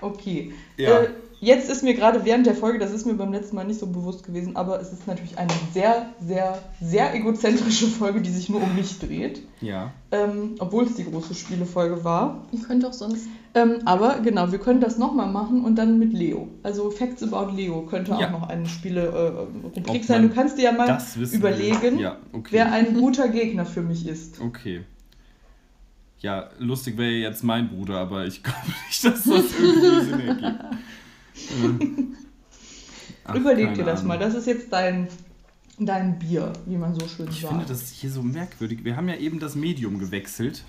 Okay. 0.00 0.52
Ja. 0.76 1.02
Äh, 1.02 1.08
jetzt 1.40 1.68
ist 1.70 1.82
mir 1.82 1.94
gerade 1.94 2.24
während 2.24 2.46
der 2.46 2.54
Folge, 2.54 2.78
das 2.78 2.92
ist 2.92 3.06
mir 3.06 3.14
beim 3.14 3.32
letzten 3.32 3.56
Mal 3.56 3.64
nicht 3.64 3.80
so 3.80 3.86
bewusst 3.86 4.24
gewesen, 4.24 4.56
aber 4.56 4.80
es 4.80 4.92
ist 4.92 5.06
natürlich 5.06 5.38
eine 5.38 5.50
sehr, 5.72 6.06
sehr, 6.20 6.58
sehr 6.80 7.14
egozentrische 7.14 7.86
Folge, 7.86 8.20
die 8.20 8.30
sich 8.30 8.48
nur 8.48 8.62
um 8.62 8.74
mich 8.74 8.98
dreht. 8.98 9.42
ja. 9.60 9.92
Ähm, 10.12 10.54
Obwohl 10.60 10.84
es 10.84 10.94
die 10.94 11.04
große 11.04 11.34
Spielefolge 11.34 12.04
war. 12.04 12.46
Ihr 12.52 12.60
könnt 12.60 12.84
doch 12.84 12.92
sonst. 12.92 13.26
Ähm, 13.54 13.80
aber 13.86 14.20
genau, 14.20 14.52
wir 14.52 14.58
können 14.60 14.80
das 14.80 14.98
nochmal 14.98 15.30
machen 15.30 15.64
und 15.64 15.76
dann 15.76 15.98
mit 15.98 16.12
Leo. 16.12 16.48
Also 16.62 16.90
Facts 16.90 17.22
about 17.22 17.52
Leo 17.54 17.82
könnte 17.82 18.12
Ja. 18.12 18.28
auch 18.28 18.30
noch 18.30 18.48
eine 18.48 18.66
Spiele-Rubrik 18.66 19.88
Ob 19.88 20.04
sein. 20.04 20.22
Du 20.22 20.28
kannst 20.30 20.58
dir 20.58 20.64
ja 20.64 20.72
mal 20.72 20.98
überlegen. 21.32 21.98
Ja, 21.98 22.18
okay. 22.32 22.48
wer 22.52 22.72
ein 22.72 22.94
guter 22.94 23.28
Gegner 23.28 23.66
für 23.66 23.82
mich 23.82 24.06
ist. 24.06 24.40
Okay. 24.40 24.84
Ja, 26.20 26.50
lustig 26.58 26.96
wäre 26.96 27.10
jetzt 27.12 27.44
mein 27.44 27.68
Bruder, 27.68 27.98
aber 27.98 28.26
ich 28.26 28.42
glaube 28.42 28.58
nicht, 28.88 29.04
dass 29.04 29.24
das 29.24 29.44
irgendwie 29.58 30.04
Sinn 30.04 30.20
ergibt. 30.20 30.64
Ach, 33.24 33.34
Überleg 33.34 33.74
dir 33.74 33.84
das 33.84 34.00
Ahnung. 34.00 34.08
mal. 34.08 34.18
Das 34.18 34.34
ist 34.34 34.46
jetzt 34.46 34.72
dein, 34.72 35.08
dein 35.78 36.18
Bier, 36.18 36.52
wie 36.66 36.76
man 36.76 36.94
so 36.94 37.06
schön 37.08 37.28
Ich 37.28 37.40
sagt. 37.40 37.52
finde 37.52 37.66
das 37.66 37.90
hier 37.90 38.10
so 38.10 38.22
merkwürdig. 38.22 38.84
Wir 38.84 38.96
haben 38.96 39.08
ja 39.08 39.16
eben 39.16 39.38
das 39.40 39.54
Medium 39.56 39.98
gewechselt. 39.98 40.64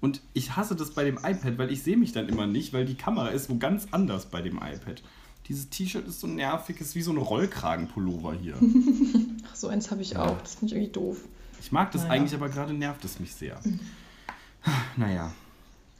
Und 0.00 0.20
ich 0.34 0.56
hasse 0.56 0.76
das 0.76 0.90
bei 0.92 1.04
dem 1.04 1.16
iPad, 1.16 1.56
weil 1.58 1.70
ich 1.72 1.82
sehe 1.82 1.96
mich 1.96 2.12
dann 2.12 2.28
immer 2.28 2.46
nicht, 2.46 2.72
weil 2.72 2.84
die 2.84 2.96
Kamera 2.96 3.28
ist 3.28 3.48
wo 3.48 3.56
ganz 3.56 3.86
anders 3.92 4.26
bei 4.26 4.42
dem 4.42 4.56
iPad. 4.56 5.02
Dieses 5.48 5.70
T-Shirt 5.70 6.06
ist 6.06 6.20
so 6.20 6.26
nervig, 6.26 6.80
ist 6.80 6.94
wie 6.96 7.02
so 7.02 7.12
ein 7.12 7.16
Rollkragenpullover 7.18 8.34
hier. 8.34 8.56
Ach, 9.50 9.54
so 9.54 9.68
eins 9.68 9.90
habe 9.90 10.02
ich 10.02 10.16
auch. 10.16 10.38
Das 10.42 10.56
finde 10.56 10.74
ich 10.74 10.80
irgendwie 10.80 10.92
doof. 10.92 11.18
Ich 11.60 11.72
mag 11.72 11.90
das 11.92 12.02
Naja. 12.02 12.14
eigentlich, 12.14 12.34
aber 12.34 12.48
gerade 12.48 12.74
nervt 12.74 13.04
es 13.04 13.18
mich 13.20 13.32
sehr. 13.32 13.58
Naja. 14.96 15.32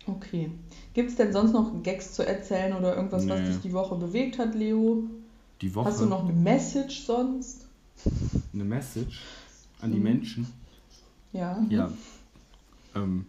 Okay. 0.06 0.50
Gibt 0.94 1.10
es 1.10 1.16
denn 1.16 1.32
sonst 1.32 1.52
noch 1.52 1.82
Gags 1.82 2.12
zu 2.12 2.26
erzählen 2.26 2.72
oder 2.74 2.96
irgendwas, 2.96 3.28
was 3.28 3.40
Nee. 3.40 3.46
dich 3.48 3.60
die 3.60 3.72
Woche 3.72 3.96
bewegt 3.96 4.38
hat, 4.38 4.54
Leo? 4.54 5.04
Die 5.60 5.74
Woche. 5.74 5.88
Hast 5.88 6.00
du 6.00 6.06
noch 6.06 6.24
eine 6.24 6.32
Message 6.32 7.00
sonst? 7.04 7.62
eine 8.52 8.64
Message 8.64 9.20
an 9.80 9.90
die 9.90 9.98
Mhm. 9.98 10.02
Menschen? 10.04 10.46
Ja. 11.32 11.64
Ja. 11.70 11.90
Ähm, 12.94 13.26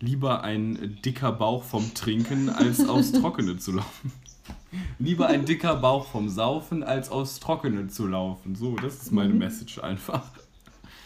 lieber 0.00 0.42
ein 0.44 0.98
dicker 1.04 1.32
Bauch 1.32 1.64
vom 1.64 1.92
Trinken, 1.94 2.50
als 2.50 2.86
aufs 2.88 3.12
Trockene 3.12 3.58
zu 3.58 3.72
laufen. 3.72 4.12
Lieber 4.98 5.28
ein 5.28 5.44
dicker 5.46 5.76
Bauch 5.76 6.06
vom 6.06 6.28
Saufen, 6.28 6.82
als 6.82 7.08
aufs 7.10 7.40
Trockene 7.40 7.88
zu 7.88 8.06
laufen. 8.06 8.54
So, 8.54 8.76
das 8.76 8.96
ist 9.02 9.12
meine 9.12 9.32
Mhm. 9.32 9.38
Message 9.38 9.78
einfach. 9.78 10.30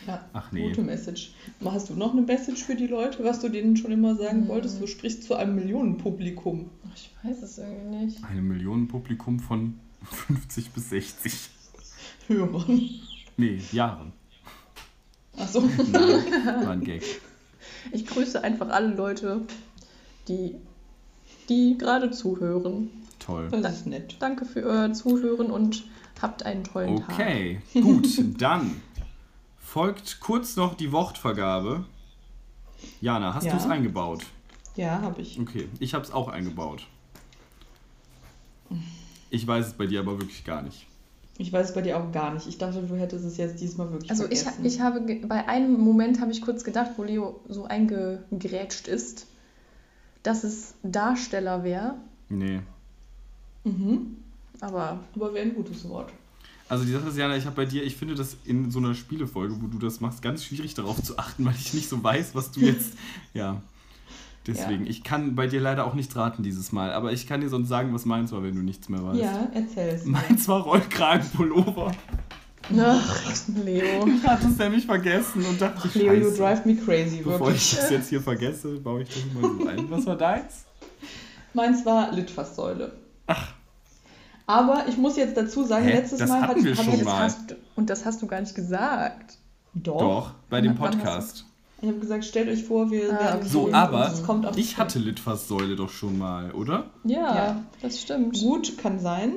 Ja. 0.08 0.24
Ach 0.32 0.50
nee. 0.52 0.68
Gute 0.68 0.82
Message. 0.82 1.32
Hast 1.64 1.90
du 1.90 1.94
noch 1.94 2.12
eine 2.12 2.22
Message 2.22 2.64
für 2.64 2.74
die 2.74 2.86
Leute, 2.88 3.22
was 3.24 3.40
du 3.40 3.48
denen 3.48 3.76
schon 3.76 3.92
immer 3.92 4.16
sagen 4.16 4.42
Mhm. 4.44 4.48
wolltest? 4.48 4.80
Du 4.80 4.86
sprichst 4.86 5.22
zu 5.24 5.34
einem 5.36 5.54
Millionenpublikum. 5.54 6.70
Ach, 6.88 6.96
ich 6.96 7.10
weiß 7.22 7.42
es 7.42 7.58
irgendwie 7.58 7.96
nicht. 8.06 8.24
Eine 8.24 8.42
Millionenpublikum 8.42 9.38
von 9.40 9.78
50 10.02 10.70
bis 10.70 10.90
60. 10.90 11.32
Hörern. 12.26 12.90
Nee, 13.36 13.60
Jahren. 13.72 14.12
Achso. 15.36 15.60
Nein, 15.92 16.64
war 16.64 16.70
ein 16.70 16.82
Gag. 16.84 17.02
Ich 17.92 18.06
grüße 18.06 18.42
einfach 18.42 18.68
alle 18.70 18.94
Leute, 18.94 19.42
die, 20.26 20.54
die 21.48 21.76
gerade 21.78 22.10
zuhören. 22.10 22.90
Toll. 23.18 23.48
Das 23.50 23.76
ist 23.76 23.86
nett. 23.86 24.16
Danke 24.20 24.44
für 24.44 24.62
euer 24.64 24.92
Zuhören 24.92 25.50
und 25.50 25.84
habt 26.20 26.44
einen 26.44 26.64
tollen 26.64 26.96
Tag. 27.00 27.10
Okay, 27.14 27.60
gut, 27.74 28.08
dann 28.38 28.80
folgt 29.72 30.20
kurz 30.20 30.56
noch 30.56 30.74
die 30.74 30.92
Wortvergabe. 30.92 31.84
Jana, 33.00 33.34
hast 33.34 33.44
Ja. 33.44 33.52
du 33.52 33.58
es 33.58 33.66
eingebaut? 33.66 34.24
Ja, 34.76 35.00
habe 35.02 35.20
ich. 35.20 35.38
Okay, 35.38 35.68
ich 35.78 35.92
habe 35.94 36.04
es 36.04 36.10
auch 36.12 36.28
eingebaut. 36.28 36.86
Ich 39.30 39.46
weiß 39.46 39.66
es 39.66 39.72
bei 39.74 39.86
dir 39.86 40.00
aber 40.00 40.18
wirklich 40.20 40.44
gar 40.44 40.62
nicht. 40.62 40.86
Ich 41.36 41.52
weiß 41.52 41.68
es 41.68 41.74
bei 41.74 41.82
dir 41.82 41.98
auch 41.98 42.10
gar 42.12 42.32
nicht. 42.32 42.46
Ich 42.48 42.58
dachte, 42.58 42.82
du 42.82 42.96
hättest 42.96 43.24
es 43.24 43.36
jetzt 43.36 43.60
diesmal 43.60 43.92
wirklich 43.92 44.10
Also 44.10 44.24
ich, 44.30 44.40
vergessen. 44.42 44.64
ich 44.64 44.80
habe 44.80 45.00
bei 45.26 45.46
einem 45.48 45.78
Moment 45.78 46.20
habe 46.20 46.32
ich 46.32 46.40
kurz 46.42 46.64
gedacht, 46.64 46.92
wo 46.96 47.04
Leo 47.04 47.40
so 47.48 47.64
eingegrätscht 47.64 48.88
ist, 48.88 49.26
dass 50.22 50.44
es 50.44 50.74
Darsteller 50.82 51.62
wäre, 51.62 51.94
Nee. 52.28 52.60
Mhm. 53.64 54.16
aber 54.60 55.00
Aber 55.14 55.34
wäre 55.34 55.44
ein 55.46 55.54
gutes 55.54 55.88
Wort. 55.88 56.12
Also 56.68 56.84
die 56.84 56.92
Sache 56.92 57.08
ist, 57.08 57.16
Jana, 57.16 57.36
ich 57.36 57.46
habe 57.46 57.56
bei 57.56 57.64
dir, 57.64 57.82
ich 57.82 57.96
finde 57.96 58.14
das 58.14 58.36
in 58.44 58.70
so 58.70 58.78
einer 58.78 58.94
Spielefolge, 58.94 59.56
wo 59.60 59.66
du 59.68 59.78
das 59.78 60.00
machst, 60.00 60.20
ganz 60.20 60.44
schwierig 60.44 60.74
darauf 60.74 61.02
zu 61.02 61.18
achten, 61.18 61.44
weil 61.44 61.54
ich 61.54 61.72
nicht 61.72 61.88
so 61.88 62.02
weiß, 62.02 62.34
was 62.34 62.50
du 62.52 62.60
jetzt. 62.60 62.92
ja. 63.34 63.62
Deswegen, 64.46 64.86
ich 64.86 65.04
kann 65.04 65.34
bei 65.34 65.46
dir 65.46 65.60
leider 65.60 65.86
auch 65.86 65.92
nicht 65.92 66.14
raten 66.16 66.42
dieses 66.42 66.72
Mal, 66.72 66.92
aber 66.92 67.12
ich 67.12 67.26
kann 67.26 67.42
dir 67.42 67.50
sonst 67.50 67.68
sagen, 67.68 67.92
was 67.92 68.06
meins 68.06 68.32
war, 68.32 68.42
wenn 68.42 68.54
du 68.54 68.62
nichts 68.62 68.88
mehr 68.88 69.04
weißt. 69.04 69.20
Ja, 69.20 69.48
erzähl 69.52 69.88
es. 69.88 70.04
Meins 70.06 70.48
war 70.48 70.62
Rollkragenpullover. 70.62 71.92
Ach, 72.76 73.22
Leo. 73.64 74.06
Ich 74.06 74.26
hatte 74.26 74.48
es 74.48 74.58
nämlich 74.58 74.86
vergessen 74.86 75.44
und 75.44 75.60
dachte, 75.60 75.98
Leo, 75.98 76.14
you 76.14 76.30
drive 76.34 76.64
me 76.64 76.76
crazy, 76.76 77.18
Bevor 77.18 77.50
ich 77.50 77.72
wirklich. 77.72 77.76
das 77.76 77.90
jetzt 77.90 78.08
hier 78.08 78.22
vergesse, 78.22 78.80
baue 78.80 79.02
ich 79.02 79.08
das 79.08 79.24
mal 79.34 79.50
so 79.58 79.66
ein. 79.66 79.90
Was 79.90 80.06
war 80.06 80.16
deins? 80.16 80.64
Meins 81.54 81.84
war 81.84 82.12
Litfaßsäule. 82.12 82.92
Ach. 83.26 83.57
Aber 84.48 84.84
ich 84.88 84.96
muss 84.96 85.16
jetzt 85.16 85.36
dazu 85.36 85.62
sagen, 85.64 85.84
Hä? 85.84 85.92
letztes 85.92 86.18
Das 86.20 86.28
Mal 86.30 86.40
hatten 86.48 86.64
wir 86.64 86.74
hab 86.76 86.84
schon 86.84 86.94
ich 86.94 87.04
mal. 87.04 87.18
hast 87.24 87.54
und 87.76 87.90
das 87.90 88.04
hast 88.06 88.20
du 88.22 88.26
gar 88.26 88.40
nicht 88.40 88.54
gesagt. 88.54 89.36
Doch. 89.74 89.98
Doch, 90.00 90.30
bei 90.50 90.60
dem 90.62 90.74
Podcast. 90.74 91.44
Ich 91.80 91.86
habe 91.88 91.98
gesagt, 92.00 92.24
stellt 92.24 92.48
euch 92.48 92.64
vor, 92.64 92.90
wir 92.90 93.12
Ah, 93.12 93.20
werden 93.20 93.38
okay. 93.40 93.48
So, 93.48 93.72
aber 93.72 94.10
es 94.12 94.24
kommt 94.24 94.46
auf 94.46 94.56
ich 94.56 94.78
hatte 94.78 94.98
Litfaßsäule 94.98 95.76
doch 95.76 95.90
schon 95.90 96.18
mal, 96.18 96.50
oder? 96.52 96.86
Ja, 97.04 97.34
Ja. 97.36 97.64
das 97.82 98.00
stimmt. 98.00 98.40
Gut, 98.40 98.78
kann 98.78 98.98
sein. 98.98 99.34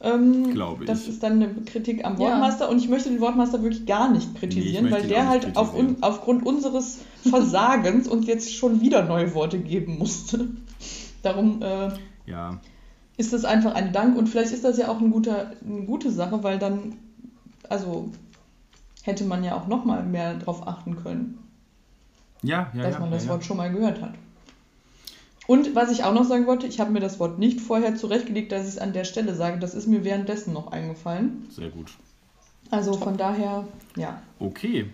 Ähm, 0.00 0.52
Glaube 0.52 0.84
das 0.84 1.02
ich. 1.04 1.08
ist 1.10 1.22
dann 1.22 1.34
eine 1.42 1.48
Kritik 1.64 2.04
am 2.04 2.14
Ja. 2.14 2.18
Wortmeister 2.18 2.68
und 2.68 2.78
ich 2.78 2.88
möchte 2.88 3.08
den 3.08 3.20
Wortmeister 3.20 3.62
wirklich 3.62 3.86
gar 3.86 4.10
nicht 4.10 4.34
kritisieren, 4.36 4.84
Nee, 4.86 4.90
weil 4.92 5.06
der 5.08 5.28
halt 5.28 5.56
auf, 5.56 5.74
un, 5.74 5.96
aufgrund 6.02 6.44
unseres 6.44 6.98
Versagens 7.28 8.06
uns 8.08 8.26
jetzt 8.26 8.54
schon 8.54 8.80
wieder 8.80 9.04
neue 9.04 9.32
Worte 9.34 9.58
geben 9.58 9.96
musste. 9.98 10.48
Darum 11.22 11.62
äh, 11.62 11.88
Ja. 12.26 12.60
Ist 13.18 13.32
das 13.34 13.44
einfach 13.44 13.74
ein 13.74 13.92
Dank 13.92 14.16
und 14.16 14.28
vielleicht 14.28 14.52
ist 14.52 14.64
das 14.64 14.78
ja 14.78 14.88
auch 14.88 15.00
ein 15.00 15.10
guter, 15.10 15.52
eine 15.62 15.82
gute 15.84 16.10
Sache, 16.10 16.42
weil 16.42 16.58
dann, 16.58 16.94
also 17.68 18.10
hätte 19.02 19.24
man 19.24 19.44
ja 19.44 19.54
auch 19.56 19.66
nochmal 19.66 20.02
mehr 20.04 20.34
drauf 20.38 20.66
achten 20.66 20.96
können, 21.02 21.38
Ja, 22.42 22.70
ja, 22.74 22.82
dass 22.84 22.94
ja. 22.94 23.00
man 23.00 23.10
das 23.10 23.24
ja, 23.26 23.30
Wort 23.32 23.44
schon 23.44 23.56
mal 23.58 23.70
gehört 23.70 24.00
hat. 24.00 24.14
Und 25.46 25.74
was 25.74 25.90
ich 25.90 26.04
auch 26.04 26.12
noch 26.12 26.24
sagen 26.24 26.46
wollte, 26.46 26.66
ich 26.66 26.78
habe 26.78 26.90
mir 26.90 27.00
das 27.00 27.18
Wort 27.18 27.38
nicht 27.38 27.60
vorher 27.60 27.96
zurechtgelegt, 27.96 28.52
dass 28.52 28.62
ich 28.64 28.74
es 28.74 28.78
an 28.78 28.92
der 28.92 29.04
Stelle 29.04 29.34
sage. 29.34 29.58
Das 29.58 29.74
ist 29.74 29.86
mir 29.86 30.04
währenddessen 30.04 30.52
noch 30.52 30.70
eingefallen. 30.72 31.46
Sehr 31.50 31.70
gut. 31.70 31.90
Also 32.70 32.92
von 32.92 33.16
daher, 33.16 33.66
ja. 33.96 34.20
Okay. 34.38 34.90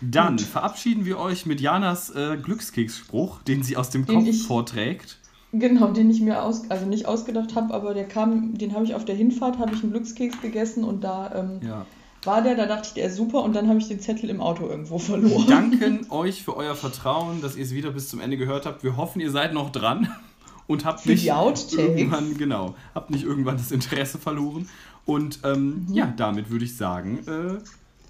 Dann 0.00 0.38
verabschieden 0.38 1.04
wir 1.04 1.18
euch 1.18 1.46
mit 1.46 1.60
Janas 1.60 2.10
äh, 2.10 2.36
Glückskeksspruch, 2.40 3.42
den 3.42 3.64
sie 3.64 3.76
aus 3.76 3.90
dem 3.90 4.06
Den 4.06 4.14
Kopf 4.20 4.28
ich- 4.28 4.46
vorträgt. 4.46 5.18
Genau, 5.52 5.88
den 5.92 6.10
ich 6.10 6.20
mir 6.20 6.42
aus, 6.42 6.70
also 6.70 6.84
nicht 6.84 7.06
ausgedacht 7.06 7.54
habe, 7.54 7.72
aber 7.72 7.94
der 7.94 8.06
kam, 8.06 8.58
den 8.58 8.74
habe 8.74 8.84
ich 8.84 8.94
auf 8.94 9.04
der 9.06 9.14
Hinfahrt, 9.16 9.58
habe 9.58 9.74
ich 9.74 9.82
einen 9.82 9.92
Glückskeks 9.92 10.42
gegessen 10.42 10.84
und 10.84 11.02
da 11.04 11.32
ähm, 11.34 11.60
Ja. 11.66 11.86
war 12.24 12.42
der, 12.42 12.54
da 12.54 12.66
dachte 12.66 12.88
ich, 12.88 12.94
der 12.94 13.06
ist 13.06 13.16
super 13.16 13.42
und 13.42 13.54
dann 13.56 13.66
habe 13.68 13.78
ich 13.78 13.88
den 13.88 13.98
Zettel 14.00 14.28
im 14.28 14.42
Auto 14.42 14.68
irgendwo 14.68 14.98
verloren. 14.98 15.46
Wir 15.46 15.46
danken 15.46 16.06
euch 16.10 16.42
für 16.44 16.54
euer 16.54 16.74
Vertrauen, 16.74 17.40
dass 17.40 17.56
ihr 17.56 17.64
es 17.64 17.72
wieder 17.72 17.92
bis 17.92 18.10
zum 18.10 18.20
Ende 18.20 18.36
gehört 18.36 18.66
habt. 18.66 18.84
Wir 18.84 18.98
hoffen, 18.98 19.20
ihr 19.20 19.30
seid 19.30 19.54
noch 19.54 19.70
dran 19.70 20.08
und 20.66 20.84
habt 20.84 21.00
Für 21.00 21.10
nicht 21.10 21.24
irgendwann, 21.26 22.36
genau, 22.36 22.74
habt 22.94 23.08
nicht 23.10 23.24
irgendwann 23.24 23.56
das 23.56 23.70
Interesse 23.70 24.18
verloren. 24.18 24.68
Und 25.06 25.38
ähm, 25.44 25.86
Mhm. 25.88 25.94
ja, 25.94 26.12
damit 26.14 26.50
würde 26.50 26.66
ich 26.66 26.76
sagen, 26.76 27.20
äh, 27.26 27.58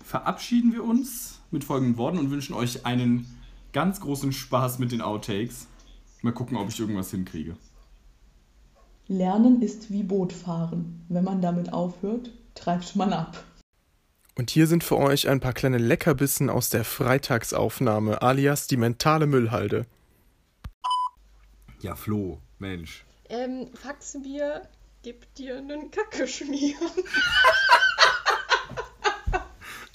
verabschieden 0.05 0.73
wir 0.73 0.83
uns 0.83 1.39
mit 1.53 1.63
folgenden 1.63 1.97
Worten 1.99 2.19
und 2.19 2.33
wünschen 2.33 2.55
euch 2.55 2.85
einen 2.85 3.27
ganz 3.73 4.01
großen 4.01 4.33
Spaß 4.33 4.81
mit 4.81 4.91
den 4.91 5.03
Outtakes. 5.03 5.68
Mal 6.23 6.33
gucken, 6.33 6.57
ob 6.57 6.69
ich 6.69 6.81
irgendwas 6.81 7.11
hinkriege. 7.11 7.57
Lernen 9.07 9.63
ist 9.63 9.91
wie 9.91 10.03
Bootfahren. 10.03 11.05
Wenn 11.09 11.25
man 11.25 11.41
damit 11.41 11.73
aufhört, 11.73 12.31
treibt 12.55 12.97
man 12.97 13.13
ab. 13.13 13.45
Und 14.37 14.51
hier 14.51 14.67
sind 14.67 14.85
für 14.85 14.99
euch 14.99 15.29
ein 15.29 15.41
paar 15.41 15.53
kleine 15.53 15.79
Leckerbissen 15.79 16.51
aus 16.51 16.71
der 16.71 16.85
Freitagsaufnahme, 16.85 18.23
alias 18.23 18.67
die 18.67 18.77
mentale 18.77 19.27
Müllhalde. 19.27 19.87
Ja, 21.81 21.97
Flo, 21.97 22.39
Mensch. 22.59 23.05
Ähm, 23.29 23.69
Faxenbier 23.75 24.69
gibt 25.03 25.39
dir 25.39 25.59
einen 25.59 25.91
Kackeschmier. 25.91 26.77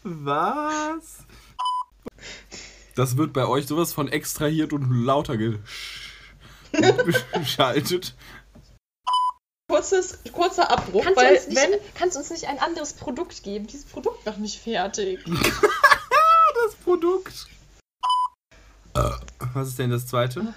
Was? 0.03 1.25
Das 2.95 3.17
wird 3.17 3.33
bei 3.33 3.47
euch 3.47 3.65
sowas 3.65 3.93
von 3.93 4.07
extrahiert 4.07 4.73
und 4.73 5.05
lauter 5.05 5.37
geschaltet. 7.33 8.13
Kurzes, 9.69 10.19
kurzer 10.33 10.69
Abbruch, 10.69 11.03
Kannst 11.03 11.19
du, 11.19 11.23
weil 11.25 11.35
uns 11.35 11.47
nicht, 11.47 11.57
wenn 11.57 11.79
kannst 11.95 12.15
du 12.15 12.19
uns 12.19 12.29
nicht 12.29 12.47
ein 12.47 12.59
anderes 12.59 12.93
Produkt 12.93 13.41
geben? 13.43 13.65
Dieses 13.67 13.85
Produkt 13.85 14.25
noch 14.25 14.37
nicht 14.37 14.59
fertig. 14.61 15.19
Das 16.65 16.75
Produkt. 16.75 17.47
Äh, 18.93 19.09
Was 19.53 19.69
ist 19.69 19.79
denn 19.79 19.89
das 19.89 20.05
zweite? 20.07 20.53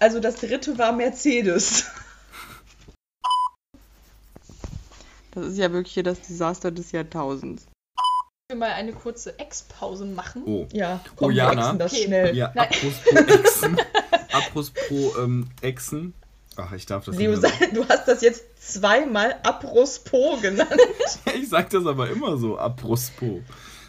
also 0.00 0.18
das 0.20 0.36
dritte 0.36 0.78
war 0.78 0.90
Mercedes. 0.92 1.84
Das 5.32 5.46
ist 5.46 5.58
ja 5.58 5.70
wirklich 5.72 5.94
hier 5.94 6.02
das 6.02 6.20
Desaster 6.22 6.70
des 6.72 6.90
Jahrtausends. 6.92 7.66
Wir 8.48 8.56
mal 8.56 8.72
eine 8.72 8.92
kurze 8.92 9.38
Ex-Pause 9.38 10.06
machen. 10.06 10.42
Oh. 10.46 10.66
Ja, 10.72 11.00
Oh, 11.04 11.10
komm, 11.16 11.28
wir 11.30 11.36
Jana. 11.36 11.60
exen 11.66 11.78
das 11.78 11.92
Okay. 11.92 12.04
schnell. 12.04 12.36
Ja, 12.36 12.50
Nein. 12.54 12.68
Apros 14.32 14.70
pro 14.70 14.96
Echsen. 14.96 15.12
Apros 15.12 15.14
pro 15.14 15.22
ähm, 15.22 15.46
Echsen. 15.60 16.14
Ach, 16.56 16.72
ich 16.72 16.84
darf 16.86 17.04
das 17.04 17.16
Leo, 17.16 17.32
nicht 17.32 17.60
mehr 17.60 17.70
du 17.72 17.88
hast 17.88 18.06
das 18.06 18.22
jetzt 18.22 18.44
zweimal 18.60 19.36
Aprospos 19.42 20.42
genannt. 20.42 20.74
Ich 21.34 21.48
sag 21.48 21.70
das 21.70 21.86
aber 21.86 22.10
immer 22.10 22.36
so, 22.36 22.58
apropos. 22.58 23.40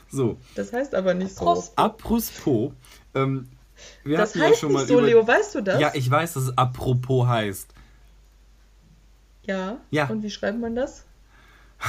So, 0.09 0.37
Das 0.55 0.71
heißt 0.73 0.93
aber 0.95 1.13
nicht 1.13 1.35
so. 1.35 1.43
Prost. 1.45 1.73
apropos. 1.75 2.71
Ähm, 3.13 3.49
wir 4.03 4.17
Das 4.17 4.29
hatten 4.31 4.39
ja 4.39 4.45
heißt 4.47 4.59
schon 4.59 4.73
mal 4.73 4.79
nicht 4.79 4.89
so, 4.89 4.99
über... 4.99 5.07
Leo, 5.07 5.27
weißt 5.27 5.55
du 5.55 5.61
das? 5.61 5.79
Ja, 5.81 5.91
ich 5.93 6.09
weiß, 6.09 6.33
dass 6.33 6.43
es 6.43 6.57
apropos 6.57 7.27
heißt. 7.27 7.67
Ja. 9.43 9.77
Ja. 9.89 10.07
Und 10.07 10.23
wie 10.23 10.29
schreibt 10.29 10.59
man 10.59 10.75
das? 10.75 11.05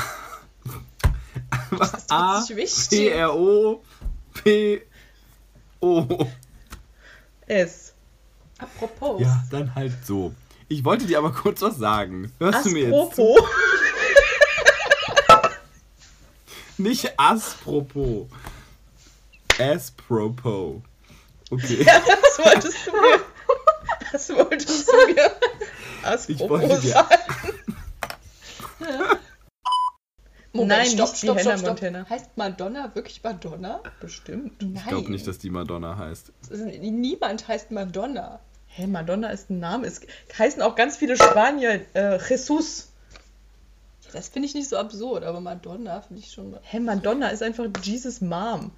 Das 1.78 1.94
ist 1.94 2.12
A. 2.12 2.44
P, 2.90 3.09
R, 3.09 3.34
O, 3.34 3.82
P, 4.34 4.82
O. 5.80 6.26
S. 7.46 7.91
Apropos. 8.63 9.21
Ja, 9.21 9.43
dann 9.51 9.75
halt 9.75 9.93
so. 10.07 10.33
Ich 10.68 10.84
wollte 10.84 11.07
dir 11.07 11.18
aber 11.18 11.33
kurz 11.33 11.61
was 11.63 11.76
sagen. 11.76 12.30
Hörst 12.39 12.64
du 12.67 12.71
mir 12.71 12.89
jetzt 12.89 13.17
zu? 13.17 13.34
Aspropo. 13.37 13.47
Nicht 16.79 17.13
aspropos. 17.18 18.29
Aspropos. 19.61 20.80
Okay. 21.51 21.84
Das 21.84 22.39
wolltest 22.39 22.87
du 22.87 22.93
mir. 22.93 23.21
Das 24.13 24.29
wolltest 24.30 24.89
du 24.89 24.93
mir. 25.13 25.30
Ich 26.29 26.39
wollte 26.41 26.67
Aspropo 26.67 26.80
dir- 26.80 26.93
sagen. 26.93 27.18
Moment, 30.55 30.68
Nein, 30.68 30.87
stopp, 30.87 31.17
stopp, 31.17 31.41
stopp, 31.41 31.59
stopp. 31.59 31.68
Montana. 31.80 32.07
Heißt 32.11 32.37
Madonna 32.37 32.95
wirklich 32.95 33.22
Madonna? 33.22 33.80
Bestimmt. 34.01 34.61
Nein. 34.61 34.75
Ich 34.76 34.87
glaube 34.87 35.11
nicht, 35.11 35.26
dass 35.26 35.39
die 35.39 35.49
Madonna 35.49 35.97
heißt. 35.97 36.30
Niemand 36.80 37.49
heißt 37.49 37.71
Madonna. 37.71 38.39
Hä, 38.74 38.86
Madonna 38.86 39.28
ist 39.28 39.50
ein 39.50 39.58
Name. 39.58 39.86
Es 39.86 40.00
heißen 40.38 40.62
auch 40.62 40.74
ganz 40.76 40.96
viele 40.96 41.14
Spanier 41.16 41.82
äh, 41.92 42.18
Jesus. 42.26 42.88
Ja, 44.04 44.12
das 44.14 44.28
finde 44.28 44.49
ich 44.49 44.54
nicht 44.54 44.68
so 44.68 44.78
absurd, 44.78 45.24
aber 45.24 45.40
Madonna 45.42 46.00
finde 46.00 46.22
ich 46.22 46.32
schon. 46.32 46.57
Hä, 46.62 46.80
Madonna 46.80 47.28
ist 47.28 47.42
einfach 47.42 47.66
Jesus 47.82 48.22
Mom. 48.22 48.70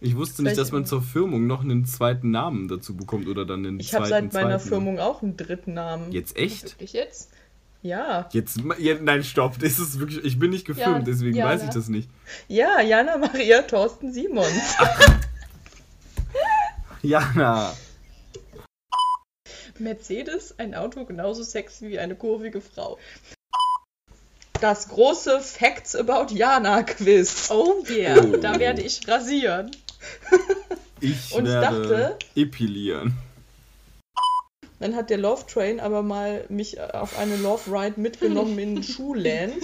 Ich 0.00 0.14
wusste 0.14 0.42
nicht, 0.42 0.58
dass 0.58 0.72
man 0.72 0.84
zur 0.84 1.00
Firmung 1.00 1.46
noch 1.46 1.62
einen 1.62 1.86
zweiten 1.86 2.32
Namen 2.32 2.68
dazu 2.68 2.94
bekommt 2.94 3.28
oder 3.28 3.46
dann 3.46 3.64
einen 3.64 3.80
Ich 3.80 3.94
habe 3.94 4.06
zweiten 4.06 4.30
seit 4.30 4.42
meiner 4.42 4.58
zweiten. 4.58 4.68
Firmung 4.68 4.98
auch 4.98 5.22
einen 5.22 5.38
dritten 5.38 5.72
Namen. 5.72 6.12
Jetzt 6.12 6.36
echt? 6.36 6.64
Wirklich 6.72 6.92
jetzt? 6.92 7.30
Ja. 7.80 8.28
Jetzt, 8.32 8.60
ja, 8.78 8.96
nein, 9.00 9.24
stopp. 9.24 9.58
Das 9.58 9.78
ist 9.78 9.98
wirklich, 10.00 10.22
ich 10.22 10.38
bin 10.38 10.50
nicht 10.50 10.66
gefilmt, 10.66 10.98
Ja, 10.98 11.02
deswegen 11.04 11.36
ja, 11.36 11.46
weiß 11.46 11.62
ich 11.62 11.68
ne? 11.68 11.74
das 11.74 11.88
nicht. 11.88 12.10
Ja, 12.46 12.80
Jana 12.82 13.16
Maria 13.16 13.62
Thorsten 13.62 14.12
Simons. 14.12 14.76
Jana. 17.02 17.72
Mercedes, 19.78 20.54
ein 20.58 20.74
Auto 20.74 21.04
genauso 21.04 21.42
sexy 21.42 21.88
wie 21.88 21.98
eine 21.98 22.14
kurvige 22.14 22.60
Frau. 22.60 22.98
Das 24.60 24.88
große 24.88 25.40
Facts 25.40 25.96
about 25.96 26.32
Jana 26.34 26.82
Quiz. 26.84 27.50
Oh 27.50 27.82
yeah, 27.88 28.16
Oh. 28.22 28.36
da 28.36 28.58
werde 28.58 28.82
ich 28.82 29.06
rasieren. 29.08 29.70
Ich 31.04 31.34
Und 31.34 31.46
ich 31.46 31.52
werde 31.52 31.82
dachte- 31.88 32.18
epilieren. 32.36 33.14
Dann 34.78 34.94
hat 34.94 35.10
der 35.10 35.18
Love 35.18 35.44
Train 35.48 35.80
aber 35.80 36.02
mal 36.02 36.44
mich 36.48 36.80
auf 36.80 37.18
eine 37.18 37.34
Love 37.36 37.72
Ride 37.72 38.00
mitgenommen 38.00 38.56
in 38.58 38.82
Schuhland 38.84 39.54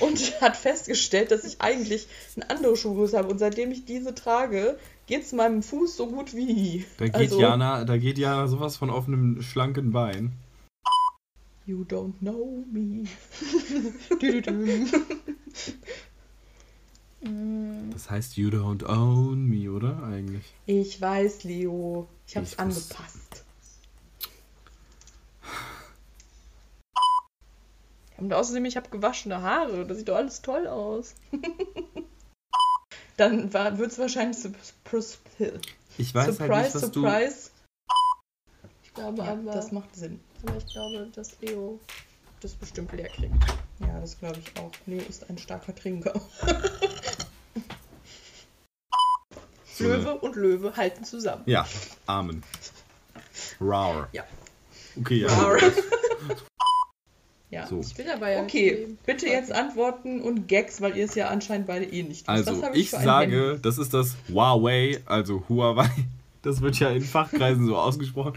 und 0.00 0.40
hat 0.42 0.58
festgestellt, 0.58 1.30
dass 1.30 1.44
ich 1.44 1.62
eigentlich 1.62 2.06
eine 2.36 2.50
andere 2.50 2.76
Schuhgröße 2.76 3.16
habe. 3.16 3.28
Und 3.28 3.38
seitdem 3.38 3.72
ich 3.72 3.86
diese 3.86 4.14
trage, 4.14 4.78
geht's 5.06 5.32
meinem 5.32 5.62
Fuß 5.62 5.96
so 5.96 6.06
gut 6.08 6.34
wie. 6.34 6.84
Da 6.98 7.06
geht, 7.06 7.14
Also- 7.14 7.40
Jana, 7.40 7.84
da 7.84 7.96
geht 7.96 8.18
Jana 8.18 8.46
sowas 8.46 8.76
von 8.76 8.90
auf 8.90 9.08
einem 9.08 9.40
schlanken 9.42 9.92
Bein. 9.92 10.32
You 11.66 11.82
don't 11.88 12.12
know 12.20 12.62
me. 12.70 13.04
Das 17.90 18.10
heißt, 18.10 18.36
you 18.36 18.50
don't 18.50 18.84
own 18.84 19.46
me, 19.46 19.70
oder? 19.70 20.02
Eigentlich. 20.02 20.52
ich 20.66 21.00
weiß, 21.00 21.44
Leo. 21.44 22.06
Ich 22.26 22.36
hab's 22.36 22.52
Ich 22.52 22.58
angepasst. 22.58 23.44
Und 28.18 28.32
außerdem, 28.32 28.66
ich 28.66 28.76
habe 28.76 28.90
gewaschene 28.90 29.40
Haare. 29.40 29.86
Das 29.86 29.98
sieht 29.98 30.08
doch 30.08 30.16
alles 30.16 30.42
toll 30.42 30.66
aus. 30.66 31.14
Dann 33.16 33.52
wird 33.52 33.92
es 33.92 33.98
wahrscheinlich 33.98 34.38
Ich 35.98 36.14
weiß 36.14 36.36
Surprise, 36.36 36.40
halt 36.40 36.64
nicht, 36.64 36.74
was 36.74 36.80
Surprise. 36.82 37.50
ich 38.82 38.94
glaube 38.94 39.22
Ja, 39.22 39.32
aber, 39.32 39.52
das 39.52 39.70
macht 39.72 39.94
Sinn. 39.94 40.20
aber 40.46 40.56
ich 40.56 40.66
glaube, 40.66 41.10
dass 41.14 41.40
Leo 41.40 41.78
das 42.40 42.54
bestimmt 42.54 42.92
leer 42.92 43.08
kriegt. 43.08 43.34
Ja, 43.80 44.00
das 44.00 44.18
glaube 44.18 44.38
ich 44.38 44.60
auch. 44.60 44.70
Leo 44.86 45.02
ist 45.08 45.28
ein 45.30 45.38
starker 45.38 45.74
Trinker. 45.74 46.12
du. 49.78 49.84
Eine- 49.84 49.96
Löwe 49.96 50.14
und 50.18 50.36
Löwe 50.36 50.76
halten 50.76 51.04
zusammen. 51.04 51.42
Ja, 51.46 51.66
Amen. 52.06 52.42
Raur. 53.60 54.08
Ja. 54.12 54.24
Okay, 54.96 55.20
ja. 55.22 55.28
Raur. 55.28 55.58
Ja. 57.54 57.66
So. 57.68 57.80
Ich 57.80 57.96
will 57.96 58.10
aber 58.10 58.32
ja 58.32 58.42
Okay, 58.42 58.88
bitte 59.06 59.26
jetzt 59.28 59.52
antworten 59.52 60.20
und 60.20 60.48
Gags, 60.48 60.80
weil 60.80 60.96
ihr 60.96 61.04
es 61.04 61.14
ja 61.14 61.28
anscheinend 61.28 61.68
beide 61.68 61.84
eh 61.84 62.02
nicht 62.02 62.26
wisst. 62.26 62.28
Also, 62.28 62.62
ich 62.72 62.94
ein 62.96 63.04
sage, 63.04 63.58
das 63.62 63.78
ist 63.78 63.94
das 63.94 64.16
Huawei, 64.28 65.00
also 65.06 65.44
Huawei. 65.48 65.88
Das 66.42 66.60
wird 66.60 66.78
ja 66.78 66.90
in 66.90 67.00
Fachkreisen 67.00 67.64
so 67.64 67.74
ausgesprochen. 67.78 68.34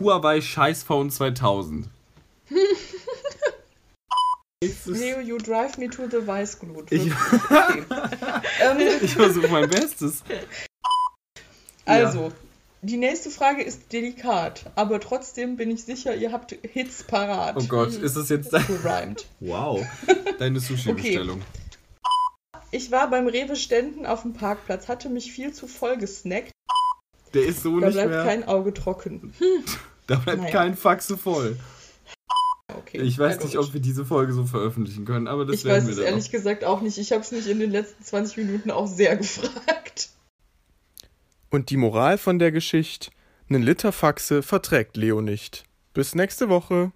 Huawei 0.00 0.40
Scheißphone 0.40 1.10
2000. 1.10 1.86
Handy? 4.62 4.98
Leo, 4.98 5.20
you 5.20 5.36
drive 5.36 5.76
me 5.76 5.90
to 5.90 6.08
the 6.08 6.26
Weißglut. 6.26 6.90
Ich, 6.90 7.12
Okay. 7.50 8.98
ich 9.02 9.14
versuche 9.14 9.48
mein 9.48 9.68
Bestes. 9.68 10.22
also, 11.84 12.32
die 12.84 12.96
nächste 12.96 13.30
Frage 13.30 13.62
ist 13.62 13.92
delikat, 13.92 14.70
aber 14.74 15.00
trotzdem 15.00 15.56
bin 15.56 15.70
ich 15.70 15.84
sicher, 15.84 16.14
ihr 16.14 16.32
habt 16.32 16.52
Hits 16.72 17.02
parat. 17.02 17.56
Oh 17.58 17.64
Gott, 17.66 17.94
ist 17.94 18.16
das 18.16 18.28
jetzt 18.28 18.52
dein. 18.52 18.66
Gerimt. 18.66 19.26
Wow. 19.40 19.84
Deine 20.38 20.60
Sushi-Bestellung. 20.60 21.42
Ich 22.70 22.90
war 22.90 23.08
beim 23.08 23.26
Rewe-Ständen 23.28 24.04
auf 24.06 24.22
dem 24.22 24.32
Parkplatz, 24.32 24.88
hatte 24.88 25.08
mich 25.08 25.32
viel 25.32 25.52
zu 25.52 25.66
voll 25.68 25.96
gesnackt. 25.96 26.50
Der 27.32 27.44
ist 27.46 27.62
so 27.62 27.78
Da 27.80 27.86
nicht 27.86 27.94
bleibt 27.94 28.10
mehr. 28.10 28.24
kein 28.24 28.46
Auge 28.48 28.74
trocken. 28.74 29.32
da 30.06 30.16
bleibt 30.16 30.42
Naja. 30.42 30.52
kein 30.52 30.76
Faxe 30.76 31.16
voll. 31.16 31.56
Okay, 32.76 33.00
Ich 33.02 33.18
weiß 33.18 33.44
nicht, 33.44 33.56
ob 33.58 33.72
wir 33.72 33.80
diese 33.80 34.04
Folge 34.04 34.32
so 34.32 34.44
veröffentlichen 34.46 35.04
können, 35.04 35.28
aber 35.28 35.44
das 35.44 35.56
Ich 35.56 35.64
werden 35.64 35.78
weiß 35.78 35.84
wir 35.84 35.90
es 35.92 35.96
dann 35.98 36.06
ehrlich 36.06 36.26
auch. 36.28 36.32
gesagt 36.32 36.64
auch 36.64 36.80
nicht. 36.80 36.98
Ich 36.98 37.12
habe 37.12 37.22
es 37.22 37.30
mich 37.30 37.48
in 37.48 37.60
den 37.60 37.70
letzten 37.70 38.02
20 38.02 38.36
Minuten 38.38 38.70
auch 38.70 38.86
sehr 38.88 39.16
gefragt. 39.18 40.08
Und 41.54 41.70
die 41.70 41.76
Moral 41.76 42.18
von 42.18 42.40
der 42.40 42.50
Geschichte: 42.50 43.12
Nen 43.46 43.62
Liter 43.62 43.92
Faxe 43.92 44.42
verträgt 44.42 44.96
Leo 44.96 45.20
nicht. 45.20 45.62
Bis 45.92 46.16
nächste 46.16 46.48
Woche. 46.48 46.90